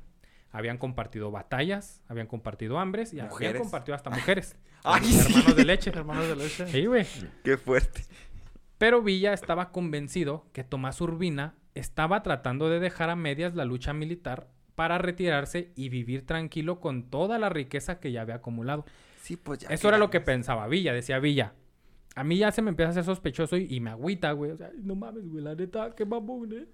Habían 0.51 0.77
compartido 0.77 1.31
batallas, 1.31 2.01
habían 2.07 2.27
compartido 2.27 2.79
hambres 2.79 3.13
y 3.13 3.19
habían 3.19 3.29
Mujeres. 3.29 3.61
compartido 3.61 3.95
hasta 3.95 4.09
mujeres. 4.09 4.55
Ay, 4.83 5.03
hermanos 5.17 5.55
de 5.55 5.65
leche. 5.65 5.89
Hermanos 5.89 6.27
de 6.27 6.35
leche. 6.35 6.67
Sí, 6.67 6.85
güey. 6.85 7.05
Qué 7.43 7.57
fuerte. 7.57 8.03
Pero 8.77 9.01
Villa 9.01 9.33
estaba 9.33 9.71
convencido 9.71 10.45
que 10.53 10.63
Tomás 10.63 11.01
Urbina 11.01 11.55
estaba 11.75 12.23
tratando 12.23 12.69
de 12.69 12.79
dejar 12.79 13.09
a 13.09 13.15
medias 13.15 13.55
la 13.55 13.65
lucha 13.65 13.93
militar 13.93 14.49
para 14.75 14.97
retirarse 14.97 15.71
y 15.75 15.89
vivir 15.89 16.25
tranquilo 16.25 16.79
con 16.79 17.09
toda 17.09 17.39
la 17.39 17.49
riqueza 17.49 17.99
que 17.99 18.11
ya 18.11 18.21
había 18.21 18.35
acumulado. 18.35 18.85
Sí, 19.15 19.37
pues 19.37 19.59
ya. 19.59 19.69
Eso 19.69 19.87
era 19.89 19.97
lo 19.97 20.09
que 20.09 20.21
pensaba 20.21 20.67
Villa, 20.67 20.93
decía 20.93 21.19
Villa. 21.19 21.53
A 22.15 22.23
mí 22.23 22.37
ya 22.37 22.51
se 22.51 22.61
me 22.61 22.69
empieza 22.69 22.89
a 22.89 22.91
hacer 22.91 23.03
sospechoso 23.03 23.57
y, 23.57 23.67
y 23.69 23.79
me 23.81 23.89
agüita, 23.91 24.31
güey. 24.31 24.51
O 24.51 24.57
sea, 24.57 24.71
no 24.77 24.95
mames, 24.95 25.27
güey, 25.27 25.43
la 25.43 25.55
neta, 25.55 25.93
qué 25.95 26.05
mamón, 26.05 26.53
¿eh? 26.53 26.67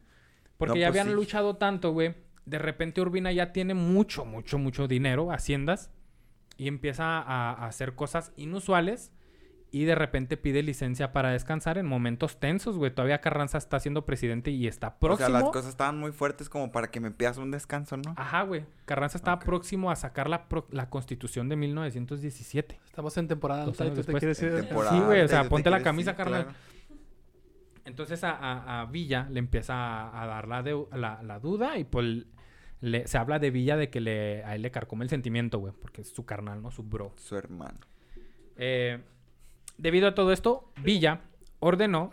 Porque 0.58 0.76
No, 0.76 0.82
ya 0.82 0.88
pues 0.88 1.00
habían 1.02 1.08
sí. 1.08 1.14
luchado 1.14 1.58
tanto, 1.58 1.92
güey. 1.94 2.16
De 2.46 2.60
repente 2.60 3.02
Urbina 3.02 3.32
ya 3.32 3.52
tiene 3.54 3.74
mucho, 3.74 4.26
mucho, 4.26 4.58
mucho 4.60 4.88
dinero, 4.88 5.32
haciendas, 5.32 5.92
y 6.58 6.68
empieza 6.68 7.20
a, 7.20 7.54
a 7.54 7.68
hacer 7.68 7.96
cosas 7.96 8.34
inusuales. 8.36 9.12
Y 9.74 9.86
de 9.86 9.96
repente 9.96 10.36
pide 10.36 10.64
licencia 10.64 11.14
para 11.14 11.30
descansar 11.30 11.78
en 11.78 11.86
momentos 11.86 12.42
tensos, 12.42 12.78
güey. 12.78 12.94
Todavía 12.94 13.22
Carranza 13.22 13.58
está 13.58 13.80
siendo 13.80 14.06
presidente 14.06 14.52
y 14.52 14.68
está 14.68 14.90
O 14.90 15.00
próximo. 15.00 15.30
sea, 15.30 15.40
las 15.40 15.44
cosas 15.50 15.68
estaban 15.70 15.98
muy 15.98 16.12
fuertes 16.12 16.50
como 16.50 16.74
para 16.74 16.92
que 16.92 17.00
me 17.00 17.10
pidas 17.10 17.38
un 17.38 17.52
descanso, 17.52 17.96
¿no? 17.96 18.14
Ajá, 18.18 18.42
güey. 18.44 18.66
Carranza 18.84 19.18
está 19.18 19.36
Ok. 19.36 19.46
próximo 19.46 19.90
a 19.90 19.96
sacar 19.96 20.30
la, 20.30 20.50
pro- 20.50 20.68
la 20.72 20.90
constitución 20.90 21.48
de 21.48 21.56
1917. 21.56 22.82
Estamos 22.86 23.16
en 23.16 23.30
temporada 23.30 23.64
Dos 23.64 23.80
alta 23.80 23.94
y 23.94 23.96
tú 23.96 24.04
te 24.12 24.18
quieres 24.20 24.42
En 24.44 24.50
ir. 24.58 24.66
temporada 24.66 24.92
Sí, 24.92 25.00
güey, 25.06 25.22
o 25.22 25.28
sea, 25.30 25.46
ponte 25.48 25.70
la 25.70 25.82
camisa, 25.82 26.18
carnal. 26.18 26.44
claro. 26.44 26.58
Entonces 27.86 28.24
a, 28.24 28.32
a- 28.32 28.82
a 28.82 28.86
Villa 28.86 29.28
le 29.32 29.40
empieza 29.40 29.74
a, 29.74 30.22
a 30.24 30.28
dar 30.28 30.48
la, 30.48 30.64
deu- 30.64 30.90
la, 30.96 31.24
la 31.24 31.40
duda 31.40 31.78
y 31.78 31.84
pues 31.86 32.26
le- 32.82 33.08
se 33.08 33.18
habla 33.18 33.40
de 33.40 33.52
Villa 33.52 33.78
de 33.78 33.90
que 33.90 34.02
le, 34.02 34.44
a 34.44 34.56
él 34.56 34.62
le 34.62 34.72
carcome 34.72 35.04
el 35.06 35.10
sentimiento, 35.10 35.60
güey, 35.60 35.74
porque 35.82 36.02
es 36.02 36.10
su 36.10 36.26
carnal, 36.26 36.62
¿no? 36.62 36.72
Su 36.72 36.84
bro. 36.84 37.14
Su 37.16 37.38
hermano. 37.38 37.80
Eh, 38.58 39.02
debido 39.82 40.08
a 40.08 40.16
todo 40.16 40.32
esto, 40.32 40.72
Villa 40.82 41.22
ordenó 41.60 42.12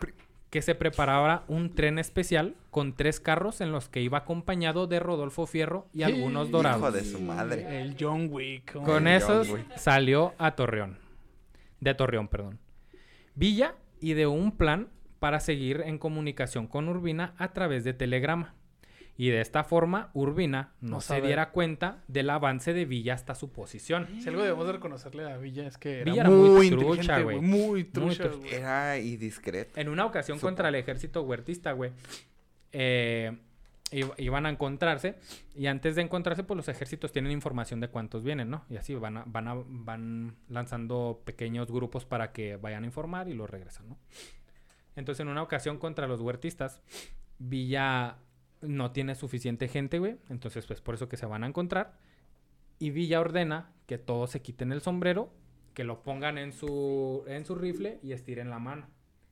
que 0.49 0.61
se 0.61 0.73
preparara 0.73 1.43
un 1.47 1.75
tren 1.75 1.99
especial 1.99 2.55
con 2.71 2.95
tres 2.95 3.19
carros 3.19 3.61
en 3.61 3.71
los 3.71 3.87
que 3.87 4.01
iba 4.01 4.17
acompañado 4.17 4.87
de 4.87 4.99
Rodolfo 4.99 5.45
Fierro 5.45 5.87
y 5.93 6.03
algunos 6.03 6.49
dorados. 6.49 6.81
Hijo 6.81 6.91
de 6.91 7.03
su 7.05 7.21
madre. 7.21 7.81
El 7.81 7.95
John 7.99 8.29
Wick. 8.31 8.73
Con 8.73 9.07
esos 9.07 9.47
John, 9.47 9.65
salió 9.75 10.33
a 10.39 10.55
Torreón. 10.55 10.97
De 11.79 11.93
Torreón, 11.93 12.27
perdón. 12.27 12.59
Villa 13.35 13.75
ideó 14.01 14.31
un 14.31 14.51
plan 14.51 14.89
para 15.19 15.39
seguir 15.39 15.83
en 15.85 15.99
comunicación 15.99 16.65
con 16.65 16.89
Urbina 16.89 17.35
a 17.37 17.53
través 17.53 17.83
de 17.83 17.93
telegrama. 17.93 18.55
Y 19.21 19.31
de 19.31 19.41
esta 19.41 19.65
forma, 19.65 20.11
Urbina 20.13 20.71
no, 20.79 20.91
No 20.91 21.01
se 21.01 21.09
sabe. 21.09 21.27
diera 21.27 21.49
cuenta 21.51 22.03
del 22.07 22.29
avance 22.29 22.71
de 22.73 22.85
Villa 22.85 23.15
hasta 23.15 23.35
su 23.35 23.51
posición. 23.51 24.07
Si 24.21 24.29
algo 24.29 24.41
debemos 24.43 24.65
de 24.65 24.71
reconocerle 24.71 25.29
a 25.29 25.35
Villa 25.35 25.67
es 25.67 25.77
que 25.77 25.95
era 26.01 26.05
Villa 26.05 26.21
era 26.21 26.29
muy 26.29 26.49
muy, 26.49 26.69
trucha, 26.69 27.19
güey. 27.19 27.39
Muy 27.41 27.83
trucha, 27.83 28.23
trucha. 28.29 28.37
güey. 28.39 28.53
Era 28.53 28.97
y 28.97 29.17
discreto. 29.17 29.77
En 29.77 29.89
una 29.89 30.05
ocasión 30.05 30.39
contra 30.39 30.69
el 30.69 30.75
ejército 30.75 31.21
huertista, 31.23 31.73
güey, 31.73 31.91
eh, 32.71 33.37
iban 33.91 34.45
a 34.45 34.49
encontrarse 34.51 35.15
y 35.53 35.65
antes 35.65 35.95
de 35.97 36.03
encontrarse, 36.03 36.43
pues 36.45 36.55
los 36.55 36.69
ejércitos 36.69 37.11
tienen 37.11 37.33
información 37.33 37.81
de 37.81 37.89
cuántos 37.89 38.23
vienen, 38.23 38.49
¿no? 38.49 38.63
Y 38.69 38.77
así 38.77 38.95
van, 38.95 39.17
a- 39.17 39.23
van, 39.25 39.47
a- 39.49 39.55
van 39.65 40.35
lanzando 40.47 41.23
pequeños 41.25 41.69
grupos 41.69 42.05
para 42.05 42.31
que 42.31 42.55
vayan 42.55 42.83
a 42.83 42.85
informar 42.85 43.27
y 43.27 43.33
los 43.33 43.49
regresan, 43.49 43.89
¿no? 43.89 43.97
Entonces, 44.95 45.19
en 45.21 45.27
una 45.27 45.41
ocasión 45.43 45.77
contra 45.77 46.07
los 46.07 46.21
huertistas, 46.21 46.81
Villa 47.37 48.17
no 48.61 48.91
tiene 48.91 49.15
suficiente 49.15 49.67
gente, 49.67 49.99
güey. 49.99 50.17
Entonces, 50.29 50.65
pues 50.65 50.81
por 50.81 50.95
eso 50.95 51.07
que 51.09 51.17
se 51.17 51.25
van 51.25 51.43
a 51.43 51.47
encontrar. 51.47 51.97
Y 52.79 52.91
Villa 52.91 53.19
ordena 53.19 53.71
que 53.87 53.97
todos 53.97 54.31
se 54.31 54.41
quiten 54.41 54.71
el 54.71 54.81
sombrero, 54.81 55.31
que 55.73 55.83
lo 55.83 56.03
pongan 56.03 56.37
en 56.37 56.51
su, 56.53 57.23
en 57.27 57.45
su 57.45 57.55
rifle 57.55 57.99
y 58.03 58.13
estiren 58.13 58.49
la 58.49 58.59
mano. 58.59 58.87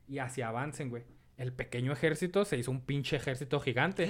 Y 0.08 0.18
así 0.18 0.42
avancen, 0.42 0.90
güey. 0.90 1.04
El 1.36 1.52
pequeño 1.52 1.92
ejército 1.92 2.44
se 2.44 2.56
hizo 2.58 2.70
un 2.70 2.80
pinche 2.80 3.16
ejército 3.16 3.60
gigante. 3.60 4.08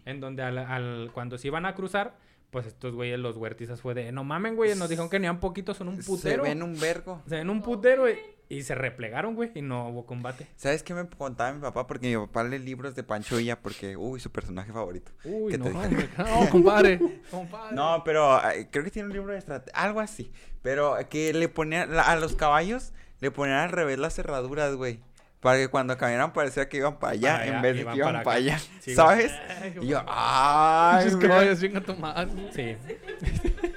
en 0.04 0.20
donde 0.20 0.42
al, 0.42 0.58
al- 0.58 1.10
cuando 1.12 1.36
se 1.38 1.48
iban 1.48 1.66
a 1.66 1.74
cruzar, 1.74 2.16
pues 2.50 2.66
estos 2.66 2.94
güeyes, 2.94 3.18
los 3.18 3.36
huertistas, 3.36 3.80
fue 3.80 3.94
de, 3.94 4.10
no 4.12 4.24
mamen, 4.24 4.56
güey, 4.56 4.74
nos 4.76 4.88
dijeron 4.88 5.08
que 5.08 5.18
ni 5.20 5.28
un 5.28 5.38
poquitos, 5.40 5.76
son 5.76 5.88
un 5.88 5.96
Se 6.02 6.04
putero. 6.04 6.42
ven 6.42 6.62
un 6.62 6.78
vergo. 6.78 7.22
Se 7.28 7.36
ven 7.36 7.50
un 7.50 7.62
putero, 7.62 8.02
güey. 8.02 8.18
Y 8.48 8.62
se 8.64 8.74
replegaron, 8.74 9.36
güey, 9.36 9.52
y 9.54 9.62
no 9.62 9.88
hubo 9.90 10.04
combate. 10.06 10.48
¿Sabes 10.56 10.82
qué 10.82 10.92
me 10.92 11.06
contaba 11.08 11.52
mi 11.52 11.60
papá? 11.60 11.86
Porque 11.86 12.08
mi 12.08 12.26
papá 12.26 12.42
lee 12.42 12.58
libros 12.58 12.96
de 12.96 13.04
Pancho 13.04 13.36
Villa 13.36 13.60
porque, 13.62 13.96
uy, 13.96 14.18
su 14.18 14.32
personaje 14.32 14.72
favorito. 14.72 15.12
Uy, 15.24 15.52
¿Qué 15.52 15.58
no, 15.58 15.66
hombre. 15.66 16.08
No, 16.18 16.50
compadre. 16.50 17.00
compadre. 17.30 17.76
No, 17.76 18.02
pero 18.04 18.40
creo 18.72 18.82
que 18.82 18.90
tiene 18.90 19.06
un 19.06 19.12
libro 19.14 19.32
de 19.32 19.38
estrategia, 19.38 19.80
algo 19.80 20.00
así. 20.00 20.32
Pero 20.62 20.96
que 21.08 21.32
le 21.32 21.48
ponían, 21.48 21.94
la- 21.94 22.02
a 22.02 22.16
los 22.16 22.34
caballos 22.34 22.92
le 23.20 23.30
ponían 23.30 23.58
al 23.58 23.70
revés 23.70 24.00
las 24.00 24.14
cerraduras, 24.16 24.74
güey. 24.74 24.98
Para 25.40 25.56
que 25.58 25.68
cuando 25.68 25.96
caminaran 25.96 26.32
parecía 26.32 26.68
que 26.68 26.76
iban 26.78 26.98
para 26.98 27.14
allá 27.14 27.32
Para 27.32 27.42
allá, 27.44 27.56
en 27.56 27.62
vez 27.62 27.76
de 27.76 27.84
que 27.86 27.96
iban 27.96 28.22
para 28.22 28.36
allá. 28.36 28.60
Sí. 28.80 28.94
¿Sabes? 28.94 29.32
Ay, 29.62 29.74
Y 29.80 29.86
yo, 29.86 30.02
ay, 30.06 31.06
mira. 31.14 31.28
caballos, 31.28 31.60
chinga 31.60 31.80
tu 31.80 31.94
madre. 31.96 32.28
Sí. 32.54 32.76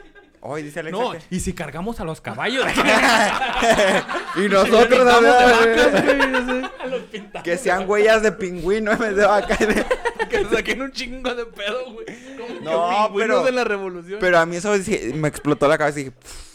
Hoy 0.45 0.61
dice 0.61 0.81
Alexa 0.81 0.99
No, 0.99 1.11
que... 1.13 1.19
y 1.29 1.39
si 1.39 1.53
cargamos 1.53 2.01
a 2.01 2.03
los 2.03 2.19
caballos. 2.19 2.65
Y 4.35 4.49
nosotros, 4.49 5.07
a 5.07 5.19
ver, 5.21 5.77
Vacas, 7.31 7.43
que 7.43 7.57
sean 7.57 7.89
huellas 7.89 8.21
de 8.23 8.31
pingüino 8.33 8.91
en 8.91 8.99
vez 8.99 9.15
de 9.15 9.25
vaca. 9.25 9.57
Que 10.29 10.43
saquen 10.45 10.81
un 10.81 10.91
chingo 10.91 11.33
de 11.35 11.45
pedo, 11.45 11.93
güey. 11.93 12.05
Como 12.37 12.59
No, 12.61 13.13
que 13.13 13.19
pero- 13.19 13.43
de 13.43 13.51
la 13.51 13.63
revolución. 13.63 14.17
Pero 14.19 14.39
a 14.39 14.45
mí 14.47 14.55
eso 14.55 14.73
me 15.13 15.27
explotó 15.27 15.67
la 15.67 15.77
cabeza 15.77 15.99
y 15.99 16.03
dije, 16.05 16.15
"Pff, 16.19 16.52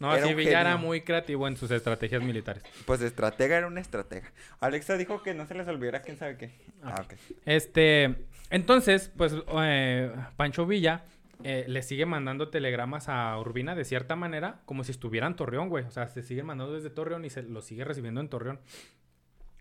No, 0.00 0.12
Era 0.14 0.24
sí, 0.26 0.30
un 0.32 0.36
Villa 0.38 0.60
era 0.62 0.76
muy 0.78 1.02
creativo 1.02 1.46
en 1.46 1.56
sus 1.56 1.70
estrategias 1.70 2.22
militares. 2.22 2.62
pues 2.86 3.00
estratega 3.02 3.58
era 3.58 3.66
una 3.66 3.80
estratega. 3.80 4.32
Alexa 4.58 4.96
dijo 4.96 5.22
que 5.22 5.34
no 5.34 5.46
se 5.46 5.54
les 5.54 5.68
olvidara 5.68 6.00
quién 6.02 6.16
sabe 6.16 6.36
qué. 6.38 6.50
Ah, 6.82 7.02
ok. 7.04 7.14
Este, 7.44 8.16
entonces, 8.48 9.12
pues, 9.16 9.34
eh, 9.62 10.10
Pancho 10.36 10.66
Villa 10.66 11.04
eh, 11.44 11.64
le 11.68 11.82
sigue 11.82 12.06
mandando 12.06 12.48
telegramas 12.48 13.08
a 13.10 13.38
Urbina 13.38 13.74
de 13.74 13.84
cierta 13.84 14.16
manera, 14.16 14.60
como 14.64 14.84
si 14.84 14.90
estuviera 14.92 15.26
en 15.26 15.36
Torreón, 15.36 15.68
güey. 15.68 15.84
O 15.84 15.90
sea, 15.90 16.08
se 16.08 16.22
siguen 16.22 16.46
mandando 16.46 16.72
desde 16.74 16.90
Torreón 16.90 17.24
y 17.26 17.30
se 17.30 17.42
lo 17.42 17.60
sigue 17.62 17.84
recibiendo 17.84 18.20
en 18.22 18.28
Torreón. 18.28 18.58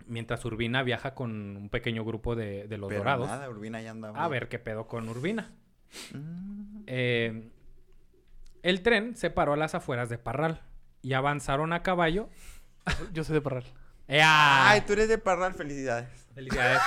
Mientras 0.08 0.44
Urbina 0.46 0.82
viaja 0.84 1.14
con 1.14 1.58
un 1.58 1.70
pequeño 1.70 2.04
grupo 2.04 2.36
de, 2.36 2.68
de 2.68 2.78
los 2.78 2.88
Pero 2.88 3.00
dorados. 3.02 3.28
nada, 3.28 3.50
Urbina 3.50 3.82
ya 3.82 3.92
andaba. 3.92 4.24
A 4.24 4.28
ver 4.30 4.48
qué 4.48 4.58
pedo 4.58 4.88
con 4.88 5.08
Urbina. 5.08 5.52
Mm. 6.14 6.84
Eh, 6.88 7.50
el 8.64 8.82
tren 8.82 9.16
se 9.16 9.30
paró 9.30 9.54
a 9.54 9.58
las 9.58 9.76
afueras 9.76 10.10
de 10.10 10.18
Parral 10.18 10.62
y 11.02 11.14
avanzaron 11.14 11.74
a 11.74 11.84
caballo. 11.84 12.30
Yo 13.14 13.24
soy 13.24 13.36
de 13.36 13.42
Parral. 13.42 13.66
¡Ea! 14.08 14.70
Ay, 14.70 14.82
tú 14.82 14.94
eres 14.94 15.08
de 15.08 15.18
Parral, 15.18 15.54
felicidades. 15.54 16.10
Felicidades. 16.34 16.82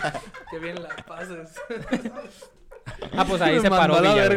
Qué 0.50 0.58
bien 0.58 0.82
la 0.82 0.88
pasas. 1.06 1.54
Ah, 3.16 3.24
pues 3.24 3.40
ahí 3.40 3.54
Me 3.54 3.60
se 3.60 3.70
paró 3.70 4.00
Villa. 4.02 4.28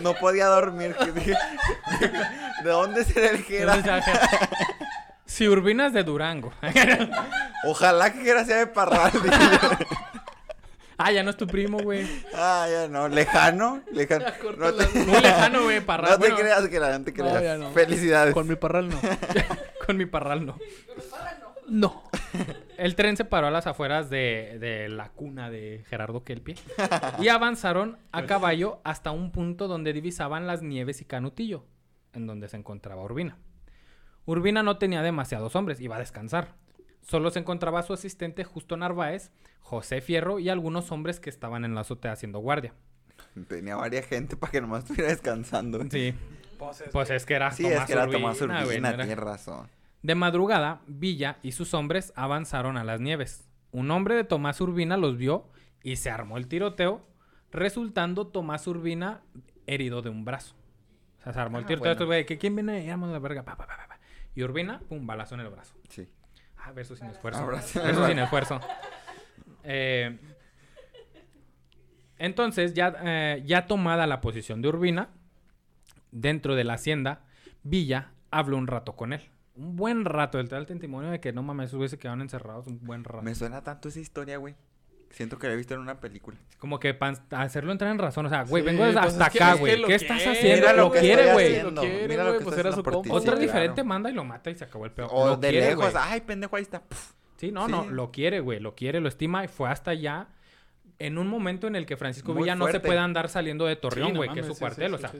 No 0.00 0.14
podía 0.14 0.46
dormir. 0.46 0.94
que 0.94 1.10
¿De 1.10 2.70
dónde 2.70 3.04
será 3.04 3.30
el 3.30 3.42
Jera? 3.42 3.82
Si 5.26 5.48
Urbina 5.48 5.88
es 5.88 5.92
de 5.92 6.04
Durango. 6.04 6.52
Ojalá 7.64 8.12
que 8.12 8.20
Jera 8.20 8.44
sea 8.44 8.58
de 8.58 8.68
Parral. 8.68 9.10
Ah, 11.04 11.12
ya 11.12 11.22
no 11.22 11.30
es 11.30 11.36
tu 11.36 11.46
primo, 11.46 11.78
güey. 11.78 12.06
Ah, 12.34 12.66
ya 12.70 12.88
no. 12.88 13.08
Lejano. 13.08 13.82
Lejano. 13.92 14.26
No 14.58 14.72
te, 14.74 14.98
Muy 15.00 15.20
lejano, 15.20 15.62
güey, 15.64 15.80
Parral. 15.80 16.10
no 16.10 16.16
te 16.16 16.20
Bueno, 16.20 16.36
creas, 16.36 16.68
Jera, 16.68 16.98
no 16.98 17.04
te 17.04 17.10
No, 17.12 17.16
creas. 17.16 17.42
ya 17.42 17.56
no. 17.58 17.70
Felicidades. 17.72 18.34
Con 18.34 18.46
mi 18.48 18.56
Parral 18.56 18.88
no. 18.88 19.00
Con 19.86 19.96
mi 19.96 20.06
parral 20.06 20.46
no. 20.46 20.56
No. 21.68 22.02
El 22.76 22.94
tren 22.96 23.16
se 23.16 23.24
paró 23.24 23.46
a 23.48 23.50
las 23.50 23.66
afueras 23.66 24.10
de, 24.10 24.56
de 24.60 24.88
la 24.88 25.08
cuna 25.10 25.50
de 25.50 25.84
Gerardo 25.88 26.22
Kelpie 26.24 26.56
y 27.20 27.28
avanzaron 27.28 27.98
a 28.12 28.24
caballo 28.26 28.80
hasta 28.84 29.10
un 29.10 29.30
punto 29.32 29.68
donde 29.68 29.92
divisaban 29.92 30.46
las 30.46 30.62
nieves 30.62 31.00
y 31.00 31.04
Canutillo, 31.04 31.64
en 32.12 32.26
donde 32.26 32.48
se 32.48 32.56
encontraba 32.56 33.02
Urbina. 33.02 33.36
Urbina 34.26 34.62
no 34.62 34.78
tenía 34.78 35.02
demasiados 35.02 35.56
hombres, 35.56 35.80
iba 35.80 35.96
a 35.96 36.00
descansar. 36.00 36.54
Solo 37.02 37.30
se 37.30 37.38
encontraba 37.40 37.82
su 37.82 37.92
asistente 37.92 38.44
Justo 38.44 38.76
Narváez, 38.76 39.30
José 39.60 40.00
Fierro 40.00 40.38
y 40.38 40.48
algunos 40.48 40.92
hombres 40.92 41.20
que 41.20 41.30
estaban 41.30 41.64
en 41.64 41.74
la 41.74 41.80
azotea 41.82 42.12
haciendo 42.12 42.38
guardia. 42.40 42.74
Tenía 43.48 43.76
varias 43.76 44.06
gente 44.06 44.36
para 44.36 44.50
que 44.52 44.60
nomás 44.60 44.84
estuviera 44.84 45.08
descansando. 45.10 45.80
Sí, 45.90 46.14
pues 46.92 47.10
es 47.10 47.26
que 47.26 47.34
era 47.34 47.50
Sí, 47.52 47.62
Tomás 47.64 47.80
es 47.80 47.84
que 47.86 47.92
era 47.92 48.02
Urbina, 48.04 48.18
Tomás 48.20 48.40
Urbina, 48.40 48.62
no 48.80 48.94
era- 48.94 49.04
tienes 49.04 49.18
razón. 49.18 49.68
De 50.02 50.14
madrugada, 50.14 50.80
Villa 50.86 51.38
y 51.42 51.52
sus 51.52 51.74
hombres 51.74 52.12
avanzaron 52.16 52.76
a 52.76 52.84
las 52.84 53.00
nieves. 53.00 53.48
Un 53.70 53.90
hombre 53.90 54.14
de 54.14 54.24
Tomás 54.24 54.60
Urbina 54.60 54.96
los 54.96 55.16
vio 55.16 55.48
y 55.82 55.96
se 55.96 56.10
armó 56.10 56.36
el 56.38 56.48
tiroteo, 56.48 57.06
resultando 57.52 58.26
Tomás 58.26 58.66
Urbina 58.66 59.22
herido 59.66 60.02
de 60.02 60.10
un 60.10 60.24
brazo. 60.24 60.54
O 61.18 61.22
sea, 61.22 61.32
se 61.32 61.40
armó 61.40 61.58
el 61.58 61.64
Ah, 61.64 61.66
tiroteo. 61.68 62.06
bueno. 62.06 62.26
que 62.26 62.38
quién 62.38 62.54
viene, 62.56 62.90
a 62.90 62.96
la 62.96 63.18
verga. 63.18 63.44
pa, 63.44 63.56
pa, 63.56 63.66
pa, 63.66 63.76
pa, 63.76 63.88
pa. 63.88 64.00
Y 64.34 64.42
Urbina, 64.42 64.80
pum, 64.88 65.06
balazo 65.06 65.34
en 65.34 65.42
el 65.42 65.48
brazo. 65.50 65.74
Sí. 65.88 66.08
Ah, 66.62 66.72
verso 66.72 66.96
sin 66.96 67.06
esfuerzo. 67.08 67.40
Abrazo. 67.40 67.82
Verso 67.82 68.06
sin 68.06 68.18
esfuerzo. 68.18 68.60
Eh, 69.64 70.18
entonces, 72.18 72.74
ya, 72.74 72.94
eh, 73.02 73.42
ya 73.46 73.66
tomada 73.66 74.06
la 74.06 74.20
posición 74.20 74.60
de 74.62 74.68
Urbina, 74.68 75.08
dentro 76.10 76.54
de 76.54 76.64
la 76.64 76.74
hacienda, 76.74 77.24
Villa 77.62 78.12
habló 78.30 78.56
un 78.56 78.66
rato 78.66 78.94
con 78.94 79.12
él. 79.12 79.30
Un 79.54 79.76
buen 79.76 80.04
rato. 80.04 80.38
El 80.38 80.48
tal 80.48 80.66
testimonio 80.66 81.10
de 81.10 81.20
que 81.20 81.32
no 81.32 81.42
mames, 81.42 81.66
esos 81.66 81.78
güeyes 81.78 81.90
se 81.90 81.98
quedaron 81.98 82.20
encerrados 82.20 82.66
un 82.66 82.78
buen 82.84 83.04
rato. 83.04 83.22
Me 83.22 83.34
suena 83.34 83.62
tanto 83.62 83.88
esa 83.88 84.00
historia, 84.00 84.36
güey. 84.36 84.54
Siento 85.10 85.38
que 85.38 85.48
la 85.48 85.54
he 85.54 85.56
visto 85.56 85.74
en 85.74 85.80
una 85.80 85.98
película. 86.00 86.36
Como 86.58 86.78
que 86.78 86.94
para 86.94 87.16
hacerlo 87.32 87.72
entrar 87.72 87.90
en 87.90 87.98
razón. 87.98 88.26
O 88.26 88.28
sea, 88.28 88.44
güey, 88.44 88.62
Sí, 88.62 88.66
vengo 88.68 88.84
desde 88.84 89.00
pues 89.00 89.12
hasta 89.14 89.26
es 89.26 89.34
acá, 89.36 89.48
es 89.50 89.54
que 89.54 89.60
güey. 89.60 89.84
¿Qué 89.84 89.94
estás 89.96 90.16
quiere, 90.18 90.32
haciendo? 90.38 90.56
mira 90.60 90.72
Lo, 90.72 90.82
lo 90.84 90.92
que 90.92 91.00
quiere, 91.00 91.32
güey. 91.32 91.46
haciendo. 91.48 91.70
Lo 91.72 91.80
quiere, 91.80 92.08
Mira 92.08 92.24
lo 92.24 92.38
que 92.38 92.44
pues 92.44 92.58
era 92.58 92.72
su 92.72 92.82
por 92.82 92.92
compa. 92.94 93.08
ti. 93.10 93.16
Otra 93.16 93.36
Sí, 93.36 93.42
diferente 93.42 93.74
claro. 93.74 93.88
manda 93.88 94.10
y 94.10 94.14
lo 94.14 94.24
mata 94.24 94.50
y 94.50 94.54
se 94.54 94.64
acabó 94.64 94.84
el 94.84 94.92
peor. 94.92 95.08
O 95.12 95.26
Lo 95.30 95.36
de 95.36 95.50
quiere, 95.50 95.66
lejos. 95.70 95.92
Ay, 95.96 96.20
pendejo, 96.20 96.54
ahí 96.56 96.62
está. 96.62 96.80
Puf. 96.80 97.12
Sí, 97.38 97.50
no, 97.50 97.66
Sí. 97.66 97.72
no, 97.72 97.90
lo 97.90 98.12
quiere, 98.12 98.40
güey, 98.40 98.60
lo 98.60 98.74
quiere, 98.76 99.00
lo 99.00 99.08
estima 99.08 99.44
y 99.44 99.48
fue 99.48 99.68
hasta 99.68 99.90
allá 99.90 100.28
en 100.98 101.18
un 101.18 101.26
momento 101.26 101.66
en 101.66 101.74
el 101.74 101.86
que 101.86 101.96
Francisco 101.96 102.32
Muy 102.32 102.42
Villa 102.42 102.54
no 102.54 102.68
se 102.68 102.78
puede 102.78 102.98
andar 102.98 103.28
saliendo 103.30 103.64
de 103.66 103.74
Torreón, 103.76 104.08
Sí, 104.08 104.12
no 104.12 104.18
güey, 104.18 104.30
que 104.32 104.40
es 104.40 104.46
su 104.46 104.54
sí, 104.54 104.60
cuartel, 104.60 104.88
sí, 104.90 104.94
o 104.94 104.98
sea, 104.98 105.12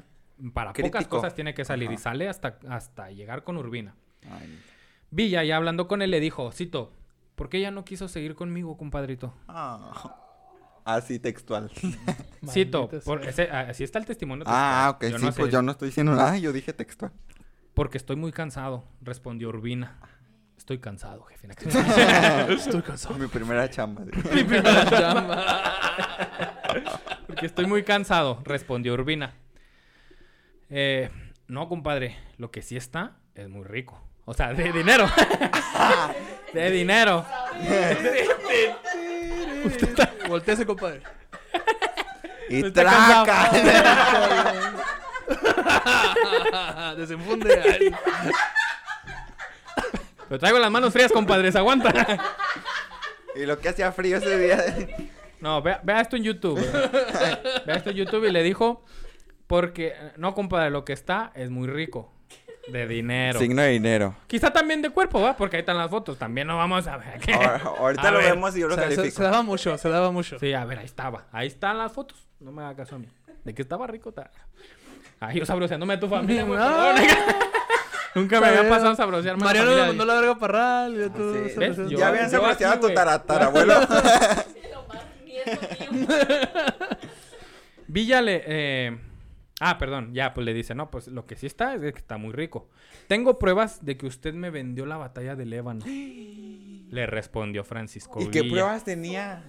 para 0.52 0.72
pocas 0.74 1.08
cosas 1.08 1.34
tiene 1.34 1.52
que 1.54 1.64
salir 1.64 1.90
y 1.90 1.96
sale 1.96 2.28
hasta, 2.28 2.58
hasta 2.68 3.10
llegar 3.10 3.42
con 3.42 3.56
Urbina. 3.56 3.94
Villa, 5.10 5.42
ya 5.42 5.56
hablando 5.56 5.88
con 5.88 6.02
él, 6.02 6.10
le 6.10 6.20
dijo, 6.20 6.52
Cito, 6.52 6.92
¿por 7.40 7.48
qué 7.48 7.58
ya 7.58 7.70
no 7.70 7.86
quiso 7.86 8.06
seguir 8.06 8.34
conmigo, 8.34 8.76
compadrito? 8.76 9.32
Ah. 9.48 10.14
Así 10.84 11.18
textual. 11.18 11.70
Cito, 12.50 12.90
por- 13.02 13.26
ese- 13.26 13.50
así 13.50 13.82
está 13.82 13.98
el 13.98 14.04
testimonio. 14.04 14.44
Ah, 14.46 14.92
ok. 14.94 15.04
Yo 15.06 15.18
sí, 15.18 15.24
no 15.24 15.32
sé, 15.32 15.40
pues 15.40 15.50
yo 15.50 15.62
no 15.62 15.72
estoy 15.72 15.88
diciendo 15.88 16.14
nada. 16.14 16.36
Yo 16.36 16.52
dije 16.52 16.74
textual. 16.74 17.12
Porque 17.72 17.96
estoy 17.96 18.16
muy 18.16 18.30
cansado, 18.30 18.84
respondió 19.00 19.48
Urbina. 19.48 19.98
Estoy 20.58 20.80
cansado, 20.80 21.22
jefe. 21.22 21.48
Estoy 22.52 22.82
cansado. 22.82 23.14
Mi 23.18 23.26
primera 23.26 23.70
chamba. 23.70 24.04
sí. 24.04 24.10
Mi 24.34 24.44
primera 24.44 24.84
chamba. 24.90 25.44
Porque 27.26 27.46
estoy 27.46 27.64
muy 27.66 27.84
cansado, 27.84 28.42
respondió 28.44 28.92
Urbina. 28.92 29.32
Eh, 30.68 31.08
no, 31.48 31.70
compadre, 31.70 32.18
lo 32.36 32.50
que 32.50 32.60
sí 32.60 32.76
está 32.76 33.16
es 33.34 33.48
muy 33.48 33.64
rico. 33.64 33.98
O 34.30 34.32
sea, 34.32 34.54
de 34.54 34.70
dinero. 34.70 35.10
de 36.52 36.70
dinero. 36.70 37.26
Volteese, 40.28 40.64
compadre. 40.64 41.02
Y 42.48 42.64
Está 42.64 42.82
traca. 42.82 43.50
Desenfunde. 46.96 47.92
Pero 50.28 50.38
traigo 50.38 50.60
las 50.60 50.70
manos 50.70 50.92
frías, 50.92 51.10
compadres, 51.10 51.56
aguanta. 51.56 51.92
y 53.34 53.46
lo 53.46 53.58
que 53.58 53.70
hacía 53.70 53.90
frío 53.90 54.18
ese 54.18 54.38
día. 54.38 54.64
No, 55.40 55.60
vea, 55.60 55.80
vea 55.82 56.02
esto 56.02 56.14
en 56.14 56.22
YouTube. 56.22 56.60
Vea, 56.60 57.42
vea 57.66 57.74
esto 57.74 57.90
en 57.90 57.96
YouTube 57.96 58.26
y 58.26 58.30
le 58.30 58.44
dijo, 58.44 58.84
porque, 59.48 59.96
no, 60.18 60.34
compadre, 60.34 60.70
lo 60.70 60.84
que 60.84 60.92
está 60.92 61.32
es 61.34 61.50
muy 61.50 61.66
rico. 61.66 62.12
De 62.68 62.86
dinero. 62.86 63.38
Signo 63.40 63.62
de 63.62 63.68
dinero. 63.70 64.14
Quizá 64.26 64.52
también 64.52 64.80
de 64.82 64.90
cuerpo, 64.90 65.20
¿va? 65.20 65.36
Porque 65.36 65.56
ahí 65.56 65.60
están 65.60 65.76
las 65.78 65.90
fotos. 65.90 66.18
También 66.18 66.46
no 66.46 66.56
vamos 66.56 66.86
a 66.86 66.96
ver. 66.98 67.18
¿qué? 67.20 67.32
Ahora- 67.34 67.60
ahorita 67.78 68.08
A 68.08 68.10
lo 68.10 68.18
ver. 68.18 68.34
vemos 68.34 68.56
y 68.56 68.60
yo 68.60 68.68
lo 68.68 68.74
O 68.74 68.76
sea, 68.76 68.88
se, 68.90 68.96
califico. 68.96 69.16
se 69.16 69.22
daba 69.24 69.42
mucho, 69.42 69.78
se 69.78 69.88
daba 69.88 70.10
mucho. 70.12 70.38
Sí, 70.38 70.52
a 70.52 70.64
ver, 70.64 70.78
ahí 70.78 70.84
estaba. 70.84 71.26
Ahí 71.32 71.46
están 71.48 71.78
las 71.78 71.90
fotos. 71.92 72.18
No 72.38 72.52
me 72.52 72.62
haga 72.62 72.76
caso 72.76 72.96
a 72.96 72.98
mí. 72.98 73.08
De 73.44 73.54
que 73.54 73.62
estaba 73.62 73.86
rico, 73.86 74.10
está. 74.10 74.30
Ay, 75.18 75.38
yo 75.38 75.46
sabroseándome 75.46 75.94
a 75.94 76.00
tu 76.00 76.08
familia, 76.08 76.44
güey. 76.44 76.58
No. 76.58 76.92
Nunca 78.14 78.40
me 78.40 78.48
había 78.48 78.68
pasado 78.68 78.90
a 78.90 78.96
sabrosearme 78.96 79.44
Mariano 79.44 79.68
familia 79.68 79.84
me 79.84 79.88
mandó 79.90 80.04
la 80.04 80.14
verga 80.20 80.34
parral. 80.38 81.04
Y 81.06 81.10
tú, 81.10 81.34
Sí. 81.44 81.50
se- 81.50 81.58
¿Ves? 81.60 81.76
Yo- 81.76 81.98
ya 81.98 82.08
habían 82.08 82.24
yo 82.30 82.30
saboreado 82.40 82.74
a 82.74 82.80
tu 82.80 82.90
taratarabuelo. 82.94 83.74
Lo 83.80 83.88
más 84.88 85.04
nieto 85.24 85.92
mío. 85.92 86.06
Villa 87.86 88.20
le... 88.20 88.42
eh, 88.46 88.98
Ah, 89.60 89.76
perdón. 89.78 90.14
Ya, 90.14 90.32
pues 90.32 90.44
le 90.44 90.54
dice, 90.54 90.74
no, 90.74 90.90
pues 90.90 91.06
lo 91.08 91.26
que 91.26 91.36
sí 91.36 91.46
está 91.46 91.74
es 91.74 91.80
que 91.80 91.98
está 91.98 92.16
muy 92.16 92.32
rico. 92.32 92.68
Tengo 93.06 93.38
pruebas 93.38 93.84
de 93.84 93.96
que 93.96 94.06
usted 94.06 94.32
me 94.34 94.50
vendió 94.50 94.86
la 94.86 94.96
batalla 94.96 95.36
del 95.36 95.52
Ébano. 95.52 95.84
Le 96.90 97.06
respondió 97.06 97.62
Francisco 97.62 98.20
¿Y 98.20 98.30
qué 98.30 98.42
pruebas 98.42 98.82
tenía? 98.82 99.44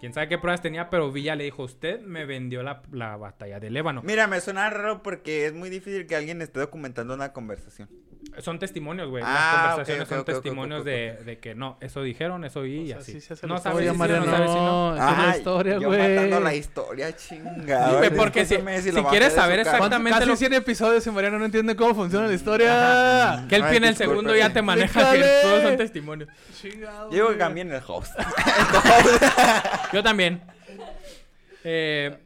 Quién 0.00 0.14
sabe 0.14 0.28
qué 0.28 0.38
pruebas 0.38 0.62
tenía, 0.62 0.88
pero 0.88 1.12
Villa 1.12 1.34
le 1.34 1.44
dijo, 1.44 1.64
usted 1.64 2.00
me 2.00 2.24
vendió 2.24 2.62
la, 2.62 2.82
la 2.92 3.16
batalla 3.16 3.60
del 3.60 3.76
Ébano. 3.76 4.00
Mira, 4.02 4.26
me 4.26 4.40
suena 4.40 4.70
raro 4.70 5.02
porque 5.02 5.44
es 5.44 5.52
muy 5.52 5.68
difícil 5.68 6.06
que 6.06 6.16
alguien 6.16 6.40
esté 6.40 6.60
documentando 6.60 7.12
una 7.12 7.34
conversación. 7.34 7.90
Son 8.40 8.58
testimonios, 8.58 9.08
güey. 9.08 9.22
Ah, 9.26 9.32
Las 9.34 9.70
conversaciones 9.70 10.02
ok, 10.04 10.10
ok, 10.12 10.16
son 10.16 10.24
testimonios 10.24 10.84
de, 10.84 11.18
de 11.24 11.38
que 11.38 11.54
no, 11.56 11.76
eso 11.80 12.02
dijeron, 12.02 12.44
eso 12.44 12.64
y 12.66 12.92
así. 12.92 13.18
no 13.46 13.58
sabes 13.58 13.84
si 13.86 13.90
sí, 13.92 13.96
Mariano. 13.96 14.26
no 14.26 14.30
sabes 14.32 14.50
si 14.50 14.56
no. 14.56 14.92
Es 14.94 14.98
la 15.00 15.30
Ay, 15.32 15.38
historia, 15.38 15.78
yo 15.78 15.88
güey. 15.88 16.00
matando 16.14 16.40
la 16.40 16.54
historia, 16.54 17.16
chingada. 17.16 17.98
Güey, 17.98 18.10
porque 18.10 18.44
si- 18.44 18.56
si 18.56 18.60
bajé 18.90 19.08
quieres 19.10 19.32
saber 19.32 19.58
exactamente- 19.60 20.18
Casi 20.18 20.28
lo- 20.28 20.36
100 20.36 20.52
episodios 20.54 21.06
y 21.06 21.10
Mariano 21.10 21.38
no 21.38 21.44
entiende 21.46 21.74
cómo 21.74 21.94
funciona 21.94 22.26
la 22.28 22.34
historia. 22.34 23.44
Que 23.48 23.56
el 23.56 23.62
Ay, 23.64 23.68
pie 23.70 23.76
en 23.78 23.84
el 23.84 23.96
segundo 23.96 24.34
ya 24.36 24.52
te 24.52 24.62
maneja 24.62 25.12
que 25.12 25.24
todos 25.42 25.62
son 25.62 25.76
testimonios. 25.76 26.28
Chingado. 26.60 27.10
Yo 27.10 27.14
digo 27.14 27.26
que 27.28 27.32
güey. 27.34 27.38
cambien 27.38 27.72
el 27.72 27.82
host. 27.86 28.12
Yo 29.92 30.02
también. 30.02 30.40
Eh, 31.64 32.16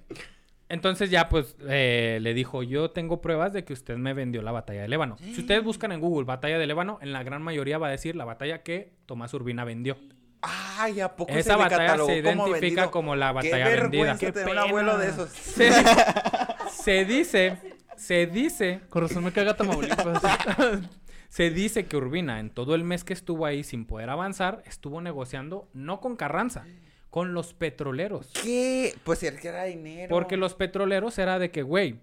entonces 0.72 1.10
ya 1.10 1.28
pues 1.28 1.54
eh, 1.68 2.18
le 2.22 2.34
dijo, 2.34 2.62
yo 2.62 2.90
tengo 2.90 3.20
pruebas 3.20 3.52
de 3.52 3.62
que 3.64 3.72
usted 3.74 3.96
me 3.96 4.14
vendió 4.14 4.40
la 4.42 4.52
batalla 4.52 4.82
del 4.82 4.92
Ébano. 4.92 5.18
Si 5.18 5.38
ustedes 5.40 5.62
buscan 5.62 5.92
en 5.92 6.00
Google 6.00 6.24
batalla 6.24 6.58
del 6.58 6.70
Ébano, 6.70 6.98
en 7.02 7.12
la 7.12 7.22
gran 7.22 7.42
mayoría 7.42 7.76
va 7.78 7.88
a 7.88 7.90
decir 7.90 8.16
la 8.16 8.24
batalla 8.24 8.62
que 8.62 8.94
Tomás 9.06 9.34
Urbina 9.34 9.64
vendió. 9.64 9.98
Ay, 10.40 11.00
¿a 11.00 11.14
poco 11.14 11.30
Esa 11.30 11.52
se 11.52 11.58
batalla 11.58 11.90
se 11.92 12.22
como 12.22 12.48
identifica 12.48 12.60
vendido? 12.60 12.90
como 12.90 13.14
la 13.14 13.28
Qué 13.28 13.34
batalla 13.34 13.64
vendida. 13.68 13.82
vergüenza 14.14 14.32
tener 14.32 14.48
un 14.50 14.58
abuelo 14.58 14.98
de 14.98 15.08
esos. 15.08 15.28
Se, 15.30 15.70
se 16.70 17.04
dice, 17.04 17.58
se 17.96 18.26
dice, 18.26 18.80
Con 18.88 19.02
razón 19.02 19.22
me 19.24 19.30
caga 19.32 19.54
Tamaulipas. 19.54 20.20
se 21.28 21.50
dice 21.50 21.86
que 21.86 21.96
Urbina 21.96 22.40
en 22.40 22.50
todo 22.50 22.74
el 22.74 22.82
mes 22.82 23.04
que 23.04 23.12
estuvo 23.12 23.46
ahí 23.46 23.62
sin 23.62 23.84
poder 23.86 24.10
avanzar, 24.10 24.62
estuvo 24.66 25.00
negociando 25.00 25.68
no 25.74 26.00
con 26.00 26.16
Carranza, 26.16 26.64
con 27.12 27.34
los 27.34 27.52
petroleros. 27.52 28.32
¿Qué? 28.42 28.94
Pues 29.04 29.18
si 29.18 29.26
es 29.26 29.38
que 29.38 29.48
era 29.48 29.64
dinero. 29.64 30.08
Porque 30.08 30.38
los 30.38 30.54
petroleros 30.54 31.18
era 31.18 31.38
de 31.38 31.50
que, 31.50 31.60
güey, 31.62 32.00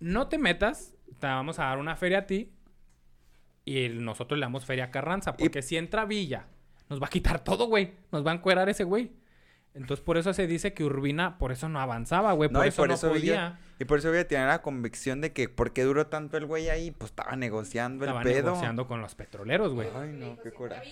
no 0.00 0.26
te 0.26 0.36
metas, 0.36 0.94
te 1.20 1.28
vamos 1.28 1.60
a 1.60 1.66
dar 1.66 1.78
una 1.78 1.94
feria 1.94 2.18
a 2.18 2.26
ti 2.26 2.50
y 3.64 3.88
nosotros 3.88 4.36
le 4.38 4.44
damos 4.44 4.64
feria 4.64 4.86
a 4.86 4.90
Carranza. 4.90 5.34
Y- 5.38 5.42
Porque 5.44 5.62
si 5.62 5.76
entra 5.76 6.04
Villa, 6.06 6.46
nos 6.88 7.00
va 7.00 7.06
a 7.06 7.10
quitar 7.10 7.42
todo, 7.44 7.66
güey. 7.68 7.94
Nos 8.10 8.26
va 8.26 8.32
a 8.32 8.34
encuerar 8.34 8.68
ese 8.68 8.82
güey. 8.82 9.12
Entonces 9.74 10.02
por 10.04 10.16
eso 10.16 10.32
se 10.32 10.46
dice 10.48 10.72
que 10.74 10.82
Urbina, 10.84 11.38
por 11.38 11.52
eso 11.52 11.68
no 11.68 11.78
avanzaba, 11.80 12.32
güey. 12.32 12.50
No, 12.50 12.58
por 12.58 12.66
y 12.66 12.68
eso 12.70 12.82
por 12.82 12.88
no 12.88 12.94
eso 12.94 13.08
podía. 13.10 13.20
Villa- 13.32 13.58
y 13.78 13.84
por 13.84 13.98
eso 13.98 14.08
voy 14.08 14.18
a 14.18 14.26
tener 14.26 14.48
la 14.48 14.60
convicción 14.62 15.20
de 15.20 15.32
que 15.32 15.48
¿por 15.50 15.72
qué 15.72 15.82
duró 15.84 16.06
tanto 16.08 16.36
el 16.36 16.46
güey 16.46 16.68
ahí? 16.70 16.90
Pues 16.90 17.10
estaba 17.12 17.36
negociando 17.36 18.04
el 18.04 18.08
Estaba 18.10 18.22
pedo. 18.24 18.42
negociando 18.46 18.86
con 18.88 19.02
los 19.02 19.14
petroleros, 19.14 19.72
güey. 19.74 19.88
Ay, 19.94 20.12
no, 20.14 20.36
qué 20.42 20.50
coraje. 20.50 20.90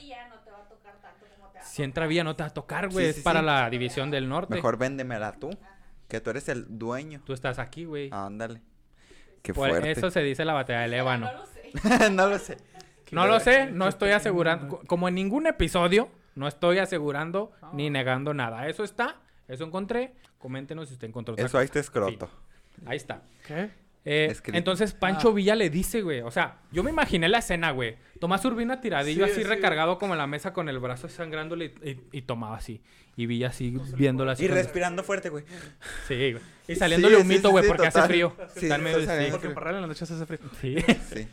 Entra 1.82 2.06
Villa 2.06 2.22
no 2.24 2.36
te 2.36 2.42
va 2.42 2.48
a 2.48 2.54
tocar, 2.54 2.88
güey. 2.90 3.06
Sí, 3.06 3.10
es 3.10 3.16
sí, 3.16 3.22
para 3.22 3.40
sí. 3.40 3.46
la 3.46 3.68
división 3.70 4.10
del 4.10 4.28
norte. 4.28 4.54
Mejor 4.54 4.78
véndemela 4.78 5.32
tú. 5.32 5.50
Que 6.08 6.20
tú 6.20 6.30
eres 6.30 6.48
el 6.48 6.78
dueño. 6.78 7.20
Tú 7.24 7.32
estás 7.32 7.58
aquí, 7.58 7.84
güey. 7.84 8.10
Ándale. 8.12 8.60
Qué 9.42 9.52
por 9.52 9.68
fuerte. 9.70 9.90
eso 9.90 10.10
se 10.10 10.20
dice 10.22 10.44
la 10.44 10.52
batalla 10.52 10.80
del 10.80 10.94
Ébano. 10.94 11.26
No 11.30 11.38
lo 11.38 11.46
sé. 11.46 12.10
no 12.10 12.28
lo 12.28 12.38
sé. 12.38 12.56
No 13.10 13.26
lo 13.26 13.40
sé, 13.40 13.66
no 13.70 13.88
estoy 13.88 14.10
asegurando. 14.10 14.68
co- 14.68 14.82
Como 14.86 15.08
en 15.08 15.14
ningún 15.14 15.46
episodio, 15.46 16.08
no 16.34 16.48
estoy 16.48 16.78
asegurando 16.78 17.52
ni 17.72 17.90
negando 17.90 18.34
nada. 18.34 18.68
Eso 18.68 18.82
está, 18.84 19.16
eso 19.48 19.64
encontré. 19.64 20.14
Coméntenos 20.38 20.88
si 20.88 20.94
usted 20.94 21.08
encontró 21.08 21.34
otra 21.34 21.46
Eso 21.46 21.58
ahí 21.58 21.66
está 21.66 21.78
escroto. 21.80 22.28
Ahí 22.86 22.96
está. 22.96 23.22
¿Qué? 23.46 23.70
Eh, 24.06 24.36
entonces 24.48 24.92
Pancho 24.92 25.32
Villa 25.32 25.54
le 25.54 25.70
dice, 25.70 26.02
güey. 26.02 26.20
O 26.20 26.30
sea, 26.30 26.58
yo 26.72 26.82
me 26.82 26.90
imaginé 26.90 27.28
la 27.28 27.38
escena, 27.38 27.70
güey. 27.70 27.96
Tomás 28.20 28.44
Urbina 28.44 28.80
tiradillo 28.80 29.24
Sí, 29.26 29.32
así 29.32 29.40
sí. 29.42 29.46
recargado 29.48 29.98
como 29.98 30.12
en 30.14 30.18
la 30.18 30.26
mesa 30.26 30.52
con 30.52 30.68
el 30.68 30.78
brazo 30.78 31.08
sangrándole 31.08 31.72
y, 31.82 31.88
y- 31.90 32.00
y 32.12 32.22
tomaba 32.22 32.56
así. 32.56 32.82
Y 33.16 33.26
Villa 33.26 33.48
así 33.48 33.78
viéndolo 33.96 34.30
así. 34.32 34.44
Y 34.44 34.48
con- 34.48 34.56
respirando 34.56 35.02
fuerte, 35.04 35.30
güey. 35.30 35.44
Sí, 36.08 36.32
güey. 36.32 36.42
Y 36.68 36.74
saliéndole 36.74 37.16
Sí, 37.16 37.22
un 37.22 37.28
sí, 37.28 37.34
mito, 37.36 37.48
sí, 37.48 37.52
güey, 37.52 37.64
sí, 37.64 37.68
porque 37.68 37.86
hace 37.86 38.02
frío. 38.02 38.36
Sí. 38.56 38.68
Porque 39.30 39.48
en 39.70 39.80
la 39.80 39.86
noche 39.86 40.04
se 40.06 40.14
hace 40.14 40.26
frío. 40.26 40.38
Sí. 40.60 40.76
Sí. 41.14 41.26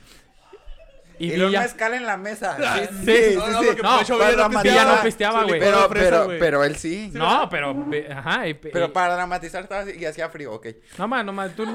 Y 1.22 1.34
Y, 1.34 1.35
Villa... 1.35 1.61
mezcal 1.61 1.93
en 1.93 2.06
la 2.07 2.18
mesa. 2.18 2.57
Sí, 2.57 2.88
sí, 3.06 3.35
no, 3.38 3.45
sí, 3.45 3.52
no, 3.52 3.61
sí. 3.61 3.68
No, 3.81 3.84
para 3.84 4.02
Villa 4.02 4.18
no 4.18 4.31
dramatizar. 4.31 4.64
Villa 4.64 4.85
no 4.95 5.02
pisteaba. 5.03 5.43
güey. 5.43 5.60
Pero, 5.60 5.88
pero, 5.89 6.27
pero 6.39 6.64
él 6.64 6.76
sí. 6.77 7.11
No, 7.14 7.48
pero... 7.49 7.76
Ajá. 8.15 8.48
y- 8.48 8.56
Pero 8.56 8.91
para 8.91 9.14
dramatizar 9.14 9.61
estaba 9.64 9.81
así 9.81 9.91
y 9.99 10.06
hacía 10.06 10.30
frío, 10.30 10.52
ok. 10.53 10.68
No, 10.98 11.07
más, 11.07 11.23
no 11.23 11.31
más. 11.31 11.52
Tú 11.56 11.65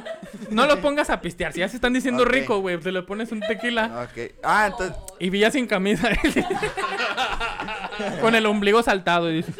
no 0.51 0.67
los 0.67 0.79
pongas 0.81 1.11
a 1.11 1.21
pistear. 1.21 1.53
Si 1.53 1.61
ya 1.61 1.69
se 1.69 1.77
están 1.77 1.93
diciendo 1.93 2.25
rico, 2.25 2.59
güey. 2.61 2.79
Te 2.79 2.91
le 2.91 3.03
pones 3.03 3.31
un 3.31 3.41
tequila. 3.41 4.09
Ok. 4.11 4.33
Ah, 4.43 4.67
entonces. 4.71 4.97
Y 5.21 5.31
Villa 5.31 5.51
sin 5.53 5.67
camisa. 5.69 6.09
Con 8.21 8.35
el 8.35 8.47
ombligo 8.47 8.83
saltado. 8.83 9.31
y 9.31 9.37
dice, 9.37 9.53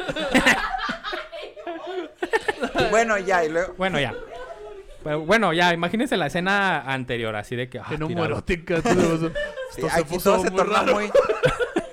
Bueno, 2.89 3.17
ya, 3.17 3.43
y 3.45 3.49
luego. 3.49 3.73
Bueno, 3.77 3.99
ya. 3.99 4.13
Pero 5.07 5.21
bueno, 5.21 5.53
ya. 5.53 5.73
Imagínense 5.73 6.17
la 6.17 6.27
escena 6.27 6.81
anterior. 6.81 7.33
Así 7.37 7.55
de 7.55 7.69
que... 7.69 7.79
ah, 7.79 7.83
En 7.91 7.95
tirado. 7.97 8.11
homoerótica. 8.13 8.81
tú, 8.81 8.89
o 8.89 9.17
sea, 9.17 9.29
Sí, 9.71 9.81
Esto 9.81 9.89
se 9.89 9.99
aquí 10.01 10.13
puso 10.15 10.31
todo 10.33 10.43
se 10.43 10.49
muy 10.49 10.57
torna 10.57 10.79
raro. 10.81 10.93
muy. 10.95 11.09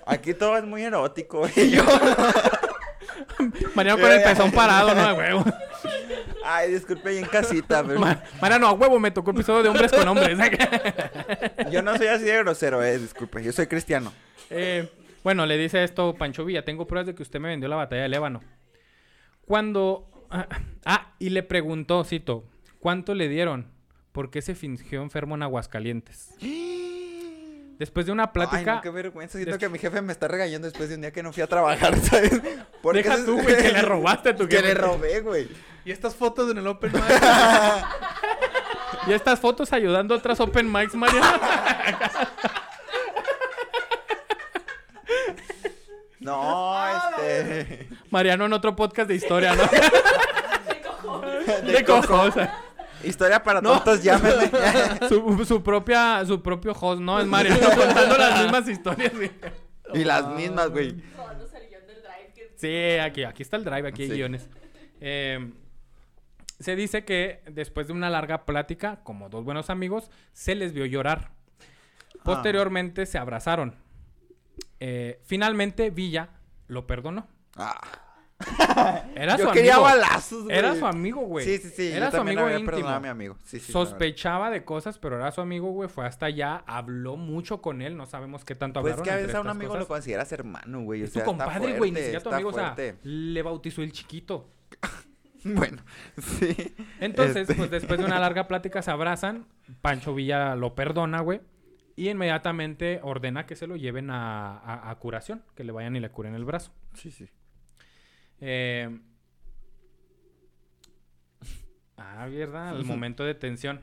Aquí 0.07 0.35
todo 0.35 0.57
es 0.57 0.65
muy 0.65 0.83
erótico, 0.83 1.39
güey. 1.41 1.71
Yo. 1.71 1.83
Mariano 3.75 4.01
con 4.01 4.11
el 4.11 4.23
pezón 4.23 4.51
parado, 4.53 4.95
¿no? 4.95 5.07
De 5.09 5.13
huevo. 5.13 5.45
Ay, 6.45 6.73
disculpe, 6.73 7.09
ahí 7.11 7.19
en 7.19 7.25
casita, 7.27 7.83
pero. 7.85 8.01
Ma- 8.01 8.21
Mariano, 8.41 8.67
a 8.69 8.73
huevo 8.73 8.99
me 8.99 9.11
tocó 9.11 9.31
episodio 9.31 9.63
de 9.63 9.69
hombres 9.69 9.93
con 9.93 10.07
hombres. 10.09 10.37
Yo 11.71 11.83
no 11.83 11.97
soy 11.97 12.09
así 12.09 12.25
de 12.25 12.39
grosero, 12.39 12.83
eh, 12.83 12.99
disculpe. 12.99 13.43
Yo 13.43 13.53
soy 13.53 13.67
cristiano. 13.67 14.13
Eh, 14.51 14.91
bueno, 15.23 15.47
le 15.47 15.57
dice 15.57 15.83
esto 15.85 16.15
Pancho 16.15 16.45
Villa. 16.45 16.65
Tengo 16.65 16.87
pruebas 16.87 17.07
de 17.07 17.15
que 17.15 17.23
usted 17.23 17.41
me 17.41 17.49
vendió 17.49 17.69
la 17.69 17.77
batalla 17.77 18.03
del 18.03 18.15
Ébano. 18.15 18.43
Cuando... 19.47 20.27
ah, 20.31 20.49
Ah, 20.85 21.13
y 21.19 21.31
le 21.31 21.43
preguntó, 21.43 22.05
cito, 22.05 22.45
¿cuánto 22.85 23.15
le 23.15 23.29
dieron? 23.31 23.67
¿Por 24.13 24.31
qué 24.31 24.43
se 24.43 24.55
fingió 24.55 25.01
enfermo 25.01 25.37
en 25.37 25.43
Aguascalientes? 25.43 26.35
Después 27.79 28.05
de 28.05 28.13
una 28.13 28.25
Ay, 28.25 28.31
plática... 28.35 28.75
no, 28.75 28.81
qué 28.83 28.91
vergüenza. 28.91 29.39
Siento 29.39 29.57
que 29.57 29.71
mi 29.71 29.79
jefe 29.79 30.03
me 30.03 30.13
está 30.13 30.29
regañando 30.29 30.69
después 30.69 30.91
de 30.91 30.95
un 30.97 31.01
día 31.01 31.11
que 31.11 31.23
no 31.23 31.33
fui 31.33 31.43
a 31.43 31.47
trabajar, 31.47 31.97
¿sabes? 32.01 32.41
Porque 32.83 33.03
Deja 33.03 33.25
tú, 33.25 33.41
güey, 33.41 33.57
que 33.57 33.73
le 33.73 33.81
robaste 33.83 34.29
a 34.29 34.37
tu 34.37 34.47
Que 34.49 34.57
jefe. 34.57 34.69
le 34.69 34.75
robé, 34.75 35.21
güey. 35.23 35.49
Y 35.87 35.91
estas 35.93 36.15
fotos 36.15 36.51
en 36.51 36.59
el 36.59 36.67
Open 36.67 36.93
Mic. 36.95 37.03
Y 39.09 39.13
estas 39.15 39.41
fotos 39.41 39.73
ayudando 39.73 40.15
a 40.15 40.19
otras 40.19 40.39
open 40.41 40.71
mics, 40.71 40.95
Mariano. 40.95 41.27
No, 46.21 46.77
este. 47.19 47.89
Mariano 48.11 48.45
en 48.45 48.53
otro 48.53 48.77
podcast 48.77 49.09
de 49.09 49.15
historia, 49.15 49.55
¿no? 49.55 49.63
De 49.65 50.81
cojones. 50.83 51.67
De 51.67 51.85
cojos. 51.85 52.35
Historia 53.07 53.43
para 53.43 53.61
No. 53.61 53.73
tontos, 53.75 54.03
llámeme. 54.03 54.51
Su, 55.09 55.45
su 55.45 55.63
propia, 55.63 56.25
su 56.27 56.43
propio 56.43 56.73
host, 56.73 57.01
¿no? 57.01 57.21
Es 57.21 57.27
Mariano 57.27 57.61
contando 57.77 58.17
las 58.19 58.43
mismas 58.43 58.69
historias. 58.69 59.13
güey. 59.15 59.31
y 59.95 60.05
las 60.05 60.27
mismas, 60.29 60.71
güey. 60.71 60.93
Robándose 61.17 61.59
el 61.59 61.69
guion 61.69 61.87
del 61.87 61.97
drive. 62.03 62.33
que- 62.35 62.53
Sí, 62.57 62.99
aquí, 63.01 63.25
aquí 63.25 63.43
está 63.43 63.57
el 63.57 63.65
drive, 63.65 63.89
aquí 63.89 64.03
hay 64.03 64.09
Sí. 64.09 64.15
guiones. 64.15 64.49
Eh, 65.01 65.53
se 66.61 66.77
dice 66.77 67.05
que 67.05 67.43
después 67.51 67.87
de 67.89 67.93
una 67.93 68.09
larga 68.11 68.45
plática, 68.47 69.01
como 69.03 69.29
dos 69.29 69.45
buenos 69.45 69.71
amigos, 69.71 70.11
se 70.33 70.55
les 70.55 70.73
vio 70.73 70.87
llorar. 70.87 71.31
Posteriormente 72.23 73.07
se 73.07 73.19
abrazaron. 73.19 73.75
Eh, 74.81 75.21
finalmente 75.25 75.91
Villa 75.91 76.31
lo 76.69 76.87
perdonó. 76.87 77.27
Ah. 77.57 77.81
Era 79.15 79.37
su 79.39 79.45
Yo 79.45 79.51
quería 79.53 79.75
amigo. 79.75 79.85
balazos, 79.89 80.45
güey. 80.45 80.57
Era 80.57 80.75
su 80.75 80.87
amigo, 80.87 81.21
güey. 81.23 81.45
Sí, 81.45 81.59
sí, 81.59 81.71
sí. 81.71 81.89
Era 81.93 82.07
yo 82.11 82.17
su 82.17 82.21
amigo 82.23 82.41
había 82.43 82.59
íntimo. 82.59 82.89
a 82.89 83.01
mi 83.01 83.09
amigo. 83.09 83.37
Sí, 83.45 83.59
sí. 83.61 83.73
Sospechaba 83.73 84.51
de 84.51 84.65
cosas, 84.65 84.99
pero 84.99 85.17
era 85.17 85.31
su 85.33 85.41
amigo, 85.41 85.71
güey. 85.71 85.89
Fue 85.89 86.07
hasta 86.07 86.27
allá, 86.27 86.63
habló 86.67 87.17
mucho 87.17 87.61
con 87.63 87.83
él. 87.83 87.97
No 87.97 88.07
sabemos 88.07 88.45
qué 88.45 88.55
tanto 88.55 88.81
Pues 88.81 88.93
hablaron. 88.95 89.05
que 89.05 89.11
a 89.11 89.17
veces 89.17 89.35
a 89.35 89.41
un 89.41 89.49
amigo 89.49 89.71
cosas. 89.73 89.83
lo 89.85 89.89
consideras 89.89 90.33
hermano, 90.33 90.83
güey. 90.83 91.03
O 91.03 91.05
Es 91.05 91.11
tu 91.13 91.19
sea, 91.21 91.25
compadre, 91.25 91.79
güey, 91.79 91.91
ni 91.91 91.99
siquiera 92.01 92.21
tu 92.23 92.31
amigo. 92.33 92.51
O 92.51 92.53
sea, 92.53 92.75
le 93.03 93.43
bautizó 93.43 93.83
el 93.83 93.93
chiquito. 93.93 94.51
Bueno, 95.47 95.83
sí. 96.17 96.75
Entonces, 97.01 97.43
Este. 97.43 97.55
pues 97.55 97.71
después 97.71 98.01
de 98.01 98.07
una 98.07 98.19
larga 98.19 98.49
plática 98.49 98.81
se 98.81 98.91
abrazan. 98.91 99.47
Pancho 99.83 100.15
Villa 100.15 100.57
lo 100.57 100.75
perdona, 100.75 101.21
güey. 101.21 101.43
Y 101.97 102.09
inmediatamente 102.09 103.01
ordena 103.03 103.45
que 103.45 103.55
se 103.55 103.67
lo 103.67 103.77
lleven 103.77 104.09
a, 104.11 104.57
a- 104.59 104.91
a 104.91 104.95
curación, 104.99 105.43
que 105.55 105.63
le 105.63 105.71
vayan 105.73 105.97
y 105.97 106.01
le 106.01 106.09
curen 106.11 106.35
el 106.35 106.47
brazo. 106.47 106.73
Sí, 106.95 107.11
sí. 107.11 107.29
Eh, 108.41 108.99
Ah, 111.97 112.27
¿verdad? 112.29 112.77
El 112.77 112.85
momento 112.87 113.25
de 113.25 113.35
tensión. 113.35 113.81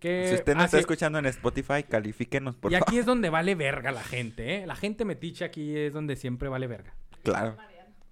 Que 0.00 0.28
Si 0.28 0.34
usted 0.34 0.54
nos 0.54 0.66
está 0.66 0.78
escuchando 0.78 1.18
en 1.18 1.26
Spotify, 1.26 1.82
califíquenos, 1.88 2.54
por 2.56 2.70
Y 2.70 2.74
favor. 2.74 2.88
aquí 2.88 2.98
es 2.98 3.06
donde 3.06 3.30
vale 3.30 3.54
verga 3.54 3.92
la 3.92 4.02
gente, 4.02 4.56
¿eh? 4.56 4.66
La 4.66 4.76
gente 4.76 5.04
metiche 5.04 5.44
aquí 5.44 5.74
es 5.76 5.92
donde 5.94 6.16
siempre 6.16 6.48
vale 6.48 6.66
verga. 6.66 6.94
Claro. 7.22 7.56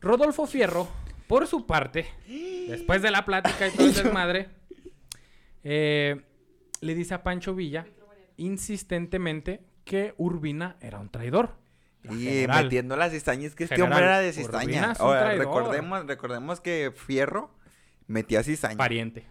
Rodolfo 0.01 0.47
Fierro, 0.47 0.89
por 1.29 1.47
su 1.47 1.67
parte, 1.67 2.07
después 2.69 3.03
de 3.03 3.11
la 3.11 3.25
plática 3.25 3.69
y 3.69 3.71
todo 3.73 3.87
el 3.87 3.95
desmadre, 4.03 4.49
eh, 5.63 6.23
le 6.81 6.95
dice 6.95 7.15
a 7.15 7.23
Pancho 7.23 7.55
Villa 7.55 7.87
insistentemente 8.37 9.61
que 9.85 10.15
Urbina 10.17 10.77
era 10.81 10.99
un 11.01 11.11
traidor. 11.11 11.55
Y 12.11 12.25
general. 12.25 12.65
metiendo 12.65 12.97
las 12.97 13.13
cizañas, 13.13 13.55
que 13.55 13.65
este 13.65 13.77
General, 13.77 13.93
hombre 13.93 14.07
era 14.07 14.19
de 14.21 14.33
cizaña. 14.33 14.93
Ahora, 14.99 15.35
recordemos, 15.35 16.07
recordemos 16.07 16.61
que 16.61 16.93
Fierro 16.95 17.51
metía 18.07 18.43
cizaña. 18.43 18.77
Pariente. 18.77 19.27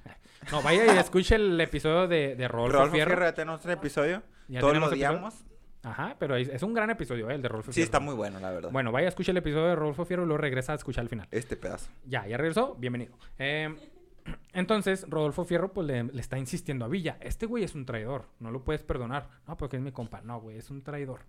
No, 0.51 0.61
vaya 0.61 0.93
y 0.93 0.97
escuche 0.97 1.35
el 1.35 1.59
episodio 1.61 2.07
de, 2.07 2.35
de 2.35 2.47
Rodolfo, 2.47 2.73
Rodolfo 2.77 2.95
Fierro. 2.95 3.11
Fierro, 3.11 3.25
ya 3.25 3.33
tenemos 3.33 3.59
otro 3.61 3.71
episodio. 3.71 4.23
Ya 4.47 4.59
Todos 4.59 4.77
lo 4.77 4.87
odiamos. 4.87 5.35
Ajá, 5.83 6.15
pero 6.17 6.35
es, 6.37 6.47
es 6.47 6.63
un 6.63 6.73
gran 6.73 6.89
episodio, 6.89 7.29
¿eh? 7.29 7.35
El 7.35 7.41
de 7.41 7.47
Rodolfo 7.49 7.71
Sí, 7.71 7.75
Fierro. 7.75 7.85
está 7.85 7.99
muy 7.99 8.15
bueno, 8.15 8.39
la 8.39 8.51
verdad. 8.51 8.69
Bueno, 8.71 8.91
vaya, 8.91 9.07
escuche 9.09 9.31
el 9.31 9.37
episodio 9.37 9.67
de 9.67 9.75
Rodolfo 9.75 10.05
Fierro 10.05 10.23
y 10.23 10.27
luego 10.27 10.41
regresa 10.41 10.71
a 10.71 10.75
escuchar 10.75 11.01
al 11.03 11.09
final. 11.09 11.27
Este 11.31 11.55
pedazo. 11.57 11.91
Ya, 12.05 12.25
ya 12.25 12.37
regresó, 12.37 12.75
bienvenido. 12.75 13.13
Eh, 13.37 13.73
entonces, 14.53 15.05
Rodolfo 15.09 15.43
Fierro 15.45 15.73
pues 15.73 15.85
le, 15.87 16.03
le 16.03 16.21
está 16.21 16.37
insistiendo 16.37 16.85
a 16.85 16.87
Villa, 16.87 17.17
este 17.21 17.45
güey 17.45 17.63
es 17.65 17.75
un 17.75 17.85
traidor, 17.85 18.25
no 18.39 18.49
lo 18.51 18.63
puedes 18.63 18.81
perdonar. 18.83 19.27
No, 19.47 19.57
porque 19.57 19.75
es 19.77 19.83
mi 19.83 19.91
compa. 19.91 20.21
No, 20.21 20.39
güey, 20.41 20.57
es 20.57 20.69
un 20.69 20.81
traidor. 20.81 21.21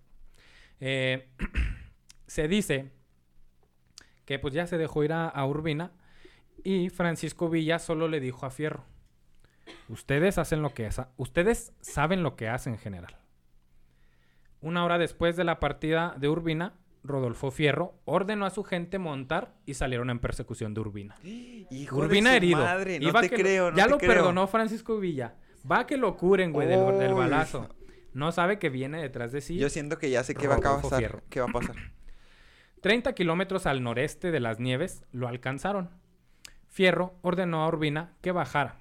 Eh, 0.80 1.28
se 2.26 2.48
dice 2.48 2.90
que 4.24 4.38
pues 4.38 4.54
ya 4.54 4.66
se 4.66 4.78
dejó 4.78 5.04
ir 5.04 5.12
a, 5.12 5.28
a 5.28 5.46
Urbina 5.46 5.92
y 6.62 6.88
Francisco 6.88 7.48
Villa 7.48 7.78
solo 7.78 8.08
le 8.08 8.20
dijo 8.20 8.46
a 8.46 8.50
Fierro, 8.50 8.84
ustedes 9.88 10.38
hacen 10.38 10.62
lo 10.62 10.72
que 10.72 10.86
es, 10.86 11.00
ustedes 11.16 11.72
saben 11.80 12.22
lo 12.22 12.36
que 12.36 12.48
hacen 12.48 12.74
en 12.74 12.78
general. 12.78 13.16
Una 14.60 14.84
hora 14.84 14.96
después 14.96 15.36
de 15.36 15.44
la 15.44 15.60
partida 15.60 16.14
de 16.16 16.28
Urbina, 16.30 16.72
Rodolfo 17.02 17.50
Fierro 17.50 18.00
ordenó 18.06 18.46
a 18.46 18.50
su 18.50 18.64
gente 18.64 18.98
montar 18.98 19.52
y 19.66 19.74
salieron 19.74 20.08
en 20.08 20.18
persecución 20.20 20.72
de 20.72 20.80
Urbina. 20.80 21.16
Hijo 21.22 21.98
Urbina 21.98 22.30
de 22.30 22.36
su 22.38 22.44
herido. 22.44 22.60
Madre, 22.60 22.98
no 22.98 23.08
Iba 23.08 23.20
te 23.20 23.28
que 23.28 23.36
creo, 23.36 23.70
no 23.70 23.76
ya 23.76 23.84
te 23.84 23.90
lo 23.90 23.98
creo. 23.98 24.10
perdonó 24.10 24.46
Francisco 24.46 24.98
Villa. 24.98 25.34
Va 25.70 25.86
que 25.86 25.98
lo 25.98 26.16
curen, 26.16 26.50
güey, 26.52 26.66
del, 26.66 27.14
balazo. 27.14 27.68
No 28.14 28.32
sabe 28.32 28.58
que 28.58 28.70
viene 28.70 29.02
detrás 29.02 29.32
de 29.32 29.40
sí. 29.40 29.58
Yo 29.58 29.68
siento 29.68 29.98
que 29.98 30.08
ya 30.08 30.22
sé 30.22 30.34
qué 30.34 30.48
va 30.48 30.54
a 30.54 30.60
pasar. 30.60 31.22
¿Qué 31.28 31.40
va 31.40 31.46
a 31.46 31.52
pasar? 31.52 31.76
30 32.80 33.12
kilómetros 33.14 33.66
al 33.66 33.82
noreste 33.82 34.30
de 34.30 34.40
las 34.40 34.60
nieves 34.60 35.04
lo 35.10 35.26
alcanzaron. 35.26 35.90
Fierro 36.68 37.14
ordenó 37.22 37.62
a 37.62 37.68
Urbina 37.68 38.12
que 38.20 38.30
bajara. 38.30 38.76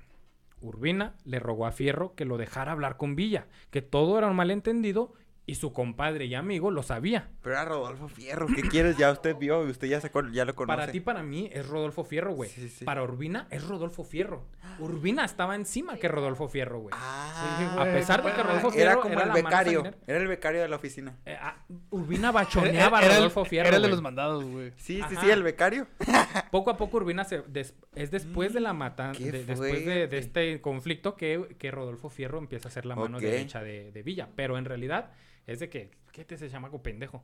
Urbina 0.61 1.15
le 1.25 1.39
rogó 1.39 1.65
a 1.65 1.71
Fierro 1.71 2.15
que 2.15 2.25
lo 2.25 2.37
dejara 2.37 2.71
hablar 2.71 2.97
con 2.97 3.15
Villa, 3.15 3.47
que 3.69 3.81
todo 3.81 4.17
era 4.17 4.27
un 4.27 4.35
malentendido 4.35 5.13
y 5.45 5.55
su 5.55 5.73
compadre 5.73 6.25
y 6.25 6.35
amigo 6.35 6.71
lo 6.71 6.83
sabía. 6.83 7.27
Pero 7.41 7.55
era 7.55 7.65
Rodolfo 7.65 8.07
Fierro. 8.07 8.47
¿Qué 8.47 8.61
quieres? 8.61 8.97
Ya 8.97 9.11
usted 9.11 9.35
vio, 9.35 9.59
usted 9.59 9.87
ya, 9.89 9.99
se 9.99 10.09
con- 10.09 10.31
ya 10.31 10.45
lo 10.45 10.55
conoce. 10.55 10.77
Para 10.77 10.91
ti, 10.91 11.01
para 11.01 11.21
mí, 11.21 11.49
es 11.51 11.67
Rodolfo 11.67 12.05
Fierro, 12.05 12.33
güey. 12.33 12.49
Sí, 12.49 12.69
sí. 12.69 12.85
Para 12.85 13.03
Urbina, 13.03 13.47
es 13.49 13.67
Rodolfo 13.67 14.05
Fierro. 14.05 14.45
Urbina 14.79 15.25
estaba 15.25 15.55
encima 15.55 15.97
que 15.97 16.07
Rodolfo 16.07 16.47
Fierro, 16.47 16.79
güey. 16.79 16.95
Ah, 16.97 17.75
A 17.77 17.83
pesar 17.83 18.23
de 18.23 18.31
que 18.31 18.41
Rodolfo 18.41 18.67
era 18.69 18.73
Fierro 18.73 19.01
como 19.01 19.13
era 19.15 19.21
el 19.23 19.27
la 19.27 19.33
mano 19.33 19.47
becario. 19.49 19.83
Era 20.07 20.19
el 20.19 20.27
becario 20.29 20.61
de 20.61 20.67
la 20.69 20.77
oficina. 20.77 21.17
Eh, 21.25 21.35
ah, 21.37 21.57
Urbina 21.89 22.31
bachoneaba 22.31 22.99
a 22.99 23.01
Era 23.01 23.11
el- 23.11 23.17
Rodolfo 23.17 23.43
Fierro. 23.45 23.67
Era 23.67 23.75
el 23.77 23.83
de 23.83 23.87
güey. 23.89 23.91
los 23.95 24.01
mandados, 24.01 24.45
güey. 24.45 24.71
Sí, 24.77 24.95
sí, 24.95 25.01
Ajá. 25.01 25.21
sí, 25.21 25.29
el 25.29 25.43
becario. 25.43 25.87
Poco 26.51 26.69
a 26.69 26.77
poco 26.77 26.97
Urbina 26.97 27.25
se 27.25 27.41
des- 27.41 27.75
es 27.95 28.11
después 28.11 28.53
de 28.53 28.61
la 28.61 28.71
matanza, 28.73 29.19
Qué 29.19 29.31
después 29.31 29.85
de, 29.85 30.07
este 30.17 30.61
conflicto 30.61 31.15
que, 31.17 31.55
que 31.59 31.69
Rodolfo 31.69 32.09
Fierro 32.09 32.37
empieza 32.37 32.69
a 32.69 32.71
ser 32.71 32.85
la 32.85 32.95
mano 32.95 33.19
derecha 33.19 33.61
de, 33.61 33.91
de 33.91 34.03
Villa. 34.03 34.29
Pero 34.35 34.57
en 34.57 34.63
realidad 34.65 35.11
es 35.47 35.59
de 35.59 35.69
que, 35.69 35.91
¿qué 36.11 36.25
te 36.25 36.37
se 36.37 36.49
llama 36.49 36.69
pendejo? 36.81 37.23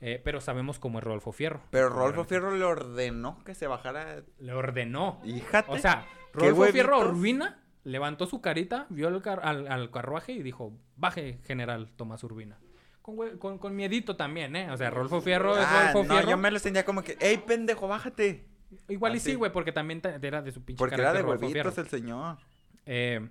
Eh, 0.00 0.20
pero 0.24 0.40
sabemos 0.40 0.78
cómo 0.78 0.98
es 0.98 1.04
Rodolfo 1.04 1.32
Fierro. 1.32 1.60
Pero 1.70 1.88
Rodolfo 1.88 2.24
Fierro 2.24 2.54
le 2.56 2.64
ordenó 2.64 3.42
que 3.44 3.54
se 3.54 3.66
bajara. 3.66 4.22
Le 4.38 4.52
ordenó. 4.52 5.20
Híjate. 5.24 5.72
O 5.72 5.78
sea, 5.78 6.06
Rodolfo 6.32 6.64
Fierro. 6.72 7.00
Urbina 7.00 7.60
levantó 7.84 8.26
su 8.26 8.40
carita, 8.40 8.86
vio 8.90 9.08
al, 9.08 9.20
car- 9.22 9.40
al- 9.42 9.66
al 9.66 9.90
carruaje 9.90 10.32
y 10.32 10.42
dijo, 10.42 10.72
baje, 10.96 11.40
general 11.46 11.90
Tomás 11.96 12.22
Urbina. 12.22 12.58
Con, 13.02 13.38
con, 13.38 13.58
con 13.58 13.74
miedito 13.74 14.14
también, 14.16 14.54
¿eh? 14.54 14.70
O 14.70 14.76
sea, 14.76 14.90
Rodolfo 14.90 15.20
Fierro 15.22 15.58
es 15.58 15.64
Ah, 15.66 15.90
Rodolfo 15.92 16.04
no, 16.08 16.14
Fierro. 16.14 16.30
yo 16.30 16.36
me 16.36 16.50
lo 16.50 16.58
sentía 16.58 16.84
como 16.84 17.02
que, 17.02 17.16
¡ey, 17.20 17.38
pendejo, 17.38 17.88
bájate! 17.88 18.46
Igual 18.88 19.16
y 19.16 19.20
sí, 19.20 19.34
güey, 19.34 19.50
porque 19.50 19.72
también 19.72 20.00
ta- 20.02 20.18
era 20.20 20.42
de 20.42 20.52
su 20.52 20.62
pinche 20.62 20.78
Porque 20.78 20.94
era 20.96 21.12
de 21.14 21.22
huevitos 21.22 21.78
el 21.78 21.88
señor. 21.88 22.36
Eh, 22.84 23.26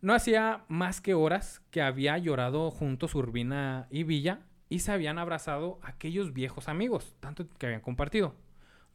no 0.00 0.14
hacía 0.14 0.64
más 0.68 1.00
que 1.00 1.14
horas 1.14 1.62
que 1.70 1.82
había 1.82 2.16
llorado 2.18 2.70
juntos 2.70 3.14
Urbina 3.14 3.86
y 3.90 4.04
Villa 4.04 4.40
y 4.68 4.80
se 4.80 4.92
habían 4.92 5.18
abrazado 5.18 5.78
aquellos 5.82 6.32
viejos 6.32 6.68
amigos, 6.68 7.14
tanto 7.20 7.46
que 7.58 7.66
habían 7.66 7.80
compartido. 7.80 8.34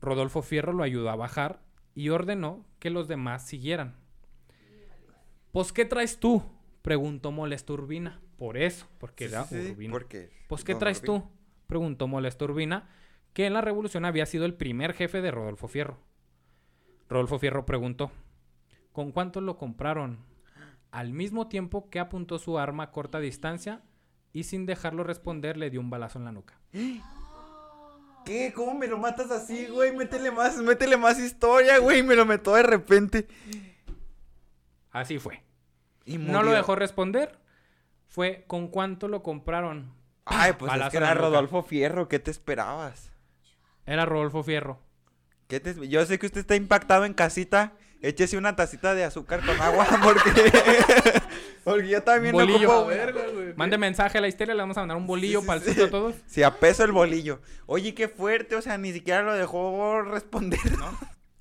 Rodolfo 0.02 0.42
Fierro 0.42 0.74
lo 0.74 0.84
ayudó 0.84 1.10
a 1.10 1.16
bajar 1.16 1.62
y 1.94 2.10
ordenó 2.10 2.66
que 2.80 2.90
los 2.90 3.08
demás 3.08 3.46
siguieran. 3.46 3.96
¿Pues 5.52 5.72
qué 5.72 5.86
traes 5.86 6.20
tú? 6.20 6.44
preguntó 6.82 7.32
molesto 7.32 7.74
Urbina. 7.74 8.22
Por 8.38 8.58
eso, 8.58 8.88
porque 9.00 9.26
era 9.26 9.46
sí, 9.46 9.72
Urbina. 9.72 9.92
porque... 9.92 10.30
¿Pues 10.48 10.64
qué 10.64 10.76
traes 10.76 11.00
Urbina. 11.00 11.22
tú? 11.22 11.30
Preguntó 11.68 12.08
molesto 12.08 12.46
Urbina, 12.46 12.90
que 13.34 13.46
en 13.46 13.54
la 13.54 13.62
revolución 13.62 14.06
había 14.06 14.26
sido 14.26 14.46
el 14.46 14.54
primer 14.54 14.94
jefe 14.94 15.22
de 15.22 15.32
Rodolfo 15.32 15.68
Fierro. 15.68 16.00
Rodolfo 17.10 17.40
Fierro 17.40 17.66
preguntó, 17.66 18.12
¿con 18.92 19.12
cuánto 19.12 19.40
lo 19.42 19.58
compraron? 19.58 20.20
Al 20.96 21.12
mismo 21.12 21.50
tiempo 21.50 21.90
que 21.90 22.00
apuntó 22.00 22.40
su 22.40 22.58
arma 22.58 22.84
a 22.84 22.92
corta 22.92 23.20
distancia 23.20 23.82
y 24.32 24.46
sin 24.46 24.66
dejarlo 24.66 25.04
responder 25.04 25.58
le 25.58 25.70
dio 25.70 25.82
un 25.82 25.90
balazo 25.90 26.20
en 26.20 26.24
la 26.24 26.32
nuca. 26.32 26.58
¿Qué? 28.24 28.54
¿Cómo 28.56 28.76
me 28.76 28.88
lo 28.88 28.98
matas 28.98 29.30
así, 29.30 29.68
güey? 29.68 29.94
Métele 29.94 30.32
más, 30.32 30.56
métele 30.56 30.96
más 30.96 31.20
historia, 31.20 31.80
güey. 31.80 32.02
Me 32.02 32.16
lo 32.16 32.26
meto 32.26 32.56
de 32.56 32.64
repente. 32.64 33.28
Así 34.90 35.20
fue. 35.20 35.44
Y 36.06 36.18
No 36.18 36.44
lo 36.44 36.52
dejó 36.52 36.78
responder. 36.78 37.42
Fue 38.08 38.46
¿con 38.48 38.70
cuánto 38.70 39.10
lo 39.10 39.22
compraron? 39.22 39.94
Ay, 40.24 40.54
pues 40.58 40.72
es 40.74 40.90
que 40.92 40.96
era. 40.96 41.14
Rodolfo 41.14 41.62
Fierro. 41.62 42.08
¿Qué 42.08 42.20
te 42.20 42.32
esperabas? 42.32 43.12
Era 43.86 44.06
Rodolfo 44.06 44.44
Fierro. 44.44 44.80
¿Qué 45.50 45.60
te... 45.60 45.90
Yo 45.90 46.06
sé 46.06 46.20
que 46.20 46.28
usted 46.28 46.40
está 46.40 46.56
impactado 46.56 47.04
en 47.04 47.14
casita. 47.14 47.74
Échese 48.02 48.38
una 48.38 48.56
tacita 48.56 48.94
de 48.94 49.04
azúcar 49.04 49.46
con 49.46 49.60
agua 49.60 49.88
porque... 50.04 50.32
porque 51.64 51.88
yo 51.90 52.04
también 52.04 52.34
Bolillo. 52.34 52.72
ocupo... 52.72 52.88
Verga, 52.88 53.24
güey. 53.34 53.54
Mande 53.56 53.78
mensaje 53.78 54.18
a 54.18 54.22
la 54.22 54.28
histeria, 54.28 54.54
le 54.54 54.62
vamos 54.62 54.78
a 54.78 54.82
mandar 54.82 54.98
un 54.98 55.08
bolillo 55.08 55.42
sí, 55.42 55.48
para 55.48 55.62
el 55.64 55.74
sí. 55.74 55.82
a 55.82 55.90
todos. 55.90 56.16
Si 56.28 56.44
a 56.44 56.60
peso 56.60 56.84
el 56.84 56.92
bolillo. 56.92 57.42
Oye, 57.66 57.96
qué 57.96 58.08
fuerte. 58.08 58.56
O 58.56 58.62
sea, 58.62 58.78
ni 58.78 58.94
siquiera 58.94 59.24
lo 59.24 59.34
dejó 59.34 60.02
responder. 60.02 60.60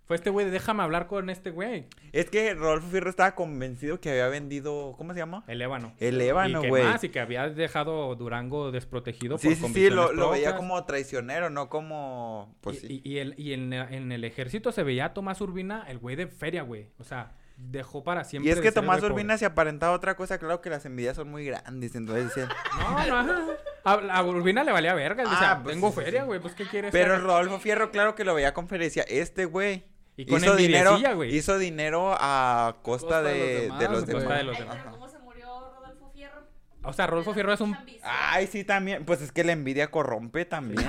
Fue 0.06 0.16
este 0.16 0.28
güey, 0.28 0.44
de, 0.44 0.52
déjame 0.52 0.82
hablar 0.82 1.06
con 1.06 1.30
este 1.30 1.50
güey. 1.50 1.86
Es 2.12 2.28
que 2.28 2.52
Rodolfo 2.54 2.88
Fierro 2.88 3.08
estaba 3.08 3.34
convencido 3.34 4.00
que 4.00 4.10
había 4.10 4.28
vendido... 4.28 4.94
¿Cómo 4.98 5.14
se 5.14 5.18
llama? 5.20 5.44
El 5.46 5.62
ébano. 5.62 5.94
El 5.98 6.20
y 6.20 6.26
ébano, 6.28 6.60
que 6.60 6.68
güey. 6.68 6.84
más, 6.84 7.02
y 7.04 7.08
que 7.08 7.20
había 7.20 7.48
dejado 7.48 8.14
Durango 8.14 8.70
desprotegido 8.70 9.38
Sí, 9.38 9.54
por 9.54 9.68
sí, 9.70 9.74
sí. 9.74 9.90
Lo, 9.90 10.12
lo 10.12 10.30
veía 10.30 10.56
como 10.56 10.84
traicionero, 10.84 11.48
no 11.48 11.70
como... 11.70 12.54
Pues 12.60 12.84
y, 12.84 12.86
sí. 12.88 13.00
y- 13.02 13.12
y 13.14 13.18
el- 13.18 13.34
y 13.38 13.52
en, 13.54 13.72
en 13.72 14.12
el 14.12 14.24
ejército 14.24 14.72
se 14.72 14.82
veía 14.82 15.06
a 15.06 15.14
Tomás 15.14 15.40
Urbina, 15.40 15.84
el 15.88 15.98
güey 15.98 16.16
de 16.16 16.26
feria, 16.26 16.62
güey. 16.64 16.88
O 16.98 17.04
sea, 17.04 17.32
dejó 17.56 18.04
para 18.04 18.24
siempre. 18.24 18.50
Y 18.50 18.52
es 18.52 18.60
que 18.60 18.72
Tomás. 18.72 19.02
Urbina 19.02 19.38
se 19.38 19.46
aparentaba 19.46 19.94
otra 19.94 20.16
cosa, 20.16 20.36
claro 20.38 20.60
que 20.60 20.68
las 20.68 20.84
envidias 20.84 21.16
son 21.16 21.30
muy 21.30 21.46
grandes, 21.46 21.94
entonces 21.94 22.26
decían, 22.26 22.48
No, 22.78 23.06
no, 23.06 23.22
no. 23.22 23.52
A, 23.84 23.92
a 23.94 24.22
Urbina 24.24 24.64
le 24.64 24.72
valía 24.72 24.92
verga. 24.92 25.22
él 25.22 25.30
decía, 25.30 25.52
Ah, 25.52 25.60
pues 25.62 25.74
tengo 25.74 25.90
sí, 25.92 26.00
feria, 26.02 26.24
güey. 26.24 26.40
Pues, 26.40 26.54
¿qué 26.54 26.66
quieres? 26.66 26.90
Pero? 26.92 27.18
Rodolfo 27.20 27.58
Fierro, 27.58 27.90
claro 27.90 28.14
que 28.14 28.24
lo 28.24 28.34
veía 28.34 28.52
con 28.52 28.68
feria, 28.68 28.84
decía, 28.84 29.04
este 29.08 29.46
güey 29.46 29.84
Y 30.16 30.26
con 30.26 30.42
hizo 30.42 30.54
dinero, 30.56 30.98
güey. 31.16 31.34
hizo 31.34 31.58
dinero 31.58 32.14
a 32.18 32.76
costa, 32.82 33.06
Costa 33.06 33.22
de 33.22 33.68
los 33.68 33.78
de, 33.78 33.78
demás, 33.78 33.78
de 33.80 33.88
los 33.88 34.04
güey. 34.04 34.06
demás. 34.06 34.24
Costa 34.24 34.36
de 34.36 34.44
los 34.44 34.54
Ay, 34.56 34.60
demás. 34.62 34.76
pero 34.84 34.90
¿cómo 34.92 35.08
se 35.08 35.18
murió 35.18 35.46
Rodolfo 35.74 36.10
Fierro? 36.12 36.40
O 36.84 36.92
sea, 36.92 37.06
Rodolfo 37.08 37.34
Fierro 37.34 37.52
es 37.52 37.60
un... 37.60 37.76
Ay, 38.02 38.46
sí, 38.46 38.62
también, 38.64 39.04
pues 39.04 39.20
es 39.22 39.32
que 39.32 39.42
la 39.44 39.52
envidia 39.52 39.90
corrompe 39.90 40.44
también. 40.44 40.88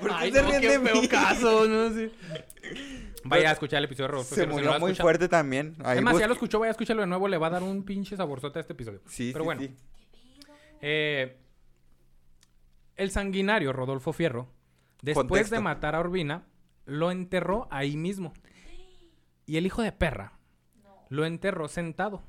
¿Por 0.00 0.08
qué 0.10 0.14
Ay, 0.16 0.32
se 0.32 0.42
no, 0.42 0.48
ríen 0.48 0.62
de 0.84 0.92
mí? 0.92 1.08
caso, 1.08 1.66
no 1.66 1.90
sé. 1.92 2.10
Vaya 3.24 3.50
a 3.50 3.52
escuchar 3.52 3.78
el 3.78 3.84
episodio 3.84 4.06
de 4.06 4.12
Rodolfo 4.12 4.34
Se 4.34 4.42
Fierro. 4.46 4.50
si 4.52 4.56
no 4.56 4.62
murió 4.64 4.80
muy 4.80 4.90
escuchado. 4.92 5.04
fuerte 5.06 5.28
también. 5.28 5.76
Ahí 5.84 5.98
Es 5.98 6.04
más, 6.04 6.14
si 6.14 6.20
ya 6.20 6.26
lo 6.28 6.32
escuchó, 6.34 6.58
vaya 6.60 6.70
a 6.70 6.72
escucharlo 6.72 7.02
de 7.02 7.08
nuevo. 7.08 7.28
Le 7.28 7.36
va 7.36 7.48
a 7.48 7.50
dar 7.50 7.62
un 7.62 7.82
pinche 7.84 8.16
saborzote 8.16 8.58
a 8.58 8.62
este 8.62 8.72
episodio. 8.72 9.00
Sí, 9.06 9.30
Pero 9.32 9.44
sí, 9.44 9.46
bueno. 9.46 9.60
sí. 9.62 9.74
Eh, 10.80 11.36
el 12.96 13.10
sanguinario 13.10 13.72
Rodolfo 13.72 14.12
Fierro 14.12 14.48
Después 15.02 15.50
de 15.50 15.60
matar 15.60 15.94
a 15.94 16.00
Urbina, 16.00 16.44
lo 16.84 17.10
enterró 17.10 17.68
ahí 17.70 17.96
mismo. 17.96 18.32
Y 19.46 19.56
el 19.56 19.66
hijo 19.66 19.82
de 19.82 19.92
perra 19.92 20.32
lo 21.08 21.24
enterró 21.24 21.68
sentado, 21.68 22.22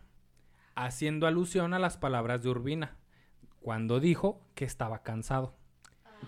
haciendo 0.76 1.28
alusión 1.28 1.74
a 1.74 1.80
las 1.80 1.98
palabras 1.98 2.42
de 2.44 2.50
Urbina, 2.50 2.96
cuando 3.60 4.00
dijo 4.00 4.42
que 4.56 4.66
estaba 4.66 5.04
cansado. 5.04 5.56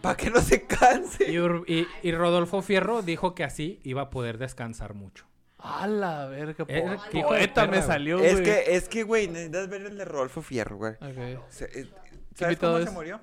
Para 0.01 0.15
que 0.17 0.29
no 0.29 0.39
se 0.41 0.65
canse. 0.67 1.29
Y, 1.31 1.35
Ur- 1.35 1.63
y- 1.67 1.87
y 2.01 2.11
Rodolfo 2.13 2.61
Fierro 2.61 3.01
dijo 3.01 3.35
que 3.35 3.43
así 3.43 3.79
iba 3.83 4.03
a 4.03 4.09
poder 4.09 4.37
descansar 4.37 4.93
mucho. 4.93 5.25
A 5.59 5.85
la 5.85 6.25
verga, 6.27 6.65
Eh, 6.67 6.81
po- 7.11 7.27
poeta 7.27 7.65
perra, 7.65 7.75
me 7.77 7.81
salió, 7.83 8.17
güey. 8.17 8.29
Es 8.29 8.41
que, 8.41 8.75
es 8.75 8.89
que, 8.89 9.03
güey, 9.03 9.27
necesitas 9.27 9.69
ver 9.69 9.81
el 9.83 9.97
de 9.97 10.05
Rodolfo 10.05 10.41
Fierro, 10.41 10.77
güey. 10.77 10.93
Ok. 10.93 11.43
Se- 11.49 11.81
eh, 11.81 11.89
¿Sabes 12.35 12.57
cómo 12.57 12.77
es? 12.79 12.85
se 12.85 12.91
murió? 12.91 13.21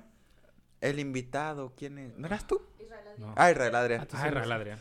El 0.81 0.99
invitado, 0.99 1.73
¿quién 1.75 1.97
es? 1.97 2.17
¿No 2.17 2.27
eras 2.27 2.47
tú? 2.47 2.61
Israel 2.79 3.07
Adrián. 3.07 3.29
No. 3.29 3.33
Ah, 3.35 3.51
Israel 3.51 3.75
Adrián. 3.75 4.07
sí 4.09 4.17
eres. 4.17 4.33
Real 4.33 4.51
Adrián. 4.51 4.79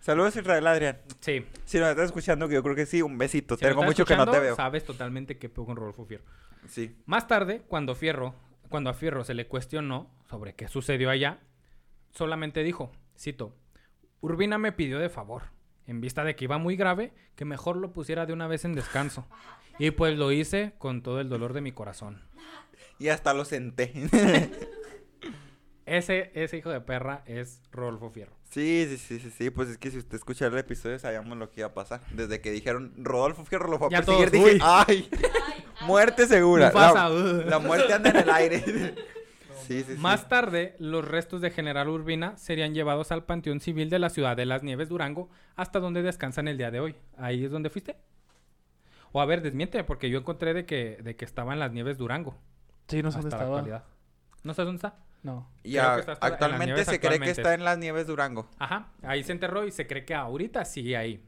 Saludos, 0.00 0.36
Israel 0.36 0.66
Adrián. 0.66 0.98
Sí. 1.20 1.46
Si 1.64 1.78
nos 1.78 1.88
estás 1.88 2.06
escuchando, 2.06 2.46
que 2.46 2.54
yo 2.54 2.62
creo 2.62 2.76
que 2.76 2.84
sí, 2.84 3.00
un 3.00 3.16
besito. 3.16 3.56
Si 3.56 3.64
Tengo 3.64 3.82
mucho 3.82 4.04
que 4.04 4.16
no 4.16 4.30
te 4.30 4.38
veo. 4.38 4.54
Sabes 4.54 4.84
totalmente 4.84 5.38
qué 5.38 5.48
pedo 5.48 5.64
con 5.64 5.76
Rodolfo 5.76 6.04
Fierro. 6.04 6.24
Sí. 6.68 6.94
Más 7.06 7.26
tarde, 7.26 7.62
cuando 7.66 7.94
Fierro, 7.94 8.34
cuando 8.68 8.90
a 8.90 8.94
Fierro 8.94 9.24
se 9.24 9.32
le 9.32 9.46
cuestionó 9.46 10.10
sobre 10.28 10.54
qué 10.54 10.68
sucedió 10.68 11.08
allá, 11.08 11.38
solamente 12.10 12.62
dijo, 12.62 12.92
cito, 13.18 13.56
Urbina 14.20 14.58
me 14.58 14.72
pidió 14.72 14.98
de 14.98 15.08
favor, 15.08 15.44
en 15.86 16.00
vista 16.00 16.22
de 16.24 16.36
que 16.36 16.44
iba 16.44 16.58
muy 16.58 16.76
grave, 16.76 17.12
que 17.34 17.44
mejor 17.44 17.76
lo 17.76 17.92
pusiera 17.92 18.26
de 18.26 18.32
una 18.34 18.46
vez 18.46 18.64
en 18.64 18.74
descanso. 18.74 19.26
Y 19.78 19.90
pues 19.90 20.18
lo 20.18 20.32
hice 20.32 20.74
con 20.78 21.02
todo 21.02 21.20
el 21.20 21.28
dolor 21.28 21.52
de 21.54 21.60
mi 21.60 21.72
corazón. 21.72 22.22
Y 22.98 23.08
hasta 23.08 23.34
lo 23.34 23.44
senté. 23.44 23.92
Ese, 25.86 26.30
ese 26.34 26.56
hijo 26.56 26.70
de 26.70 26.80
perra 26.80 27.22
es 27.26 27.60
Rodolfo 27.70 28.10
Fierro. 28.10 28.32
sí, 28.50 28.86
sí, 28.88 28.96
sí, 28.96 29.18
sí, 29.20 29.30
sí. 29.30 29.50
Pues 29.50 29.68
es 29.68 29.76
que 29.78 29.90
si 29.90 29.98
usted 29.98 30.14
escucha 30.16 30.46
el 30.46 30.56
episodio, 30.56 30.98
sabíamos 30.98 31.36
lo 31.36 31.50
que 31.50 31.60
iba 31.60 31.68
a 31.68 31.74
pasar. 31.74 32.00
Desde 32.12 32.40
que 32.40 32.50
dijeron 32.50 32.92
Rodolfo 32.96 33.44
Fierro 33.44 33.68
lo 33.70 33.78
fue 33.78 33.88
a 33.88 33.90
Ya 33.90 34.02
perseguir, 34.02 34.30
todos, 34.30 34.44
dije. 34.44 34.58
¡ay! 34.62 35.08
Ay, 35.12 35.86
Muerte 35.86 36.26
segura. 36.26 36.72
La, 36.72 37.08
la 37.44 37.58
muerte 37.58 37.92
anda 37.92 38.10
en 38.10 38.16
el 38.16 38.30
aire. 38.30 38.60
sí, 39.66 39.82
sí, 39.82 39.94
sí. 39.94 39.98
Más 39.98 40.28
tarde, 40.28 40.74
los 40.78 41.06
restos 41.06 41.42
de 41.42 41.50
General 41.50 41.88
Urbina 41.88 42.36
serían 42.38 42.72
llevados 42.72 43.12
al 43.12 43.24
Panteón 43.24 43.60
Civil 43.60 43.90
de 43.90 43.98
la 43.98 44.08
ciudad 44.08 44.36
de 44.36 44.46
Las 44.46 44.62
Nieves, 44.62 44.88
Durango, 44.88 45.28
hasta 45.56 45.80
donde 45.80 46.00
descansan 46.02 46.48
el 46.48 46.56
día 46.56 46.70
de 46.70 46.80
hoy. 46.80 46.94
¿Ahí 47.18 47.44
es 47.44 47.50
donde 47.50 47.68
fuiste? 47.68 47.96
O 49.12 49.20
a 49.20 49.26
ver, 49.26 49.42
desmiente, 49.42 49.84
porque 49.84 50.08
yo 50.08 50.18
encontré 50.18 50.54
de 50.54 50.64
que, 50.64 50.98
de 51.02 51.14
que 51.16 51.24
estaba 51.24 51.52
en 51.52 51.58
Las 51.60 51.72
Nieves, 51.72 51.98
Durango. 51.98 52.36
Sí, 52.88 53.02
no 53.02 53.10
sé 53.12 53.18
dónde 53.18 53.30
la 53.30 53.36
estaba. 53.36 53.56
actualidad. 53.58 53.84
¿No 54.42 54.54
sabes 54.54 54.66
dónde 54.66 54.78
está? 54.78 54.96
No. 55.24 55.50
Y 55.64 55.78
a- 55.78 55.98
está 55.98 56.12
hasta 56.12 56.26
actualmente 56.26 56.84
se 56.84 57.00
cree 57.00 57.18
que 57.18 57.30
está 57.30 57.54
en 57.54 57.64
las 57.64 57.76
nieves 57.78 58.06
Durango. 58.06 58.48
Ajá, 58.58 58.92
ahí 59.02 59.24
se 59.24 59.32
enterró 59.32 59.66
y 59.66 59.72
se 59.72 59.86
cree 59.88 60.04
que 60.04 60.14
ahorita 60.14 60.64
sigue 60.64 60.96
ahí. 60.96 61.24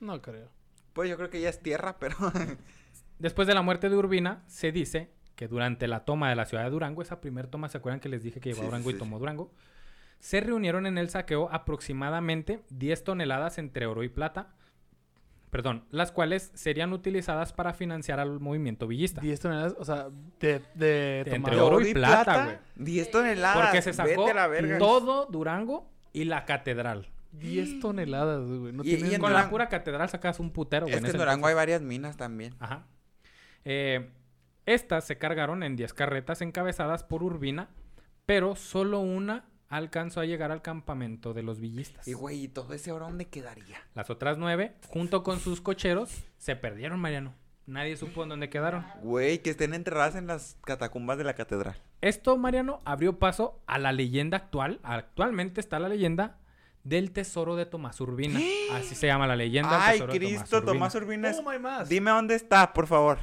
No 0.00 0.20
creo. 0.20 0.50
Pues 0.92 1.08
yo 1.08 1.16
creo 1.16 1.30
que 1.30 1.40
ya 1.40 1.48
es 1.48 1.62
tierra, 1.62 1.96
pero... 1.98 2.16
Después 3.18 3.46
de 3.46 3.54
la 3.54 3.62
muerte 3.62 3.88
de 3.88 3.96
Urbina, 3.96 4.42
se 4.46 4.72
dice 4.72 5.10
que 5.36 5.46
durante 5.46 5.86
la 5.88 6.04
toma 6.04 6.28
de 6.30 6.36
la 6.36 6.44
ciudad 6.46 6.64
de 6.64 6.70
Durango, 6.70 7.02
esa 7.02 7.20
primer 7.20 7.46
toma, 7.46 7.68
¿se 7.68 7.78
acuerdan 7.78 8.00
que 8.00 8.08
les 8.08 8.22
dije 8.22 8.40
que 8.40 8.50
llevó 8.50 8.56
Sí, 8.56 8.62
a 8.62 8.64
sí, 8.64 8.70
Durango 8.70 8.90
y 8.90 8.94
tomó 8.98 9.16
sí. 9.16 9.20
Durango? 9.20 9.52
Se 10.18 10.40
reunieron 10.40 10.86
en 10.86 10.98
el 10.98 11.08
saqueo 11.08 11.48
aproximadamente 11.52 12.62
10 12.70 13.04
toneladas 13.04 13.58
entre 13.58 13.86
oro 13.86 14.02
y 14.02 14.08
plata, 14.08 14.54
perdón, 15.50 15.84
las 15.90 16.12
cuales 16.12 16.50
serían 16.54 16.92
utilizadas 16.92 17.52
para 17.52 17.72
financiar 17.74 18.20
al 18.20 18.40
movimiento 18.40 18.86
villista. 18.86 19.20
10 19.20 19.40
toneladas, 19.40 19.74
o 19.78 19.84
sea, 19.84 20.08
de, 20.38 20.62
de 20.74 21.20
Entre. 21.26 21.56
¿De 21.56 21.60
oro 21.60 21.80
y 21.80 21.92
plata, 21.92 22.44
güey. 22.44 22.56
10 22.76 23.10
toneladas. 23.10 23.64
Porque 23.66 23.82
se 23.82 23.92
sacó 23.92 24.08
Vete 24.26 24.30
a 24.30 24.34
la 24.34 24.46
verga. 24.46 24.78
todo 24.78 25.26
Durango 25.26 25.90
y 26.12 26.24
la 26.24 26.44
catedral. 26.44 27.08
10 27.32 27.80
toneladas, 27.80 28.42
güey. 28.46 28.72
No 28.72 28.82
Y- 28.84 28.88
y 28.92 28.96
tienen- 28.96 29.14
en 29.14 29.20
Con 29.20 29.30
Durango- 29.30 29.44
la 29.44 29.50
pura 29.50 29.68
catedral 29.68 30.08
sacas 30.08 30.40
un 30.40 30.50
putero, 30.50 30.86
güey. 30.86 30.94
Es 30.94 30.98
en 30.98 31.04
que 31.04 31.10
en 31.10 31.18
Durango 31.18 31.46
hay 31.46 31.54
varias 31.54 31.82
minas 31.82 32.16
también. 32.16 32.54
Ajá. 32.58 32.86
Eh, 33.64 34.08
estas 34.66 35.04
se 35.04 35.18
cargaron 35.18 35.62
en 35.62 35.76
10 35.76 35.92
carretas 35.94 36.42
encabezadas 36.42 37.02
por 37.04 37.22
Urbina, 37.22 37.68
pero 38.26 38.56
solo 38.56 39.00
una 39.00 39.44
alcanzó 39.70 40.20
a 40.20 40.26
llegar 40.26 40.50
al 40.52 40.60
campamento 40.60 41.32
de 41.32 41.42
los 41.42 41.60
villistas. 41.60 42.06
Y 42.06 42.12
güey, 42.12 42.44
¿y 42.44 42.48
todo 42.48 42.74
ese 42.74 42.92
oro 42.92 43.06
dónde 43.06 43.28
quedaría? 43.28 43.78
Las 43.94 44.10
otras 44.10 44.36
nueve, 44.36 44.74
junto 44.88 45.22
con 45.22 45.40
sus 45.40 45.60
cocheros, 45.62 46.10
se 46.36 46.56
perdieron, 46.56 47.00
Mariano. 47.00 47.32
Nadie 47.66 47.96
supo 47.96 48.24
en 48.24 48.30
dónde 48.30 48.50
quedaron. 48.50 48.84
Güey, 49.02 49.38
que 49.38 49.50
estén 49.50 49.74
enterradas 49.74 50.16
en 50.16 50.26
las 50.26 50.56
catacumbas 50.64 51.18
de 51.18 51.24
la 51.24 51.34
catedral. 51.34 51.76
Esto, 52.00 52.36
Mariano, 52.36 52.80
abrió 52.84 53.18
paso 53.20 53.60
a 53.66 53.78
la 53.78 53.92
leyenda 53.92 54.36
actual. 54.38 54.80
Actualmente 54.82 55.60
está 55.60 55.78
la 55.78 55.88
leyenda 55.88 56.36
del 56.82 57.12
tesoro 57.12 57.54
de 57.54 57.66
Tomás 57.66 58.00
Urbina. 58.00 58.40
Así 58.72 58.96
se 58.96 59.06
llama 59.06 59.28
la 59.28 59.36
leyenda. 59.36 59.70
del 59.70 59.80
Ay, 59.82 59.92
tesoro 59.98 60.12
de 60.12 60.18
Cristo, 60.18 60.62
Tomás 60.64 60.94
Urbina. 60.96 61.30
es- 61.30 61.38
Oh, 61.38 61.48
my 61.48 61.58
más. 61.60 61.88
Dime 61.88 62.10
dónde 62.10 62.34
está, 62.34 62.72
por 62.72 62.88
favor. 62.88 63.18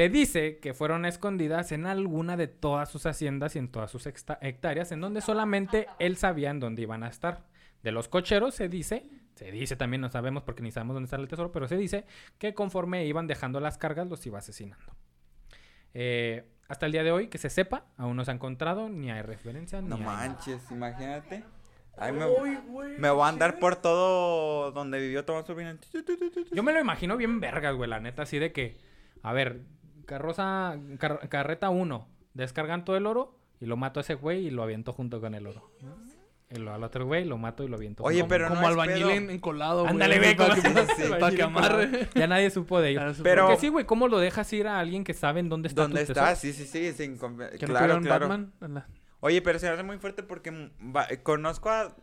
Se 0.00 0.08
dice 0.08 0.60
que 0.60 0.72
fueron 0.72 1.04
escondidas 1.04 1.72
en 1.72 1.84
alguna 1.84 2.38
de 2.38 2.48
todas 2.48 2.88
sus 2.88 3.04
haciendas 3.04 3.54
y 3.54 3.58
en 3.58 3.68
todas 3.70 3.90
sus 3.90 4.06
hectáreas, 4.06 4.92
en 4.92 5.02
donde 5.02 5.20
solamente 5.20 5.88
él 5.98 6.16
sabía 6.16 6.48
en 6.48 6.58
dónde 6.58 6.80
iban 6.80 7.02
a 7.02 7.08
estar. 7.08 7.44
De 7.82 7.92
los 7.92 8.08
cocheros 8.08 8.54
se 8.54 8.70
dice, 8.70 9.04
se 9.34 9.52
dice 9.52 9.76
también, 9.76 10.00
no 10.00 10.08
sabemos 10.08 10.42
porque 10.42 10.62
ni 10.62 10.70
sabemos 10.70 10.94
dónde 10.94 11.04
está 11.04 11.16
el 11.16 11.28
tesoro, 11.28 11.52
pero 11.52 11.68
se 11.68 11.76
dice 11.76 12.06
que 12.38 12.54
conforme 12.54 13.04
iban 13.04 13.26
dejando 13.26 13.60
las 13.60 13.76
cargas 13.76 14.08
los 14.08 14.24
iba 14.24 14.38
asesinando. 14.38 14.90
Eh, 15.92 16.46
hasta 16.66 16.86
el 16.86 16.92
día 16.92 17.02
de 17.02 17.12
hoy, 17.12 17.26
que 17.28 17.36
se 17.36 17.50
sepa, 17.50 17.84
aún 17.98 18.16
no 18.16 18.24
se 18.24 18.30
ha 18.30 18.34
encontrado, 18.34 18.88
ni 18.88 19.10
hay 19.10 19.20
referencia, 19.20 19.82
No 19.82 19.96
ni 19.98 20.02
hay 20.02 20.08
nada. 20.08 20.16
manches, 20.16 20.70
imagínate. 20.70 21.44
Ay, 21.98 22.12
me, 22.12 22.24
Uy, 22.24 22.56
güey, 22.68 22.96
me 22.96 23.10
voy 23.10 23.24
a 23.24 23.28
andar 23.28 23.58
por 23.58 23.76
todo 23.76 24.72
donde 24.72 24.98
vivió 24.98 25.26
Tomás 25.26 25.46
Urbina. 25.50 25.76
Yo 26.52 26.62
me 26.62 26.72
lo 26.72 26.80
imagino 26.80 27.18
bien 27.18 27.38
vergas, 27.38 27.74
güey, 27.76 27.90
la 27.90 28.00
neta, 28.00 28.22
así 28.22 28.38
de 28.38 28.50
que, 28.50 28.78
a 29.22 29.34
ver, 29.34 29.60
carroza, 30.10 30.76
car- 30.98 31.28
carreta 31.28 31.70
1, 31.70 32.06
descargan 32.34 32.84
todo 32.84 32.96
el 32.96 33.06
oro 33.06 33.34
y 33.60 33.66
lo 33.66 33.76
mato 33.76 34.00
a 34.00 34.02
ese 34.02 34.14
güey 34.14 34.46
y 34.46 34.50
lo 34.50 34.62
aviento 34.62 34.92
junto 34.92 35.20
con 35.20 35.34
el 35.34 35.46
oro. 35.46 35.70
Y 36.52 36.58
lo 36.58 36.74
al 36.74 36.82
otro 36.82 37.06
güey 37.06 37.24
lo 37.24 37.38
mato 37.38 37.62
y 37.62 37.68
lo 37.68 37.76
aviento. 37.76 38.02
Oye, 38.02 38.24
pero 38.24 38.48
Como 38.48 38.60
no 38.60 38.66
es 38.66 38.72
albañil 38.72 39.08
en- 39.10 39.30
encolado, 39.30 39.82
güey. 39.82 39.92
Ándale, 39.92 40.18
güey, 40.18 40.34
Para 40.36 40.56
como- 40.56 40.74
que, 40.74 40.94
Sí, 40.96 41.02
para 41.20 41.36
que 41.36 41.42
amarre. 41.44 42.08
Ya 42.16 42.26
nadie 42.26 42.50
supo 42.50 42.80
de 42.80 42.88
supo. 43.14 43.22
Pero- 43.22 43.46
Porque 43.46 43.60
sí, 43.60 43.68
güey, 43.68 43.84
¿cómo 43.86 44.08
lo 44.08 44.18
dejas 44.18 44.52
ir 44.52 44.66
a 44.66 44.80
alguien 44.80 45.04
que 45.04 45.14
sabe 45.14 45.38
en 45.38 45.48
dónde 45.48 45.68
está 45.68 45.82
¿Dónde 45.82 46.04
tu 46.04 46.10
está? 46.12 46.30
tesoro? 46.34 46.36
Sí, 46.40 46.52
sí, 46.52 46.66
sí. 46.66 46.92
sin 46.92 47.16
no 47.18 47.36
claro, 47.60 48.00
claro. 48.00 48.28
Batman. 48.28 48.84
Oye, 49.20 49.40
pero 49.42 49.58
se 49.60 49.68
hace 49.68 49.82
muy 49.84 49.98
fuerte 49.98 50.22
porque 50.24 50.50
va- 50.84 51.06
conozco 51.22 51.70
a... 51.70 51.94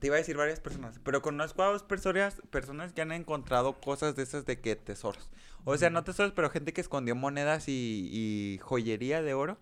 Te 0.00 0.06
iba 0.06 0.16
a 0.16 0.18
decir 0.18 0.36
varias 0.36 0.60
personas, 0.60 0.98
pero 1.04 1.20
conozco 1.22 1.62
a 1.62 1.66
dos 1.66 1.82
personas, 1.82 2.40
personas 2.50 2.92
que 2.92 3.02
han 3.02 3.12
encontrado 3.12 3.74
cosas 3.80 4.16
de 4.16 4.22
esas 4.22 4.46
de 4.46 4.58
que 4.60 4.74
tesoros. 4.74 5.30
O 5.64 5.76
sea, 5.76 5.90
no 5.90 6.02
tesoros, 6.04 6.32
pero 6.32 6.48
gente 6.50 6.72
que 6.72 6.80
escondió 6.80 7.14
monedas 7.14 7.68
y, 7.68 8.08
y 8.10 8.58
joyería 8.62 9.20
de 9.22 9.34
oro, 9.34 9.58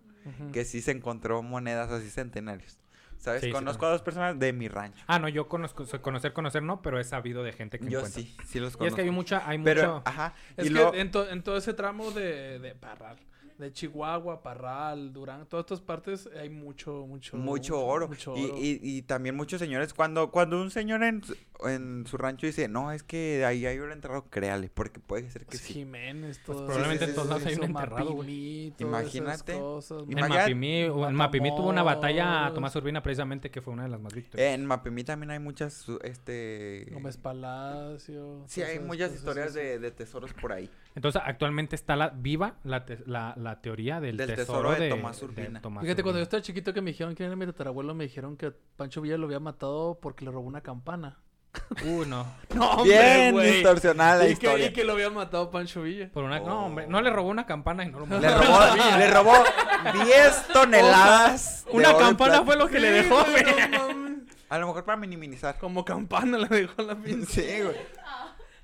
que 0.53 0.65
sí 0.65 0.81
se 0.81 0.93
encontró 0.93 1.43
monedas 1.43 1.91
así 1.91 2.09
centenarios. 2.11 2.79
¿Sabes? 3.19 3.41
Sí, 3.41 3.51
conozco 3.51 3.85
a 3.85 3.91
dos 3.91 4.03
personas 4.03 4.39
de 4.39 4.53
mi 4.53 4.69
rancho. 4.69 5.03
Ah, 5.09 5.19
no, 5.19 5.29
yo 5.29 5.49
conozco, 5.49 5.85
conocer, 6.01 6.33
conocer 6.33 6.63
no, 6.63 6.83
pero 6.83 7.01
he 7.01 7.05
sabido 7.05 7.43
de 7.43 7.53
gente 7.53 7.81
que 7.81 7.89
Yo 7.91 7.99
encuentra. 7.99 8.23
sí, 8.23 8.37
sí 8.47 8.61
los 8.61 8.75
Y 8.75 8.77
conozco. 8.77 8.85
es 8.87 8.95
que 8.95 9.01
hay 9.03 9.11
mucha, 9.11 9.43
hay 9.49 9.59
Pero, 9.59 9.83
mucho... 9.97 10.03
ajá. 10.05 10.35
Es 10.57 10.67
y 10.67 10.69
que 10.69 10.75
luego- 10.75 10.95
en, 10.95 11.11
to- 11.11 11.29
en 11.29 11.43
todo 11.43 11.57
ese 11.57 11.75
tramo 11.75 12.13
de, 12.13 12.61
de 12.61 12.75
Parral, 12.77 13.17
de 13.59 13.73
Chihuahua, 13.73 14.43
Parral, 14.43 15.13
Durán, 15.13 15.47
todas 15.47 15.65
estas 15.65 15.81
partes 15.81 16.29
hay 16.41 16.49
mucho, 16.49 17.05
mucho... 17.07 17.37
mucho 17.37 17.85
oro. 17.85 18.07
mucho 18.09 18.37
Y, 18.37 18.45
oro. 18.45 18.55
y, 18.57 18.81
y 18.83 19.03
también 19.03 19.35
muchos 19.37 19.59
señores, 19.59 19.93
cuando, 19.93 20.31
cuando 20.31 20.61
un 20.63 20.71
señor 20.71 21.03
en, 21.03 21.23
su- 21.25 21.37
en 21.67 22.07
su 22.07 22.17
rancho 22.17 22.47
dice, 22.47 22.69
no, 22.69 22.93
es 22.93 23.03
que 23.03 23.45
ahí 23.45 23.67
hay 23.67 23.79
oro 23.81 23.93
enterrado, 23.93 24.27
créale, 24.31 24.71
porque 24.73 25.01
puede 25.01 25.29
ser 25.31 25.43
que 25.43 25.49
Pues 25.49 25.61
sí. 25.63 25.75
Jiménez, 25.75 26.41
todo 26.45 26.67
probablemente 26.67 27.07
en 27.07 27.15
todos 27.15 27.29
lados 27.29 27.47
hay 27.47 27.55
un 27.57 27.65
enterrado. 27.65 28.15
Mapimí, 28.15 28.73
Imagínate. 28.79 29.59
cosas, 29.59 30.03
En 30.09 30.21
Mapimí, 30.21 30.81
en 30.83 31.15
Mapimí 31.15 31.51
tuvo 31.57 31.69
una 31.69 31.83
batalla 31.83 32.47
a. 32.47 32.55
Tomás 32.55 32.75
Urbina 32.77 33.03
precisamente 33.03 33.51
que 33.51 33.61
fue 33.61 33.73
una 33.73 33.83
de 33.85 33.89
las 33.89 34.01
más 34.01 34.15
victoriosas. 34.15 34.55
En 34.55 34.65
Mapimí 34.67 35.03
también 35.03 35.31
hay 35.33 35.39
muchas, 35.41 35.85
este... 36.05 36.87
Gómez 36.93 37.17
Palacio. 37.17 38.45
Sí, 38.47 38.63
hay 38.63 38.79
muchas 38.79 39.13
historias 39.15 39.55
de, 39.55 39.79
de 39.79 39.91
tesoros 39.91 40.33
por 40.35 40.53
ahí. 40.53 40.71
Entonces, 40.95 41.21
actualmente 41.25 41.77
está 41.77 41.95
la, 41.97 42.09
viva 42.11 42.57
la, 42.65 42.85
te- 42.85 42.99
la, 43.07 43.35
la 43.49 43.61
teoría 43.61 44.01
del, 44.01 44.17
Del 44.17 44.35
tesoro, 44.35 44.59
tesoro 44.71 44.71
de 44.73 44.81
de, 44.81 44.89
Tomás 44.91 45.19
de 45.21 45.25
Urbina. 45.27 45.61
Tomás 45.61 45.83
Fíjate, 45.83 46.03
cuando 46.03 46.19
yo 46.19 46.23
estaba 46.25 46.43
chiquito 46.43 46.73
que 46.75 46.81
me 46.81 46.91
dijeron 46.91 47.15
que 47.15 47.25
era 47.25 47.35
mi 47.37 47.47
tatarabuelo, 47.47 47.95
me 47.95 48.05
dijeron 48.05 48.37
que 48.37 48.53
Pancho 48.77 49.01
Villa 49.01 49.17
lo 49.17 49.27
había 49.27 49.41
matado 49.41 49.99
porque 50.01 50.25
le 50.25 50.31
robó 50.31 50.47
una 50.47 50.61
campana. 50.61 51.19
Uh, 51.85 52.05
no. 52.05 52.27
No, 52.55 52.85
Bien 52.85 53.35
distorsionada 53.41 54.17
la 54.19 54.25
y, 54.25 54.27
que, 54.29 54.33
historia. 54.47 54.67
y 54.67 54.73
que 54.73 54.85
lo 54.85 54.93
había 54.93 55.11
matado 55.11 55.51
Pancho 55.51 55.83
Villa. 55.83 56.11
Por 56.13 56.25
una... 56.25 56.39
No, 56.41 56.63
Oh. 56.63 56.67
hombre. 56.67 56.87
No 56.87 57.01
le 57.01 57.11
robó 57.11 57.29
una 57.31 57.47
campana 57.47 57.85
y 57.85 57.91
no 57.91 58.01
lo 58.01 58.07
mató. 58.07 58.21
Le 58.27 58.31
robó, 58.31 58.99
le 58.99 59.11
robó 59.11 60.05
10 60.05 60.49
toneladas. 60.53 61.65
Una 61.73 61.97
campana 61.97 62.43
fue 62.45 62.57
lo 62.57 62.69
que 62.69 62.79
le 62.79 62.91
dejó, 62.91 63.17
güey. 63.25 63.45
no. 63.71 64.09
A 64.51 64.59
lo 64.59 64.67
mejor 64.69 64.85
para 64.85 64.97
minimizar. 64.97 65.59
Como 65.59 65.85
campana 65.85 66.39
le 66.39 66.49
dejó 66.49 66.83
la 66.83 66.95
pinche. 66.97 67.27
Sí, 67.59 67.63
güey. 67.63 67.77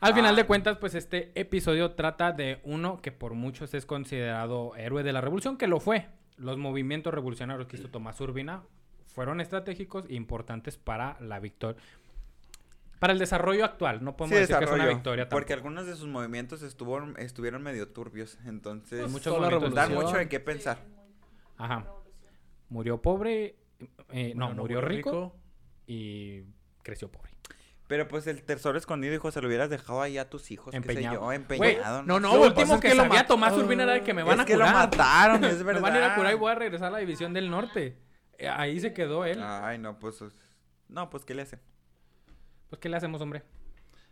Al 0.05 0.14
final 0.14 0.35
Ah. 0.35 0.36
de 0.36 0.44
cuentas, 0.47 0.76
pues 0.78 0.94
este 0.94 1.32
episodio 1.35 1.93
trata 1.93 2.32
de 2.32 2.60
uno 2.64 3.01
que 3.01 3.10
por 3.10 3.35
muchos 3.35 3.72
es 3.74 3.86
considerado 3.86 4.76
héroe 4.76 5.02
de 5.02 5.12
la 5.12 5.20
revolución, 5.20 5.56
que 5.56 5.66
lo 5.66 5.81
fue. 5.81 6.09
Los 6.36 6.59
movimientos 6.59 7.14
revolucionarios 7.14 7.66
que 7.68 7.76
hizo 7.76 7.89
Tomás 7.89 8.20
Urbina 8.20 8.64
fueron 9.06 9.40
estratégicos 9.40 10.05
e 10.09 10.14
importantes 10.14 10.76
para 10.76 11.16
la 11.20 11.40
victoria. 11.40 11.81
Para 12.98 13.12
el 13.12 13.18
desarrollo 13.18 13.64
actual, 13.64 14.02
no 14.05 14.10
Sí, 14.12 14.16
podemos 14.18 14.39
decir 14.40 14.59
que 14.59 14.64
es 14.64 14.70
una 14.70 14.86
victoria 14.86 15.28
Porque 15.28 15.55
tampoco. 15.55 15.68
algunos 15.68 15.86
de 15.86 15.97
sus 15.97 16.09
movimientos 16.09 16.62
estuvo, 16.62 16.98
estuvieron 17.18 17.62
medio 17.62 17.89
turbios. 17.89 18.39
Entonces, 18.44 19.01
Pues, 19.01 19.12
muchos 19.12 19.74
dan 19.74 19.94
mucho 19.94 20.18
en 20.18 20.28
qué 20.28 20.40
pensar. 20.40 20.78
Ajá. 21.56 21.86
Murió 22.68 23.01
pobre, 23.01 23.56
eh, 24.10 24.32
no, 24.35 24.52
murió 24.55 24.81
rico, 24.81 25.36
y 25.86 26.43
creció 26.82 27.10
pobre. 27.10 27.34
Pero 27.86 28.09
pues 28.09 28.27
el 28.27 28.43
tesoro 28.43 28.78
escondido, 28.78 29.15
hijo, 29.15 29.31
se 29.31 29.43
lo 29.43 29.48
hubieras 29.48 29.69
dejado 29.69 30.01
ahí 30.01 30.16
a 30.16 30.31
tus 30.31 30.51
hijos. 30.51 30.73
Empeñado. 30.74 31.20
Yo, 31.20 31.32
empeñado. 31.32 32.02
no, 32.02 32.19
no, 32.19 32.32
lo 32.32 32.40
lo 32.40 32.47
último 32.48 32.74
es 32.77 32.81
que, 32.81 32.89
que 32.89 32.94
lo 32.94 33.02
sabía 33.02 33.20
mat- 33.20 33.27
Tomás 33.27 33.52
Urbina 33.52 33.82
era 33.82 33.93
de 33.93 34.02
que 34.02 34.15
me 34.15 34.23
van 34.23 34.36
es 34.39 34.40
a 34.43 34.47
que 34.47 34.55
curar. 34.55 34.69
lo 34.73 34.78
mataron, 34.78 35.44
es 35.44 35.59
me 35.59 35.65
verdad. 35.65 35.81
van 35.82 35.93
a 35.94 35.98
ir 35.98 36.05
a 36.05 36.15
curar 36.15 36.32
y 36.32 36.36
voy 36.36 36.51
a 36.52 36.55
regresar 36.55 36.89
a 36.89 36.90
la 36.93 36.98
división 36.98 37.35
del 37.35 37.51
norte. 37.51 37.98
Eh, 38.39 38.48
Ahí 38.48 38.81
se 38.81 38.93
quedó 38.94 39.24
él. 39.27 39.39
Ay, 39.43 39.78
no, 39.78 39.98
pues... 39.98 40.23
es- 40.23 40.35
No, 40.89 41.11
pues, 41.11 41.24
¿qué 41.27 41.35
le 41.35 41.43
hacen? 41.43 41.61
Pues, 42.70 42.81
¿qué 42.81 42.89
le 42.89 42.97
hacemos, 42.97 43.20
hombre? 43.20 43.43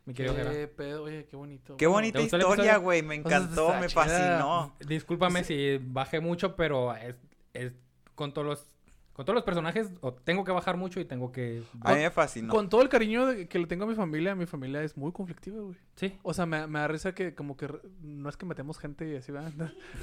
Mi 0.05 0.13
querido. 0.15 0.35
Qué 0.35 0.69
pedo, 0.69 1.05
oye, 1.05 1.27
qué 1.27 1.37
bonito. 1.37 1.77
Qué 1.77 1.87
bonita 1.87 2.19
¿te 2.19 2.23
gustó 2.25 2.37
el 2.37 2.43
historia, 2.43 2.77
güey. 2.77 3.03
Me 3.03 3.21
Pues, 3.23 3.35
encantó, 3.35 3.69
está 3.69 3.81
me 3.81 3.89
fascinó. 3.89 4.77
Discúlpame 4.81 5.45
si 5.45 5.79
bajé 5.81 6.21
mucho, 6.21 6.57
pero 6.57 6.95
es, 6.95 7.15
es 7.55 7.73
con 8.15 8.35
todos 8.35 8.47
los 8.47 8.67
con 9.13 9.27
todos 9.27 9.35
los 9.35 9.45
personajes 9.45 9.91
o 10.01 10.13
tengo 10.15 10.43
que 10.45 10.53
bajar 10.53 10.77
mucho 10.77 10.99
y 10.99 11.05
tengo 11.05 11.33
que 11.33 11.63
A 11.83 11.93
mí 11.95 12.01
me 12.01 12.11
fascinó. 12.11 12.53
Con 12.53 12.69
todo 12.69 12.81
el 12.83 12.89
cariño 12.89 13.27
de- 13.27 13.47
que 13.47 13.59
le 13.59 13.67
tengo 13.67 13.85
a 13.85 13.87
mi 13.87 13.95
familia, 13.95 14.35
mi 14.35 14.47
familia 14.47 14.83
es 14.83 14.97
muy 14.97 15.13
conflictiva, 15.13 15.61
güey. 15.61 15.77
sí. 15.97 16.19
O 16.23 16.33
sea, 16.33 16.47
me, 16.47 16.67
me 16.67 16.79
da 16.79 16.89
risa 16.89 17.15
que 17.15 17.35
como 17.35 17.57
que 17.57 17.69
re- 17.69 17.81
no 18.01 18.29
es 18.29 18.37
que 18.37 18.47
metemos 18.47 18.79
gente 18.79 19.07
y 19.13 19.17
así, 19.17 19.31
¿verdad? 19.33 19.53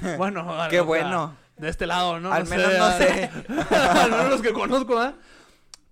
bueno, 0.18 0.44
Qué 0.70 0.80
o 0.80 0.82
sea, 0.82 0.82
bueno. 0.82 1.34
de 1.56 1.68
este 1.68 1.86
lado, 1.86 2.20
¿no? 2.20 2.32
Al 2.32 2.44
No 2.44 2.50
menos 2.50 2.72
sé, 2.72 2.78
no 2.78 2.90
sé. 2.92 3.30
Al 3.74 4.10
menos 4.10 4.30
los 4.30 4.42
que 4.42 4.52
conozco, 4.52 4.98
¿ah? 4.98 5.14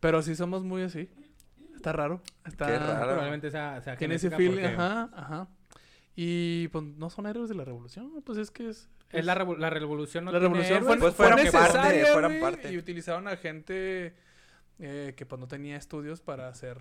Pero 0.00 0.22
sí 0.22 0.36
somos 0.36 0.62
muy 0.62 0.82
así. 0.82 1.10
Está 1.74 1.92
raro. 1.92 2.20
Está... 2.44 2.66
Qué 2.66 2.78
raro. 2.78 3.04
Probablemente 3.06 3.50
sea, 3.50 3.80
sea 3.82 3.96
Tiene 3.96 4.14
ese 4.16 4.30
genética 4.30 4.36
feeling, 4.36 4.76
porque 4.76 4.82
ajá, 4.82 5.10
ajá. 5.14 5.48
Y 6.16 6.68
pues 6.68 6.84
no 6.84 7.10
son 7.10 7.26
héroes 7.26 7.48
de 7.48 7.54
la 7.54 7.64
revolución, 7.64 8.10
pues 8.24 8.38
es 8.38 8.50
que 8.50 8.68
es... 8.68 8.88
Es 9.10 9.24
la, 9.24 9.34
revo- 9.34 9.56
la 9.56 9.70
revolución 9.70 10.24
no 10.26 10.32
la 10.32 10.38
tiene 10.38 10.54
revolución 10.54 10.84
fue, 10.84 10.94
héroes, 10.96 11.00
Pues 11.00 11.14
fue 11.14 11.26
fueron 11.26 11.44
necesaria, 11.44 11.82
parte, 11.82 12.12
fueron 12.12 12.40
parte. 12.40 12.72
Y 12.72 12.76
utilizaron 12.78 13.26
a 13.28 13.36
gente 13.36 14.14
eh, 14.78 15.14
que 15.16 15.26
pues 15.26 15.40
no 15.40 15.48
tenía 15.48 15.76
estudios 15.76 16.20
para 16.20 16.48
hacer 16.48 16.78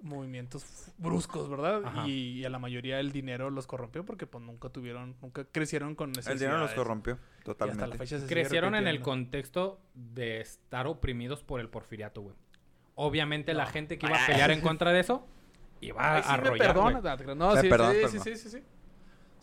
movimientos 0.00 0.64
bruscos, 0.98 1.48
¿verdad? 1.48 1.80
Y, 2.06 2.40
y 2.40 2.44
a 2.44 2.50
la 2.50 2.58
mayoría 2.58 3.00
el 3.00 3.10
dinero 3.10 3.50
los 3.50 3.66
corrompió 3.66 4.04
porque 4.04 4.26
pues 4.26 4.44
nunca 4.44 4.68
tuvieron, 4.68 5.16
nunca 5.22 5.44
crecieron 5.44 5.94
con 5.94 6.12
El 6.26 6.38
dinero 6.38 6.58
los 6.58 6.72
corrompió, 6.72 7.14
Y 7.14 7.18
hasta 7.18 7.66
la 7.66 7.66
totalmente. 7.66 7.98
fecha 7.98 8.16
se 8.18 8.28
sigue 8.28 8.40
crecieron 8.40 8.74
en 8.74 8.86
el 8.86 9.00
contexto 9.00 9.80
de 9.94 10.40
estar 10.40 10.86
oprimidos 10.86 11.42
por 11.42 11.60
el 11.60 11.68
porfiriato, 11.70 12.20
güey. 12.22 12.36
Obviamente 12.96 13.54
la 13.54 13.66
gente 13.66 13.98
que 13.98 14.06
iba 14.06 14.22
a 14.22 14.26
pelear 14.26 14.50
en 14.50 14.60
contra 14.60 14.92
de 14.92 15.00
eso 15.00 15.26
iba 15.80 16.00
a 16.02 16.16
Ay, 16.16 16.22
sí, 16.22 16.28
me 16.28 16.34
arrollar, 16.34 16.74
perdona. 16.74 17.34
No, 17.34 17.54
Me 17.54 17.60
sí, 17.62 17.68
perdonas, 17.68 18.10
sí, 18.10 18.18
sí, 18.18 18.18
sí, 18.20 18.36
sí, 18.36 18.50
sí. 18.50 18.64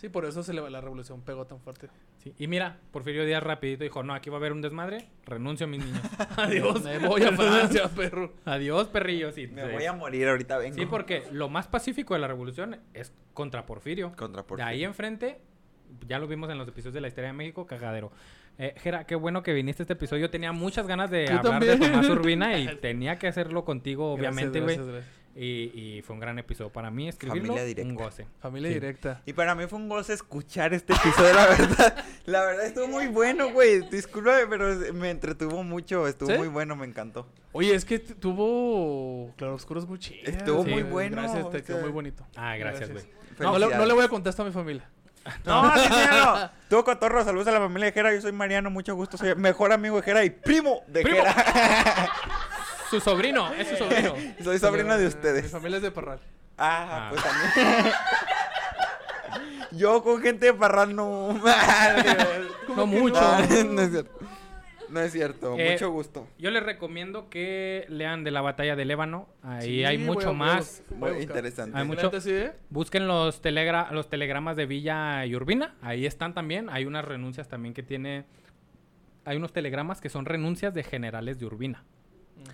Sí, 0.02 0.10
por 0.10 0.26
eso 0.26 0.41
se 0.41 0.52
le, 0.52 0.68
la 0.68 0.82
revolución 0.82 1.22
pegó 1.22 1.45
tan 1.45 1.60
fuerte. 1.60 1.88
Sí, 2.18 2.34
Y 2.40 2.48
mira, 2.48 2.80
Porfirio 2.90 3.23
Díaz 3.23 3.44
rapidito 3.44 3.84
dijo, 3.84 4.02
no, 4.02 4.15
aquí 4.15 4.32
va 4.32 4.38
a 4.38 4.40
haber 4.40 4.52
un 4.52 4.60
desmadre, 4.60 5.07
renuncio 5.28 5.68
a 5.68 5.69
mis 5.69 5.86
niños. 5.86 6.02
Adiós. 6.38 6.84
Me 6.84 6.98
voy 7.07 7.22
a 7.22 7.32
Francia, 7.38 7.88
perro. 7.88 8.34
Adiós, 8.45 8.88
perrillos. 8.88 9.38
Y 9.38 9.45
Me 9.45 9.72
voy 9.72 9.86
a 9.86 9.94
morir, 9.94 10.28
ahorita 10.28 10.57
vengo. 10.57 10.76
Sí, 10.76 10.88
porque 10.88 11.26
lo 11.32 11.49
más 11.49 11.68
pacífico 11.68 12.15
de 12.15 12.19
la 12.19 12.28
revolución 12.28 12.80
es 12.95 13.14
contra 13.36 13.68
Porfirio. 13.68 14.11
Contra 14.15 14.41
De 14.41 14.48
Porfirio. 14.48 14.65
ahí 14.68 14.84
enfrente, 14.84 15.40
ya 16.07 16.18
lo 16.18 16.26
vimos 16.26 16.49
en 16.49 16.57
los 16.57 16.68
episodios 16.68 16.95
de 16.95 17.02
la 17.02 17.07
historia 17.07 17.28
de 17.28 17.34
México, 17.34 17.68
cagadero. 17.68 18.11
Eh, 18.57 18.73
Jera, 18.78 19.06
qué 19.06 19.14
bueno 19.14 19.44
que 19.44 19.53
viniste 19.53 19.84
a 19.84 19.86
este 19.86 19.94
episodio. 19.94 20.23
Yo 20.23 20.30
tenía 20.32 20.52
muchas 20.52 20.88
ganas 20.88 21.11
de 21.11 21.28
Yo 21.28 21.38
hablar 21.38 21.64
de. 21.64 21.78
Tomás 21.78 22.10
Urbina 22.10 22.57
y 22.57 22.76
tenía 22.82 23.19
que 23.19 23.28
hacerlo 23.28 23.65
contigo, 23.65 24.11
obviamente, 24.14 24.61
güey. 24.61 24.80
Y, 25.36 25.72
y 25.98 26.02
fue 26.02 26.14
un 26.16 26.20
gran 26.20 26.38
episodio. 26.40 26.72
Para 26.72 26.91
mí, 26.91 27.08
escribirlo, 27.08 27.48
Familia 27.53 27.64
directa. 27.66 27.90
un 27.90 27.95
goce. 27.95 28.28
Familia 28.41 28.68
Sí. 28.70 28.74
directa. 28.74 29.22
Y 29.26 29.34
para 29.34 29.56
mí 29.56 29.66
fue 29.68 29.80
un 29.80 29.88
goce 29.88 30.14
escuchar 30.14 30.74
este 30.74 30.94
episodio, 30.94 31.34
la 31.34 31.48
verdad. 31.48 32.06
La 32.26 32.41
verdad 32.44 32.66
estuvo 32.66 32.88
muy 32.88 33.08
bueno, 33.08 33.52
güey. 33.52 33.88
Discúlpame, 33.90 34.45
pero 34.48 34.94
me 34.94 35.10
entretuvo 35.10 35.64
mucho. 35.64 36.08
Estuvo 36.08 36.30
¿Sí? 36.32 36.38
muy 36.38 36.48
bueno, 36.49 36.76
me 36.76 36.86
encantó. 36.86 37.28
Oye, 37.53 37.74
es 37.76 37.86
que 37.86 37.99
tuvo 37.99 39.34
claroscuros 39.38 39.88
muy 39.88 39.99
chidos. 39.99 40.28
Estuvo 40.28 40.64
muy 40.64 40.74
güey. 40.82 40.84
bueno, 40.84 41.22
Gracias, 41.22 41.44
o 41.45 41.49
te 41.49 41.64
quedó 41.64 41.80
muy 41.80 41.90
bonito. 41.91 42.26
Ah, 42.36 42.56
gracias, 42.58 42.91
güey. 42.91 43.06
No, 43.40 43.58
le, 43.58 43.68
no 43.76 43.86
le 43.86 43.94
voy 43.94 44.03
a 44.03 44.10
contar 44.10 44.32
esto 44.32 44.41
a 44.44 44.45
mi 44.45 44.52
familia. 44.52 44.90
No, 45.45 45.72
sí, 45.78 45.88
señor. 45.88 46.49
Tú, 46.68 46.84
Cotorro, 46.84 47.24
saludos 47.24 47.48
a 47.48 47.52
la 47.52 47.60
familia 47.60 47.86
de 47.86 47.91
Jera. 47.91 48.12
Yo 48.12 48.22
soy 48.22 48.32
Mariano, 48.32 48.72
mucho 48.72 48.95
gusto. 48.95 49.18
Soy 49.18 49.36
mejor 49.36 49.72
amigo 49.72 49.98
de 49.98 50.02
Jera 50.02 50.26
y 50.26 50.32
primo 50.32 50.82
de 50.88 51.03
¡Primo! 51.03 51.18
Jera. 51.20 52.10
Su 52.91 52.99
sobrino, 52.99 53.51
es 53.53 53.69
su 53.69 53.76
sobrino. 53.77 54.13
soy 54.43 54.59
sobrino 54.59 54.93
de 54.95 55.01
Mi 55.01 55.07
ustedes. 55.07 55.49
familia 55.49 55.77
es 55.77 55.84
de 55.84 55.91
Parral. 55.91 56.19
Ah, 56.57 57.09
Ah. 57.09 57.09
pues 57.09 57.23
también. 57.23 57.93
Yo 59.72 60.03
con 60.03 60.22
gente 60.22 60.47
de 60.47 60.53
Parral 60.53 60.95
no. 60.95 61.39
No 62.76 62.85
mucho. 62.85 63.15
Ah, 63.19 63.41
no 63.65 63.81
es 63.81 63.89
cierto. 63.91 64.19
No 64.89 64.99
es 64.99 65.11
cierto. 65.13 65.55
Eh, 65.57 65.72
Mucho 65.72 65.89
gusto. 65.91 66.27
Yo 66.38 66.51
les 66.51 66.63
recomiendo 66.63 67.30
que 67.30 67.85
lean 67.88 68.26
de 68.26 68.31
la 68.31 68.41
batalla 68.41 68.76
del 68.76 68.91
Ébano. 68.91 69.30
Ahí 69.41 69.61
Sí, 69.61 69.84
hay 69.85 69.97
mucho 69.97 70.30
a- 70.30 70.31
voy 70.34 70.34
a 70.34 70.53
más. 70.55 70.84
bus- 70.89 70.99
voy 70.99 71.09
a 71.09 71.13
Muy 71.13 71.22
interesante. 71.23 71.77
Hay 71.77 71.85
mucho- 71.85 72.03
¿Neta 72.07 72.19
sí, 72.22 72.31
eh? 72.31 72.51
Busquen 72.69 73.07
los, 73.07 73.41
telegra 73.41 73.89
los 73.91 74.09
telegramas 74.09 74.57
de 74.57 74.65
Villa 74.65 75.26
y 75.26 75.34
Urbina. 75.35 75.76
Ahí 75.81 76.05
están 76.05 76.34
también. 76.34 76.69
Hay 76.69 76.85
unas 76.85 77.05
renuncias 77.05 77.47
también 77.47 77.73
que 77.73 77.84
tiene. 77.84 78.26
Hay 79.23 79.38
unos 79.38 79.53
telegramas 79.53 80.01
que 80.01 80.09
son 80.09 80.26
renuncias 80.26 80.73
de 80.73 80.84
generales 80.84 81.39
de 81.39 81.45
Urbina 81.45 81.85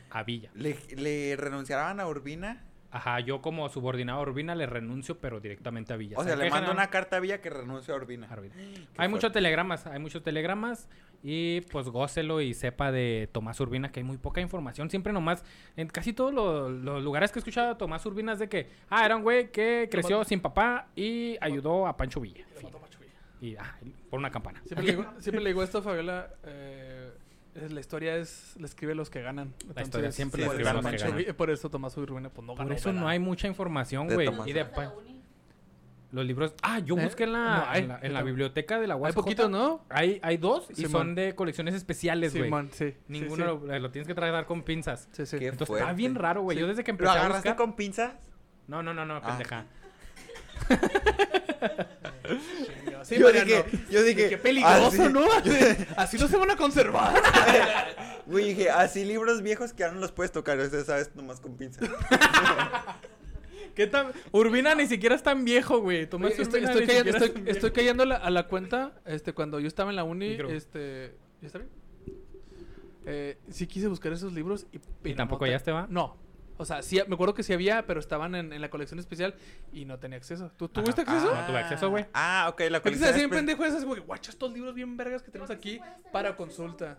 a 0.09 0.23
Villa. 0.23 0.49
¿Le, 0.55 0.77
le 0.95 1.35
renunciaban 1.35 1.99
a 1.99 2.07
Urbina? 2.07 2.63
Ajá, 2.89 3.19
yo 3.19 3.41
como 3.41 3.67
subordinado 3.67 4.19
a 4.19 4.21
Urbina 4.21 4.55
le 4.55 4.65
renuncio, 4.65 5.19
pero 5.19 5.41
directamente 5.41 5.91
a 5.93 5.97
Villa. 5.97 6.15
O 6.17 6.23
sea, 6.23 6.31
¿Saben 6.33 6.45
le 6.45 6.49
mando 6.49 6.67
general? 6.67 6.77
una 6.85 6.89
carta 6.89 7.17
a 7.17 7.19
Villa 7.19 7.41
que 7.41 7.49
renuncie 7.49 7.93
a 7.93 7.97
Urbina. 7.97 8.27
A 8.29 8.33
Urbina. 8.33 8.55
Hay 8.57 8.85
fuerte. 8.95 9.07
muchos 9.09 9.31
telegramas, 9.33 9.85
hay 9.87 9.99
muchos 9.99 10.23
telegramas 10.23 10.87
y 11.21 11.61
pues 11.69 11.89
gócelo 11.89 12.39
y 12.39 12.53
sepa 12.53 12.91
de 12.93 13.27
Tomás 13.33 13.59
Urbina 13.59 13.91
que 13.91 13.99
hay 13.99 14.03
muy 14.05 14.17
poca 14.17 14.39
información. 14.39 14.89
Siempre 14.89 15.11
nomás, 15.11 15.43
en 15.75 15.87
casi 15.89 16.13
todos 16.13 16.33
lo- 16.33 16.69
los, 16.69 17.03
lugares 17.03 17.31
que 17.33 17.39
he 17.39 17.41
escuchado 17.41 17.71
a 17.71 17.77
Tomás 17.77 18.05
Urbina 18.05 18.33
es 18.33 18.39
de 18.39 18.47
que, 18.47 18.69
ah, 18.89 19.05
era 19.05 19.17
un 19.17 19.23
güey 19.23 19.51
que 19.51 19.89
creció 19.91 20.23
sin 20.23 20.39
papá 20.39 20.87
y 20.95 21.35
ayudó 21.41 21.87
a 21.87 21.97
Pancho 21.97 22.21
Villa. 22.21 22.45
Y, 23.41 23.55
ah, 23.57 23.77
por 24.09 24.17
una 24.19 24.31
campana. 24.31 24.61
Siempre, 24.65 24.85
le 24.85 24.91
digo, 24.95 25.05
siempre 25.19 25.43
le 25.43 25.49
digo 25.51 25.61
esto 25.61 25.79
a 25.79 25.81
Fabiola. 25.81 26.29
eh, 26.43 27.06
la 27.69 27.79
historia 27.79 28.15
es, 28.17 28.55
la 28.59 28.65
escribe 28.65 28.93
los 28.95 29.09
que 29.09 29.21
ganan. 29.21 29.53
La 29.75 29.81
historia 29.81 30.11
siempre 30.11 30.41
la 30.41 30.47
por 30.47 30.55
escriben 30.55 30.75
eso 30.77 30.81
los 30.81 30.91
que 31.03 31.09
ganan. 31.21 31.35
Por 31.35 31.49
eso 31.49 31.69
Tomás 31.69 31.97
Urbina 31.97 32.29
pues 32.29 32.45
no 32.45 32.53
Por 32.55 32.65
ganó. 32.65 32.75
eso 32.75 32.93
no 32.93 33.07
hay 33.07 33.19
mucha 33.19 33.47
información, 33.47 34.07
güey. 34.07 34.27
Y 34.45 34.53
de 34.53 34.61
La 34.63 34.71
pa- 34.71 34.93
uni. 34.97 35.21
los 36.11 36.25
libros... 36.25 36.53
Ah, 36.61 36.79
yo 36.79 36.97
¿Eh? 36.97 37.03
busqué 37.03 37.23
en 37.25 37.33
la, 37.33 37.57
No 37.57 37.65
hay. 37.67 37.81
en 37.81 37.87
la, 37.89 37.99
en 38.01 38.13
la 38.13 38.19
Yo 38.21 38.25
biblioteca 38.27 38.79
de 38.79 38.87
la 38.87 38.93
Hay 38.95 38.99
UASJ. 39.01 39.15
poquitos, 39.15 39.49
¿no? 39.49 39.83
Hay, 39.89 40.19
hay 40.23 40.37
dos 40.37 40.69
y 40.71 40.75
Simón. 40.75 40.91
son 40.91 41.15
de 41.15 41.35
colecciones 41.35 41.73
especiales, 41.75 42.31
güey. 42.33 42.45
Simón, 42.45 42.69
sí. 42.71 42.91
sí, 42.91 42.97
Ninguno 43.07 43.59
sí. 43.59 43.67
Lo, 43.67 43.79
lo 43.79 43.91
tienes 43.91 44.07
que 44.07 44.13
tratar 44.15 44.45
con 44.45 44.63
pinzas. 44.63 45.09
Sí, 45.11 45.25
sí. 45.25 45.37
Qué 45.39 45.45
Entonces 45.45 45.67
fuerte. 45.67 45.83
está 45.83 45.93
bien 45.95 46.15
raro, 46.15 46.41
güey. 46.43 46.57
Sí. 46.57 46.61
Yo 46.61 46.67
desde 46.67 46.83
que 46.83 46.91
¿Lo 46.91 46.93
empecé 46.93 47.09
a 47.09 47.13
agarraste 47.13 47.49
buscar... 47.49 47.55
con 47.57 47.75
pinzas? 47.75 48.13
No, 48.67 48.81
no, 48.83 48.93
no, 48.93 49.05
no, 49.05 49.15
Ah. 49.17 49.21
pendeja. 49.37 49.65
Sí, 53.03 53.15
yo 53.17 53.25
Mariano. 53.27 53.45
dije, 53.45 53.65
yo 53.89 54.03
dije, 54.03 54.29
Qué 54.29 54.37
peligroso, 54.37 54.87
así- 55.03 55.13
¿no? 55.13 55.25
Así 55.95 56.17
no 56.17 56.27
se 56.27 56.37
van 56.37 56.51
a 56.51 56.55
conservar. 56.57 57.13
Güey, 58.27 58.49
dije, 58.49 58.69
así 58.69 59.05
libros 59.05 59.41
viejos 59.41 59.71
que 59.71 59.83
ahora 59.85 59.95
no 59.95 60.01
los 60.01 60.11
puedes 60.11 60.33
tocar, 60.33 60.59
o 60.59 60.69
sea, 60.69 60.83
sabes, 60.83 61.15
nomás 61.15 61.39
con 61.39 61.55
pinzas. 61.55 61.89
¿Qué 63.75 63.87
tan... 63.87 64.11
Urbina 64.31 64.75
ni 64.75 64.85
siquiera 64.87 65.15
es 65.15 65.23
tan 65.23 65.45
viejo, 65.45 65.79
güey. 65.79 66.07
Tomás 66.07 66.33
Oye, 66.33 66.41
estoy, 66.41 66.63
estoy 66.65 66.85
cayendo, 66.87 67.11
siquiera 67.13 67.17
estoy, 67.19 67.27
es 67.29 67.33
tan 67.35 67.43
viejo. 67.45 67.55
estoy 67.57 67.71
cayendo 67.71 68.03
a 68.03 68.05
la, 68.07 68.15
a 68.17 68.29
la 68.29 68.47
cuenta, 68.47 68.91
este, 69.05 69.31
cuando 69.33 69.59
yo 69.61 69.67
estaba 69.67 69.91
en 69.91 69.95
la 69.95 70.03
uni, 70.03 70.29
Micro. 70.31 70.49
este, 70.49 71.13
¿ya 71.41 71.45
está 71.47 71.59
bien? 71.59 71.69
Eh, 73.05 73.37
sí 73.49 73.65
quise 73.67 73.87
buscar 73.87 74.11
esos 74.11 74.33
libros 74.33 74.67
y... 74.73 74.77
¿Y 74.77 74.81
pero 75.03 75.15
tampoco 75.15 75.45
no 75.45 75.51
ya 75.51 75.59
te 75.59 75.71
va? 75.71 75.87
No. 75.89 76.17
O 76.59 76.65
sea, 76.65 76.81
sí, 76.81 76.99
me 77.07 77.13
acuerdo 77.13 77.33
que 77.33 77.43
sí 77.43 77.53
había, 77.53 77.85
pero 77.85 77.99
estaban 77.99 78.33
en, 78.35 78.51
en 78.51 78.61
la 78.61 78.69
colección 78.69 78.99
especial 78.99 79.35
y 79.71 79.85
no 79.85 79.99
tenía 79.99 80.17
acceso. 80.17 80.51
¿Tú 80.57 80.67
tuviste 80.67 81.01
acceso? 81.01 81.31
Ah, 81.33 81.41
no 81.41 81.47
tuve 81.47 81.59
acceso, 81.59 81.89
güey. 81.89 82.05
Ah, 82.13 82.47
ok, 82.49 82.59
la 82.61 82.65
Es 82.65 82.71
que 82.73 82.81
colección. 82.81 83.13
espe- 83.15 83.29
pendejos 83.29 83.67
esas, 83.67 83.85
güey. 83.85 84.01
Guacha 84.01 84.31
estos 84.31 84.51
libros 84.51 84.73
bien 84.73 84.97
vergas 84.97 85.21
que 85.21 85.29
tenemos 85.31 85.51
aquí 85.51 85.79
para 86.11 86.35
consulta. 86.35 86.97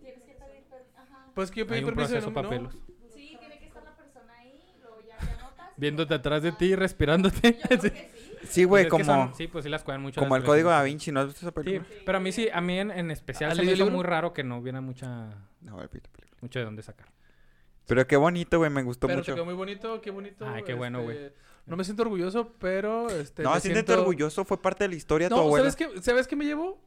Tienes 0.00 0.22
que 0.22 0.32
pedir 0.34 0.62
per- 0.70 0.86
Ajá. 0.96 1.26
Pues 1.34 1.50
que 1.50 1.60
yo 1.60 1.66
pedí 1.66 1.78
Hay 1.78 1.84
un 1.84 1.90
permiso 1.90 2.14
de 2.14 2.20
proceso 2.20 2.30
no- 2.30 2.42
no. 2.42 2.48
papelos. 2.48 2.74
Sí, 3.14 3.36
tiene 3.38 3.58
que 3.58 3.66
estar 3.66 3.82
la 3.84 3.94
persona 3.96 4.32
ahí, 4.38 4.74
luego 4.80 5.00
ya 5.06 5.18
te 5.18 5.30
anotas. 5.32 5.70
Viéndote 5.76 6.14
atrás 6.14 6.42
de 6.42 6.52
ti 6.52 6.74
respirándote. 6.74 7.52
Yo 7.52 7.60
creo 7.68 7.80
Sí. 7.82 7.90
que 7.90 7.90
sí. 7.90 8.48
Sí, 8.48 8.64
güey, 8.64 8.84
Pues 8.88 8.90
como, 8.90 9.04
son- 9.04 9.34
Sí, 9.34 9.48
pues 9.48 9.64
sí 9.64 9.70
las 9.70 9.82
cuidan 9.82 10.00
mucho. 10.02 10.20
como 10.20 10.36
el 10.36 10.44
código 10.44 10.70
Da. 10.70 10.82
Vinci, 10.82 11.10
¿no 11.12 11.20
has 11.20 11.26
visto 11.26 11.40
esa 11.40 11.50
Sí, 11.50 11.54
película? 11.54 11.88
pero 12.06 12.18
a 12.18 12.20
mí 12.20 12.30
sí, 12.32 12.48
a 12.52 12.60
mí 12.60 12.78
en, 12.78 12.90
en 12.90 13.10
especial 13.10 13.50
¿Has 13.50 13.56
se 13.56 13.64
me 13.64 13.72
hizo 13.72 13.90
muy 13.90 14.04
raro 14.04 14.32
que 14.32 14.44
no 14.44 14.58
hubiera 14.58 14.80
mucha... 14.80 15.30
No, 15.62 15.82
el 15.82 15.88
pito, 15.88 16.08
película. 16.10 16.38
mucho 16.42 16.58
de 16.60 16.64
dónde 16.64 16.82
sacar. 16.82 17.08
Pero 17.86 18.06
qué 18.06 18.16
bonito, 18.16 18.58
güey, 18.58 18.70
me 18.70 18.82
gustó 18.82 19.06
Pero 19.06 19.20
te 19.22 19.30
mucho. 19.30 19.34
quedó 19.34 19.44
muy 19.44 19.54
bonito, 19.54 20.00
qué 20.00 20.10
bonito. 20.10 20.46
Ay, 20.46 20.62
qué 20.64 20.74
bueno, 20.74 21.02
güey. 21.02 21.16
este, 21.16 21.38
No 21.66 21.76
me 21.76 21.84
siento 21.84 22.02
orgulloso, 22.02 22.52
pero 22.58 23.08
este. 23.10 23.42
No, 23.42 23.54
me 23.54 23.60
siéntete 23.60 23.86
siento- 23.86 24.00
orgulloso, 24.02 24.44
fue 24.44 24.60
parte 24.60 24.84
de 24.84 24.88
la 24.88 24.94
historia 24.96 25.26
de 25.28 25.30
tu 25.30 25.36
No, 25.36 25.42
abuela. 25.42 25.70
¿sabes 25.70 25.76
qué, 25.94 26.02
¿sabes 26.02 26.26
qué 26.26 26.36
me 26.36 26.44
llevó? 26.44 26.80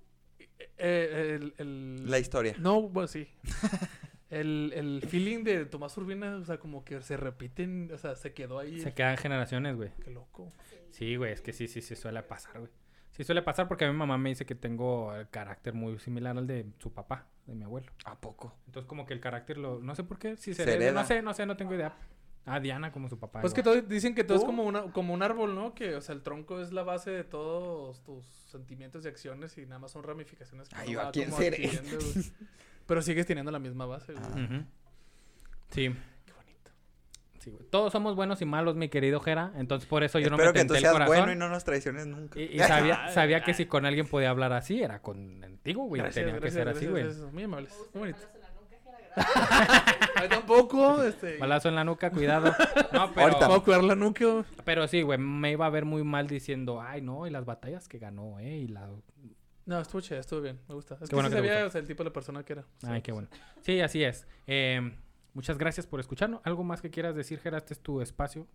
Eh, 0.78 1.38
el, 1.40 1.54
el- 1.58 2.10
La 2.10 2.20
historia. 2.20 2.56
No, 2.60 2.82
bueno, 2.84 3.08
sí. 3.08 3.28
El, 4.30 4.72
el 4.76 5.02
feeling 5.08 5.44
de 5.44 5.66
Tomás 5.66 5.98
Urbina, 5.98 6.36
o 6.36 6.46
sea, 6.46 6.60
como 6.60 6.86
que 6.86 7.02
se 7.02 7.18
repiten, 7.18 7.90
o 7.92 7.98
sea, 7.98 8.16
se 8.16 8.32
quedó 8.32 8.60
ahí. 8.60 8.80
Se 8.80 8.94
quedan 8.94 9.18
generaciones, 9.18 9.76
güey. 9.76 9.90
Qué 10.04 10.12
loco. 10.12 10.52
Sí, 10.92 11.16
güey, 11.16 11.34
es 11.34 11.42
que 11.42 11.52
sí, 11.52 11.68
sí, 11.68 11.82
sí 11.82 11.96
suele 11.96 12.22
pasar, 12.22 12.60
güey. 12.60 12.72
Sí 13.10 13.24
suele 13.24 13.42
pasar 13.42 13.68
porque 13.68 13.86
a 13.86 13.92
mi 13.92 13.98
mamá 13.98 14.20
me 14.20 14.30
dice 14.30 14.46
que 14.46 14.54
tengo 14.54 15.16
el 15.16 15.28
carácter 15.30 15.74
muy 15.74 15.98
similar 15.98 16.38
al 16.38 16.46
de 16.46 16.68
su 16.78 16.94
papá, 16.94 17.26
de 17.50 17.56
mi 17.56 17.64
abuelo. 17.64 17.92
¿A 18.06 18.16
poco? 18.20 18.56
Entonces 18.68 18.88
como 18.88 19.06
que 19.06 19.14
el 19.14 19.20
carácter 19.20 19.58
lo... 19.58 19.80
No 19.80 19.96
sé 19.96 20.04
por 20.04 20.18
qué, 20.20 20.38
si 20.38 20.54
se, 20.54 20.64
Se 20.64 20.64
hereda, 20.64 20.76
hereda. 20.76 21.02
No 21.02 21.08
sé, 21.08 21.22
no 21.22 21.34
sé, 21.34 21.46
no 21.46 21.58
tengo 21.58 21.74
idea. 21.74 21.96
Ah, 22.46 22.60
Diana 22.60 22.92
como 22.92 23.10
su 23.10 23.20
papá. 23.20 23.42
Pues 23.42 23.54
que 23.54 23.62
todo, 23.62 23.80
dicen 23.82 24.16
que 24.16 24.24
todo 24.24 24.38
es 24.38 24.42
¿Tú? 24.42 24.48
como, 24.48 24.64
una, 24.64 24.92
como 24.92 25.14
un 25.14 25.22
árbol, 25.22 25.54
¿no? 25.54 25.76
Que, 25.76 25.96
o 25.96 26.02
sea, 26.02 26.16
el 26.16 26.24
tronco 26.24 26.60
es 26.60 26.72
la 26.72 26.84
base 26.84 27.12
de 27.12 27.24
todos 27.24 28.02
tus 28.04 28.26
sentimientos 28.26 29.06
y 29.06 29.08
acciones 29.08 29.58
y 29.58 29.66
nada 29.66 29.80
más 29.80 29.92
son 29.92 30.04
ramificaciones 30.04 30.70
que 30.70 30.76
Ay, 30.76 30.88
uno 30.88 30.94
¿yo 30.94 31.02
a 31.02 31.04
va 31.06 31.12
quién 31.12 31.30
como 31.30 31.42
seré? 31.42 31.70
Pero 32.88 33.02
sigues 33.04 33.28
teniendo 33.28 33.52
la 33.52 33.60
misma 33.60 33.86
base, 33.86 34.14
güey. 34.14 34.26
Ah. 34.26 34.64
Sí. 35.70 35.94
Sí, 37.40 37.50
güey. 37.52 37.66
Todos 37.70 37.92
somos 37.92 38.16
buenos 38.16 38.42
y 38.42 38.46
malos, 38.46 38.76
mi 38.76 38.90
querido 38.90 39.20
Jera. 39.20 39.52
Entonces 39.56 39.88
por 39.88 40.04
eso 40.04 40.20
yo 40.20 40.30
no 40.30 40.38
me 40.38 40.44
que 40.44 40.50
tú 40.50 40.54
tenté 40.54 40.74
el 40.76 40.80
seas 40.82 40.94
corazón. 40.94 41.16
bueno 41.18 41.32
y 41.32 41.36
no 41.36 41.50
nos 41.50 41.64
traiciones 41.64 42.06
nunca. 42.08 42.40
Y, 42.40 42.44
y 42.56 42.60
sabía, 42.60 43.10
sabía 43.14 43.44
que 43.44 43.54
si 43.54 43.66
con 43.66 43.86
alguien 43.86 44.08
podía 44.08 44.30
hablar 44.30 44.54
así, 44.54 44.82
era 44.82 45.02
contigo, 45.02 45.84
güey. 45.86 46.02
Gracias, 46.02 46.26
Tenía 46.26 46.34
que 46.36 46.40
gracias, 46.42 46.54
ser 46.54 46.70
así, 46.70 46.86
gracias, 46.86 46.92
güey. 46.92 47.04
gracias. 47.04 47.34
Muy 47.34 47.44
amables. 47.44 47.74
Muy 47.94 48.00
bonito. 48.00 48.20
Ay, 50.16 50.30
tampoco, 50.30 51.04
este... 51.04 51.38
Balazo 51.38 51.70
en 51.70 51.76
la 51.76 51.84
nuca, 51.84 52.12
cuidado. 52.12 52.54
No, 52.94 53.12
pero, 53.16 53.36
Ahorita. 53.38 53.60
Cuidar 53.62 53.84
la 53.84 53.96
nuca. 53.96 54.26
güey. 54.26 54.46
pero 54.64 54.88
sí, 54.88 55.02
güey, 55.02 55.18
me 55.18 55.52
iba 55.52 55.66
a 55.66 55.70
ver 55.70 55.86
muy 55.86 56.04
mal 56.04 56.28
diciendo, 56.28 56.82
ay, 56.82 57.02
no, 57.02 57.28
y 57.28 57.30
las 57.30 57.46
batallas 57.46 57.88
que 57.88 57.98
ganó, 58.00 58.40
eh, 58.40 58.58
y 58.60 58.68
la... 58.68 58.90
No, 59.66 59.80
estuvo 59.82 60.02
chévere, 60.02 60.22
estuvo 60.22 60.42
bien, 60.42 60.60
me 60.68 60.76
gusta. 60.76 60.96
Es 60.96 61.02
Qué 61.02 61.08
que 61.10 61.16
bueno 61.16 61.30
sí 61.30 61.36
que 61.36 61.42
sabía 61.42 61.54
gustó. 61.56 61.68
o 61.68 61.72
sea, 61.72 61.82
el 61.82 61.88
tipo 61.88 62.04
de 62.04 62.12
persona 62.12 62.44
que 62.44 62.54
era. 62.54 62.66
Ay, 62.88 63.02
qué 63.02 63.12
bueno. 63.12 63.28
Sí, 63.62 63.80
así 63.82 64.04
es. 64.04 64.26
Eh, 64.48 64.96
muchas 65.34 65.58
gracias 65.58 65.86
por 65.88 66.00
escucharnos. 66.00 66.42
¿Algo 66.44 66.64
más 66.64 66.82
que 66.82 66.90
quieras 66.90 67.16
decir, 67.16 67.40
Jera? 67.40 67.58
Este 67.58 67.74
es 67.74 67.80
tu 67.80 68.02
espacio. 68.02 68.48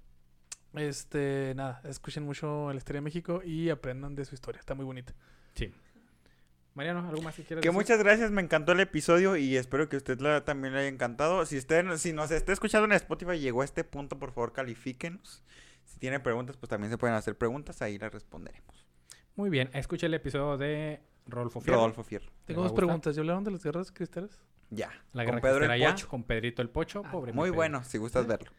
Este, 0.75 1.53
nada, 1.55 1.81
escuchen 1.85 2.25
mucho 2.25 2.71
la 2.73 2.77
historia 2.77 2.99
de 3.01 3.05
México 3.05 3.43
y 3.45 3.71
aprendan 3.71 4.15
de 4.15 4.25
su 4.25 4.35
historia. 4.35 4.59
Está 4.59 4.75
muy 4.75 4.85
bonita. 4.85 5.15
Sí. 5.55 5.73
Mariano, 6.75 7.09
¿algo 7.09 7.23
más 7.23 7.37
que 7.37 7.45
quieras 7.45 7.63
Que 7.63 7.69
decir? 7.69 7.73
muchas 7.73 7.99
gracias, 8.01 8.33
me 8.33 8.43
encantó 8.43 8.73
el 8.73 8.81
episodio 8.81 9.37
y 9.37 9.57
espero 9.57 9.89
que 9.89 9.95
a 9.95 9.99
usted 9.99 10.19
la- 10.21 10.45
también 10.45 10.75
le 10.75 10.81
haya 10.81 10.89
encantado. 10.89 11.47
Si 11.47 11.57
usted, 11.57 11.97
si 11.99 12.13
nos 12.13 12.33
está 12.33 12.53
escuchando 12.53 12.87
en 12.87 12.93
Spotify 12.93 13.35
y 13.35 13.39
llegó 13.41 13.63
a 13.63 13.65
este 13.65 13.85
punto, 13.85 14.19
por 14.19 14.33
favor 14.33 14.53
califíquenos. 14.53 15.45
Si 15.85 16.01
tiene 16.01 16.19
preguntas, 16.19 16.57
pues 16.57 16.69
también 16.69 16.91
se 16.91 16.99
pueden 16.99 17.15
hacer 17.15 17.39
preguntas, 17.39 17.81
ahí 17.81 17.97
las 17.99 18.13
responderemos. 18.13 18.85
Muy 19.37 19.51
bien. 19.51 19.71
Escucha 19.75 20.07
el 20.07 20.15
episodio 20.15 20.57
de 20.57 21.01
Rodolfo 21.27 21.61
Fierro. 21.61 21.77
Rodolfo 21.79 22.03
Fierro. 22.03 22.33
Tengo 22.45 22.63
dos 22.63 22.73
preguntas. 22.73 23.15
¿Ya 23.15 23.21
hablaron 23.21 23.45
de 23.45 23.53
las 23.53 23.63
guerras 23.63 23.93
cristales? 23.93 24.41
Ya. 24.71 24.91
La 25.13 25.25
con 25.25 25.37
guerra 25.37 25.41
Pedro 25.41 25.57
cristera 25.59 25.75
el 25.77 25.81
ya, 25.81 25.91
Pocho. 25.93 26.09
con 26.09 26.23
Pedrito 26.25 26.63
el 26.63 26.69
Pocho. 26.71 27.03
Ah, 27.05 27.11
pobre 27.13 27.33
Muy 27.33 27.51
bueno, 27.51 27.85
si 27.85 27.99
gustas 27.99 28.27
verlo. 28.27 28.51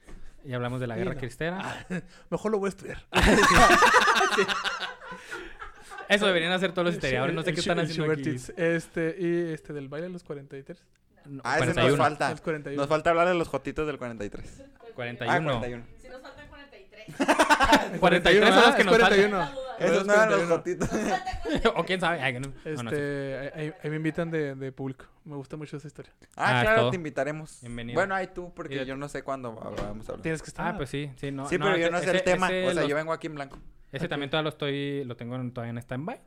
Y 0.43 0.53
hablamos 0.53 0.79
de 0.79 0.87
la 0.87 0.95
Sí, 0.95 0.99
guerra 0.99 1.13
no. 1.13 1.19
cristera. 1.19 1.87
Mejor 2.29 2.51
lo 2.51 2.59
voy 2.59 2.67
a 2.67 2.69
estudiar. 2.69 3.05
Eso 6.09 6.27
deberían 6.27 6.51
hacer 6.51 6.71
todos 6.71 6.85
los 6.85 6.95
historiadores. 6.95 7.35
No 7.35 7.41
sé 7.41 7.53
qué 7.53 7.59
están 7.61 7.79
haciendo 7.79 8.11
aquí. 8.11 8.35
Este, 8.57 9.15
y 9.19 9.53
este 9.53 9.73
del 9.73 9.87
baile 9.89 10.07
de 10.07 10.13
los 10.13 10.23
43. 10.23 10.83
No, 11.25 11.41
Ah, 11.43 11.57
ese 11.57 11.65
nos 11.67 11.73
41. 11.75 12.03
falta. 12.03 12.29
Los 12.31 12.41
41. 12.41 12.79
Nos 12.81 12.89
falta 12.89 13.09
hablar 13.09 13.27
de 13.27 13.33
los 13.33 13.47
jotitos 13.47 13.87
del 13.87 13.97
43. 13.97 14.63
41. 14.93 15.33
Ah, 15.33 15.41
41. 15.59 15.83
Si 15.99 16.07
nos 16.09 16.21
faltan 16.21 16.47
43. 16.47 17.99
43 17.99 18.53
son 18.53 18.63
los 18.65 18.75
que 18.75 18.83
nos 18.83 18.97
faltan. 18.99 19.49
41. 19.77 19.93
Esos 19.93 20.07
no 20.07 20.13
eran 20.13 20.29
los 20.29 20.39
41. 20.43 20.55
jotitos. 20.55 21.71
o 21.75 21.83
quién 21.85 21.99
sabe. 21.99 22.21
Ay, 22.21 22.33
no- 22.33 22.39
no. 22.39 22.53
Este, 22.91 23.51
ahí, 23.55 23.73
ahí 23.83 23.89
me 23.89 23.95
invitan 23.97 24.31
de, 24.31 24.55
de 24.55 24.71
público. 24.71 25.05
Me 25.23 25.35
gusta 25.35 25.57
mucho 25.57 25.77
esa 25.77 25.87
historia. 25.87 26.11
Ah, 26.35 26.59
Ah, 26.59 26.61
claro, 26.63 26.81
todo. 26.81 26.89
te 26.91 26.95
invitaremos. 26.97 27.59
Bienvenido. 27.61 27.95
Bueno, 27.97 28.15
ahí 28.15 28.27
tú, 28.33 28.53
porque 28.55 28.81
Y- 28.81 28.85
yo 28.85 28.95
no 28.97 29.07
sé 29.09 29.23
cuándo 29.23 29.53
vamos 29.53 29.79
a 29.79 29.93
hablar. 30.13 30.21
Tienes 30.21 30.41
que 30.41 30.47
estar. 30.49 30.67
Ah, 30.73 30.77
pues 30.77 30.89
sí, 30.89 31.11
sí, 31.17 31.31
no. 31.31 31.47
sí, 31.49 31.57
pero 31.57 31.77
yo 31.77 31.89
no 31.91 31.97
sé 31.99 32.05
ese- 32.05 32.17
el 32.17 32.23
tema. 32.23 32.47
o 32.47 32.49
sea, 32.49 32.73
los- 32.73 32.87
yo 32.87 32.95
vengo 32.95 33.11
aquí 33.13 33.27
en 33.27 33.35
blanco. 33.35 33.57
Ese 33.91 34.07
también 34.07 34.29
todavía 34.29 34.43
lo 34.43 34.49
estoy, 34.49 35.03
lo 35.05 35.15
tengo 35.15 35.35
en- 35.35 35.51
todavía 35.51 35.71
en 35.71 35.77
stand-by. 35.77 36.19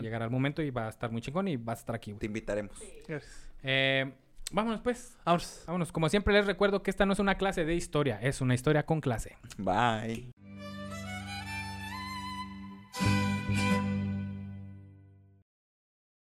Llegará 0.00 0.24
el 0.24 0.30
momento 0.30 0.62
y 0.62 0.70
va 0.70 0.86
a 0.86 0.88
estar 0.88 1.10
muy 1.10 1.20
chingón 1.20 1.46
y 1.48 1.56
vas 1.56 1.78
a 1.78 1.80
estar 1.80 1.94
aquí, 1.94 2.12
güey. 2.12 2.20
Te 2.20 2.26
invitaremos. 2.26 2.72
Gracias. 3.06 3.50
Eh, 3.62 4.12
vámonos 4.50 4.80
pues. 4.80 5.16
Vámonos. 5.26 5.62
Vámonos. 5.66 5.92
Como 5.92 6.08
siempre 6.08 6.32
les 6.32 6.46
recuerdo 6.46 6.82
que 6.82 6.90
esta 6.90 7.04
no 7.04 7.12
es 7.12 7.18
una 7.18 7.34
clase 7.36 7.64
de 7.66 7.74
historia, 7.74 8.18
es 8.22 8.40
una 8.40 8.54
historia 8.54 8.86
con 8.86 9.00
clase. 9.02 9.36
Bye. 9.58 10.30